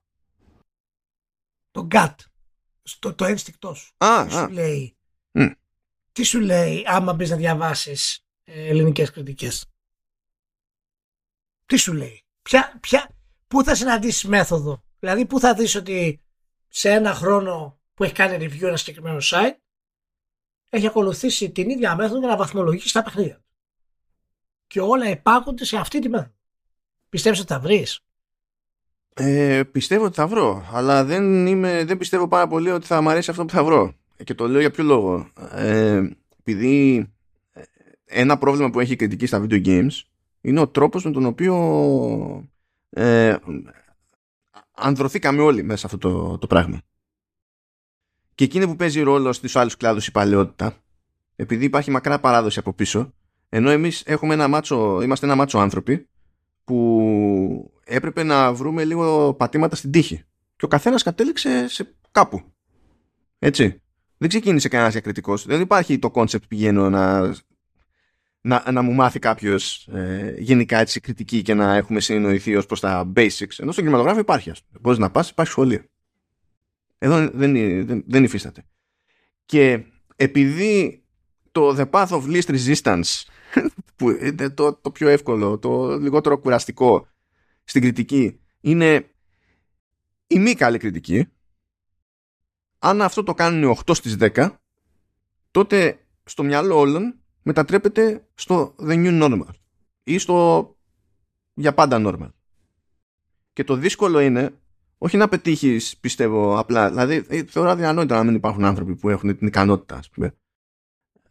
Το 1.71 1.89
GAT. 1.91 2.15
Στο, 2.83 3.15
το 3.15 3.25
ένστικτό 3.25 3.75
σου. 3.75 3.95
Α, 3.97 4.27
τι, 4.27 4.33
Σου 4.33 4.49
λέει, 4.49 4.97
mm. 5.33 5.53
τι 6.13 6.23
σου 6.23 6.41
λέει 6.41 6.85
άμα 6.87 7.13
μπεις 7.13 7.31
να 7.31 7.37
διαβάσεις 7.37 8.25
ε, 8.45 8.69
ελληνικές 8.69 9.11
κριτικές; 9.11 9.67
Τι 11.67 11.77
σου 11.77 11.93
λέει; 11.93 12.25
Ποια, 12.43 12.79
ποια, 12.81 13.11
πού 13.47 13.65
θα 13.65 13.75
συναντήσεις 13.75 14.25
μέθοδο; 14.25 14.85
Δηλαδή 14.99 15.27
πού 15.27 15.41
θα 15.41 15.55
δεις 15.55 15.75
ότι 15.75 16.21
σε 16.69 16.91
ένα 16.91 17.15
χρόνο 17.15 17.80
που 18.01 18.07
έχει 18.07 18.15
κάνει 18.15 18.47
review 18.47 18.63
ένα 18.63 18.77
συγκεκριμένο 18.77 19.19
site 19.21 19.55
έχει 20.69 20.87
ακολουθήσει 20.87 21.51
την 21.51 21.71
ίδια 21.71 21.97
μέθοδο 21.97 22.19
για 22.19 22.29
να 22.29 22.37
βαθμολογήσει 22.37 22.93
τα 22.93 23.03
παιχνίδια. 23.03 23.45
Και 24.67 24.81
όλα 24.81 25.07
επάκονται 25.07 25.65
σε 25.65 25.77
αυτή 25.77 25.99
τη 25.99 26.09
μέθοδο. 26.09 26.35
Πιστεύεις 27.09 27.41
ότι 27.41 27.53
θα 27.53 27.61
βρεις; 27.61 28.01
Ε, 29.15 29.63
πιστεύω 29.73 30.05
ότι 30.05 30.15
θα 30.15 30.27
βρω, 30.27 30.69
αλλά 30.73 31.05
δεν, 31.05 31.47
είμαι, 31.47 31.85
δεν 31.85 31.97
πιστεύω 31.97 32.29
πάρα 32.29 32.47
πολύ 32.47 32.71
ότι 32.71 32.87
θα 32.87 33.01
μου 33.01 33.09
αρέσει 33.09 33.31
αυτό 33.31 33.45
που 33.45 33.53
θα 33.53 33.65
βρω. 33.65 33.95
Και 34.25 34.35
το 34.35 34.49
λέω 34.49 34.61
για 34.61 34.71
ποιο 34.71 34.85
λόγο. 34.85 35.31
Ε, 35.51 36.11
επειδή 36.41 37.07
ε, 37.53 37.63
ένα 38.05 38.39
πρόβλημα 38.39 38.71
που 38.71 38.81
έχει 38.81 38.93
η 38.93 38.97
κριτική 38.97 39.27
στα 39.27 39.47
video 39.47 39.67
games 39.67 40.01
είναι 40.41 40.61
ο 40.61 40.69
τρόπος 40.69 41.05
με 41.05 41.11
τον 41.11 41.25
οποίο 41.25 41.55
ε, 42.91 43.37
ανδρωθήκαμε 44.71 45.43
όλοι 45.43 45.63
μέσα 45.63 45.89
σε 45.89 45.95
αυτό 45.95 45.99
το, 45.99 46.39
το 46.39 46.47
πράγμα. 46.47 46.83
Και 48.41 48.47
εκείνη 48.47 48.67
που 48.67 48.77
παίζει 48.77 49.01
ρόλο 49.01 49.33
στους 49.33 49.57
άλλους 49.57 49.77
κλάδους 49.77 50.07
η 50.07 50.11
παλαιότητα, 50.11 50.77
επειδή 51.37 51.65
υπάρχει 51.65 51.91
μακρά 51.91 52.21
παράδοση 52.21 52.59
από 52.59 52.73
πίσω, 52.73 53.13
ενώ 53.49 53.71
εμείς 53.71 54.03
έχουμε 54.07 54.35
ένα 54.35 54.49
μάτσο, 54.49 55.01
είμαστε 55.03 55.27
ένα 55.27 55.35
μάτσο 55.35 55.59
άνθρωποι 55.59 56.09
που 56.65 57.73
έπρεπε 57.85 58.23
να 58.23 58.53
βρούμε 58.53 58.85
λίγο 58.85 59.35
πατήματα 59.35 59.77
στην 59.77 59.91
τύχη. 59.91 60.25
Και 60.57 60.65
ο 60.65 60.69
καθένας 60.69 61.03
κατέληξε 61.03 61.69
σε 61.69 61.95
κάπου. 62.11 62.43
Έτσι. 63.39 63.83
Δεν 64.19 64.29
ξεκίνησε 64.29 64.69
κανένας 64.69 64.93
για 64.93 65.06
κριτικός. 65.06 65.47
Δεν 65.47 65.61
υπάρχει 65.61 65.99
το 65.99 66.11
concept 66.11 66.45
πηγαίνω 66.49 66.91
να, 66.91 67.35
να, 68.41 68.65
να 68.73 68.83
μου 68.83 68.93
μάθει 68.93 69.19
κάποιος 69.19 69.89
ε, 69.93 70.35
γενικά 70.39 70.79
έτσι 70.79 71.01
κριτική 71.01 71.43
και 71.43 71.55
να 71.55 71.75
έχουμε 71.75 72.01
συνεννοηθεί 72.01 72.57
ως 72.57 72.67
προς 72.67 72.81
τα 72.81 73.13
basics. 73.17 73.59
Ενώ 73.59 73.73
στο 73.73 73.81
κινηματογράφο 73.81 74.19
υπάρχει. 74.21 74.53
Μπορείς 74.81 74.99
να 74.99 75.11
πας, 75.11 75.31
υπάρχει 75.31 75.51
σχολείο. 75.51 75.90
Εδώ 77.03 77.31
δεν, 77.33 77.53
δεν, 77.87 78.05
δεν 78.07 78.25
υφίσταται. 78.25 78.65
Και 79.45 79.85
επειδή 80.17 81.05
το 81.53 81.77
The 81.79 81.91
Path 81.91 82.09
of 82.09 82.23
Least 82.23 82.59
Resistance 82.59 83.23
που 83.97 84.11
είναι 84.11 84.51
το, 84.51 84.75
το 84.75 84.91
πιο 84.91 85.09
εύκολο, 85.09 85.59
το 85.59 85.99
λιγότερο 85.99 86.39
κουραστικό 86.39 87.09
στην 87.65 87.83
κριτική 87.83 88.41
είναι 88.61 89.11
η 90.27 90.39
μη 90.39 90.55
καλή 90.55 90.79
κριτική 90.79 91.29
αν 92.79 93.03
αυτό 93.03 93.23
το 93.23 93.35
κάνουν 93.35 93.77
8 93.85 93.95
στις 93.95 94.17
10 94.21 94.51
τότε 95.51 96.07
στο 96.25 96.43
μυαλό 96.43 96.79
όλων 96.79 97.21
μετατρέπεται 97.43 98.29
στο 98.35 98.75
the 98.79 98.93
new 98.93 99.23
normal 99.23 99.55
ή 100.03 100.19
στο 100.19 100.69
για 101.55 101.75
πάντα 101.75 102.03
normal 102.05 102.31
και 103.53 103.65
το 103.65 103.75
δύσκολο 103.75 104.21
είναι 104.21 104.55
όχι 105.03 105.17
να 105.17 105.29
πετύχεις, 105.29 105.97
πιστεύω 105.97 106.59
απλά. 106.59 106.89
Δηλαδή, 106.89 107.25
ε, 107.29 107.45
θεωρώ 107.45 107.71
αδιανόητο 107.71 108.15
να 108.15 108.25
μην 108.25 108.35
υπάρχουν 108.35 108.65
άνθρωποι 108.65 108.97
που 108.97 109.09
έχουν 109.09 109.37
την 109.37 109.47
ικανότητα, 109.47 109.97
ας 109.97 110.11
πούμε. 110.11 110.35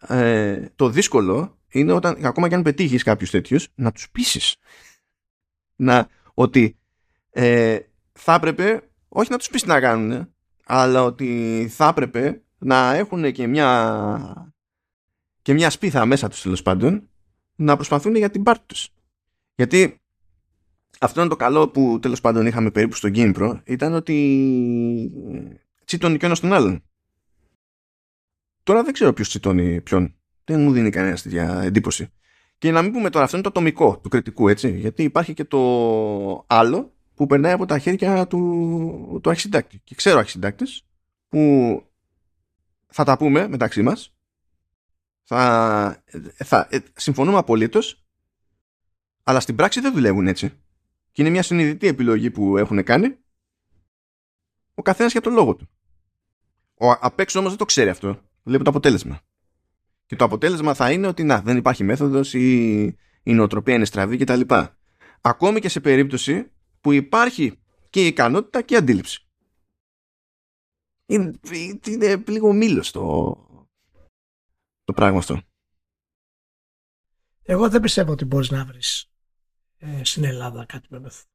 Ε, 0.07 0.69
το 0.75 0.89
δύσκολο 0.89 1.57
είναι 1.69 1.91
όταν, 1.91 2.25
ακόμα 2.25 2.47
και 2.47 2.55
αν 2.55 2.61
πετύχεις 2.61 3.03
κάποιους 3.03 3.29
τέτοιους, 3.29 3.67
να 3.75 3.91
τους 3.91 4.09
πείσεις. 4.09 4.55
Να, 5.75 6.07
ότι 6.33 6.77
ε, 7.29 7.79
θα 8.11 8.33
έπρεπε 8.33 8.89
όχι 9.09 9.31
να 9.31 9.37
τους 9.37 9.49
πεις 9.49 9.61
τι 9.61 9.67
να 9.67 9.79
κάνουν, 9.79 10.33
αλλά 10.65 11.03
ότι 11.03 11.67
θα 11.71 11.87
έπρεπε 11.87 12.43
να 12.57 12.93
έχουν 12.93 13.31
και 13.31 13.47
μια 13.47 14.51
και 15.41 15.53
μια 15.53 15.69
σπίθα 15.69 16.05
μέσα 16.05 16.27
τους 16.27 16.41
τέλος 16.41 16.61
πάντων 16.61 17.09
να 17.55 17.75
προσπαθούν 17.75 18.15
για 18.15 18.29
την 18.29 18.43
πάρτη 18.43 18.65
τους. 18.65 18.89
Γιατί 19.55 19.98
αυτό 20.99 21.19
είναι 21.19 21.29
το 21.29 21.35
καλό 21.35 21.69
που 21.69 21.99
τέλος 22.01 22.21
πάντων 22.21 22.45
είχαμε 22.45 22.71
περίπου 22.71 22.95
στο 22.95 23.09
GamePro 23.13 23.59
ήταν 23.63 23.93
ότι 23.93 25.11
τσίτωνε 25.85 26.17
και 26.17 26.25
ένας 26.25 26.39
τον 26.39 26.53
άλλον. 26.53 26.83
Τώρα 28.63 28.83
δεν 28.83 28.93
ξέρω 28.93 29.13
ποιος 29.13 29.29
τσιτώνει 29.29 29.81
ποιον. 29.81 30.15
Δεν 30.43 30.61
μου 30.61 30.71
δίνει 30.71 30.89
κανένα 30.89 31.15
τέτοια 31.15 31.61
εντύπωση. 31.63 32.11
Και 32.57 32.71
να 32.71 32.81
μην 32.81 32.91
πούμε 32.91 33.09
τώρα, 33.09 33.23
αυτό 33.25 33.37
είναι 33.37 33.45
το 33.45 33.51
ατομικό 33.51 33.99
του 33.99 34.09
κριτικού, 34.09 34.47
έτσι. 34.47 34.77
Γιατί 34.77 35.03
υπάρχει 35.03 35.33
και 35.33 35.45
το 35.45 35.59
άλλο 36.47 36.93
που 37.15 37.25
περνάει 37.25 37.51
από 37.51 37.65
τα 37.65 37.79
χέρια 37.79 38.27
του, 38.27 39.19
του 39.23 39.29
αρχισυντάκτη. 39.29 39.81
Και 39.83 39.95
ξέρω 39.95 40.17
αρχισυντάκτες 40.17 40.85
που 41.29 41.83
θα 42.87 43.03
τα 43.03 43.17
πούμε 43.17 43.47
μεταξύ 43.47 43.81
μας. 43.81 44.13
Θα, 45.23 46.03
θα 46.35 46.67
ε, 46.69 46.77
συμφωνούμε 46.93 47.37
απολύτως 47.37 48.03
αλλά 49.29 49.39
στην 49.39 49.55
πράξη 49.55 49.79
δεν 49.79 49.93
δουλεύουν 49.93 50.27
έτσι. 50.27 50.53
Και 51.11 51.21
είναι 51.21 51.31
μια 51.31 51.43
συνειδητή 51.43 51.87
επιλογή 51.87 52.31
που 52.31 52.57
έχουν 52.57 52.83
κάνει 52.83 53.17
ο 54.73 54.81
καθένας 54.81 55.11
για 55.11 55.21
τον 55.21 55.33
λόγο 55.33 55.55
του. 55.55 55.69
Ο 56.73 56.91
απ' 56.91 57.19
έξω 57.19 57.39
όμως 57.39 57.51
δεν 57.51 57.59
το 57.59 57.65
ξέρει 57.65 57.89
αυτό. 57.89 58.21
Βλέπει 58.43 58.63
το 58.63 58.69
αποτέλεσμα. 58.69 59.21
Και 60.05 60.15
το 60.15 60.25
αποτέλεσμα 60.25 60.73
θα 60.73 60.91
είναι 60.91 61.07
ότι 61.07 61.23
να, 61.23 61.41
δεν 61.41 61.57
υπάρχει 61.57 61.83
μέθοδος 61.83 62.33
ή 62.33 62.81
η 63.23 63.33
νοοτροπία 63.33 63.75
είναι 63.75 63.85
στραβή 63.85 64.17
κτλ. 64.17 64.41
Ακόμη 65.21 65.59
και 65.59 65.69
σε 65.69 65.79
περίπτωση 65.79 66.51
που 66.81 66.91
υπάρχει 66.91 67.59
και 67.89 68.03
η 68.03 68.07
ικανότητα 68.07 68.61
και 68.61 68.73
η 68.73 68.77
αντίληψη. 68.77 69.27
Είναι, 71.05 71.39
είναι 71.87 72.23
λίγο 72.27 72.53
μήλο 72.53 72.85
το, 72.91 73.35
το 74.83 74.93
πράγμα 74.93 75.17
αυτό. 75.17 75.41
Εγώ 77.43 77.69
δεν 77.69 77.81
πιστεύω 77.81 78.11
ότι 78.11 78.25
μπορείς 78.25 78.49
να 78.49 78.65
βρεις 78.65 79.08
ε, 79.79 80.03
στην 80.03 80.23
Ελλάδα 80.23 80.65
κάτι 80.65 80.87
με 80.89 80.99
μέθοδο. 80.99 81.29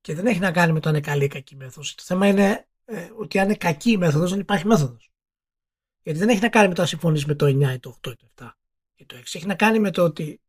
Και 0.00 0.14
δεν 0.14 0.26
έχει 0.26 0.38
να 0.38 0.52
κάνει 0.52 0.72
με 0.72 0.80
το 0.80 0.88
αν 0.88 0.94
είναι 0.94 1.04
καλή 1.04 1.24
ή 1.24 1.28
κακή 1.28 1.56
μέθοδος. 1.56 1.94
Το 1.94 2.02
θέμα 2.02 2.26
είναι 2.26 2.68
ε, 2.84 3.10
ότι 3.16 3.38
αν 3.38 3.44
είναι 3.44 3.56
κακή 3.56 3.90
η 3.90 3.96
μέθοδος 3.96 4.30
δεν 4.30 4.40
υπάρχει 4.40 4.66
μέθοδος. 4.66 5.10
Γιατί 6.02 6.18
δεν 6.18 6.28
έχει 6.28 6.40
να 6.40 6.48
κάνει 6.48 6.68
με 6.68 6.74
το 6.74 6.80
αν 6.82 6.88
συμφωνείς 6.88 7.26
με 7.26 7.34
το 7.34 7.46
9 7.46 7.74
ή 7.74 7.78
το 7.78 7.98
8 8.02 8.10
ή 8.10 8.16
το 8.16 8.28
7 8.34 8.50
ή 8.94 9.06
το 9.06 9.16
6. 9.16 9.20
Έχει 9.20 9.46
να 9.46 9.54
κάνει 9.54 9.78
με 9.78 9.90
το 9.90 10.04
ότι 10.04 10.40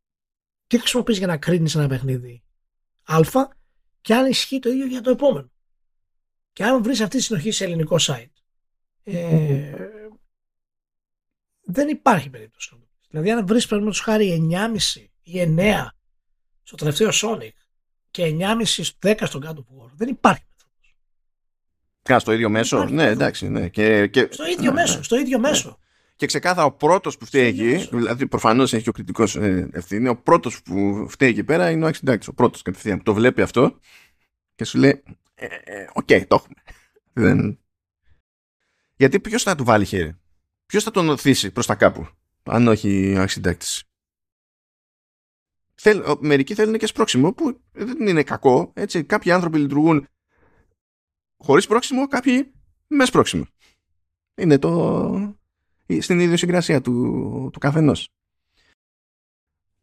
τι 0.66 0.78
χρησιμοποιείς 0.78 1.18
για 1.18 1.26
να 1.26 1.36
κρίνεις 1.36 1.74
ένα 1.74 1.88
παιχνίδι 1.88 2.42
Α 3.02 3.20
και 4.00 4.14
αν 4.14 4.26
ισχύει 4.26 4.58
το 4.58 4.70
ίδιο 4.70 4.86
για 4.86 5.00
το 5.00 5.10
επόμενο. 5.10 5.50
Και 6.52 6.64
αν 6.64 6.82
βρεις 6.82 7.00
αυτή 7.00 7.16
τη 7.16 7.22
συνοχή 7.22 7.50
σε 7.50 7.64
ελληνικό 7.64 7.96
site, 8.00 8.30
ε, 9.02 9.88
δεν 11.60 11.88
υπάρχει 11.88 12.30
περίπτωση. 12.30 12.76
Δηλαδή, 13.08 13.30
αν 13.30 13.46
βρεις 13.46 13.66
παραδείγματος 13.66 14.00
χάρη 14.00 14.48
9,5 14.50 15.10
ή 15.22 15.40
9 15.40 15.93
στο 16.64 16.76
τελευταίο 16.76 17.08
Sonic 17.12 17.48
και 18.10 18.36
9,5 18.38 18.62
στο 18.64 18.98
10 19.02 19.14
στον 19.22 19.42
God 19.44 19.54
of 19.54 19.84
War, 19.84 19.90
δεν 19.94 20.08
υπάρχει. 20.08 20.44
Κα 22.02 22.18
στο 22.18 22.32
ίδιο 22.32 22.48
μέσο; 22.48 22.84
Ναι, 22.84 23.06
εντάξει. 23.06 23.48
Ναι. 23.48 23.68
Και, 23.68 24.06
και... 24.06 24.28
Στο 24.30 24.46
ίδιο 24.46 24.72
ναι, 24.72 24.80
μέσο. 24.80 24.96
Ναι. 24.96 25.02
Στο 25.02 25.16
ίδιο 25.16 25.38
μέσο. 25.38 25.78
Και 26.16 26.26
ξεκάθαρα 26.26 26.66
ο 26.66 26.72
πρώτος 26.72 27.16
που 27.16 27.26
φταίει 27.26 27.46
εκεί, 27.46 27.88
δηλαδή 27.92 28.26
προφανώς 28.26 28.72
έχει 28.72 28.82
και 28.82 28.88
ο 28.88 28.92
κριτικός 28.92 29.36
ε, 29.36 29.68
ευθύνη, 29.72 30.08
ο 30.08 30.16
πρώτος 30.16 30.62
που 30.62 31.06
φταίει 31.08 31.28
εκεί 31.28 31.44
πέρα 31.44 31.70
είναι 31.70 31.84
ο 31.84 31.88
αρχισυντάκτης. 31.88 32.28
Ο 32.28 32.32
πρώτος 32.32 32.62
κατευθείαν 32.62 32.96
που 32.96 33.02
το 33.02 33.14
βλέπει 33.14 33.42
αυτό 33.42 33.78
και 34.54 34.64
σου 34.64 34.78
λέει: 34.78 35.02
«Ε, 35.34 35.46
ε, 35.46 35.86
Οκ, 35.92 36.06
το 36.06 36.34
έχουμε. 36.34 36.54
Δεν... 37.12 37.58
Γιατί 38.96 39.20
ποιος 39.20 39.42
θα 39.42 39.54
του 39.54 39.64
βάλει 39.64 39.84
χέρι, 39.84 40.18
Ποιος 40.66 40.82
θα 40.82 40.90
τον 40.90 41.08
ωθήσει 41.08 41.50
προς 41.50 41.66
τα 41.66 41.74
κάπου, 41.74 42.08
αν 42.42 42.68
όχι 42.68 43.14
ο 43.16 43.20
αρχισυντάκτης. 43.20 43.66
Θέλ, 45.74 46.02
μερικοί 46.20 46.54
θέλουν 46.54 46.78
και 46.78 46.86
σπρώξιμο 46.86 47.32
που 47.32 47.60
δεν 47.72 48.06
είναι 48.06 48.22
κακό. 48.22 48.70
Έτσι. 48.74 49.04
Κάποιοι 49.04 49.32
άνθρωποι 49.32 49.58
λειτουργούν 49.58 50.08
χωρίς 51.36 51.66
πρόξιμο, 51.66 52.08
κάποιοι 52.08 52.52
με 52.86 53.04
σπρώξιμο. 53.04 53.46
Είναι 54.34 54.58
το... 54.58 55.36
στην 55.98 56.20
ιδιοσυγκρασία 56.20 56.80
του, 56.80 57.50
του 57.52 57.58
καθενός. 57.58 58.08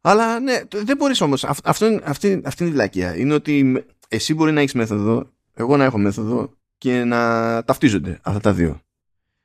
Αλλά 0.00 0.40
ναι, 0.40 0.60
δεν 0.70 0.96
μπορείς 0.96 1.20
όμως. 1.20 1.44
Αυτό, 1.44 1.86
είναι, 1.86 2.00
αυτή, 2.04 2.40
αυτή 2.44 2.62
είναι 2.62 2.72
η 2.72 2.74
βλακεία. 2.74 3.16
Είναι 3.16 3.34
ότι 3.34 3.84
εσύ 4.08 4.34
μπορεί 4.34 4.52
να 4.52 4.60
έχεις 4.60 4.74
μέθοδο, 4.74 5.32
εγώ 5.54 5.76
να 5.76 5.84
έχω 5.84 5.98
μέθοδο 5.98 6.56
και 6.78 7.04
να 7.04 7.18
ταυτίζονται 7.64 8.20
αυτά 8.22 8.40
τα 8.40 8.52
δύο. 8.52 8.80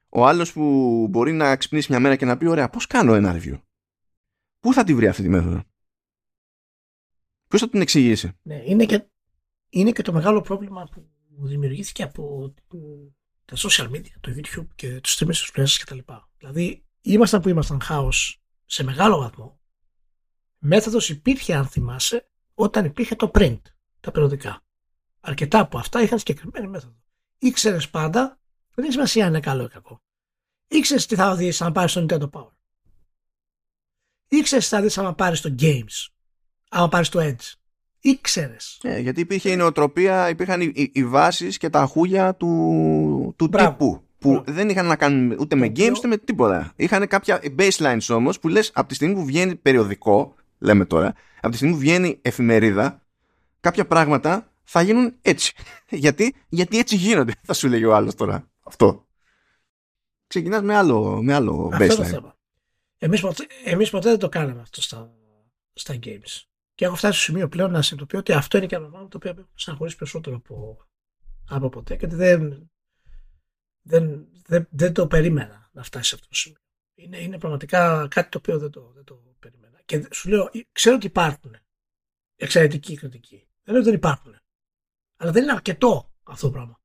Ο 0.10 0.28
άλλος 0.28 0.54
που 0.54 1.08
μπορεί 1.10 1.32
να 1.32 1.56
ξυπνήσει 1.56 1.92
μια 1.92 2.00
μέρα 2.00 2.16
και 2.16 2.26
να 2.26 2.38
πει 2.38 2.48
ωραία 2.48 2.70
πώς 2.70 2.88
κάνω 2.88 3.14
ένα 3.14 3.40
review; 3.40 3.60
Πού 4.60 4.74
θα 4.74 4.84
τη 4.84 4.96
βρει 4.96 5.08
αυτή 5.08 5.22
τη 5.22 5.30
μέθοδο; 5.30 5.64
Ποιος 7.48 7.62
θα 7.62 7.70
την 7.70 7.82
εξηγήσει; 7.82 8.32
Ναι, 8.42 8.62
είναι 8.66 8.86
και, 8.86 9.08
είναι 9.70 9.92
και 9.92 10.02
το 10.02 10.14
μεγάλο 10.14 10.42
πρόβλημα 10.42 10.84
που 10.84 11.10
δημιουργήθηκε 11.30 12.04
από 12.04 12.54
τα 13.46 13.56
social 13.58 13.90
media, 13.90 14.12
το 14.22 14.32
YouTube 14.36 14.68
και 14.76 15.02
τους 15.02 15.18
streamers 15.18 15.28
τους 15.28 15.52
πλέον 15.52 15.70
κτλ. 15.80 16.14
Δηλαδή, 16.38 16.86
ήμασταν 17.02 17.42
που 17.42 17.50
ήμασταν 17.50 17.82
χάος 17.82 18.42
σε 18.66 18.84
μεγάλο 18.84 19.18
βαθμό. 19.18 19.60
Μέθοδος 20.58 21.10
υπήρχε, 21.10 21.54
αν 21.54 21.66
θυμάσαι, 21.68 22.30
όταν 22.54 22.86
υπήρχε 22.86 23.16
το 23.16 23.32
print, 23.34 23.62
τα 24.00 24.12
περιοδικά. 24.12 24.66
Αρκετά 25.20 25.60
από 25.60 25.78
αυτά 25.78 26.02
είχαν 26.02 26.20
συγκεκριμένη 26.20 26.68
μέθοδο. 26.68 27.04
Ήξερες 27.38 27.90
πάντα, 27.90 28.40
δεν 28.74 28.84
έχει 28.84 28.94
σημασία 28.94 29.24
αν 29.24 29.30
είναι 29.30 29.40
καλό 29.40 29.64
ή 29.64 29.68
κακό. 29.68 30.02
Ήξερες 30.68 31.06
τι 31.06 31.16
θα 31.16 31.36
δεις 31.36 31.62
αν 31.62 31.72
πάρεις 31.72 31.94
το 31.94 32.06
Nintendo 32.10 32.30
Power. 32.30 32.52
Ήξερες 34.28 34.64
τι 34.64 34.76
θα 34.76 34.82
δεις 34.82 34.98
αν 34.98 35.16
πάρεις 35.16 35.42
το 35.42 35.56
Games. 35.60 36.08
Αν 36.70 36.90
πάρεις 36.90 37.10
το 37.10 37.20
Edge 37.22 37.58
ήξερες. 38.10 38.80
Ε, 38.84 39.00
γιατί 39.00 39.20
υπήρχε 39.20 39.50
η 39.50 39.56
νοοτροπία, 39.56 40.30
υπήρχαν 40.30 40.62
οι, 40.62 40.72
οι, 40.76 40.92
οι 40.94 41.06
βάσεις 41.06 41.58
και 41.58 41.70
τα 41.70 41.86
χούλια 41.86 42.36
του, 42.36 43.34
του 43.38 43.50
τύπου. 43.50 44.02
Που 44.20 44.44
δεν 44.46 44.70
είχαν 44.70 44.86
να 44.86 44.96
κάνουν 44.96 45.38
ούτε 45.40 45.56
με 45.56 45.72
games 45.76 45.94
ούτε 45.96 46.08
με 46.08 46.18
τίποτα. 46.18 46.74
Είχαν 46.76 47.08
κάποια 47.08 47.42
baselines 47.58 48.08
όμως 48.10 48.40
που 48.40 48.48
λες 48.48 48.72
από 48.74 48.88
τη 48.88 48.96
στιγμή 48.96 49.14
που 49.14 49.26
βγαίνει 49.26 49.56
περιοδικό, 49.56 50.36
λέμε 50.58 50.86
τώρα, 50.86 51.14
από 51.38 51.50
τη 51.50 51.56
στιγμή 51.56 51.74
που 51.74 51.80
βγαίνει 51.80 52.20
εφημερίδα, 52.22 53.02
κάποια 53.60 53.86
πράγματα 53.86 54.52
θα 54.64 54.82
γίνουν 54.82 55.14
έτσι. 55.22 55.54
γιατί, 55.90 56.36
γιατί 56.50 56.78
έτσι 56.78 56.96
γίνονται, 56.96 57.34
θα 57.48 57.54
σου 57.54 57.68
λέει 57.68 57.84
ο 57.84 57.96
άλλος 57.96 58.16
τώρα. 58.16 58.48
Αυτό. 58.64 59.06
Ξεκινάς 60.28 60.62
με 60.62 60.76
άλλο, 60.76 61.22
με 61.22 61.34
άλλο 61.34 61.72
baseline. 61.80 62.32
Εμείς 62.98 63.22
ποτέ, 63.22 63.48
εμείς 63.64 63.90
ποτέ 63.90 64.10
δεν 64.10 64.20
το 64.20 64.30
κάναμε 64.30 64.62
αυτό 64.62 64.82
στα, 64.82 65.12
στα 65.74 65.96
games. 66.04 66.48
Και 66.78 66.86
έχω 66.86 66.96
φτάσει 66.96 67.22
στο 67.22 67.32
σημείο 67.32 67.48
πλέον 67.50 67.72
να 67.72 67.82
συνειδητοποιώ 67.82 68.20
ότι 68.20 68.34
αυτό 68.34 68.58
είναι 68.58 68.66
και 68.66 68.76
ένα 68.76 68.90
πράγμα 68.90 69.08
το 69.08 69.18
οποίο 69.18 69.34
με 69.36 69.48
στεναχωρήσει 69.54 69.96
περισσότερο 69.96 70.36
από, 70.36 70.86
από 71.50 71.70
ποτέ 71.70 71.96
και 71.96 72.08
δεν, 72.08 72.72
δεν, 73.82 74.28
δεν, 74.46 74.68
δεν 74.70 74.94
το 74.94 75.08
περίμενα 75.08 75.70
να 75.72 75.84
φτάσει 75.84 76.10
σε 76.10 76.16
αυτό 76.16 76.28
το 76.28 76.36
σημείο. 76.36 76.60
Είναι, 76.96 77.18
είναι 77.18 77.40
πραγματικά 77.40 78.08
κάτι 78.10 78.30
το 78.30 78.38
οποίο 78.38 78.60
δεν 78.60 78.72
το, 78.72 78.92
δεν 78.96 79.04
το 79.04 79.36
περίμενα. 79.40 79.82
Και 79.86 80.08
σου 80.12 80.30
λέω, 80.30 80.50
ξέρω 80.72 80.96
ότι 80.96 81.06
υπάρχουν 81.06 81.56
εξαιρετικοί 82.36 82.96
κριτικοί. 82.96 83.48
Δεν 83.64 83.74
λέω 83.74 83.82
ότι 83.82 83.90
δεν 83.90 84.00
υπάρχουν. 84.00 84.36
Αλλά 85.18 85.32
δεν 85.32 85.44
είναι 85.44 85.52
αρκετό 85.52 86.14
αυτό 86.24 86.48
το 86.48 86.54
πράγμα. 86.54 86.82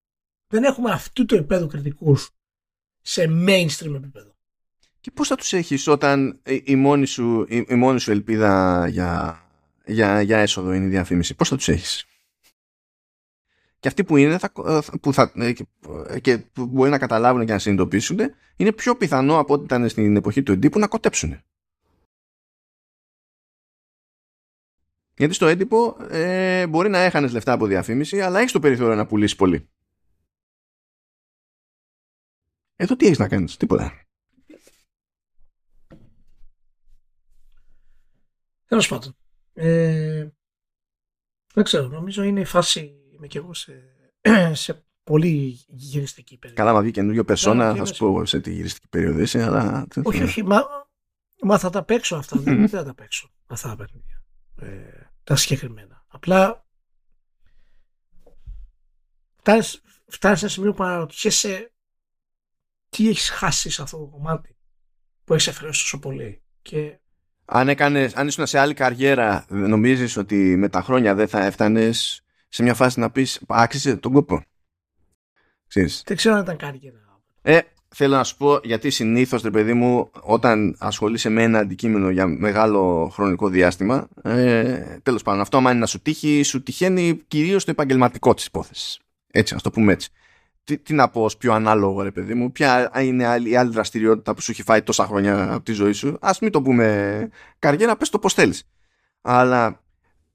Δεν 0.46 0.64
έχουμε 0.64 0.90
αυτού 0.90 1.24
του 1.24 1.34
επίπεδου 1.34 1.66
κριτικούς 1.66 2.30
σε 3.00 3.24
mainstream 3.28 3.94
επίπεδο. 3.94 4.36
Και 5.00 5.10
πώς 5.10 5.28
θα 5.28 5.36
τους 5.36 5.52
έχεις 5.52 5.86
όταν 5.86 6.40
η 6.64 6.76
μόνη 6.76 7.06
σου, 7.06 7.46
η, 7.48 7.66
η 7.68 7.74
μόνη 7.74 8.00
σου 8.00 8.10
ελπίδα 8.10 8.86
για 8.88 9.41
για, 9.86 10.22
για 10.22 10.38
έσοδο 10.38 10.72
είναι 10.72 10.86
η 10.86 10.88
διαφήμιση. 10.88 11.34
Πώς 11.34 11.48
θα 11.48 11.56
τους 11.56 11.68
έχεις; 11.68 12.04
Και 13.78 13.88
αυτοί 13.88 14.04
που 14.04 14.16
είναι 14.16 14.38
θα, 14.38 14.52
που 15.00 15.12
θα, 15.12 15.32
ε, 15.34 16.20
και 16.20 16.38
που 16.38 16.66
μπορεί 16.66 16.90
να 16.90 16.98
καταλάβουν 16.98 17.46
και 17.46 17.52
να 17.52 17.58
συνειδητοποιήσουν 17.58 18.18
είναι 18.56 18.72
πιο 18.72 18.96
πιθανό 18.96 19.38
από 19.38 19.54
ό,τι 19.54 19.64
ήταν 19.64 19.88
στην 19.88 20.16
εποχή 20.16 20.42
του 20.42 20.52
εντύπου 20.52 20.78
να 20.78 20.86
κοτέψουν. 20.88 21.42
Γιατί 25.16 25.34
στο 25.34 25.46
έντυπο 25.46 25.96
ε, 26.10 26.66
μπορεί 26.66 26.88
να 26.88 26.98
έχανες 26.98 27.32
λεφτά 27.32 27.52
από 27.52 27.66
διαφήμιση, 27.66 28.20
αλλά 28.20 28.40
έχεις 28.40 28.52
το 28.52 28.60
περιθώριο 28.60 28.94
να 28.94 29.06
πουλήσεις 29.06 29.36
πολύ. 29.36 29.68
Εδώ 32.76 32.96
τι 32.96 33.06
έχεις 33.06 33.18
να 33.18 33.28
κάνεις, 33.28 33.56
τίποτα. 33.56 34.06
Τέλος 38.66 38.88
πάντων. 38.88 39.16
Ε, 39.54 40.28
δεν 41.54 41.64
ξέρω, 41.64 41.88
νομίζω 41.88 42.22
είναι 42.22 42.40
η 42.40 42.44
φάση, 42.44 42.94
είμαι 43.14 43.26
και 43.26 43.38
εγώ 43.38 43.54
σε, 43.54 43.82
σε 44.52 44.84
πολύ 45.04 45.64
γυριστική 45.68 46.36
περίοδο. 46.38 46.62
Καλά, 46.62 46.72
μα 46.72 46.82
βγει 46.82 46.90
καινούριο 46.90 47.24
περσόνα, 47.24 47.74
θα 47.74 47.84
σου 47.84 47.96
πω 47.96 48.24
σε 48.24 48.40
τι 48.40 48.52
γυριστική 48.52 48.88
περίοδο 48.88 49.20
είσαι, 49.20 49.42
αλλά... 49.42 49.86
Όχι, 50.02 50.22
όχι, 50.22 50.42
μα, 50.44 50.64
μα 51.42 51.58
θα 51.58 51.70
τα 51.70 51.84
παίξω 51.84 52.16
αυτά, 52.16 52.38
δεν, 52.38 52.68
θα 52.68 52.84
τα 52.84 52.94
παίξω 52.94 53.30
αυτά 53.46 53.68
τα 53.68 53.76
παιχνίδια, 53.76 54.24
ε, 54.56 55.10
τα 55.24 55.36
συγκεκριμένα. 55.36 56.04
Απλά 56.08 56.66
φτάνεις, 59.36 59.82
φτάνεις 60.06 60.38
σε 60.38 60.44
ένα 60.44 60.54
σημείο 60.54 60.72
που 60.72 60.82
αναρωτιέσαι 60.82 61.72
τι 62.88 63.08
έχεις 63.08 63.30
χάσει 63.30 63.70
σε 63.70 63.82
αυτό 63.82 63.98
το 63.98 64.06
κομμάτι 64.06 64.56
που 65.24 65.34
έχεις 65.34 65.48
αφαιρέσει 65.48 65.82
τόσο 65.82 65.98
πολύ. 65.98 66.42
Και... 66.62 66.96
Αν, 67.54 67.68
έκανες, 67.68 68.14
αν 68.14 68.26
ήσουν 68.26 68.46
σε 68.46 68.58
άλλη 68.58 68.74
καριέρα, 68.74 69.44
νομίζεις 69.48 70.16
ότι 70.16 70.56
με 70.56 70.68
τα 70.68 70.82
χρόνια 70.82 71.14
δεν 71.14 71.28
θα 71.28 71.44
έφτανες 71.44 72.22
σε 72.48 72.62
μια 72.62 72.74
φάση 72.74 73.00
να 73.00 73.10
πεις 73.10 73.40
άξιζε 73.46 73.96
τον 73.96 74.12
κόπο. 74.12 74.42
Ξέρεις. 75.68 76.02
Δεν 76.06 76.16
ξέρω 76.16 76.34
αν 76.34 76.42
ήταν 76.42 76.56
καριέρα. 76.56 77.20
Ε, 77.42 77.58
θέλω 77.88 78.16
να 78.16 78.24
σου 78.24 78.36
πω 78.36 78.60
γιατί 78.62 78.90
συνήθως, 78.90 79.42
ρε 79.42 79.50
παιδί 79.50 79.72
μου, 79.74 80.10
όταν 80.20 80.76
ασχολείσαι 80.78 81.28
με 81.28 81.42
ένα 81.42 81.58
αντικείμενο 81.58 82.10
για 82.10 82.26
μεγάλο 82.26 83.10
χρονικό 83.12 83.48
διάστημα, 83.48 84.08
ε, 84.22 84.98
τέλος 85.02 85.22
πάντων, 85.22 85.40
αυτό 85.40 85.56
άμα 85.56 85.70
είναι 85.70 85.80
να 85.80 85.86
σου 85.86 86.00
τύχει, 86.02 86.42
σου 86.42 86.62
τυχαίνει 86.62 87.20
κυρίως 87.28 87.64
το 87.64 87.70
επαγγελματικό 87.70 88.34
της 88.34 88.46
υπόθεσης. 88.46 88.98
Έτσι, 89.30 89.54
ας 89.54 89.62
το 89.62 89.70
πούμε 89.70 89.92
έτσι. 89.92 90.10
Τι, 90.64 90.78
τι 90.78 90.94
να 90.94 91.08
πω 91.08 91.24
ως 91.24 91.36
πιο 91.36 91.52
ανάλογο, 91.52 92.02
ρε 92.02 92.10
παιδί 92.10 92.34
μου, 92.34 92.52
ποια 92.52 92.90
είναι 93.02 93.22
η 93.44 93.56
άλλη 93.56 93.70
δραστηριότητα 93.70 94.34
που 94.34 94.40
σου 94.40 94.50
έχει 94.50 94.62
φάει 94.62 94.82
τόσα 94.82 95.06
χρόνια 95.06 95.52
από 95.52 95.64
τη 95.64 95.72
ζωή 95.72 95.92
σου. 95.92 96.16
Α 96.20 96.30
μην 96.40 96.52
το 96.52 96.62
πούμε 96.62 97.28
καριέρα, 97.58 97.96
πες 97.96 98.10
το 98.10 98.18
πώς 98.18 98.34
θέλεις. 98.34 98.68
Αλλά 99.20 99.82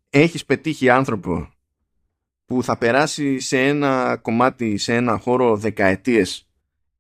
έχεις 0.10 0.46
πετύχει 0.46 0.90
άνθρωπο 0.90 1.50
που 2.46 2.64
θα 2.64 2.78
περάσει 2.78 3.40
σε 3.40 3.68
ένα 3.68 4.18
κομμάτι, 4.22 4.78
σε 4.78 4.96
ένα 4.96 5.18
χώρο 5.18 5.58
δεκαετίες 5.58 6.50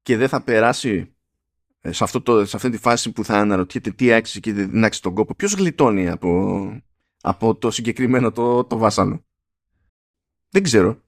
και 0.01 0.17
δεν 0.17 0.29
θα 0.29 0.41
περάσει 0.41 1.15
ε, 1.81 1.91
σε, 1.91 2.03
αυτό 2.03 2.21
το, 2.21 2.45
σε 2.45 2.55
αυτή 2.55 2.69
τη 2.69 2.77
φάση 2.77 3.11
που 3.11 3.23
θα 3.23 3.37
αναρωτιέται 3.37 3.91
τι 3.91 4.13
άξιζε 4.13 4.39
και 4.39 4.53
δεν 4.53 4.83
άξιζε 4.83 5.03
τον 5.03 5.13
κόπο. 5.13 5.35
Ποιος 5.35 5.53
γλιτώνει 5.53 6.09
από, 6.09 6.81
από 7.21 7.55
το 7.55 7.71
συγκεκριμένο 7.71 8.31
το, 8.31 8.63
το 8.63 8.77
βάσανο; 8.77 9.25
Δεν 10.49 10.63
ξέρω. 10.63 11.01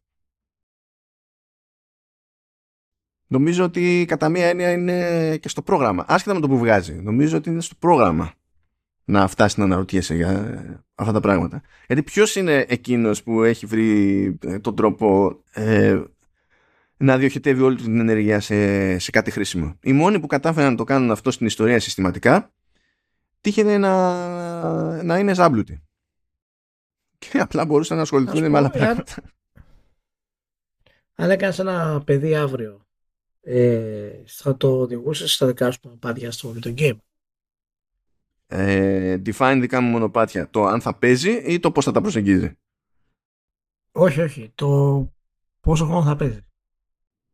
Νομίζω 3.31 3.63
ότι 3.63 4.05
κατά 4.07 4.29
μία 4.29 4.45
έννοια 4.45 4.71
είναι 4.71 5.37
και 5.37 5.49
στο 5.49 5.61
πρόγραμμα. 5.61 6.05
Άσχετα 6.07 6.33
με 6.33 6.39
το 6.39 6.47
που 6.47 6.57
βγάζει. 6.57 6.93
Νομίζω 6.93 7.37
ότι 7.37 7.49
είναι 7.49 7.61
στο 7.61 7.75
πρόγραμμα 7.79 8.33
να 9.05 9.27
φτάσει 9.27 9.59
να 9.59 9.65
αναρωτιέσαι 9.65 10.15
για 10.15 10.83
αυτά 10.95 11.13
τα 11.13 11.19
πράγματα. 11.19 11.61
Γιατί 11.87 12.03
ποιος 12.03 12.35
είναι 12.35 12.65
εκείνος 12.67 13.23
που 13.23 13.43
έχει 13.43 13.65
βρει 13.65 14.37
ε, 14.45 14.59
τον 14.59 14.75
τρόπο 14.75 15.39
ε, 15.51 16.01
να 16.97 17.17
διοχετεύει 17.17 17.61
όλη 17.61 17.75
την 17.75 17.99
ενέργεια 17.99 18.39
σε, 18.39 18.99
σε 18.99 19.11
κάτι 19.11 19.31
χρήσιμο. 19.31 19.77
Οι 19.81 19.93
μόνοι 19.93 20.19
που 20.19 20.27
κατάφεραν 20.27 20.71
να 20.71 20.77
το 20.77 20.83
κάνουν 20.83 21.11
αυτό 21.11 21.31
στην 21.31 21.45
ιστορία 21.45 21.79
συστηματικά 21.79 22.51
τύχαινε 23.41 23.77
να, 23.77 25.03
να 25.03 25.17
είναι 25.17 25.33
ζάμπλουτοι. 25.33 25.83
Και 27.17 27.39
απλά 27.39 27.65
μπορούσαν 27.65 27.97
να 27.97 28.03
ασχοληθούν 28.03 28.49
με 28.49 28.57
άλλα 28.57 28.69
πράγματα. 28.69 29.13
Αν 31.15 31.31
έκανες 31.31 31.59
ένα 31.59 32.01
παιδί 32.05 32.35
αύριο, 32.35 32.87
ε, 33.41 34.23
θα 34.25 34.57
το 34.57 34.79
οδηγούσες 34.79 35.33
στα 35.33 35.47
δικά 35.47 35.71
σου 35.71 35.79
μονοπάτια 35.83 36.31
στο 36.31 36.55
video 36.55 36.75
game; 36.79 36.97
Ε, 38.47 39.21
define 39.25 39.57
δικά 39.61 39.81
μου 39.81 39.89
μονοπάτια. 39.89 40.49
Το 40.49 40.65
αν 40.65 40.81
θα 40.81 40.97
παίζει 40.97 41.31
ή 41.31 41.59
το 41.59 41.71
πώς 41.71 41.85
θα 41.85 41.91
τα 41.91 42.01
προσεγγίζει. 42.01 42.57
Όχι, 43.91 44.21
όχι. 44.21 44.51
Το 44.55 45.11
πόσο 45.59 45.85
χρόνο 45.85 46.03
θα 46.03 46.15
παίζει 46.15 46.43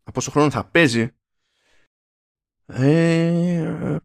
από 0.06 0.12
πόσο 0.12 0.32
χρόνο 0.32 0.50
θα 0.50 0.66
παίζει 0.66 1.12
ε, 2.66 3.98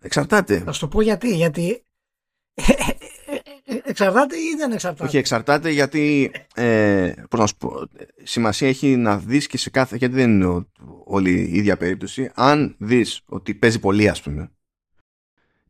εξαρτάται. 0.00 0.58
Θα 0.58 0.72
σου 0.72 0.80
το 0.80 0.88
πω 0.88 1.00
γιατί. 1.00 1.36
Γιατί 1.36 1.86
εξαρτάται 3.84 4.36
ή 4.36 4.54
δεν 4.56 4.72
εξαρτάται; 4.72 5.04
Όχι, 5.04 5.16
εξαρτάται 5.16 5.70
γιατί 5.70 6.30
ε, 6.54 7.12
πώς 7.30 7.40
να 7.40 7.46
σου 7.46 7.56
πω, 7.56 7.88
σημασία 8.22 8.68
έχει 8.68 8.96
να 8.96 9.18
δεις 9.18 9.46
και 9.46 9.58
σε 9.58 9.70
κάθε, 9.70 9.96
γιατί 9.96 10.14
δεν 10.14 10.30
είναι 10.30 10.66
όλη 11.04 11.30
η 11.30 11.56
ίδια 11.56 11.76
περίπτωση. 11.76 12.30
Αν 12.34 12.76
δεις 12.78 13.22
ότι 13.26 13.54
παίζει 13.54 13.78
πολύ 13.78 14.08
ας 14.08 14.22
πούμε, 14.22 14.52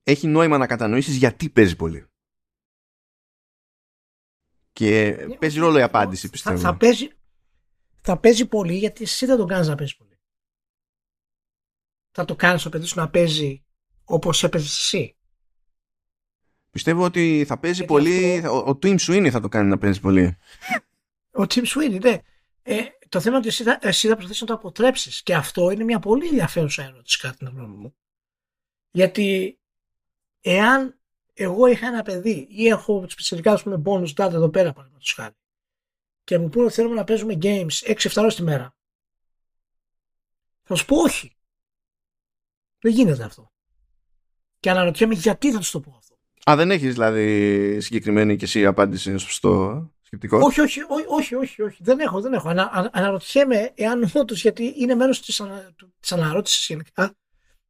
έχει 0.02 0.26
νόημα 0.26 0.58
να 0.58 0.66
κατανοήσεις 0.66 1.16
γιατί 1.16 1.50
παίζει 1.50 1.76
πολύ. 1.76 2.06
Και 4.72 5.16
παίζει 5.38 5.58
ρόλο 5.58 5.78
η 5.78 5.82
απάντηση, 5.82 6.30
πιστεύω. 6.30 6.56
Θα, 6.58 6.62
θα, 6.62 6.76
παίζει, 6.76 7.08
θα 8.00 8.18
παίζει 8.18 8.46
πολύ 8.46 8.76
γιατί 8.76 9.02
εσύ 9.02 9.26
δεν 9.26 9.36
τον 9.36 9.46
κάνεις 9.46 9.68
να 9.68 9.74
παίζει 9.74 9.96
πολύ. 9.96 10.18
Θα 12.10 12.24
το 12.24 12.34
κάνεις 12.34 12.62
το 12.62 12.68
παιδί 12.68 12.86
σου 12.86 12.98
να 12.98 13.10
παίζει 13.10 13.64
όπως 14.04 14.42
έπαιζες 14.42 14.78
εσύ. 14.78 15.16
Πιστεύω 16.74 17.04
ότι 17.04 17.44
θα 17.46 17.58
παίζει 17.58 17.84
πολύ. 17.84 18.46
Ο, 18.46 18.56
ο 18.56 18.78
Tim 18.82 18.98
Sweeney 18.98 19.28
θα 19.30 19.40
το 19.40 19.48
κάνει 19.48 19.68
να 19.68 19.78
παίζει 19.78 20.00
πολύ. 20.00 20.36
Ο 21.30 21.42
Tim 21.42 21.64
Sweeney, 21.64 22.00
ναι. 22.00 22.18
Ε, 22.62 22.82
το 23.08 23.20
θέμα 23.20 23.36
είναι 23.36 23.36
ότι 23.36 23.48
εσύ 23.48 23.62
θα, 23.62 23.78
εσύ 23.82 24.08
θα 24.08 24.12
προσπαθήσεις 24.12 24.40
να 24.40 24.46
το 24.46 24.54
αποτρέψεις. 24.54 25.22
Και 25.22 25.34
αυτό 25.34 25.70
είναι 25.70 25.84
μια 25.84 25.98
πολύ 25.98 26.26
ενδιαφέρουσα 26.26 26.82
ερώτηση, 26.82 27.18
κατά 27.18 27.34
την 27.34 27.48
γνώμη 27.48 27.76
μου. 27.76 27.94
Γιατί 28.90 29.58
εάν 30.40 30.98
εγώ 31.34 31.66
είχα 31.66 31.86
ένα 31.86 32.02
παιδί 32.02 32.46
ή 32.50 32.66
έχω 32.66 33.04
σπεσιαλικά 33.08 33.52
ας 33.52 33.62
πούμε 33.62 33.82
bonus 33.84 34.14
data 34.14 34.32
εδώ 34.32 34.48
πέρα 34.48 34.72
παραδείγματος 34.72 35.12
χάρη 35.12 35.34
και 36.24 36.38
μου 36.38 36.48
πούνε 36.48 36.64
ότι 36.64 36.74
θέλουμε 36.74 36.94
να 36.94 37.04
παίζουμε 37.04 37.38
games 37.42 37.96
6-7 37.96 38.10
ώρες 38.16 38.34
τη 38.34 38.42
μέρα. 38.42 38.76
Θα 40.62 40.74
σου 40.74 40.84
πω 40.84 40.96
όχι. 40.96 41.36
Δεν 42.78 42.92
γίνεται 42.92 43.24
αυτό. 43.24 43.52
Και 44.60 44.70
αναρωτιέμαι 44.70 45.14
γιατί 45.14 45.52
θα 45.52 45.58
τους 45.58 45.70
το 45.70 45.80
πω 45.80 45.94
αυτό. 45.98 46.13
Α, 46.50 46.56
δεν 46.56 46.70
έχεις 46.70 46.92
δηλαδή 46.92 47.80
συγκεκριμένη 47.80 48.36
και 48.36 48.44
εσύ 48.44 48.66
απάντηση 48.66 49.18
στο 49.18 49.92
σκεπτικό; 50.02 50.38
Όχι, 50.38 50.60
όχι, 50.60 50.80
όχι, 50.88 51.04
όχι, 51.08 51.34
όχι, 51.34 51.62
όχι. 51.62 51.82
Δεν 51.82 52.00
έχω, 52.00 52.20
δεν 52.20 52.32
έχω. 52.32 52.48
Ανα, 52.48 52.90
αναρωτιέμαι 52.92 53.72
εάν 53.74 54.10
όντως, 54.14 54.40
γιατί 54.40 54.74
είναι 54.76 54.94
μέρος 54.94 55.20
της 55.22 55.40
ανα, 55.40 55.74
αναρώτησης 56.10 56.66
γενικά. 56.66 57.14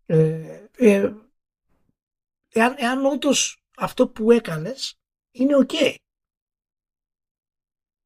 Ε, 0.07 0.67
ε, 0.77 1.13
εάν, 2.49 2.75
εάν 2.79 3.05
όντως 3.05 3.63
αυτό 3.77 4.09
που 4.09 4.31
έκανες 4.31 4.99
είναι 5.31 5.55
ok 5.67 5.95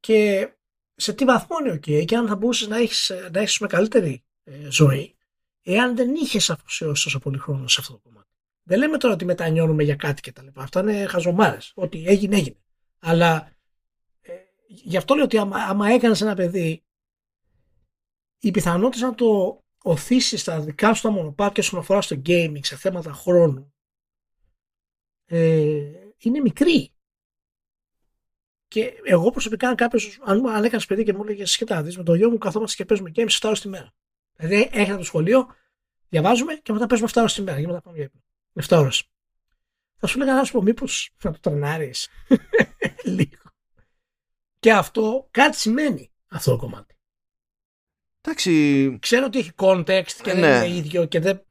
και 0.01 0.49
σε 0.95 1.13
τι 1.13 1.25
βαθμό 1.25 1.57
είναι 1.61 1.75
OK 1.75 2.05
και 2.05 2.17
αν 2.17 2.29
θα 2.29 2.37
μπορούσες 2.37 2.69
να 2.69 2.77
έχεις 2.77 3.13
να 3.33 3.41
έχεις 3.41 3.59
με 3.59 3.67
καλύτερη 3.67 4.25
ε, 4.45 4.71
ζωή 4.71 5.17
εάν 5.63 5.97
δεν 5.97 6.15
είχες 6.15 6.51
αφοσιώσει 6.51 7.05
τόσο 7.05 7.19
πολύ 7.19 7.39
χρόνο 7.39 7.69
σε 7.69 7.81
αυτό 7.81 7.93
το 7.93 7.99
κομμάτι. 7.99 8.28
Δεν 8.69 8.79
λέμε 8.79 8.97
τώρα 8.99 9.15
ότι 9.15 9.25
μετανιώνουμε 9.25 9.83
για 9.83 9.97
κάτι 9.97 10.21
και 10.21 10.33
τα 10.33 10.43
λοιπά. 10.43 10.63
Αυτά 10.63 10.81
είναι 10.81 11.07
χαζομάρες. 11.07 11.73
Ό,τι 11.75 12.07
έγινε, 12.07 12.37
έγινε. 12.37 12.57
Αλλά 12.99 13.53
ε, 14.21 14.33
γι' 14.67 14.97
αυτό 14.97 15.15
λέω 15.15 15.25
ότι 15.25 15.39
άμα, 15.39 15.57
άμα 15.57 15.89
έκανες 15.89 16.21
ένα 16.21 16.35
παιδί, 16.35 16.85
η 18.39 18.51
πιθανότητα 18.51 19.07
να 19.07 19.15
το 19.15 19.61
οθήσεις 19.83 20.41
στα 20.41 20.61
δικά 20.61 20.95
σου 20.95 21.03
τα 21.03 21.11
μονοπάτια 21.11 21.63
όσον 21.63 21.79
αφορά 21.79 22.01
στο 22.01 22.17
gaming 22.27 22.59
σε 22.61 22.77
θέματα 22.77 23.13
χρόνου 23.13 23.75
ε, 25.25 25.93
είναι 26.19 26.41
μικρή. 26.41 26.93
Και 28.69 28.93
εγώ 29.05 29.31
προσωπικά, 29.31 29.69
αν 29.69 29.75
κάποιος, 29.75 30.19
αν, 30.25 30.47
αν 30.47 30.65
έκανες 30.65 30.87
παιδί 30.87 31.05
και 31.05 31.13
μου 31.13 31.23
έλεγες 31.23 31.51
Σχετά, 31.51 31.83
με 31.97 32.03
το 32.03 32.15
γιο 32.15 32.31
μου 32.31 32.39
καθόμαστε 32.39 32.77
και 32.77 32.85
παίζουμε 32.85 33.13
games 33.15 33.29
7 33.29 33.39
ώρε 33.43 33.59
τη 33.61 33.69
μέρα. 33.69 33.95
Δηλαδή, 34.37 34.69
έρχεται 34.73 34.97
το 34.97 35.05
σχολείο, 35.05 35.47
διαβάζουμε 36.09 36.55
και 36.55 36.73
μετά 36.73 36.87
παίζουμε 36.87 37.11
7 37.13 37.17
ώρε 37.17 37.33
τη 37.33 37.43
μέρα. 37.43 37.61
Και 37.61 37.67
μετά 37.67 37.81
πάμε 37.81 37.97
για 37.97 38.07
ύπνο. 38.07 38.27
7 38.55 38.79
ώρες. 38.79 39.03
Θα 39.97 40.07
σου 40.07 40.21
έλεγα 40.21 40.37
να 40.37 40.45
σου 40.45 40.53
πω, 40.53 40.63
μήπως 40.63 41.11
να 41.23 41.33
το 41.33 41.39
τρενάρεις 41.41 42.09
λίγο. 43.17 43.43
Και 44.59 44.73
αυτό 44.73 45.29
κάτι 45.31 45.57
σημαίνει 45.57 46.11
αυτό 46.29 46.51
το 46.51 46.57
κομμάτι. 46.57 46.95
Εντάξει. 48.21 48.97
Ξέρω 49.01 49.27
ότι 49.27 49.39
έχει 49.39 49.53
context 49.57 50.13
και 50.23 50.33
ναι. 50.33 50.41
δεν 50.41 50.65
είναι 50.65 50.77
ίδιο 50.77 51.05
και 51.05 51.21
δεν, 51.21 51.43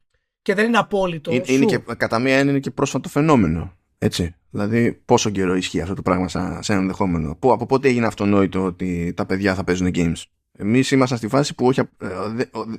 και 0.41 0.53
δεν 0.53 0.65
είναι 0.65 0.77
απόλυτο. 0.77 1.31
Είναι, 1.31 1.43
είναι 1.47 1.65
και, 1.65 1.77
κατά 1.77 2.19
μία 2.19 2.39
είναι 2.39 2.59
και 2.59 2.71
πρόσφατο 2.71 3.09
φαινόμενο. 3.09 3.77
Έτσι. 3.97 4.35
Δηλαδή, 4.49 4.93
πόσο 5.05 5.29
καιρό 5.29 5.55
ισχύει 5.55 5.81
αυτό 5.81 5.93
το 5.93 6.01
πράγμα 6.01 6.27
σαν, 6.27 6.63
σαν 6.63 6.77
ενδεχόμενο. 6.77 7.35
Που, 7.35 7.51
από 7.51 7.65
πότε 7.65 7.87
έγινε 7.87 8.05
αυτονόητο 8.05 8.63
ότι 8.63 9.13
τα 9.15 9.25
παιδιά 9.25 9.55
θα 9.55 9.63
παίζουν 9.63 9.91
games. 9.93 10.21
Εμείς 10.51 10.91
ήμασταν 10.91 11.17
στη 11.17 11.27
φάση 11.27 11.55
που 11.55 11.65
όχι, 11.65 11.79
ε, 11.79 11.85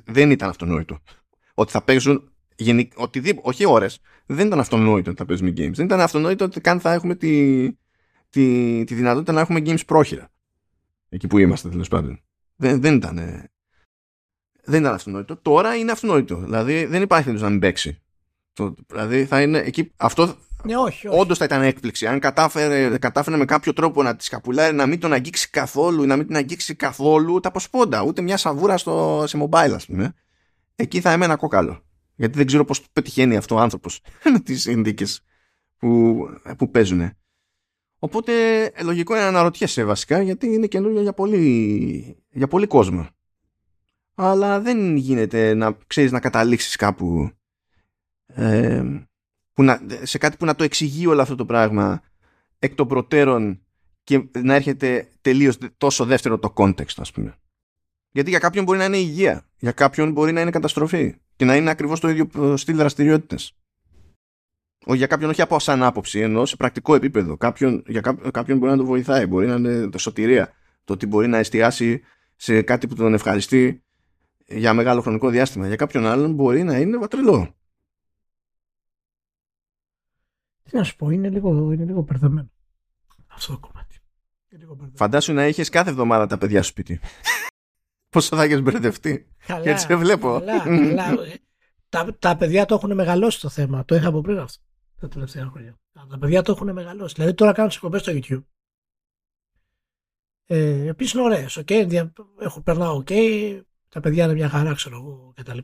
δεν 0.05 0.31
ήταν 0.31 0.49
αυτονόητο. 0.49 0.99
Ότι 1.53 1.71
θα 1.71 1.83
παίζουν 1.83 2.31
οτιδήποτε, 2.95 3.49
όχι 3.49 3.65
ώρες. 3.65 3.99
Δεν 4.25 4.47
ήταν 4.47 4.59
αυτονόητο 4.59 5.09
ότι 5.09 5.19
θα 5.19 5.25
παίζουμε 5.25 5.49
games. 5.49 5.73
Δεν 5.73 5.85
ήταν 5.85 5.99
αυτονόητο 6.01 6.45
ότι 6.45 6.61
καν 6.61 6.79
θα 6.79 6.93
έχουμε 6.93 7.15
τη, 7.15 7.65
τη, 8.29 8.83
τη 8.83 8.93
δυνατότητα 8.93 9.31
να 9.31 9.39
έχουμε 9.39 9.59
games 9.59 9.85
πρόχειρα. 9.85 10.29
Εκεί 11.09 11.27
που 11.27 11.37
είμαστε 11.37 11.69
τέλος 11.69 11.87
πάντων. 11.87 12.21
Δεν, 12.55 12.81
δεν 12.81 12.95
ήταν. 12.95 13.15
Δεν 14.63 14.81
ήταν 14.81 14.93
αυτονόητο. 14.93 15.37
Τώρα 15.37 15.75
είναι 15.75 15.91
αυτονόητο. 15.91 16.35
Δηλαδή 16.35 16.85
δεν 16.85 17.01
υπάρχει 17.01 17.25
περίπτωση 17.25 17.43
να 17.43 17.49
μην 17.49 17.59
παίξει. 17.59 18.01
Το, 18.53 18.75
δηλαδή 18.87 19.25
θα 19.25 19.41
είναι 19.41 19.57
εκεί. 19.57 19.91
Αυτό 19.97 20.35
ναι, 20.63 20.77
όχι, 20.77 21.07
όχι. 21.07 21.19
Όντως 21.19 21.37
θα 21.37 21.45
ήταν 21.45 21.61
έκπληξη. 21.61 22.07
Αν 22.07 22.19
κατάφερε, 22.19 22.97
κατάφερε 22.97 23.37
με 23.37 23.45
κάποιο 23.45 23.73
τρόπο 23.73 24.03
να 24.03 24.15
τη 24.15 24.23
σκαπουλάει, 24.23 24.73
να 24.73 24.85
μην 24.85 24.99
τον 24.99 25.13
αγγίξει 25.13 25.49
καθόλου 25.49 26.03
ή 26.03 26.07
να 26.07 26.15
μην 26.15 26.27
την 26.27 26.35
αγγίξει 26.35 26.75
καθόλου 26.75 27.33
ούτε 27.33 27.47
από 27.47 27.59
σπόντα, 27.59 28.03
ούτε 28.03 28.21
μια 28.21 28.37
σαβούρα 28.37 28.77
στο, 28.77 29.23
σε 29.27 29.37
mobile, 29.41 29.71
ας 29.75 29.85
πούμε. 29.85 30.13
Εκεί 30.75 31.01
θα 31.01 31.11
έμενα 31.11 31.35
κόκαλο. 31.35 31.83
Γιατί 32.19 32.37
δεν 32.37 32.45
ξέρω 32.45 32.65
πώς 32.65 32.89
πετυχαίνει 32.93 33.37
αυτό 33.37 33.55
ο 33.55 33.59
άνθρωπος 33.59 34.01
με 34.31 34.39
τις 34.45 34.61
συνθήκες 34.61 35.21
που, 35.77 36.17
που 36.57 36.71
παίζουν. 36.71 37.11
Οπότε 37.99 38.33
λογικό 38.83 39.13
είναι 39.13 39.23
να 39.23 39.29
αναρωτιέσαι 39.29 39.83
βασικά 39.83 40.21
γιατί 40.21 40.47
είναι 40.47 40.67
καινούριο 40.67 41.01
για 41.01 41.13
πολύ, 41.13 42.23
για 42.29 42.47
πολύ 42.47 42.67
κόσμο. 42.67 43.07
αλλά 44.15 44.59
δεν 44.59 44.95
γίνεται 44.95 45.53
να 45.53 45.77
ξέρεις 45.87 46.11
να 46.11 46.19
καταλήξεις 46.19 46.75
κάπου 46.75 47.31
ε, 48.25 48.83
που 49.53 49.63
να, 49.63 49.81
σε 50.03 50.17
κάτι 50.17 50.37
που 50.37 50.45
να 50.45 50.55
το 50.55 50.63
εξηγεί 50.63 51.07
όλο 51.07 51.21
αυτό 51.21 51.35
το 51.35 51.45
πράγμα 51.45 52.01
εκ 52.59 52.75
των 52.75 52.87
προτέρων 52.87 53.61
και 54.03 54.29
να 54.37 54.53
έρχεται 54.55 55.07
τελείως 55.21 55.57
τόσο 55.77 56.05
δεύτερο 56.05 56.39
το 56.39 56.53
context 56.55 56.97
ας 56.97 57.11
πούμε. 57.11 57.35
Γιατί 58.11 58.29
για 58.29 58.39
κάποιον 58.39 58.63
μπορεί 58.63 58.77
να 58.77 58.85
είναι 58.85 58.97
υγεία, 58.97 59.45
για 59.57 59.71
κάποιον 59.71 60.11
μπορεί 60.11 60.31
να 60.31 60.41
είναι 60.41 60.51
καταστροφή 60.51 61.15
και 61.39 61.45
να 61.45 61.55
είναι 61.55 61.69
ακριβώς 61.69 61.99
το 61.99 62.09
ίδιο 62.09 62.57
στυλ 62.57 62.75
δραστηριότητες. 62.75 63.57
Για 64.85 65.07
κάποιον 65.07 65.29
όχι 65.29 65.41
από 65.41 65.59
σαν 65.59 65.83
άποψη, 65.83 66.19
ενώ 66.19 66.45
σε 66.45 66.55
πρακτικό 66.55 66.95
επίπεδο. 66.95 67.37
Κάποιον, 67.37 67.83
για 67.87 68.01
κάποιον 68.31 68.57
μπορεί 68.57 68.71
να 68.71 68.77
το 68.77 68.85
βοηθάει, 68.85 69.25
μπορεί 69.25 69.47
να 69.47 69.55
είναι 69.55 69.89
το 69.89 69.97
σωτηρία. 69.97 70.53
Το 70.83 70.93
ότι 70.93 71.05
μπορεί 71.05 71.27
να 71.27 71.37
εστιάσει 71.37 72.01
σε 72.35 72.61
κάτι 72.61 72.87
που 72.87 72.95
τον 72.95 73.13
ευχαριστεί 73.13 73.83
για 74.45 74.73
μεγάλο 74.73 75.01
χρονικό 75.01 75.29
διάστημα. 75.29 75.67
Για 75.67 75.75
κάποιον 75.75 76.05
άλλον 76.05 76.33
μπορεί 76.33 76.63
να 76.63 76.77
είναι 76.77 76.97
βατρελό. 76.97 77.55
Τι 80.63 80.77
να 80.77 80.83
σου 80.83 80.95
πω, 80.95 81.09
είναι 81.09 81.29
λίγο, 81.29 81.71
είναι 81.71 81.85
λίγο 81.85 82.01
μπερδεμένο 82.01 82.49
αυτό 83.27 83.53
το 83.53 83.59
κομμάτι. 83.59 83.99
Φαντάσου 84.93 85.33
να 85.33 85.47
είχες 85.47 85.69
κάθε 85.69 85.89
εβδομάδα 85.89 86.27
τα 86.27 86.37
παιδιά 86.37 86.61
σου 86.61 86.69
σπίτι. 86.69 86.99
Πόσο 88.09 88.35
θα 88.35 88.43
έχεις 88.43 88.61
μπερδευτεί. 88.61 89.27
Καλά, 89.45 89.63
και 89.63 89.69
έτσι 89.69 89.85
σε 89.85 89.95
βλέπω. 89.95 90.39
Καλά, 90.45 90.59
καλά. 90.63 91.17
τα, 91.89 92.15
τα 92.19 92.37
παιδιά 92.37 92.65
το 92.65 92.75
έχουν 92.75 92.93
μεγαλώσει 92.93 93.39
το 93.39 93.49
θέμα. 93.49 93.85
Το 93.85 93.95
είχα 93.95 94.07
από 94.07 94.21
πριν 94.21 94.39
αυτό 94.39 94.63
τα 94.99 95.07
τελευταία 95.07 95.45
χρόνια. 95.45 95.79
Τα 96.09 96.17
παιδιά 96.17 96.41
το 96.41 96.51
έχουν 96.51 96.71
μεγαλώσει. 96.71 97.13
Δηλαδή 97.13 97.33
τώρα 97.33 97.51
κάνω 97.51 97.67
τις 97.67 97.75
εκπομπές 97.77 98.01
στο 98.01 98.11
YouTube. 98.15 98.43
Ε, 100.45 100.87
Επίση 100.87 101.17
είναι 101.17 101.25
ωραίες. 101.25 101.59
Okay, 101.65 102.07
έχω 102.39 102.61
περνάω 102.61 103.03
OK. 103.05 103.61
Τα 103.89 103.99
παιδιά 103.99 104.23
είναι 104.23 104.33
μια 104.33 104.49
χαρά, 104.49 104.73
ξέρω 104.73 104.95
εγώ 104.95 105.33
κτλ. 105.35 105.57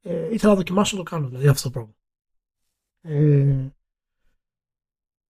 Ε, 0.00 0.32
ήθελα 0.32 0.52
να 0.52 0.58
δοκιμάσω 0.58 0.96
να 0.96 1.02
το 1.02 1.10
κάνω 1.10 1.28
δηλαδή 1.28 1.48
αυτό 1.48 1.70
το 1.70 1.70
πράγμα. 1.70 1.94
Ε, 3.00 3.68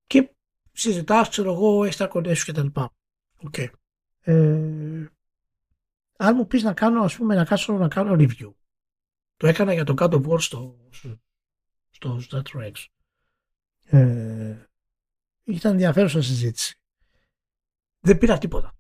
και 0.07 0.31
συζητάς, 0.73 1.29
ξέρω 1.29 1.53
εγώ, 1.53 1.85
έχεις 1.85 1.97
τα 1.97 2.07
κοντέ 2.07 2.35
σου 2.35 2.53
κτλ. 2.53 2.67
Okay. 3.51 3.69
Ε, 4.21 5.07
αν 6.17 6.37
μου 6.37 6.47
πεις 6.47 6.63
να 6.63 6.73
κάνω, 6.73 7.03
ας 7.03 7.17
πούμε, 7.17 7.35
να 7.35 7.45
κάτσω 7.45 7.73
να 7.73 7.89
κάνω 7.89 8.15
review. 8.19 8.53
Το 9.37 9.47
έκανα 9.47 9.73
για 9.73 9.85
το 9.85 9.95
God 9.99 10.11
of 10.11 10.27
War 10.27 10.41
στο, 10.41 10.77
στο 11.91 12.21
Star 12.31 12.43
Trek. 12.43 12.73
Ε, 13.85 14.57
ήταν 15.45 15.73
ενδιαφέρουσα 15.73 16.23
συζήτηση. 16.23 16.79
Δεν 18.01 18.19
πήρα 18.19 18.39
τίποτα. 18.39 18.77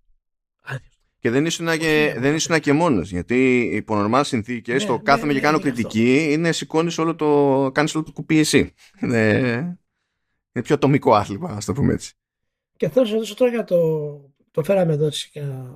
Και 1.18 1.30
δεν 1.30 1.46
ήσουν 1.46 1.78
και, 1.78 2.16
δεν 2.18 2.34
ήσουν 2.34 2.60
και 2.60 2.72
μόνος. 2.72 3.10
Γιατί 3.10 3.60
υπό 3.60 3.96
νορμάλ 3.96 4.24
συνθήκες 4.24 4.82
ναι, 4.82 4.88
το 4.88 4.96
ναι, 4.96 5.02
κάθομαι 5.02 5.26
ναι, 5.26 5.38
και 5.38 5.44
κάνω 5.44 5.58
κριτική 5.58 6.16
αυτό. 6.18 6.32
είναι 6.32 6.52
σηκώνεις 6.52 6.98
όλο 6.98 7.14
το. 7.14 7.70
κάνεις 7.74 7.94
όλο 7.94 8.04
το 8.04 8.12
κουπί 8.12 8.38
εσύ. 8.38 8.72
Είναι, 9.00 9.38
είναι 10.52 10.64
πιο 10.64 10.74
ατομικό 10.74 11.14
άθλημα, 11.14 11.48
ας 11.50 11.64
το 11.64 11.72
πούμε 11.72 11.92
έτσι. 11.92 12.14
Και 12.76 12.88
θέλω 12.88 13.04
να 13.04 13.10
σα 13.10 13.14
ρωτήσω 13.14 13.34
τώρα 13.34 13.50
για 13.50 13.64
το. 13.64 13.76
Το 14.50 14.62
φέραμε 14.62 14.92
εδώ 14.92 15.08
για, 15.32 15.74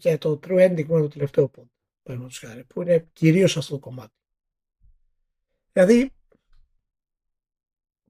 για 0.00 0.18
το 0.18 0.40
true 0.42 0.68
ending 0.68 0.86
με 0.86 1.00
το 1.00 1.08
τελευταίο 1.08 1.48
πόντο. 1.48 1.70
Που 2.66 2.82
είναι 2.82 3.08
κυρίως 3.12 3.56
αυτό 3.56 3.74
το 3.74 3.78
κομμάτι. 3.78 4.14
Δηλαδή, 5.72 6.12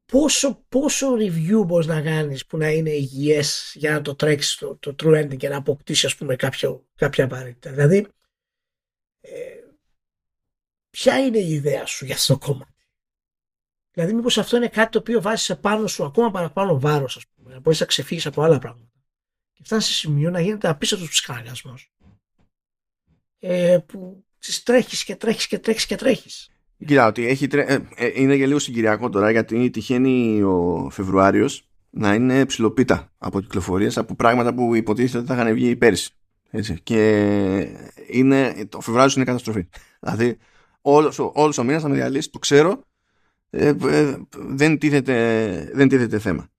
πόσο, 0.07 0.65
πόσο 0.69 1.15
review 1.15 1.67
μπορείς 1.67 1.87
να 1.87 2.03
κάνεις 2.03 2.47
που 2.47 2.57
να 2.57 2.71
είναι 2.71 2.91
υγιές 2.91 3.73
για 3.75 3.93
να 3.93 4.01
το 4.01 4.15
τρέξεις 4.15 4.57
το, 4.57 4.77
το 4.77 4.95
true 4.99 5.25
ending 5.25 5.37
και 5.37 5.49
να 5.49 5.57
αποκτήσεις 5.57 6.05
ας 6.05 6.17
πούμε 6.17 6.37
κάποιο, 6.37 6.87
κάποια 6.95 7.25
απαραίτητα. 7.25 7.71
Δηλαδή, 7.71 8.07
ε, 9.21 9.61
ποια 10.91 11.19
είναι 11.19 11.39
η 11.39 11.53
ιδέα 11.53 11.87
σου 11.87 12.05
για 12.05 12.15
αυτό 12.15 12.39
το 12.39 12.47
κόμμα. 12.47 12.75
Δηλαδή 13.93 14.13
μήπως 14.13 14.39
αυτό 14.39 14.57
είναι 14.57 14.69
κάτι 14.69 14.91
το 14.91 14.99
οποίο 14.99 15.21
βάζεις 15.21 15.45
σε 15.45 15.57
πάνω 15.57 15.87
σου 15.87 16.05
ακόμα 16.05 16.31
παραπάνω 16.31 16.81
βάρος 16.81 17.17
ας 17.17 17.27
πούμε, 17.27 17.55
να 17.55 17.61
μπορείς 17.61 17.81
να 17.81 17.87
ξεφύγεις 17.87 18.27
από 18.27 18.43
άλλα 18.43 18.59
πράγματα. 18.59 18.90
Και 19.61 19.67
φτάνει 19.67 19.83
σε 19.83 19.93
σημείο 19.93 20.31
να 20.31 20.41
γίνεται 20.41 20.69
απίστευτος 20.69 21.09
ψυχαναγκασμός. 21.09 21.93
Ε, 23.39 23.79
που 23.87 24.25
τρέχεις 24.65 25.05
και 25.05 25.17
τρέχεις 25.17 25.47
και 25.47 25.59
τρέχεις 25.59 25.87
και 25.87 25.97
τρέχεις. 25.97 26.51
Κοίτα, 26.87 27.07
ότι 27.07 27.27
έχει 27.27 27.47
τρε... 27.47 27.63
Ε, 27.63 27.79
ε, 27.97 28.11
είναι 28.15 28.35
για 28.35 28.47
λίγο 28.47 28.59
συγκυριακό 28.59 29.09
τώρα 29.09 29.31
γιατί 29.31 29.71
τυχαίνει 29.71 30.43
ο 30.43 30.89
Φεβρουάριος 30.91 31.69
να 31.91 32.15
είναι 32.15 32.47
ψηλοπίτα 32.47 33.13
από 33.19 33.41
κυκλοφορίες 33.41 33.99
από 33.99 34.15
πράγματα 34.15 34.55
που 34.55 34.75
υποτίθεται 34.75 35.19
ότι 35.19 35.27
θα 35.27 35.35
είχαν 35.35 35.55
βγει 35.55 35.77
πέρυσι. 35.77 36.11
Έτσι. 36.51 36.81
Και 36.83 37.03
είναι, 38.11 38.67
το 38.69 38.81
Φεβρουάριο 38.81 39.13
είναι 39.17 39.25
καταστροφή. 39.25 39.69
Δηλαδή, 40.01 40.39
όλος 40.81 41.19
όλος 41.19 41.59
ο 41.59 41.65
μήνας 41.65 41.83
θα 41.83 41.89
με 41.89 41.95
διαλύσει, 41.95 42.31
το 42.31 42.39
ξέρω, 42.39 42.85
ε, 43.51 43.75
ε, 43.83 44.17
δεν, 44.31 44.79
τίθεται, 44.79 45.71
δεν 45.75 45.89
τίθεται 45.89 46.19
θέμα. 46.19 46.51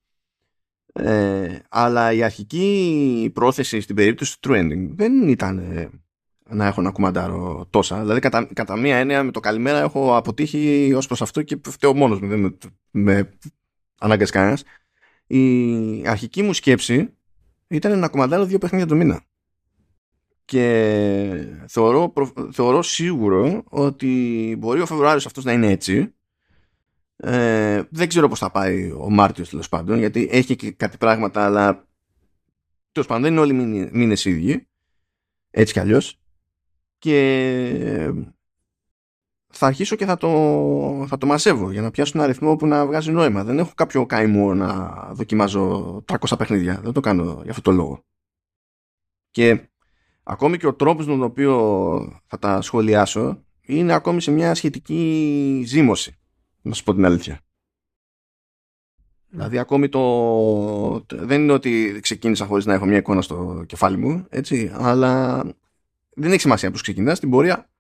Ε, 0.94 1.60
αλλά 1.70 2.12
η 2.12 2.24
αρχική 2.24 3.32
πρόθεση 3.34 3.82
στην 3.82 3.96
περίπτωση 3.96 4.40
του 4.40 4.50
Trending 4.50 4.88
δεν 4.96 5.28
ήταν 5.28 5.62
να 6.50 6.66
έχω 6.66 6.82
να 6.82 6.92
κουμαντάρω 6.92 7.68
τόσα. 7.70 8.02
Δηλαδή, 8.02 8.20
κατά, 8.20 8.48
κατά 8.54 8.76
μία 8.76 8.98
έννοια, 8.98 9.24
με 9.24 9.32
το 9.32 9.40
καλημέρα 9.40 9.80
έχω 9.80 10.16
αποτύχει 10.16 10.94
ως 10.96 11.08
προς 11.08 11.22
αυτό 11.22 11.42
και 11.42 11.60
φταίω 11.70 11.94
μόνος 11.94 12.20
μου. 12.20 12.28
Δεν 12.28 12.40
με, 12.40 12.58
με 12.92 13.30
ανάγκασε 14.00 14.32
κανένας. 14.32 14.64
Η 15.28 16.08
αρχική 16.08 16.42
μου 16.42 16.54
σκέψη 16.54 17.14
ήταν 17.68 18.00
να 18.00 18.08
κουμαντάρω 18.08 18.46
δύο 18.46 18.58
παιχνίδια 18.58 18.88
το 18.88 18.96
μήνα. 18.96 19.24
Και 20.46 21.46
θεωρώ, 21.68 22.14
θεωρώ 22.52 22.82
σίγουρο 22.82 23.64
ότι 23.70 24.56
μπορεί 24.60 24.82
ο 24.82 24.86
Φεβρουάριος 24.86 25.26
αυτός 25.26 25.44
να 25.44 25.52
είναι 25.52 25.72
έτσι. 25.72 26.14
Ε, 27.24 27.84
δεν 27.90 28.08
ξέρω 28.08 28.28
πώς 28.28 28.40
θα 28.40 28.52
πάει 28.52 28.92
ο 28.92 29.10
Μάρτιος 29.10 29.50
τέλος 29.50 29.70
πάντων, 29.70 29.98
γιατί 29.98 30.28
έχει 30.32 30.56
και 30.56 30.72
κάτι 30.72 30.98
πράγματα, 30.98 31.46
αλλά 31.46 31.88
τέλος 32.92 33.08
πάντων 33.08 33.24
δεν 33.24 33.32
είναι 33.32 33.42
όλοι 33.42 33.54
οι 33.54 33.90
μήνες 33.92 34.26
ίδιοι. 34.26 34.68
Έτσι 35.52 35.74
κι 35.74 35.80
αλλιώς 35.80 36.20
και 36.98 38.14
θα 39.52 39.68
αρχίσω 39.68 39.96
και 39.96 40.06
θα 40.06 40.18
το, 40.18 40.30
θα 41.08 41.18
το 41.18 41.26
μαζεύω 41.26 41.72
για 41.72 41.82
να 41.82 41.92
πιάσω 41.92 42.12
ένα 42.16 42.24
αριθμό 42.24 42.56
που 42.56 42.68
να 42.68 42.86
βγάζει 42.86 43.12
νόημα. 43.12 43.44
Δεν 43.44 43.60
έχω 43.60 43.72
κάποιο 43.76 44.06
καημό 44.06 44.54
να 44.54 44.92
δοκιμάζω 45.12 46.04
300 46.08 46.38
παιχνίδια. 46.38 46.80
Δεν 46.84 46.94
το 46.94 47.00
κάνω 47.00 47.40
για 47.42 47.52
αυτό 47.52 47.62
το 47.62 47.72
λόγο. 47.72 48.04
Και 49.32 49.70
ακόμη 50.24 50.58
και 50.58 50.68
ο 50.68 50.74
τρόπος 50.74 51.06
με 51.06 51.12
τον 51.12 51.24
οποίο 51.24 52.22
θα 52.28 52.40
τα 52.40 52.62
σχολιάσω 52.62 53.46
είναι 53.62 53.94
ακόμη 53.94 54.22
σε 54.22 54.32
μια 54.32 54.56
σχετική 54.56 55.64
ζήμωση. 55.66 56.21
Να 56.62 56.74
σου 56.74 56.84
πω 56.84 56.94
την 56.94 57.06
αλήθεια. 57.06 57.40
Δηλαδή 59.28 59.58
ακόμη 59.58 59.90
το... 59.90 61.06
Δεν 61.10 61.42
είναι 61.42 61.54
ότι 61.54 62.00
ξεκίνησα 62.02 62.46
χωρίς 62.46 62.66
να 62.66 62.74
έχω 62.74 62.86
μια 62.86 62.98
εικόνα 62.98 63.22
στο 63.22 63.64
κεφάλι 63.68 63.98
μου, 63.98 64.26
έτσι, 64.30 64.72
αλλά 64.74 65.44
δεν 66.14 66.32
έχει 66.32 66.42
σημασία 66.42 66.72
πώς 66.72 66.82
ξεκινάς, 66.82 67.18
στην 67.18 67.30
πορεία 67.30 67.72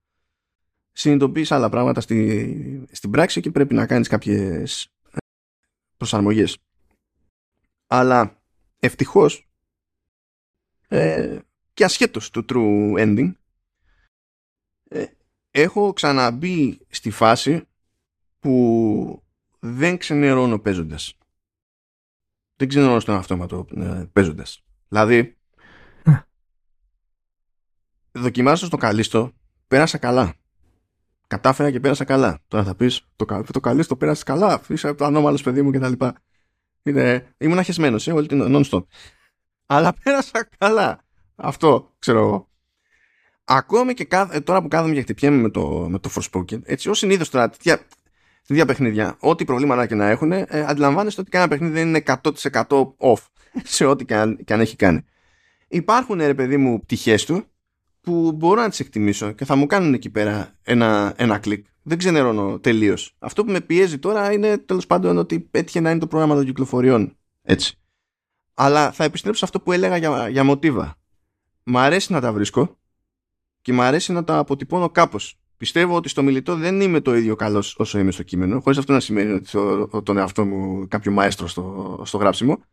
συνειδητοποιείς 0.91 1.51
άλλα 1.51 1.69
πράγματα 1.69 2.01
στη, 2.01 2.87
στην 2.91 3.11
πράξη 3.11 3.41
και 3.41 3.51
πρέπει 3.51 3.73
να 3.73 3.85
κάνεις 3.85 4.07
κάποιες 4.07 4.85
ε, 5.11 5.17
προσαρμογές. 5.97 6.57
Αλλά 7.87 8.41
ευτυχώς 8.79 9.49
ε, 10.87 11.39
και 11.73 11.83
ασχέτως 11.83 12.29
του 12.29 12.45
true 12.49 12.93
ending 12.97 13.31
ε, 14.89 15.05
έχω 15.51 15.93
ξαναμπεί 15.93 16.85
στη 16.89 17.09
φάση 17.09 17.65
που 18.41 19.23
δεν 19.59 19.97
ξενερώνω 19.97 20.59
παίζοντας. 20.59 21.17
Δεν 22.55 22.67
ξενερώνω 22.67 22.99
στον 22.99 23.15
αυτόματο 23.15 23.65
ε, 23.75 24.05
παίζοντας. 24.13 24.63
Δηλαδή 24.87 25.37
δοκιμάζω 28.11 28.65
στο 28.65 28.77
καλύστο, 28.77 29.31
πέρασα 29.67 29.97
καλά. 29.97 30.33
Κατάφερα 31.27 31.71
και 31.71 31.79
πέρασα 31.79 32.03
καλά. 32.03 32.39
Τώρα 32.47 32.63
θα 32.63 32.75
πεις, 32.75 33.07
το, 33.15 33.43
το 33.51 33.59
καλύστο 33.59 33.95
πέρασε 33.95 34.23
καλά. 34.23 34.61
Είσαι 34.67 34.95
ανώμαλος 34.99 35.43
παιδί 35.43 35.61
μου 35.61 35.71
κτλ. 35.71 36.05
Είναι, 36.83 37.33
ήμουν 37.37 37.59
αχεσμένο, 37.59 37.99
ε, 38.05 38.11
όλη 38.11 38.27
την 38.27 38.43
non-stop. 38.47 38.83
Αλλά 39.65 39.93
πέρασα 40.03 40.47
καλά. 40.57 41.03
Αυτό 41.35 41.93
ξέρω 41.99 42.19
εγώ. 42.19 42.49
Ακόμη 43.43 43.93
και 43.93 44.05
κάθε, 44.05 44.39
τώρα 44.39 44.61
που 44.61 44.67
κάθομαι 44.67 44.93
και 44.93 45.01
χτυπιέμαι 45.01 45.41
με 45.41 45.49
το, 45.49 45.87
με 45.89 45.99
το 45.99 46.09
Forspoken, 46.15 46.59
έτσι 46.63 46.89
ως 46.89 46.97
συνήθω 46.97 47.23
τώρα 47.31 47.49
τέτοια, 47.49 47.85
τέτοια 48.51 48.65
παιχνίδια, 48.65 49.15
ό,τι 49.19 49.45
προβλήματα 49.45 49.85
και 49.85 49.95
να 49.95 50.09
έχουν, 50.09 50.31
ε, 50.31 50.45
αντιλαμβάνεστε 50.67 51.21
ότι 51.21 51.29
κανένα 51.29 51.49
παιχνίδι 51.49 51.73
δεν 51.73 51.87
είναι 51.87 52.03
100% 52.05 52.67
off 52.97 53.25
σε 53.75 53.85
ό,τι 53.85 54.05
και 54.05 54.15
αν, 54.15 54.39
και 54.43 54.53
αν 54.53 54.59
έχει 54.59 54.75
κάνει. 54.75 55.05
Υπάρχουν, 55.67 56.17
ρε 56.17 56.33
παιδί 56.33 56.57
μου, 56.57 56.79
πτυχές 56.79 57.25
του 57.25 57.45
που 58.01 58.31
μπορώ 58.31 58.61
να 58.61 58.69
τις 58.69 58.79
εκτιμήσω 58.79 59.31
και 59.31 59.45
θα 59.45 59.55
μου 59.55 59.65
κάνουν 59.65 59.93
εκεί 59.93 60.09
πέρα 60.09 60.51
ένα, 60.63 61.13
ένα 61.15 61.37
κλικ. 61.37 61.65
Δεν 61.83 61.97
ξενερώνω 61.97 62.59
τελείως. 62.59 63.15
Αυτό 63.19 63.43
που 63.43 63.51
με 63.51 63.61
πιέζει 63.61 63.99
τώρα 63.99 64.31
είναι 64.31 64.57
τέλος 64.57 64.87
πάντων 64.87 65.17
ότι 65.17 65.39
πέτυχε 65.39 65.79
να 65.79 65.89
είναι 65.89 65.99
το 65.99 66.07
πρόγραμμα 66.07 66.35
των 66.35 66.45
κυκλοφοριών. 66.45 67.17
Έτσι. 67.41 67.79
Αλλά 68.53 68.91
θα 68.91 69.03
επιστρέψω 69.03 69.39
σε 69.39 69.45
αυτό 69.45 69.61
που 69.61 69.71
έλεγα 69.71 69.97
για, 69.97 70.29
για 70.29 70.43
μοτίβα. 70.43 70.95
Μ' 71.63 71.77
αρέσει 71.77 72.11
να 72.11 72.21
τα 72.21 72.33
βρίσκω 72.33 72.77
και 73.61 73.73
μου 73.73 73.81
αρέσει 73.81 74.11
να 74.11 74.23
τα 74.23 74.37
αποτυπώνω 74.37 74.89
κάπως. 74.89 75.40
Πιστεύω 75.61 75.95
ότι 75.95 76.09
στο 76.09 76.23
μιλητό 76.23 76.55
δεν 76.55 76.81
είμαι 76.81 76.99
το 77.01 77.15
ίδιο 77.15 77.35
καλός 77.35 77.75
όσο 77.77 77.99
είμαι 77.99 78.11
στο 78.11 78.23
κείμενο, 78.23 78.59
χωρίς 78.59 78.77
αυτό 78.77 78.93
να 78.93 78.99
σημαίνει 78.99 79.31
ότι 79.31 79.49
θεωρώ 79.49 80.01
τον 80.01 80.17
εαυτό 80.17 80.45
μου 80.45 80.87
κάποιο 80.87 81.11
μαέστρο 81.11 81.47
στο, 81.47 82.01
στο 82.05 82.17
γράψιμο, 82.17 82.63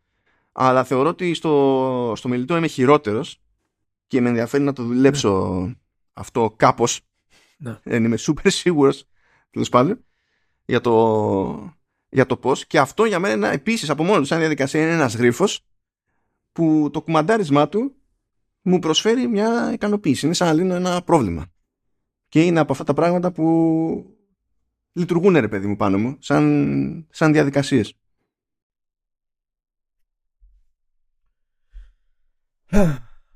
αλλά 0.51 0.83
θεωρώ 0.83 1.09
ότι 1.09 1.33
στο, 1.33 2.13
στο 2.15 2.27
μιλητό 2.27 2.57
είμαι 2.57 2.67
χειρότερος 2.67 3.41
και 4.07 4.21
με 4.21 4.29
ενδιαφέρει 4.29 4.63
να 4.63 4.73
το 4.73 4.83
δουλέψω 4.83 5.59
ναι. 5.67 5.73
αυτό 6.13 6.53
κάπως. 6.55 7.01
Ναι. 7.57 7.79
Δεν 7.83 8.03
είμαι 8.03 8.17
super 8.19 8.51
σίγουρος, 8.51 9.07
τέλος 9.51 9.69
πάντων, 9.69 10.05
για 10.65 10.81
το, 10.81 11.73
για 12.09 12.25
το 12.25 12.37
πώς. 12.37 12.65
Και 12.65 12.79
αυτό 12.79 13.05
για 13.05 13.19
μένα 13.19 13.51
επίσης 13.51 13.89
από 13.89 14.03
μόνος 14.03 14.19
του 14.19 14.25
σαν 14.25 14.39
διαδικασία 14.39 14.81
είναι 14.81 14.93
ένας 14.93 15.15
γρίφος 15.15 15.65
που 16.51 16.89
το 16.93 17.01
κουμαντάρισμά 17.01 17.69
του 17.69 17.95
μου 18.61 18.79
προσφέρει 18.79 19.27
μια 19.27 19.73
ικανοποίηση. 19.73 20.25
Είναι 20.25 20.35
σαν 20.35 20.47
να 20.47 20.53
λύνω 20.53 20.75
ένα 20.75 21.01
πρόβλημα. 21.01 21.51
Και 22.29 22.45
είναι 22.45 22.59
από 22.59 22.71
αυτά 22.71 22.83
τα 22.83 22.93
πράγματα 22.93 23.31
που 23.31 24.17
λειτουργούν 24.91 25.37
ρε 25.37 25.47
παιδί 25.47 25.67
μου 25.67 25.75
πάνω 25.75 25.97
μου, 25.97 26.17
σαν, 26.19 27.07
σαν 27.09 27.31
διαδικασίες. 27.31 27.93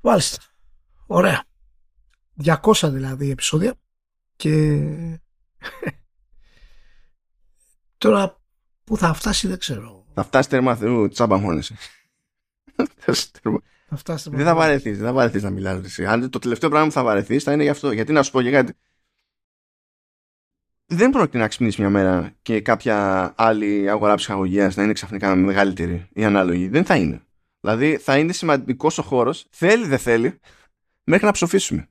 Μάλιστα. 0.00 0.42
Ωραία. 1.06 1.44
200 2.44 2.90
δηλαδή 2.92 3.30
επεισόδια 3.30 3.74
και 4.36 4.80
τώρα 7.98 8.40
που 8.84 8.96
θα 8.96 9.12
φτάσει 9.12 9.48
δεν 9.48 9.58
ξέρω. 9.58 10.06
Θα 10.14 10.24
φτάσει 10.24 10.48
τέρμα 10.48 10.76
Θεού, 10.76 11.08
τσάμπα 11.08 11.36
μόνεσαι. 11.36 11.76
Θα 13.88 13.96
φτάσει 13.96 14.30
δεν 14.30 14.44
θα 14.44 14.54
βαρεθείς, 14.54 14.96
δεν 14.96 15.06
θα 15.06 15.12
βαρεθείς 15.12 15.42
να 15.42 15.50
μιλάς. 15.50 15.98
Αν 15.98 16.30
το 16.30 16.38
τελευταίο 16.38 16.70
πράγμα 16.70 16.86
που 16.86 16.92
θα 16.92 17.02
βαρεθείς 17.02 17.42
θα 17.42 17.52
είναι 17.52 17.62
γι' 17.62 17.68
αυτό. 17.68 17.92
Γιατί 17.92 18.12
να 18.12 18.22
σου 18.22 18.30
πω 18.30 18.42
και 18.42 18.50
κάτι. 18.50 18.74
Δεν 20.86 21.10
πρόκειται 21.10 21.38
να 21.38 21.48
ξυπνήσεις 21.48 21.78
μια 21.78 21.90
μέρα 21.90 22.34
και 22.42 22.60
κάποια 22.60 23.32
άλλη 23.36 23.90
αγορά 23.90 24.14
ψυχαγωγίας 24.14 24.76
να 24.76 24.82
είναι 24.82 24.92
ξαφνικά 24.92 25.34
μεγαλύτερη 25.34 26.08
ή 26.12 26.24
ανάλογη. 26.24 26.68
Δεν 26.68 26.84
θα 26.84 26.96
είναι. 26.96 27.22
Δηλαδή 27.60 27.96
θα 27.96 28.18
είναι 28.18 28.32
σημαντικός 28.32 28.98
ο 28.98 29.02
χώρος, 29.02 29.46
θέλει 29.50 29.86
δεν 29.86 29.98
θέλει, 29.98 30.40
μέχρι 31.04 31.26
να 31.26 31.32
ψοφήσουμε. 31.32 31.88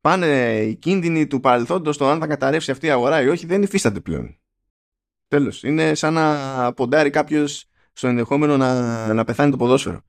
Πάνε 0.00 0.60
οι 0.60 0.74
κίνδυνοι 0.74 1.26
του 1.26 1.40
παρελθόντος 1.40 1.96
το 1.96 2.08
αν 2.08 2.20
θα 2.20 2.26
καταρρεύσει 2.26 2.70
αυτή 2.70 2.86
η 2.86 2.90
αγορά 2.90 3.22
ή 3.22 3.28
όχι, 3.28 3.46
δεν 3.46 3.62
υφίσταται 3.62 4.00
πλέον. 4.00 4.38
Τέλος. 5.28 5.62
Είναι 5.62 5.94
σαν 5.94 6.14
να 6.14 6.72
ποντάρει 6.72 7.10
κάποιος 7.10 7.68
στο 7.92 8.08
ενδεχόμενο 8.08 8.56
να, 8.56 9.12
να 9.14 9.24
πεθάνει 9.24 9.50
το 9.50 9.56
ποδόσφαιρο. 9.56 10.00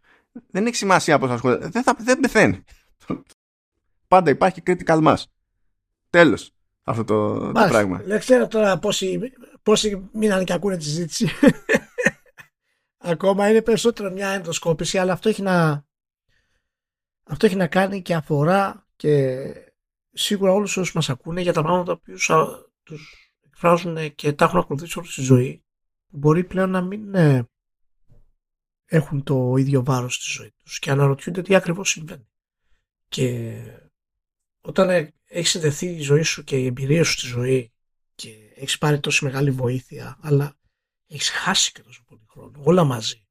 Δεν 0.51 0.65
έχει 0.65 0.75
σημασία 0.75 1.19
πώς 1.19 1.29
ασχολείται. 1.29 1.67
Δεν, 1.67 1.83
θα, 1.83 1.95
δεν 1.99 2.19
πεθαίνει. 2.19 2.63
Πάντα 4.07 4.29
υπάρχει 4.29 4.61
critical 4.65 5.03
mass. 5.03 5.23
Τέλος. 6.17 6.51
Αυτό 6.83 7.03
το, 7.03 7.51
το 7.51 7.65
πράγμα. 7.67 8.01
Δεν 8.05 8.19
ξέρω 8.19 8.47
τώρα 8.47 8.79
πόσοι, 8.79 9.19
πόσοι 9.63 10.09
μείνανε 10.13 10.43
και 10.43 10.53
ακούνε 10.53 10.77
τη 10.77 10.83
συζήτηση. 10.83 11.27
Ακόμα 12.97 13.49
είναι 13.49 13.61
περισσότερο 13.61 14.11
μια 14.11 14.29
ενδοσκόπηση, 14.29 14.97
αλλά 14.97 15.13
αυτό 15.13 15.29
έχει 15.29 15.41
να, 15.41 15.85
αυτό 17.23 17.45
έχει 17.45 17.55
να 17.55 17.67
κάνει 17.67 18.01
και 18.01 18.15
αφορά 18.15 18.87
και 18.95 19.43
σίγουρα 20.11 20.51
όλους 20.51 20.77
όσους 20.77 20.93
μας 20.93 21.09
ακούνε 21.09 21.41
για 21.41 21.53
τα 21.53 21.61
πράγματα 21.61 21.97
που 21.97 22.11
τους 22.83 23.31
εκφράζουν 23.45 24.15
και 24.15 24.33
τα 24.33 24.45
έχουν 24.45 24.59
ακολουθήσει 24.59 24.99
όλη 24.99 25.07
τη 25.07 25.21
ζωή 25.21 25.63
που 26.07 26.17
μπορεί 26.17 26.43
πλέον 26.43 26.69
να 26.69 26.81
μην 26.81 27.15
ε, 27.15 27.49
έχουν 28.85 29.23
το 29.23 29.55
ίδιο 29.57 29.83
βάρος 29.83 30.15
στη 30.15 30.25
ζωή 30.27 30.53
τους 30.63 30.79
και 30.79 30.91
αναρωτιούνται 30.91 31.41
τι 31.41 31.55
ακριβώς 31.55 31.89
συμβαίνει. 31.89 32.27
Και 33.07 33.55
όταν 34.61 34.89
ε, 34.89 35.11
έχεις 35.27 35.49
συνδεθεί 35.49 35.85
η 35.85 36.01
ζωή 36.01 36.21
σου 36.21 36.43
και 36.43 36.57
η 36.57 36.65
εμπειρία 36.65 37.03
σου 37.03 37.11
στη 37.11 37.27
ζωή 37.27 37.71
και 38.15 38.29
έχεις 38.55 38.77
πάρει 38.77 38.99
τόση 38.99 39.23
μεγάλη 39.23 39.51
βοήθεια 39.51 40.17
αλλά 40.21 40.57
έχεις 41.07 41.29
χάσει 41.29 41.71
και 41.71 41.81
τόσο 41.81 42.03
πολύ 42.07 42.21
χρόνο 42.29 42.61
όλα 42.63 42.83
μαζί 42.83 43.27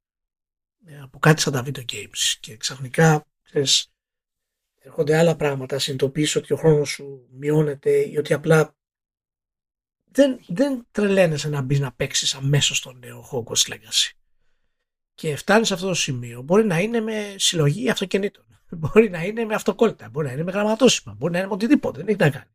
ε, 0.87 1.01
από 1.01 1.19
κάτι 1.19 1.41
σαν 1.41 1.53
τα 1.53 1.65
video 1.67 1.85
games 1.93 2.37
και 2.41 2.57
ξαφνικά 2.57 3.27
ξέρεις, 3.43 3.93
έρχονται 4.79 5.19
άλλα 5.19 5.37
πράγματα, 5.37 5.79
συνειδητοποιείς 5.79 6.37
ότι 6.37 6.53
ο 6.53 6.57
χρόνος 6.57 6.89
σου 6.89 7.29
μειώνεται 7.31 7.91
ή 7.91 8.17
ότι 8.19 8.33
απλά 8.33 8.77
δεν, 10.05 10.41
δεν 10.47 10.87
τρελαίνεσαι 10.91 11.49
να 11.49 11.61
μπεις 11.61 11.81
να 11.81 11.93
παίξεις 11.93 12.35
αμέσως 12.35 12.77
στο 12.77 12.93
νέο 12.93 13.29
Hogwarts 13.33 13.73
Legacy. 13.73 14.11
Και 15.15 15.37
φτάνεις 15.37 15.69
σε 15.69 15.75
αυτό 15.75 15.87
το 15.87 15.95
σημείο. 15.95 16.43
Μπορεί 16.43 16.65
να 16.65 16.81
είναι 16.81 17.01
με 17.01 17.35
συλλογή 17.39 17.91
αυτοκινήτων. 17.91 18.46
Μπορεί 18.81 19.11
να 19.11 19.25
είναι 19.25 19.45
με 19.45 19.55
αυτοκόλλητα. 19.55 20.09
Μπορεί 20.09 20.27
να 20.27 20.33
είναι 20.33 20.43
με 20.43 20.51
γραμματόσημα. 20.51 21.15
Μπορεί 21.15 21.33
να 21.33 21.39
είναι 21.39 21.47
με 21.47 21.55
οτιδήποτε. 21.55 21.99
Δεν 21.99 22.09
έχει 22.09 22.19
να 22.19 22.31
κάνει. 22.31 22.51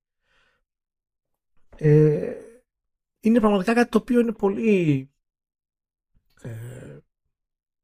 Ε, 1.78 2.34
είναι 3.20 3.40
πραγματικά 3.40 3.74
κάτι 3.74 3.90
το 3.90 3.98
οποίο 3.98 4.20
είναι 4.20 4.32
πολύ. 4.32 5.10
Ε, 6.42 6.98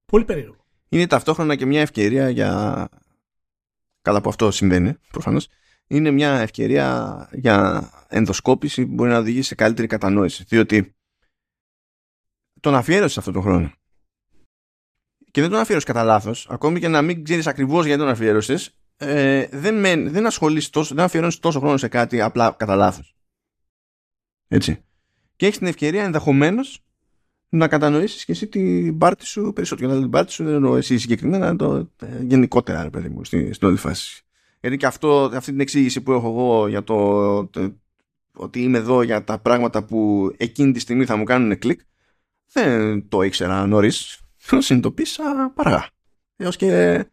πολύ 0.06 0.26
περίεργο. 0.26 0.66
Είναι 0.90 1.08
ταυτόχρονα 1.08 1.56
και 1.56 1.66
μια 1.66 1.82
ευκαιρία 1.82 2.30
για 2.30 2.90
καλά 4.02 4.22
που 4.22 4.30
αυτό 4.30 4.52
συμβαίνει 4.52 4.94
προφανώς, 5.12 5.48
είναι 5.88 6.12
μια 6.12 6.40
ευκαιρία 6.40 7.30
για 7.34 7.90
ενδοσκόπηση 8.08 8.86
που 8.86 8.94
μπορεί 8.94 9.10
να 9.10 9.18
οδηγήσει 9.18 9.48
σε 9.48 9.56
καλύτερη 9.56 9.88
κατανόηση. 9.88 10.44
Διότι 10.44 10.96
τον 12.60 12.76
αφιέρωσε 12.76 13.20
αυτόν 13.20 13.34
τον 13.34 13.44
χρόνο. 13.44 13.72
Και 15.38 15.44
δεν 15.44 15.52
τον 15.52 15.60
αφιέρωσες 15.60 15.90
κατά 15.94 16.04
λάθος, 16.04 16.48
ακόμη 16.50 16.80
και 16.80 16.88
να 16.88 17.02
μην 17.02 17.24
ξέρεις 17.24 17.48
ακριβώς 17.48 17.86
γιατί 17.86 18.00
τον 18.00 18.10
αφιέρωσες, 18.10 18.78
ε, 18.98 19.48
δεν, 19.52 20.12
δεν 20.12 20.26
ασχολείσαι 20.26 20.70
τόσο, 20.70 20.96
δεν 20.96 21.04
αφιερώνεις 21.04 21.40
τόσο 21.40 21.60
χρόνο 21.60 21.78
σε 21.78 21.88
κάτι 21.88 22.22
απλά 22.22 22.56
κατά 22.58 22.76
λάθος. 22.76 23.16
Έτσι. 24.48 24.84
Και 25.36 25.46
έχεις 25.46 25.58
την 25.58 25.68
ευκαιρία 25.68 26.04
ενδεχομένως 26.04 26.86
να 27.50 27.68
κατανοήσεις 27.68 28.26
και 28.26 28.32
εσύ 28.32 28.48
την 28.48 28.98
πάρτι 28.98 29.26
σου 29.26 29.52
περισσότερο. 29.56 29.94
Και 29.94 30.00
την 30.00 30.10
πάρτι 30.10 30.32
σου 30.32 30.44
δεν 30.44 30.54
εννοώ 30.54 30.76
εσύ 30.76 30.98
συγκεκριμένα, 30.98 31.56
το 31.56 31.92
ε, 32.02 32.24
γενικότερα, 32.24 32.84
ρε 32.84 32.90
παιδί 32.90 33.10
μου, 33.10 33.24
στην, 33.24 33.54
στην 33.54 33.68
όλη 33.68 33.78
φάση. 33.78 34.26
Γιατί 34.62 34.78
και 34.78 34.86
αυτό, 34.86 35.32
αυτή 35.34 35.52
την 35.52 35.60
εξήγηση 35.60 36.02
που 36.02 36.12
έχω 36.12 36.28
εγώ 36.28 36.68
για 36.68 36.84
το, 36.84 37.46
το, 37.46 37.76
ότι 38.32 38.62
είμαι 38.62 38.78
εδώ 38.78 39.02
για 39.02 39.24
τα 39.24 39.40
πράγματα 39.40 39.84
που 39.84 40.32
εκείνη 40.38 40.72
τη 40.72 40.80
στιγμή 40.80 41.06
θα 41.06 41.16
μου 41.16 41.24
κάνουν 41.24 41.60
κλικ, 41.60 41.80
δεν 42.52 43.08
το 43.10 43.22
ήξερα 43.22 43.66
νωρίς. 43.66 44.22
Το 44.50 44.62
συνειδητοποίησα 44.62 45.52
παραγά. 45.56 45.90
Έως 46.36 46.56
και 46.56 47.04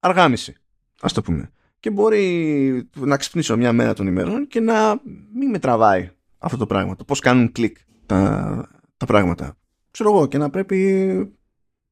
αργάμιση, 0.00 0.54
ας 1.00 1.12
το 1.12 1.22
πούμε. 1.22 1.50
Και 1.80 1.90
μπορεί 1.90 2.88
να 2.94 3.16
ξυπνήσω 3.16 3.56
μια 3.56 3.72
μέρα 3.72 3.94
των 3.94 4.06
ημερών 4.06 4.46
και 4.46 4.60
να 4.60 5.00
μην 5.34 5.50
με 5.50 5.58
τραβάει 5.58 6.10
αυτό 6.38 6.56
το 6.56 6.66
πράγμα. 6.66 6.96
Το 6.96 7.04
πώς 7.04 7.20
κάνουν 7.20 7.52
κλικ 7.52 7.76
τα, 8.06 8.70
τα 8.96 9.06
πράγματα 9.06 9.56
ξέρω 9.96 10.10
εγώ, 10.10 10.26
και 10.26 10.38
να 10.38 10.50
πρέπει 10.50 11.38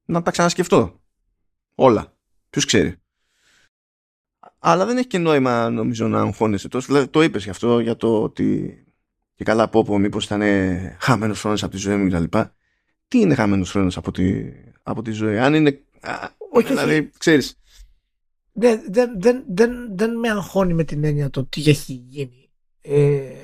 να 0.05 0.21
τα 0.21 0.31
ξανασκεφτώ. 0.31 1.01
Όλα. 1.75 2.13
Ποιος 2.49 2.65
ξέρει. 2.65 2.95
Αλλά 4.59 4.85
δεν 4.85 4.97
έχει 4.97 5.07
και 5.07 5.17
νόημα 5.17 5.69
νομίζω 5.69 6.07
να 6.07 6.19
αγχώνεσαι 6.19 6.67
τόσο. 6.67 6.87
Δηλαδή, 6.87 7.07
το 7.07 7.21
είπες 7.21 7.43
γι' 7.43 7.49
αυτό, 7.49 7.79
για 7.79 7.95
το 7.95 8.23
ότι. 8.23 8.79
Και 9.35 9.43
καλά 9.43 9.69
πω 9.69 9.83
πω 9.83 9.97
μήπως 9.97 10.25
ήταν 10.25 10.41
χαμένος 10.99 11.39
χρόνος 11.39 11.63
από 11.63 11.71
τη 11.71 11.77
ζωή 11.77 11.95
μου 11.95 12.09
κτλ. 12.09 12.37
Τι 13.07 13.19
είναι 13.19 13.35
χαμένος 13.35 13.71
χρόνος 13.71 13.97
από 13.97 14.11
τη, 14.11 14.51
από 14.85 15.01
τη 15.01 15.11
ζωή. 15.11 15.39
Αν 15.39 15.53
είναι. 15.53 15.83
Όχι, 16.51 16.67
δηλαδή, 16.67 17.11
ξέρεις. 17.17 17.59
Δεν, 18.51 18.93
δεν, 18.93 19.21
δεν, 19.21 19.43
δεν, 19.47 19.97
δεν 19.97 20.19
με 20.19 20.29
αγχώνει 20.29 20.73
με 20.73 20.83
την 20.83 21.03
έννοια 21.03 21.29
το 21.29 21.45
τι 21.45 21.69
έχει 21.69 21.93
γίνει. 21.93 22.51
Ε, 22.81 23.35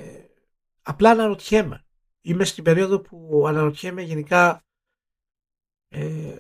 απλά 0.81 1.09
αναρωτιέμαι 1.09 1.85
είμαι 2.21 2.45
στην 2.45 2.63
περίοδο 2.63 2.99
που 2.99 3.43
αναρωτιέμαι 3.47 4.01
γενικά 4.01 4.65
ε, 5.87 6.35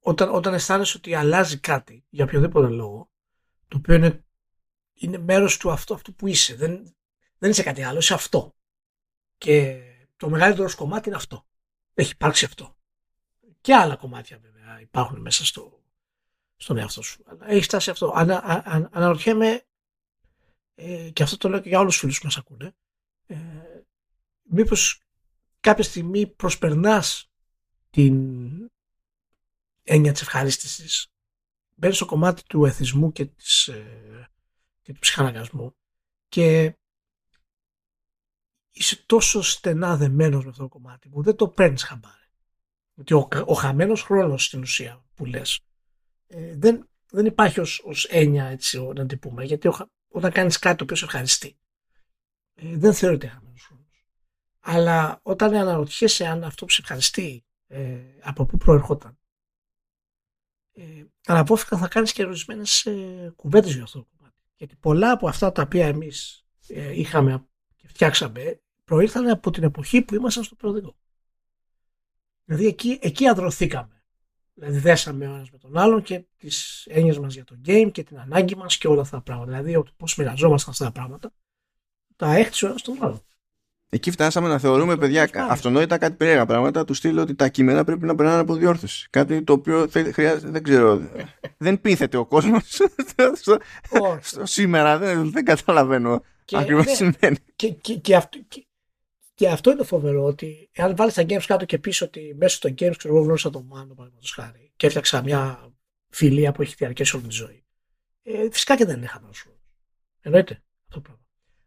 όταν, 0.00 0.34
όταν 0.34 0.54
αισθάνεσαι 0.54 0.96
ότι 0.96 1.14
αλλάζει 1.14 1.58
κάτι 1.58 2.04
για 2.08 2.24
οποιοδήποτε 2.24 2.68
λόγο 2.68 3.10
το 3.68 3.76
οποίο 3.76 3.94
είναι, 3.94 4.24
είναι 4.92 5.18
μέρος 5.18 5.56
του 5.56 5.70
αυτό, 5.70 5.94
αυτού 5.94 6.14
που 6.14 6.26
είσαι 6.26 6.54
δεν, 6.54 6.96
δεν 7.38 7.50
είσαι 7.50 7.62
κάτι 7.62 7.82
άλλο, 7.82 7.98
είσαι 7.98 8.14
αυτό 8.14 8.54
και 9.36 9.82
το 10.16 10.30
μεγαλύτερο 10.30 10.68
κομμάτι 10.76 11.08
είναι 11.08 11.16
αυτό 11.16 11.46
έχει 11.94 12.12
υπάρξει 12.12 12.44
αυτό 12.44 12.76
και 13.60 13.74
άλλα 13.74 13.96
κομμάτια 13.96 14.38
βέβαια 14.38 14.80
υπάρχουν 14.80 15.20
μέσα 15.20 15.44
στο, 15.44 15.82
στον 16.56 16.76
εαυτό 16.76 17.02
σου. 17.02 17.22
Αλλά 17.26 17.50
έχει 17.50 17.62
φτάσει 17.62 17.90
αυτό. 17.90 18.12
Ανα, 18.14 18.36
α, 18.36 18.88
αναρωτιέμαι 18.90 19.64
ε, 20.74 21.10
και 21.10 21.22
αυτό 21.22 21.36
το 21.36 21.48
λέω 21.48 21.60
και 21.60 21.68
για 21.68 21.78
όλους 21.78 21.92
τους 21.92 22.00
φίλους 22.00 22.18
που 22.18 22.24
μας 22.24 22.36
ακούνε 22.36 22.74
ε, 23.26 23.36
μήπως 24.42 25.02
κάποια 25.60 25.84
στιγμή 25.84 26.26
προσπερνάς 26.26 27.30
την 27.90 28.14
έννοια 29.82 30.12
της 30.12 30.22
ευχαρίστησης. 30.22 31.12
Μπαίνεις 31.74 31.96
στο 31.96 32.06
κομμάτι 32.06 32.42
του 32.42 32.64
εθισμού 32.64 33.12
και, 33.12 33.24
της, 33.24 33.68
ε, 33.68 34.30
και 34.82 34.92
του 34.92 34.98
ψυχαναγκασμού 34.98 35.76
και 36.28 36.74
είσαι 38.70 39.04
τόσο 39.06 39.42
στενά 39.42 39.96
δεμένος 39.96 40.44
με 40.44 40.50
αυτό 40.50 40.62
το 40.62 40.68
κομμάτι 40.68 41.08
που 41.08 41.22
δεν 41.22 41.36
το 41.36 41.48
παίρνεις 41.48 41.82
χαμπάρι. 41.82 42.19
Ότι 43.00 43.14
ο, 43.14 43.28
ο 43.46 43.54
χαμένος 43.54 44.02
χρόνος 44.02 44.44
στην 44.44 44.60
ουσία 44.60 45.04
που 45.14 45.24
λες 45.24 45.60
ε, 46.26 46.56
δεν, 46.56 46.88
δεν 47.10 47.26
υπάρχει 47.26 47.60
ως, 47.60 47.82
ως 47.84 48.04
έννοια 48.04 48.44
έτσι 48.44 48.80
να 48.94 49.06
την 49.06 49.18
πούμε. 49.18 49.44
Γιατί 49.44 49.70
όταν 50.08 50.32
κάνεις 50.32 50.58
κάτι 50.58 50.76
το 50.76 50.84
οποίο 50.84 50.96
σε 50.96 51.04
ευχαριστεί, 51.04 51.58
ε, 52.54 52.76
δεν 52.76 52.94
θεωρείται 52.94 53.26
χαμένος 53.26 53.62
χρόνος. 53.66 54.06
Αλλά 54.60 55.20
όταν 55.22 55.54
αναρωτιέσαι 55.54 56.26
αν 56.26 56.44
αυτό 56.44 56.64
που 56.64 56.70
σε 56.70 56.80
ευχαριστεί 56.80 57.44
ε, 57.66 58.00
από 58.20 58.46
πού 58.46 58.56
προερχόταν, 58.56 59.18
ε, 60.72 61.04
αναπόφευκτα 61.26 61.78
θα 61.78 61.88
κάνεις 61.88 62.12
και 62.12 62.24
ορισμένες 62.24 62.86
ε, 62.86 63.32
κουβέντες 63.36 63.74
για 63.74 63.82
αυτό 63.82 63.98
το 63.98 64.06
κομμάτι. 64.16 64.36
Γιατί 64.56 64.76
πολλά 64.76 65.10
από 65.10 65.28
αυτά 65.28 65.52
τα 65.52 65.62
οποία 65.62 65.86
εμείς 65.86 66.44
ε, 66.68 66.98
είχαμε 66.98 67.46
και 67.76 67.88
φτιάξαμε 67.88 68.60
προήλθαν 68.84 69.28
από 69.28 69.50
την 69.50 69.62
εποχή 69.62 70.02
που 70.02 70.14
ήμασταν 70.14 70.44
στο 70.44 70.54
προοδικό. 70.54 70.99
Δηλαδή 72.50 72.68
εκεί, 72.68 72.98
εκεί 73.02 73.28
αδρωθήκαμε. 73.28 74.02
Δηλαδή 74.54 74.78
δέσαμε 74.78 75.28
ο 75.28 75.34
ένας 75.34 75.50
με 75.50 75.58
τον 75.58 75.78
άλλον 75.78 76.02
και 76.02 76.24
τις 76.38 76.86
έννοιες 76.90 77.18
μας 77.18 77.34
για 77.34 77.44
το 77.44 77.54
game 77.66 77.88
και 77.92 78.02
την 78.02 78.18
ανάγκη 78.18 78.56
μας 78.56 78.78
και 78.78 78.88
όλα 78.88 79.00
αυτά 79.00 79.16
τα 79.16 79.22
πράγματα. 79.22 79.62
Δηλαδή 79.62 79.90
πώς 79.96 80.16
μοιραζόμασταν 80.16 80.72
αυτά 80.72 80.84
τα 80.84 80.92
πράγματα. 80.92 81.32
Τα 82.16 82.34
έχτισε 82.34 82.64
ο 82.64 82.68
ένας 82.68 82.82
τον 82.82 82.96
άλλον. 83.00 83.22
Εκεί 83.88 84.10
φτάσαμε 84.10 84.48
να 84.48 84.58
θεωρούμε, 84.58 84.96
παιδιά, 84.96 85.30
αυτονόητα 85.34 85.98
κάτι 85.98 86.16
περίεργα 86.16 86.46
πράγματα 86.46 86.84
του 86.84 86.94
στείλω 86.94 87.22
ότι 87.22 87.34
τα 87.34 87.48
κείμενα 87.48 87.84
πρέπει 87.84 88.06
να 88.06 88.14
περνάνε 88.14 88.40
από 88.40 88.54
διόρθωση. 88.54 89.08
Κάτι 89.10 89.42
το 89.42 89.52
οποίο 89.52 89.88
χρειάζεται, 90.12 90.50
δεν 90.50 90.62
ξέρω. 90.62 91.00
δεν 91.56 91.80
πείθεται 91.80 92.16
ο 92.16 92.26
κόσμος 92.26 92.80
σήμερα. 94.42 94.98
Δεν, 94.98 95.30
δεν 95.30 95.44
καταλαβαίνω 95.44 96.22
ακριβώς 96.52 96.86
τι 96.86 96.94
σημαίνει. 96.94 97.36
Και, 97.56 97.68
και, 97.68 97.94
και, 97.94 98.16
αυτό, 98.16 98.38
και, 99.40 99.46
και 99.46 99.52
αυτό 99.52 99.70
είναι 99.70 99.78
το 99.78 99.84
φοβερό, 99.84 100.24
ότι 100.24 100.70
αν 100.76 100.96
βάλεις 100.96 101.14
τα 101.14 101.22
games 101.22 101.44
κάτω 101.46 101.64
και 101.64 101.78
πεις 101.78 102.00
ότι 102.00 102.34
μέσα 102.38 102.56
στο 102.56 102.68
games 102.68 102.96
ξέρω 102.96 103.14
εγώ 103.14 103.22
γνώρισα 103.22 103.50
τον 103.50 103.64
Μάνο, 103.66 103.94
παραδείγματος 103.94 104.32
χάρη, 104.32 104.72
και 104.76 104.86
έφτιαξα 104.86 105.22
μια 105.22 105.72
φιλία 106.08 106.52
που 106.52 106.62
έχει 106.62 106.74
διαρκέσει 106.78 107.16
όλη 107.16 107.26
τη 107.26 107.34
ζωή. 107.34 107.64
Ε, 108.22 108.50
φυσικά 108.50 108.76
και 108.76 108.84
δεν 108.84 108.96
είναι 108.96 109.06
χαμένο 109.06 109.32
Εννοείται 110.20 110.62
αυτό 110.88 110.94
το 110.94 111.00
πράγμα. 111.00 111.24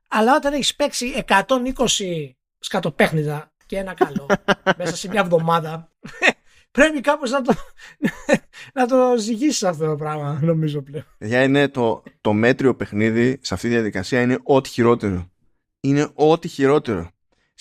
Αλλά 0.08 0.36
όταν 0.36 0.54
έχεις 0.54 0.76
παίξει 0.76 1.24
120 1.28 2.30
σκατοπέχνιδα 2.60 3.54
και 3.66 3.78
ένα 3.78 3.94
καλό 3.94 4.26
μέσα 4.78 4.96
σε 4.96 5.08
μια 5.08 5.22
εβδομάδα, 5.22 5.92
πρέπει 6.72 7.02
κάπως 7.02 7.32
να 7.32 7.42
το, 7.42 7.54
να 8.78 8.88
το 8.88 9.18
ζυγίσεις 9.18 9.64
αυτό 9.64 9.86
το 9.86 9.96
πράγμα, 9.96 10.40
νομίζω 10.42 10.82
πλέον. 10.82 11.06
Για 11.20 11.44
είναι 11.44 11.68
το, 11.68 12.04
το 12.22 12.34
μέτριο 12.34 12.76
παιχνίδι 12.76 13.40
σε 13.42 13.54
αυτή 13.54 13.68
τη 13.68 13.74
διαδικασία 13.74 14.22
είναι 14.22 14.40
ό,τι 14.44 14.70
χειρότερο. 14.70 15.32
Είναι 15.80 16.10
ό,τι 16.14 16.48
χειρότερο 16.48 17.13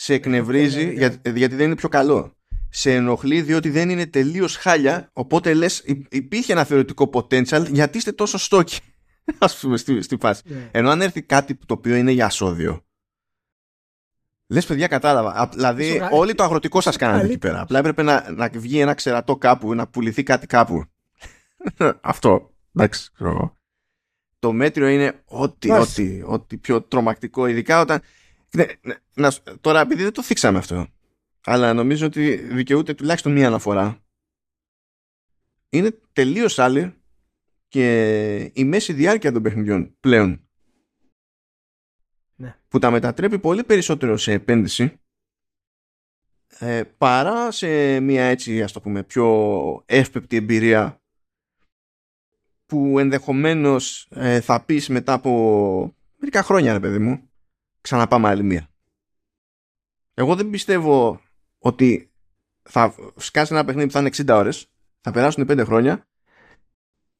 σε 0.02 0.14
εκνευρίζει 0.14 0.84
ναι, 0.84 1.08
ναι. 1.22 1.30
γιατί 1.38 1.54
δεν 1.54 1.66
είναι 1.66 1.74
πιο 1.74 1.88
καλό. 1.88 2.36
Σε 2.68 2.94
ενοχλεί 2.94 3.42
διότι 3.42 3.70
δεν 3.70 3.90
είναι 3.90 4.06
τελείως 4.06 4.56
χάλια, 4.56 5.10
οπότε 5.12 5.54
λες, 5.54 5.84
υπήρχε 6.08 6.52
ένα 6.52 6.64
θεωρητικό 6.64 7.10
potential 7.12 7.66
γιατί 7.70 7.98
είστε 7.98 8.12
τόσο 8.12 8.38
στόκοι. 8.38 8.80
Α 9.38 9.46
πούμε 9.60 9.76
στη, 9.76 10.02
στη 10.02 10.16
φάση. 10.20 10.42
Yeah. 10.46 10.50
Ναι. 10.50 10.68
Ενώ 10.70 10.90
αν 10.90 11.00
έρθει 11.00 11.22
κάτι 11.22 11.54
το 11.54 11.74
οποίο 11.74 11.94
είναι 11.94 12.10
για 12.10 12.28
σώδιο. 12.28 12.84
Λες, 14.46 14.66
παιδιά, 14.66 14.86
κατάλαβα. 14.86 15.48
Δηλαδή, 15.52 16.00
όλοι 16.10 16.34
το 16.34 16.42
αγροτικό 16.42 16.80
σας 16.80 16.96
κάνανε 16.96 17.22
εκεί 17.22 17.38
πέρα. 17.38 17.60
Απλά 17.60 17.78
έπρεπε 17.78 18.02
να, 18.02 18.30
να 18.30 18.50
βγει 18.54 18.78
ένα 18.78 18.94
ξερατό 18.94 19.36
κάπου, 19.36 19.74
να 19.74 19.86
πουληθεί 19.86 20.22
κάτι 20.22 20.46
κάπου. 20.46 20.84
Αυτό. 22.00 22.50
Εντάξει, 22.74 23.10
ξέρω 23.14 23.56
Το 24.38 24.52
μέτριο 24.52 24.88
είναι 24.88 25.22
ό,τι, 25.24 25.70
ό,τι, 25.70 26.22
ό,τι 26.24 26.56
πιο 26.56 26.82
τρομακτικό, 26.82 27.46
ειδικά 27.46 27.80
όταν 27.80 27.96
ναι, 27.98 28.02
ναι, 28.02 28.12
να, 29.14 29.32
τώρα, 29.60 29.80
επειδή 29.80 30.02
δεν 30.02 30.12
το 30.12 30.22
θίξαμε 30.22 30.58
αυτό, 30.58 30.86
αλλά 31.44 31.72
νομίζω 31.72 32.06
ότι 32.06 32.34
δικαιούται 32.36 32.94
τουλάχιστον 32.94 33.32
μία 33.32 33.46
αναφορά. 33.46 34.00
Είναι 35.68 35.98
τελείως 36.12 36.58
άλλη 36.58 36.94
και 37.68 38.50
η 38.54 38.64
μέση 38.64 38.92
διάρκεια 38.92 39.32
των 39.32 39.42
παιχνιδιών 39.42 39.96
πλέον. 40.00 40.48
Ναι. 42.36 42.58
Που 42.68 42.78
τα 42.78 42.90
μετατρέπει 42.90 43.38
πολύ 43.38 43.64
περισσότερο 43.64 44.16
σε 44.16 44.32
επένδυση 44.32 45.02
ε, 46.58 46.82
παρά 46.98 47.50
σε 47.50 48.00
μια 48.00 48.24
έτσι 48.24 48.62
ας 48.62 48.72
το 48.72 48.80
πούμε 48.80 49.02
πιο 49.02 49.82
εύπεπτη 49.86 50.36
εμπειρία 50.36 51.02
που 52.66 52.98
ενδεχομένως 52.98 54.08
ε, 54.10 54.40
θα 54.40 54.64
πεις 54.64 54.88
μετά 54.88 55.12
από 55.12 55.96
μερικά 56.16 56.42
χρόνια 56.42 56.72
ρε 56.72 56.80
παιδί 56.80 56.98
μου 56.98 57.30
ξαναπάμε 57.82 58.28
άλλη 58.28 58.42
μία. 58.42 58.68
Εγώ 60.14 60.36
δεν 60.36 60.50
πιστεύω 60.50 61.20
ότι 61.58 62.12
θα 62.62 62.94
σκάσει 63.16 63.54
ένα 63.54 63.64
παιχνίδι 63.64 63.86
που 63.86 63.92
θα 63.92 64.00
είναι 64.00 64.10
60 64.16 64.28
ώρες, 64.28 64.66
θα 65.00 65.10
περάσουν 65.10 65.46
5 65.48 65.62
χρόνια 65.64 66.08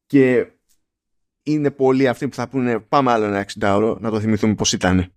και 0.06 0.52
είναι 1.43 1.70
πολλοί 1.70 2.09
αυτοί 2.09 2.28
που 2.28 2.34
θα 2.34 2.48
πούνε 2.48 2.80
πάμε 2.80 3.10
άλλο 3.12 3.24
ένα 3.24 3.47
60 3.60 3.72
ώρο 3.74 3.98
να 4.01 4.10
το 4.10 4.20
θυμηθούμε 4.20 4.55
πώς 4.55 4.72
ήταν. 4.72 5.12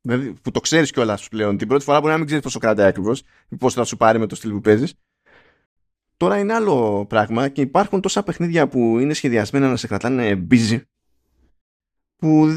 Δηλαδή 0.00 0.32
που 0.32 0.50
το 0.50 0.60
ξέρεις 0.60 0.90
κιόλας 0.90 1.28
πλέον. 1.28 1.56
Την 1.56 1.68
πρώτη 1.68 1.84
φορά 1.84 1.98
μπορεί 2.00 2.10
να 2.12 2.16
μην 2.16 2.26
ξέρεις 2.26 2.44
πόσο 2.44 2.58
κρατάει 2.58 2.88
ακριβώς 2.88 3.22
ή 3.48 3.56
πώς 3.56 3.74
θα 3.74 3.84
σου 3.84 3.96
πάρει 3.96 4.18
με 4.18 4.26
το 4.26 4.34
στυλ 4.34 4.50
που 4.50 4.60
παίζεις. 4.60 4.94
Τώρα 6.16 6.38
είναι 6.38 6.54
άλλο 6.54 7.06
πράγμα 7.08 7.48
και 7.48 7.60
υπάρχουν 7.60 8.00
τόσα 8.00 8.22
παιχνίδια 8.22 8.68
που 8.68 8.98
είναι 8.98 9.14
σχεδιασμένα 9.14 9.68
να 9.68 9.76
σε 9.76 9.86
κρατάνε 9.86 10.46
busy 10.50 10.80
που 12.16 12.48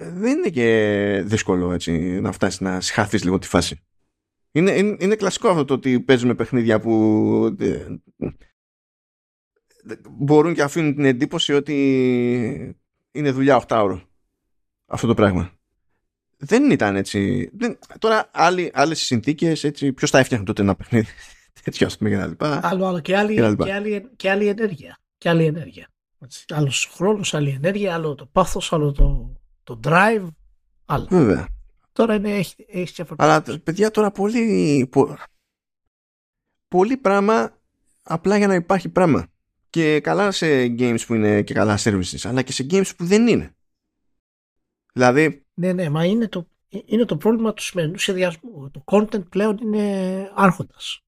δεν 0.00 0.38
είναι 0.38 0.48
και 0.48 1.22
δύσκολο 1.24 1.72
έτσι, 1.72 1.92
να 2.20 2.32
φτάσεις 2.32 2.60
να 2.60 2.80
συχαθείς 2.80 3.24
λίγο 3.24 3.38
τη 3.38 3.46
φάση. 3.46 3.80
Είναι, 4.52 4.70
είναι, 4.70 4.96
είναι 5.00 5.16
κλασικό 5.16 5.48
αυτό 5.48 5.64
το 5.64 5.74
ότι 5.74 6.00
παίζουμε 6.00 6.34
παιχνίδια 6.34 6.80
που 6.80 7.56
ε, 7.60 7.86
μπορούν 10.10 10.54
και 10.54 10.62
αφήνουν 10.62 10.94
την 10.94 11.04
εντύπωση 11.04 11.52
ότι 11.52 12.76
είναι 13.12 13.30
δουλειά 13.30 13.64
8 13.66 13.80
ώρο 13.82 14.02
αυτό 14.86 15.06
το 15.06 15.14
πράγμα. 15.14 15.52
Δεν 16.36 16.70
ήταν 16.70 16.96
έτσι. 16.96 17.50
Δεν, 17.52 17.78
τώρα 17.98 18.30
άλλοι, 18.32 18.70
άλλες 18.74 19.00
συνθήκες 19.00 19.64
έτσι, 19.64 19.92
ποιος 19.92 20.10
θα 20.10 20.18
έφτιαχνε 20.18 20.46
τότε 20.46 20.62
ένα 20.62 20.76
παιχνίδι 20.76 21.08
τέτοιο 21.64 21.86
ας 21.86 21.98
πούμε 21.98 22.10
και 22.10 22.16
τα 22.16 22.26
λοιπά. 22.26 22.60
Άλλο, 22.62 22.86
άλλο 22.86 23.00
και 23.00 23.16
άλλη, 23.16 23.34
και, 23.34 23.64
και, 23.64 23.72
άλλη, 23.72 24.10
και 24.16 24.30
άλλη 24.30 24.46
ενέργεια. 24.46 24.98
Και 25.18 25.28
άλλη 25.28 25.44
ενέργεια. 25.44 25.88
Άλλος 26.48 26.90
χρόνος, 26.94 27.34
άλλη 27.34 27.50
ενέργεια, 27.50 27.94
άλλο 27.94 28.14
το 28.14 28.26
πάθος, 28.26 28.72
άλλο 28.72 28.92
το 28.92 29.39
το 29.76 29.80
drive, 29.84 30.26
άλλο. 30.84 31.06
Βέβαια. 31.10 31.48
Τώρα 31.92 32.14
είναι, 32.14 32.30
έχεις, 32.30 32.54
έχει 32.66 33.04
Αλλά 33.16 33.42
παιδιά 33.64 33.90
τώρα 33.90 34.10
πολύ, 34.10 34.90
πολύ 36.68 36.96
πράγμα 36.96 37.58
απλά 38.02 38.36
για 38.36 38.46
να 38.46 38.54
υπάρχει 38.54 38.88
πράγμα. 38.88 39.26
Και 39.70 40.00
καλά 40.00 40.30
σε 40.30 40.46
games 40.64 41.00
που 41.06 41.14
είναι 41.14 41.42
και 41.42 41.54
καλά 41.54 41.78
services, 41.82 42.18
αλλά 42.22 42.42
και 42.42 42.52
σε 42.52 42.66
games 42.70 42.90
που 42.96 43.04
δεν 43.04 43.26
είναι. 43.26 43.54
Δηλαδή... 44.92 45.44
Ναι, 45.54 45.72
ναι, 45.72 45.88
μα 45.88 46.04
είναι 46.04 46.28
το, 46.28 46.48
είναι 46.68 47.04
το 47.04 47.16
πρόβλημα 47.16 47.52
του 47.54 47.62
σημερινού 47.62 47.98
σχεδιασμού. 47.98 48.70
Το 48.70 48.84
content 48.84 49.28
πλέον 49.28 49.58
είναι 49.58 50.30
άρχοντας. 50.34 51.00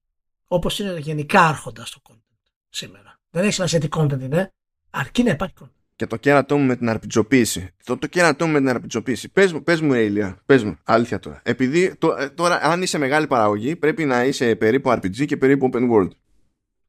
Όπως 0.47 0.79
είναι 0.79 0.99
γενικά 0.99 1.47
άρχοντας 1.47 1.89
το 1.91 2.01
content 2.09 2.37
σήμερα. 2.69 3.19
Δεν 3.29 3.43
έχει 3.43 3.53
σημασία 3.53 3.79
τι 3.79 3.87
content 3.91 4.21
είναι, 4.21 4.53
αρκεί 4.89 5.23
να 5.23 5.31
υπάρχει 5.31 5.55
content 5.59 5.82
και 5.95 6.05
το 6.05 6.15
κέρατό 6.15 6.57
μου 6.57 6.65
με 6.65 6.75
την 6.75 6.89
αρπιτζοποίηση. 6.89 7.69
Το, 7.83 7.97
το 7.97 8.07
κέρατό 8.07 8.45
μου 8.45 8.51
με 8.51 8.59
την 8.59 8.69
αρπιτζοποίηση. 8.69 9.29
Πες 9.29 9.53
μου, 9.53 9.63
πες 9.63 9.81
μου 9.81 9.93
Ηλία, 9.93 10.41
πες 10.45 10.63
μου, 10.63 10.77
αλήθεια 10.83 11.19
τώρα. 11.19 11.41
Επειδή 11.43 11.95
το, 11.95 12.15
ε, 12.19 12.29
τώρα 12.29 12.59
αν 12.61 12.81
είσαι 12.81 12.97
μεγάλη 12.97 13.27
παραγωγή 13.27 13.75
πρέπει 13.75 14.05
να 14.05 14.23
είσαι 14.23 14.55
περίπου 14.55 14.91
RPG 14.91 15.25
και 15.25 15.37
περίπου 15.37 15.69
open 15.73 15.91
world. 15.91 16.09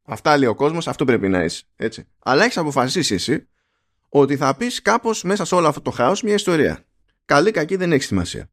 Αυτά 0.04 0.36
λέει 0.38 0.48
ο 0.48 0.54
κόσμος, 0.54 0.88
αυτό 0.88 1.04
πρέπει 1.04 1.28
να 1.28 1.44
είσαι. 1.44 1.64
Έτσι. 1.76 2.06
Αλλά 2.18 2.44
έχεις 2.44 2.56
αποφασίσει 2.56 3.14
εσύ 3.14 3.48
ότι 4.08 4.36
θα 4.36 4.56
πεις 4.56 4.82
κάπως 4.82 5.22
μέσα 5.22 5.44
σε 5.44 5.54
όλο 5.54 5.68
αυτό 5.68 5.80
το 5.80 5.90
χάος 5.90 6.22
μια 6.22 6.34
ιστορία. 6.34 6.84
Καλή, 7.24 7.50
κακή 7.50 7.76
δεν 7.76 7.92
έχει 7.92 8.02
σημασία. 8.02 8.50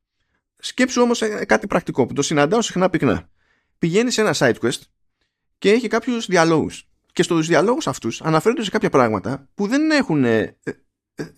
Σκέψου 0.58 1.02
όμως 1.02 1.22
ε, 1.22 1.46
κάτι 1.46 1.68
πρακτικό 1.68 2.06
που 2.06 2.14
το 2.14 2.22
συναντάω 2.22 2.62
συχνά 2.62 2.90
πυκνά. 2.90 3.30
Πηγαίνεις 3.78 4.14
σε 4.14 4.22
ένα 4.22 4.36
side 4.38 4.56
quest 4.62 4.82
και 5.58 5.72
έχει 5.72 5.88
κάποιους 5.88 6.26
διαλόγους 6.26 6.91
και 7.14 7.24
στους 7.24 7.48
διαλόγους 7.48 7.88
αυτούς 7.88 8.22
αναφέρονται 8.22 8.64
σε 8.64 8.70
κάποια 8.70 8.90
πράγματα 8.90 9.50
που 9.54 9.68
δεν 9.68 9.92
έχουν 9.92 10.24
ε, 10.24 10.58
ε, 10.64 10.74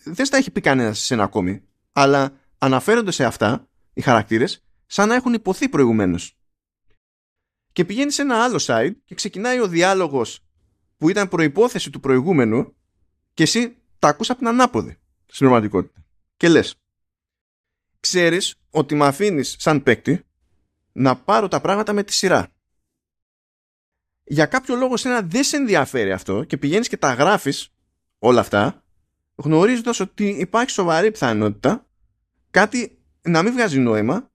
δεν 0.04 0.26
στα 0.26 0.38
έχει 0.38 0.52
πει 0.52 0.62
κανένας 0.62 1.00
σε 1.00 1.14
ένα 1.14 1.24
ακόμη 1.24 1.64
αλλά 1.92 2.40
αναφέρονται 2.58 3.12
σε 3.12 3.26
αυτά 3.26 3.68
οι 3.94 4.02
χαρακτήρες 4.02 4.64
σαν 4.86 5.08
να 5.08 5.16
έχουν 5.16 5.34
υποθεί 5.34 5.70
προηγουμένως. 5.70 6.38
και 7.72 7.86
πηγαίνει 7.86 8.12
σε 8.12 8.22
ένα 8.22 8.44
άλλο 8.44 8.64
site 8.66 8.94
και 9.06 9.16
ξεκινάει 9.16 9.60
ο 9.60 9.68
διάλογος 9.68 10.40
που 10.98 11.10
ήταν 11.10 11.28
προϋπόθεση 11.30 11.90
του 11.90 12.00
προηγούμενου 12.00 12.76
και 13.34 13.44
εσύ 13.44 13.78
τα 14.00 14.08
ακούς 14.08 14.30
από 14.30 14.40
την 14.40 14.48
ανάποδη 14.48 14.98
στην 15.26 15.48
πραγματικότητα 15.48 16.06
και 16.38 16.50
λες 16.50 16.76
ξέρεις 18.00 18.56
ότι 18.70 18.96
με 18.96 19.06
αφήνεις 19.06 19.56
σαν 19.60 19.84
παίκτη 19.84 20.26
να 20.92 21.16
πάρω 21.16 21.48
τα 21.48 21.62
πράγματα 21.62 21.94
με 21.94 22.04
τη 22.04 22.14
σειρά 22.14 22.54
για 24.24 24.46
κάποιο 24.46 24.76
λόγο 24.76 24.98
σένα 24.98 25.22
δεν 25.22 25.44
σε 25.44 25.58
ενδιαφέρει 25.58 26.12
αυτό 26.12 26.44
και 26.44 26.58
πηγαίνεις 26.58 26.88
και 26.88 26.98
τα 26.98 27.14
γράφεις 27.14 27.70
όλα 28.20 28.40
αυτά 28.40 28.84
γνωρίζοντας 29.36 30.00
ότι 30.00 30.28
υπάρχει 30.28 30.72
σοβαρή 30.72 31.12
πιθανότητα 31.12 31.88
κάτι 32.52 32.98
να 33.22 33.44
μην 33.44 33.54
βγάζει 33.54 33.80
νόημα 33.80 34.32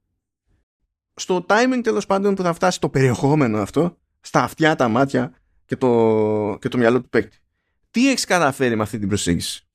στο 1.15 1.47
timing 1.49 1.81
τέλος 1.83 2.07
πάντων 2.07 2.35
που 2.35 2.43
θα 2.43 2.53
φτάσει 2.53 2.81
το 2.81 2.89
περιεχόμενο 2.89 3.59
αυτό 3.59 3.99
στα 4.21 4.43
αυτιά, 4.43 4.75
τα 4.75 4.89
μάτια 4.89 5.35
και 5.65 5.77
το, 5.77 6.59
και 6.61 6.69
το 6.69 6.79
μυαλό 6.79 7.01
του 7.01 7.09
παίκτη. 7.09 7.39
τι 7.91 8.09
έχεις 8.11 8.25
καταφέρει 8.25 8.77
με 8.77 8.83
αυτή 8.83 8.99
την 8.99 9.09
προσέγγιση; 9.09 9.67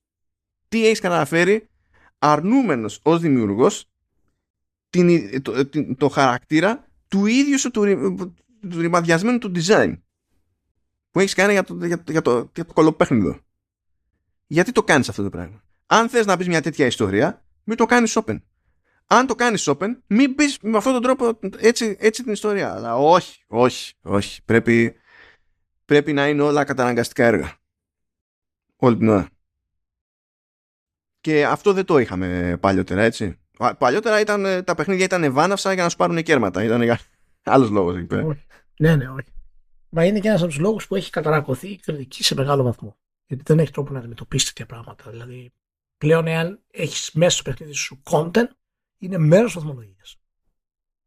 Τι 0.67 0.85
έχεις 0.85 0.99
καταφέρει 0.99 1.69
αρνούμενος 2.17 2.99
ως 3.03 3.19
δημιουργός 3.19 3.85
την, 4.89 5.41
το, 5.41 5.69
το, 5.97 6.09
χαρακτήρα 6.09 6.87
του 7.07 7.25
ίδιου 7.25 7.59
σου 7.59 7.71
του, 7.71 7.83
του 8.69 8.79
ρημαδιασμένου 8.79 9.37
του 9.37 9.51
design 9.55 9.97
που 11.11 11.19
έχεις 11.19 11.33
κάνει 11.33 11.51
για 11.51 11.63
το, 11.63 11.85
για, 11.85 12.03
για 12.07 12.21
το, 12.21 12.51
για 12.55 12.65
το 12.65 12.73
κολοπέχνιδο. 12.73 13.39
Γιατί 14.47 14.71
το 14.71 14.83
κάνεις 14.83 15.09
αυτό 15.09 15.23
το 15.23 15.29
πράγμα; 15.29 15.63
Αν 15.85 16.09
θες 16.09 16.25
να 16.25 16.37
πεις 16.37 16.47
μια 16.47 16.61
τέτοια 16.61 16.85
ιστορία, 16.85 17.45
μην 17.63 17.77
το 17.77 17.85
κάνεις 17.85 18.17
open. 18.19 18.41
Αν 19.07 19.27
το 19.27 19.35
κάνεις 19.35 19.69
open, 19.69 19.87
μην 20.07 20.35
πεις 20.35 20.57
με 20.61 20.77
αυτόν 20.77 20.93
τον 20.93 21.01
τρόπο 21.01 21.39
έτσι, 21.57 21.95
έτσι 21.99 22.23
την 22.23 22.31
ιστορία. 22.31 22.73
Αλλά 22.73 22.95
όχι, 22.95 23.43
όχι, 23.47 23.93
όχι. 24.01 24.43
Πρέπει, 24.45 24.95
πρέπει 25.85 26.13
να 26.13 26.27
είναι 26.27 26.41
όλα 26.41 26.63
καταναγκαστικά 26.63 27.25
έργα. 27.25 27.57
Όλη 28.75 28.97
την 28.97 29.09
ώρα. 29.09 29.27
Και 31.21 31.45
αυτό 31.45 31.73
δεν 31.73 31.85
το 31.85 31.97
είχαμε 31.97 32.57
παλιότερα, 32.59 33.01
έτσι. 33.01 33.37
Παλιότερα 33.77 34.19
ήταν, 34.19 34.45
ε, 34.45 34.61
τα 34.61 34.75
παιχνίδια 34.75 35.05
ήταν 35.05 35.23
ευάναυσα 35.23 35.73
για 35.73 35.83
να 35.83 35.89
σου 35.89 35.97
πάρουν 35.97 36.23
κέρματα. 36.23 36.63
Ήταν 36.63 36.81
για 36.81 36.99
άλλος 37.43 37.69
λόγος 37.69 37.95
εκεί 37.95 38.05
πέρα. 38.05 38.45
Ναι, 38.79 38.95
ναι, 38.95 39.09
όχι. 39.09 39.33
Μα 39.89 40.05
είναι 40.05 40.19
και 40.19 40.27
ένας 40.27 40.41
από 40.41 40.49
τους 40.49 40.59
λόγους 40.59 40.87
που 40.87 40.95
έχει 40.95 41.09
καταρακωθεί 41.09 41.67
η 41.67 41.79
κριτική 41.79 42.23
σε 42.23 42.35
μεγάλο 42.35 42.63
βαθμό. 42.63 42.97
Γιατί 43.25 43.43
δεν 43.45 43.59
έχει 43.59 43.71
τρόπο 43.71 43.93
να 43.93 43.99
αντιμετωπίσει 43.99 44.45
τέτοια 44.45 44.65
πράγματα. 44.65 45.11
Δηλαδή, 45.11 45.53
πλέον, 45.97 46.27
εάν 46.27 46.63
έχεις 46.71 47.11
μέσα 47.13 47.35
στο 47.37 47.43
παιχνίδι 47.43 47.73
σου 47.73 48.01
content, 48.03 48.47
είναι 48.97 49.17
μέρος 49.17 49.51
τη 49.51 49.57
βαθμολογίας. 49.57 50.17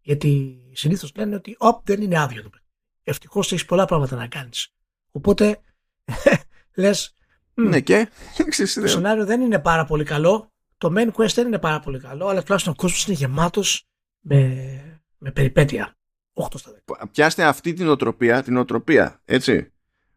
Γιατί 0.00 0.60
συνήθως 0.72 1.12
λένε 1.16 1.34
ότι 1.34 1.56
οπ, 1.58 1.86
δεν 1.86 2.02
είναι 2.02 2.18
άδειο 2.18 2.42
το 2.42 2.48
παιχνίδι. 2.48 2.72
Ευτυχώς 3.02 3.52
έχεις 3.52 3.64
πολλά 3.64 3.84
πράγματα 3.84 4.16
να 4.16 4.28
κάνεις. 4.28 4.74
Οπότε 5.10 5.60
λες. 6.76 7.14
Ναι, 7.54 7.80
και. 7.80 8.08
Το 8.80 8.86
σενάριο 8.86 9.24
δεν 9.24 9.40
είναι 9.40 9.58
πάρα 9.58 9.84
πολύ 9.84 10.04
καλό. 10.04 10.50
Το 10.78 10.92
main 10.96 11.12
quest 11.12 11.32
δεν 11.34 11.46
είναι 11.46 11.58
πάρα 11.58 11.80
πολύ 11.80 12.00
καλό, 12.00 12.26
αλλά 12.26 12.42
τουλάχιστον 12.42 12.72
ο 12.72 12.76
κόσμος 12.76 13.06
είναι 13.06 13.16
γεμάτος 13.16 13.88
με, 14.20 15.02
με 15.18 15.30
περιπέτεια. 15.30 15.96
8 16.36 16.46
στα 16.54 16.70
10. 16.86 16.94
Πιάστε 17.12 17.44
αυτή 17.44 17.72
την 17.72 17.88
οτροπία, 17.88 18.42
την 18.42 18.56
οτροπία, 18.56 19.20
έτσι. 19.24 19.70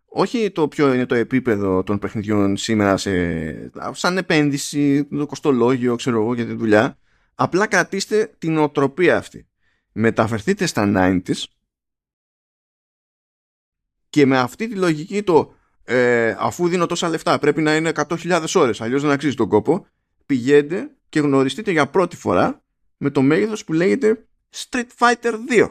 Όχι 0.06 0.52
το 0.52 0.68
ποιο 0.68 0.94
είναι 0.94 1.06
το 1.06 1.16
επίπεδο 1.16 1.84
των 1.84 2.00
παιχνιδιών 2.00 2.58
σήμερα 2.58 2.98
σε, 2.98 3.72
σαν 3.92 4.18
επένδυση, 4.18 5.06
το 5.06 5.26
κοστολόγιο, 5.26 5.96
ξέρω 5.96 6.22
εγώ, 6.22 6.34
για 6.34 6.46
τη 6.46 6.54
δουλειά. 6.54 6.98
Απλά 7.36 7.68
κρατήστε 7.68 8.36
την 8.38 8.58
οτροπία 8.58 9.18
αυτή. 9.18 9.48
Μεταφερθείτε 9.92 10.66
στα 10.66 10.92
90s 10.96 11.44
και 14.10 14.26
με 14.26 14.38
αυτή 14.38 14.68
τη 14.68 14.76
λογική 14.76 15.24
το 15.24 15.54
ε, 15.84 16.36
αφού 16.40 16.68
δίνω 16.68 16.86
τόσα 16.86 17.10
λεφτά 17.10 17.40
πρέπει 17.40 17.62
να 17.62 17.76
είναι 17.76 17.92
100.000 17.96 18.46
ώρες 18.56 18.82
αλλιώς 18.82 19.02
δεν 19.02 19.12
αξίζει 19.12 19.36
τον 19.36 19.50
κόπο 19.50 19.88
πηγαίνετε 20.26 20.96
και 21.10 21.20
γνωριστείτε 21.20 21.72
για 21.72 21.88
πρώτη 21.90 22.16
φορά 22.16 22.64
με 22.98 23.10
το 23.10 23.22
μέγεθος 23.22 23.64
που 23.64 23.74
λέγεται 23.74 24.28
Street 24.56 24.88
Fighter 24.98 25.34
2 25.50 25.70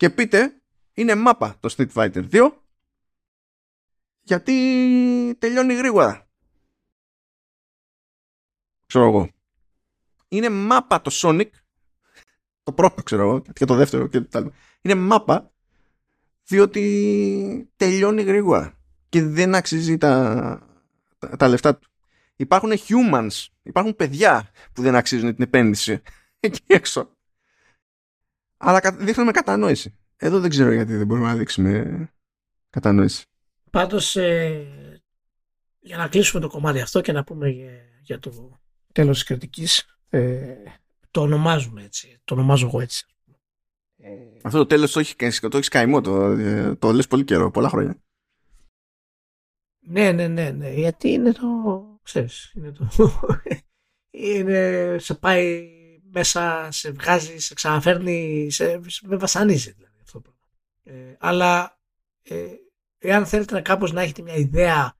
και 0.00 0.10
πείτε 0.10 0.62
είναι 0.94 1.14
μάπα 1.14 1.56
το 1.60 1.74
Street 1.76 1.92
Fighter 1.92 2.30
2 2.30 2.50
γιατί 4.20 4.54
τελειώνει 5.38 5.74
γρήγορα 5.74 6.28
ξέρω 8.86 9.06
εγώ 9.06 9.28
είναι 10.28 10.48
μάπα 10.48 11.00
το 11.00 11.10
Sonic 11.14 11.50
το 12.62 12.72
πρώτο 12.72 13.02
ξέρω 13.02 13.22
εγώ 13.22 13.42
και 13.52 13.64
το 13.64 13.74
δεύτερο 13.74 14.06
και 14.06 14.20
το 14.20 14.38
άλλο 14.38 14.52
είναι 14.80 14.94
μάπα 14.94 15.52
διότι 16.44 17.70
τελειώνει 17.76 18.22
γρήγορα 18.22 18.78
και 19.08 19.22
δεν 19.22 19.54
αξίζει 19.54 19.98
τα, 19.98 20.68
τα, 21.18 21.36
τα 21.36 21.48
λεφτά 21.48 21.76
του. 21.76 21.90
Υπάρχουν 22.36 22.72
humans, 22.72 23.46
υπάρχουν 23.62 23.96
παιδιά 23.96 24.50
που 24.72 24.82
δεν 24.82 24.94
αξίζουν 24.94 25.34
την 25.34 25.44
επένδυση 25.44 26.02
εκεί 26.40 26.62
έξω. 26.66 27.16
Αλλά 28.62 28.80
δείχνουμε 28.98 29.30
κατανόηση. 29.30 29.98
Εδώ 30.16 30.40
δεν 30.40 30.50
ξέρω 30.50 30.72
γιατί 30.72 30.96
δεν 30.96 31.06
μπορούμε 31.06 31.26
να 31.26 31.36
δείξουμε 31.36 32.08
κατανόηση. 32.70 33.24
Πάντως, 33.70 34.16
ε, 34.16 35.02
για 35.78 35.96
να 35.96 36.08
κλείσουμε 36.08 36.40
το 36.40 36.48
κομμάτι 36.48 36.80
αυτό 36.80 37.00
και 37.00 37.12
να 37.12 37.24
πούμε 37.24 37.48
για, 38.02 38.18
το 38.18 38.60
τέλος 38.92 39.18
της 39.18 39.26
κριτικής, 39.26 39.98
ε, 40.08 40.54
το 41.10 41.20
ονομάζουμε 41.20 41.82
έτσι. 41.82 42.20
Το 42.24 42.34
ονομάζω 42.34 42.66
εγώ 42.66 42.80
έτσι. 42.80 43.06
Ε, 43.96 44.10
αυτό 44.42 44.58
το 44.58 44.66
τέλος 44.66 44.92
το 44.92 45.00
έχει, 45.00 45.14
το 45.16 45.56
έχεις 45.56 45.68
καημό, 45.68 46.00
το, 46.00 46.24
ε, 46.24 46.74
το 46.74 46.92
λες 46.92 47.06
πολύ 47.06 47.24
καιρό, 47.24 47.50
πολλά 47.50 47.68
χρόνια. 47.68 48.02
Ναι, 49.80 50.12
ναι, 50.12 50.28
ναι, 50.28 50.50
ναι, 50.50 50.70
γιατί 50.70 51.08
είναι 51.08 51.32
το, 51.32 51.48
ξέρεις, 52.02 52.52
είναι 52.54 52.72
το, 52.72 52.88
είναι, 54.10 54.96
σε 54.98 55.14
πάει 55.14 55.79
μέσα, 56.12 56.68
σε 56.70 56.90
βγάζει, 56.90 57.38
σε 57.38 57.54
ξαναφέρνει, 57.54 58.50
σε, 58.50 58.80
με 59.02 59.16
βασανίζει 59.16 59.72
δηλαδή 59.72 59.98
αυτό 60.02 60.20
το 60.20 60.34
ε, 60.82 61.16
αλλά 61.18 61.80
ε, 62.22 62.46
εάν 62.98 63.26
θέλετε 63.26 63.54
να 63.54 63.62
κάπως 63.62 63.92
να 63.92 64.02
έχετε 64.02 64.22
μια 64.22 64.34
ιδέα 64.34 64.98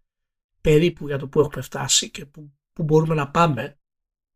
περίπου 0.60 1.06
για 1.06 1.18
το 1.18 1.28
που 1.28 1.40
έχουμε 1.40 1.62
φτάσει 1.62 2.10
και 2.10 2.26
που, 2.26 2.52
που 2.72 2.82
μπορούμε 2.82 3.14
να 3.14 3.30
πάμε 3.30 3.78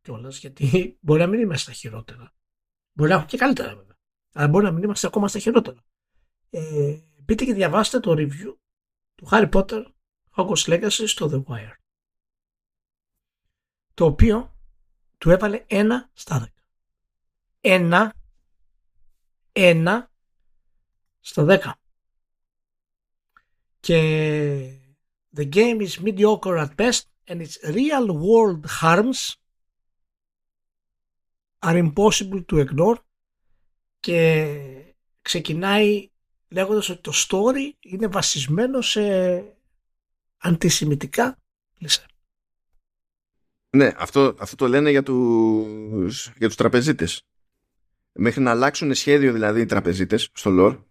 κιόλας, 0.04 0.38
γιατί 0.38 0.98
μπορεί 1.00 1.20
να 1.20 1.26
μην 1.26 1.40
είμαστε 1.40 1.72
στα 1.72 1.80
χειρότερα. 1.80 2.34
Μπορεί 2.92 3.08
να 3.08 3.14
έχουμε 3.14 3.30
και 3.30 3.36
καλύτερα 3.36 3.76
βέβαια. 3.76 3.96
Αλλά 4.32 4.48
μπορεί 4.48 4.64
να 4.64 4.72
μην 4.72 4.82
είμαστε 4.82 5.06
ακόμα 5.06 5.28
στα 5.28 5.38
χειρότερα. 5.38 5.84
Ε, 6.50 6.98
πείτε 7.24 7.44
και 7.44 7.54
διαβάστε 7.54 8.00
το 8.00 8.12
review 8.12 8.56
του 9.14 9.28
Harry 9.30 9.50
Potter 9.50 9.84
Hogwarts 10.36 10.64
Legacy 10.66 11.04
στο 11.06 11.30
The 11.32 11.52
Wire. 11.52 11.74
Το 13.94 14.04
οποίο 14.04 14.56
του 15.18 15.30
έβαλε 15.30 15.64
ένα 15.66 16.10
στα 16.12 16.38
δέκα. 16.38 16.53
Ένα, 17.66 18.14
ένα 19.52 20.10
στα 21.20 21.44
δέκα. 21.44 21.78
Και 23.80 23.98
the 25.36 25.48
game 25.52 25.86
is 25.86 26.02
mediocre 26.02 26.58
at 26.58 26.76
best 26.76 27.02
and 27.26 27.40
its 27.40 27.56
real 27.62 28.06
world 28.08 28.66
harms 28.80 29.36
are 31.58 31.76
impossible 31.76 32.42
to 32.48 32.66
ignore 32.66 32.96
και 34.00 34.94
ξεκινάει 35.22 36.10
λέγοντας 36.48 36.88
ότι 36.88 37.00
το 37.00 37.12
story 37.14 37.72
είναι 37.80 38.06
βασισμένο 38.06 38.80
σε 38.80 39.02
αντισημιτικά 40.36 41.38
κλισέ. 41.74 42.06
Ναι, 43.70 43.92
αυτό, 43.96 44.34
αυτό 44.38 44.56
το 44.56 44.68
λένε 44.68 44.90
για 44.90 45.02
τους, 45.02 46.32
για 46.36 46.46
τους 46.46 46.56
τραπεζίτες. 46.56 47.22
Μέχρι 48.18 48.42
να 48.42 48.50
αλλάξουν 48.50 48.94
σχέδιο 48.94 49.32
δηλαδή 49.32 49.60
οι 49.60 49.66
τραπεζίτες 49.66 50.30
στο 50.32 50.50
lore, 50.58 50.84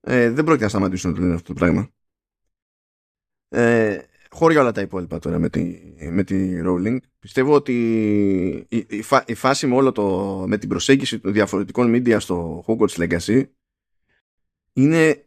ε, 0.00 0.30
δεν 0.30 0.44
πρόκειται 0.44 0.64
να 0.64 0.70
σταματήσουν 0.70 1.10
να 1.10 1.16
το 1.16 1.22
λένε 1.22 1.34
αυτό 1.34 1.52
το 1.52 1.54
πράγμα. 1.54 1.90
Ε, 3.48 4.02
χώρια 4.30 4.60
όλα 4.60 4.72
τα 4.72 4.80
υπόλοιπα 4.80 5.18
τώρα 5.18 5.38
με 5.38 5.48
τη, 5.50 5.80
με 6.10 6.24
τη 6.24 6.60
Rowling. 6.64 6.96
Πιστεύω 7.18 7.54
ότι 7.54 7.74
η, 8.68 8.76
η, 8.76 9.04
η, 9.26 9.34
φάση 9.34 9.66
με 9.66 9.74
όλο 9.74 9.92
το, 9.92 10.44
με 10.48 10.58
την 10.58 10.68
προσέγγιση 10.68 11.18
των 11.18 11.32
διαφορετικών 11.32 11.92
media 11.94 12.16
στο 12.20 12.64
Hogwarts 12.66 13.08
Legacy 13.08 13.44
είναι 14.72 15.24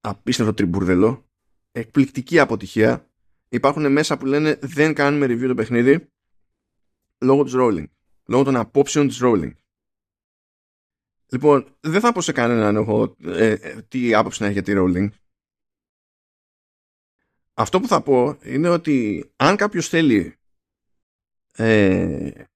απίστευτο 0.00 0.54
τριμπούρδελο 0.54 1.26
εκπληκτική 1.72 2.38
αποτυχία. 2.38 3.10
Υπάρχουν 3.48 3.92
μέσα 3.92 4.16
που 4.16 4.26
λένε 4.26 4.58
δεν 4.60 4.94
κάνουμε 4.94 5.26
review 5.26 5.46
το 5.46 5.54
παιχνίδι 5.54 6.08
λόγω 7.18 7.44
της 7.44 7.52
Rowling. 7.56 7.86
Λόγω 8.26 8.44
των 8.44 8.56
απόψεων 8.56 9.08
της 9.08 9.20
Rowling. 9.22 9.50
Λοιπόν, 11.28 11.76
δεν 11.80 12.00
θα 12.00 12.12
πω 12.12 12.20
σε 12.20 12.32
κανέναν 12.32 12.76
έχω 12.76 13.16
ε, 13.24 13.50
ε, 13.50 13.82
τι 13.82 14.14
άποψη 14.14 14.42
να 14.42 14.48
έχει 14.48 14.60
για 14.60 14.62
τη 14.62 14.72
Rowling. 14.76 15.08
Αυτό 17.54 17.80
που 17.80 17.86
θα 17.86 18.02
πω 18.02 18.38
είναι 18.42 18.68
ότι 18.68 19.26
αν 19.36 19.56
κάποιος 19.56 19.88
θέλει 19.88 20.38
ε, 21.56 22.46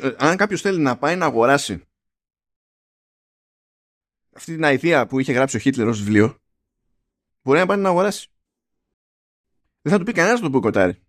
ε 0.00 0.16
αν 0.18 0.36
κάποιος 0.36 0.60
θέλει 0.60 0.80
να 0.80 0.98
πάει 0.98 1.16
να 1.16 1.26
αγοράσει 1.26 1.88
αυτή 4.32 4.54
την 4.54 4.64
αηδία 4.64 5.06
που 5.06 5.18
είχε 5.18 5.32
γράψει 5.32 5.56
ο 5.56 5.58
Χίτλερ 5.58 5.86
ως 5.86 5.98
βιβλίο 5.98 6.38
μπορεί 7.42 7.58
να 7.58 7.66
πάει 7.66 7.78
να 7.78 7.88
αγοράσει. 7.88 8.28
Δεν 9.80 9.92
θα 9.92 9.98
του 9.98 10.04
πει 10.04 10.12
κανένας 10.12 10.40
το 10.40 10.48
μποϊκοτάρει. 10.48 11.07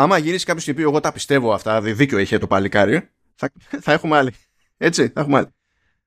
Άμα 0.00 0.18
γυρίσει 0.18 0.44
κάποιος 0.44 0.64
και 0.64 0.74
πει: 0.74 0.82
Εγώ 0.82 1.00
τα 1.00 1.12
πιστεύω 1.12 1.52
αυτά, 1.52 1.80
δίκιο 1.80 2.18
είχε 2.18 2.38
το 2.38 2.46
παλικάρι, 2.46 3.10
θα, 3.34 3.52
θα 3.80 3.92
έχουμε 3.92 4.16
άλλη. 4.16 4.32
Έτσι, 4.76 5.08
θα 5.08 5.20
έχουμε 5.20 5.38
άλλη. 5.38 5.48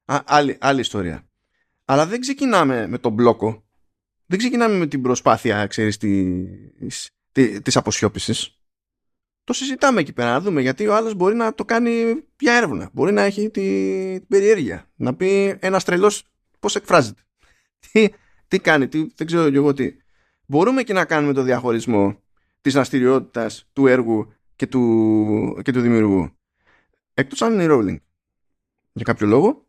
Α, 0.05 0.21
άλλη. 0.25 0.57
Άλλη 0.59 0.79
ιστορία. 0.79 1.27
Αλλά 1.85 2.05
δεν 2.05 2.19
ξεκινάμε 2.19 2.87
με 2.87 2.97
τον 2.97 3.13
μπλόκο. 3.13 3.63
Δεν 4.25 4.37
ξεκινάμε 4.37 4.77
με 4.77 4.87
την 4.87 5.01
προσπάθεια, 5.01 5.67
ξέρεις, 5.67 5.97
της, 5.97 7.09
της 7.63 7.75
αποσιώπησης. 7.75 8.59
το 9.43 9.53
συζητάμε 9.53 9.99
εκεί 9.99 10.13
πέρα 10.13 10.31
να 10.31 10.39
δούμε 10.39 10.61
γιατί 10.61 10.87
ο 10.87 10.95
άλλος 10.95 11.13
μπορεί 11.13 11.35
να 11.35 11.53
το 11.53 11.65
κάνει 11.65 11.91
για 12.39 12.53
έρευνα. 12.53 12.89
Μπορεί 12.93 13.11
να 13.11 13.21
έχει 13.21 13.49
την 13.49 14.27
περιέργεια. 14.27 14.89
Να 14.95 15.15
πει 15.15 15.57
ένας 15.59 15.83
τρελός 15.83 16.23
πώς 16.59 16.75
εκφράζεται. 16.75 17.21
Τι, 17.91 18.07
τι 18.47 18.59
κάνει, 18.59 18.87
τι, 18.87 19.05
δεν 19.15 19.27
ξέρω 19.27 19.43
εγώ 19.43 19.73
τι. 19.73 19.95
Μπορούμε 20.45 20.83
και 20.83 20.93
να 20.93 21.05
κάνουμε 21.05 21.33
το 21.33 21.41
διαχωρισμό 21.41 22.20
της 22.61 22.73
δραστηριότητας 22.73 23.69
του 23.73 23.87
έργου 23.87 24.33
και 24.55 24.67
του, 24.67 25.61
και 25.63 25.71
του 25.71 25.81
δημιουργού. 25.81 26.35
Εκτός 27.13 27.41
αν 27.41 27.53
είναι 27.53 27.63
η 27.63 27.67
Rowling. 27.69 27.97
Για 28.93 29.05
κάποιο 29.05 29.27
λόγο. 29.27 29.65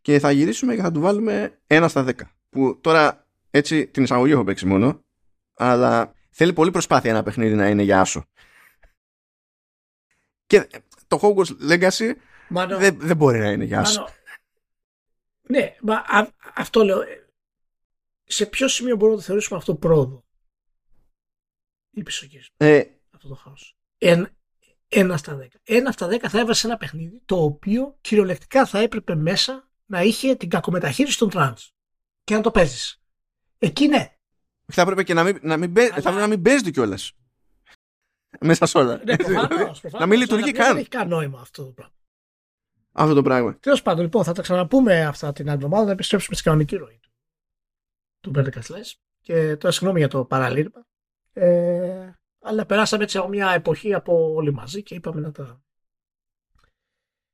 Και 0.00 0.18
θα 0.18 0.30
γυρίσουμε 0.30 0.74
και 0.74 0.82
θα 0.82 0.92
του 0.92 1.00
βάλουμε 1.00 1.58
ένα 1.66 1.88
στα 1.88 2.02
δέκα. 2.02 2.30
Που 2.50 2.80
τώρα 2.80 3.26
έτσι 3.50 3.86
την 3.86 4.02
εισαγωγή 4.02 4.32
έχω 4.32 4.44
παίξει 4.44 4.66
μόνο. 4.66 5.04
Αλλά 5.54 6.14
θέλει 6.30 6.52
πολύ 6.52 6.70
προσπάθεια 6.70 7.10
ένα 7.10 7.22
παιχνίδι 7.22 7.54
να 7.54 7.68
είναι 7.68 7.82
για 7.82 8.00
άσο. 8.00 8.24
Και 10.46 10.68
το 11.06 11.18
Hogwarts 11.22 11.70
Legacy 11.70 12.12
δεν, 12.78 12.98
δεν 13.00 13.16
μπορεί 13.16 13.38
να 13.38 13.50
είναι 13.50 13.64
για 13.64 13.80
άσο. 13.80 14.08
Ναι, 15.48 15.76
μα 15.82 16.04
αυτό 16.54 16.84
λέω. 16.84 16.98
Σε 18.24 18.46
ποιο 18.46 18.68
σημείο 18.68 18.96
μπορούμε 18.96 19.14
να 19.14 19.20
το 19.20 19.26
θεωρήσουμε 19.26 19.58
αυτό 19.58 19.74
πρόοδο; 19.74 20.23
Ή 21.94 22.02
πισωγύρισμα. 22.02 22.54
Ε, 22.56 22.84
αυτό 23.10 23.28
το 23.28 23.34
χάος. 23.34 23.76
ένα 24.88 25.16
στα 25.16 25.34
δέκα. 25.34 25.58
Ένα 25.62 25.92
στα 25.92 26.06
δέκα 26.06 26.28
θα 26.28 26.38
έβαζες 26.38 26.66
ένα 26.66 26.76
παιχνίδι 26.76 27.22
το 27.24 27.42
οποίο 27.42 27.98
κυριολεκτικά 28.00 28.66
θα 28.66 28.78
έπρεπε 28.78 29.14
μέσα 29.14 29.70
να 29.86 30.02
είχε 30.02 30.34
την 30.34 30.48
κακομεταχείριση 30.48 31.18
των 31.18 31.30
τρανς. 31.30 31.72
Και 32.24 32.34
να 32.34 32.40
το 32.40 32.50
παίζεις. 32.50 33.02
Εκεί 33.58 33.86
ναι. 33.86 34.16
Θα 34.72 34.82
έπρεπε 34.82 35.02
και 35.02 35.14
να 35.14 35.24
μην, 35.24 35.38
να 35.42 35.56
μην, 35.56 35.74
Αλλά... 35.92 36.10
να 36.20 36.26
μην 36.26 36.42
παίζει 36.42 36.70
κιόλας. 36.70 37.12
Μέσα 38.40 38.66
σε 38.66 38.78
όλα. 38.78 39.00
Ναι, 39.04 39.16
προφανώς, 39.16 39.82
να 39.98 40.06
μην 40.06 40.18
λειτουργεί 40.18 40.52
καν. 40.52 40.66
Δεν 40.66 40.76
έχει 40.76 40.88
καν 40.88 41.08
νόημα 41.08 41.40
αυτό 41.40 41.64
το 41.64 41.70
πράγμα. 41.70 41.94
Αυτό 42.92 43.14
το 43.14 43.22
πράγμα. 43.22 43.58
Τέλος 43.58 43.82
πάντων, 43.82 44.04
λοιπόν, 44.04 44.24
θα 44.24 44.32
τα 44.32 44.42
ξαναπούμε 44.42 45.04
αυτά 45.04 45.32
την 45.32 45.48
άλλη 45.48 45.56
εβδομάδα, 45.56 45.84
να 45.84 45.92
επιστρέψουμε 45.92 46.36
στην 46.36 46.50
κανονική 46.50 46.76
ροή 46.76 46.98
του. 47.02 47.10
Του 48.20 48.30
Μπέρντε 48.30 48.60
Και 49.20 49.56
τώρα 49.56 49.72
συγγνώμη 49.72 49.98
για 49.98 50.08
το 50.08 50.24
παραλήρημα. 50.24 50.86
Ε, 51.36 52.10
αλλά 52.40 52.66
περάσαμε 52.66 53.02
έτσι 53.02 53.18
από 53.18 53.28
μια 53.28 53.50
εποχή 53.50 53.94
από 53.94 54.32
όλοι 54.34 54.52
μαζί 54.52 54.82
και 54.82 54.94
είπαμε 54.94 55.20
να 55.20 55.32
τα. 55.32 55.62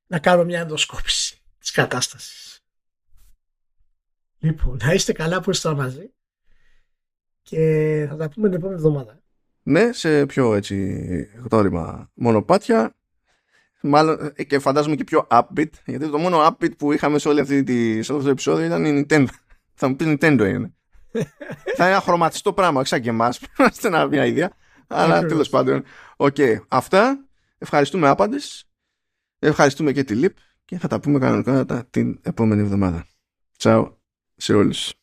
να 0.07 0.19
κάνουμε 0.19 0.45
μια 0.45 0.59
ενδοσκόπηση 0.59 1.41
της 1.59 1.71
κατάστασης. 1.71 2.59
Λοιπόν, 4.39 4.77
να 4.83 4.93
είστε 4.93 5.11
καλά 5.11 5.41
που 5.41 5.49
είστε 5.49 5.73
μαζί 5.73 6.13
και 7.41 8.05
θα 8.09 8.15
τα 8.15 8.29
πούμε 8.29 8.47
την 8.47 8.57
επόμενη 8.57 8.77
εβδομάδα. 8.77 9.21
Ναι, 9.63 9.91
σε 9.93 10.25
πιο 10.25 10.53
έτσι 10.53 10.97
γνώριμα 11.49 12.11
μονοπάτια 12.13 12.95
Μάλλον 13.81 14.31
ε, 14.35 14.43
και 14.43 14.59
φαντάζομαι 14.59 14.95
και 14.95 15.03
πιο 15.03 15.27
upbeat, 15.31 15.69
γιατί 15.85 16.09
το 16.09 16.17
μόνο 16.17 16.47
upbeat 16.47 16.77
που 16.77 16.91
είχαμε 16.91 17.19
σε, 17.19 17.27
όλη 17.27 17.39
αυτή 17.39 17.63
τη, 17.63 18.03
σε 18.03 18.11
αυτό 18.11 18.23
το 18.23 18.29
επεισόδιο 18.29 18.65
ήταν 18.65 18.85
η 18.85 19.05
Nintendo. 19.09 19.27
Θα 19.79 19.87
μου 19.87 19.95
πεις 19.95 20.07
Nintendo 20.07 20.45
είναι. 20.47 20.73
Θα 21.75 21.83
είναι 21.85 21.91
ένα 21.91 22.01
χρωματιστό 22.01 22.53
πράγμα, 22.53 22.85
σαν 22.85 23.01
και 23.01 23.09
εμάς. 23.09 23.39
Είμαστε 23.59 24.07
μια 24.07 24.25
ιδέα. 24.25 24.51
Αλλά 24.87 25.25
τέλος 25.25 25.49
πάντων. 25.49 25.83
Οκ. 26.15 26.35
Αυτά. 26.67 27.25
Ευχαριστούμε 27.57 28.07
άπαντες. 28.07 28.65
Ευχαριστούμε 29.39 29.91
και 29.91 30.03
τη 30.03 30.15
ΛΥΠ 30.15 30.37
και 30.65 30.77
θα 30.77 30.87
τα 30.87 30.99
πούμε 30.99 31.19
κανονικά 31.19 31.85
την 31.89 32.19
επόμενη 32.21 32.61
εβδομάδα. 32.61 33.05
Τσάου 33.57 34.01
σε 34.35 34.53
όλους. 34.53 34.93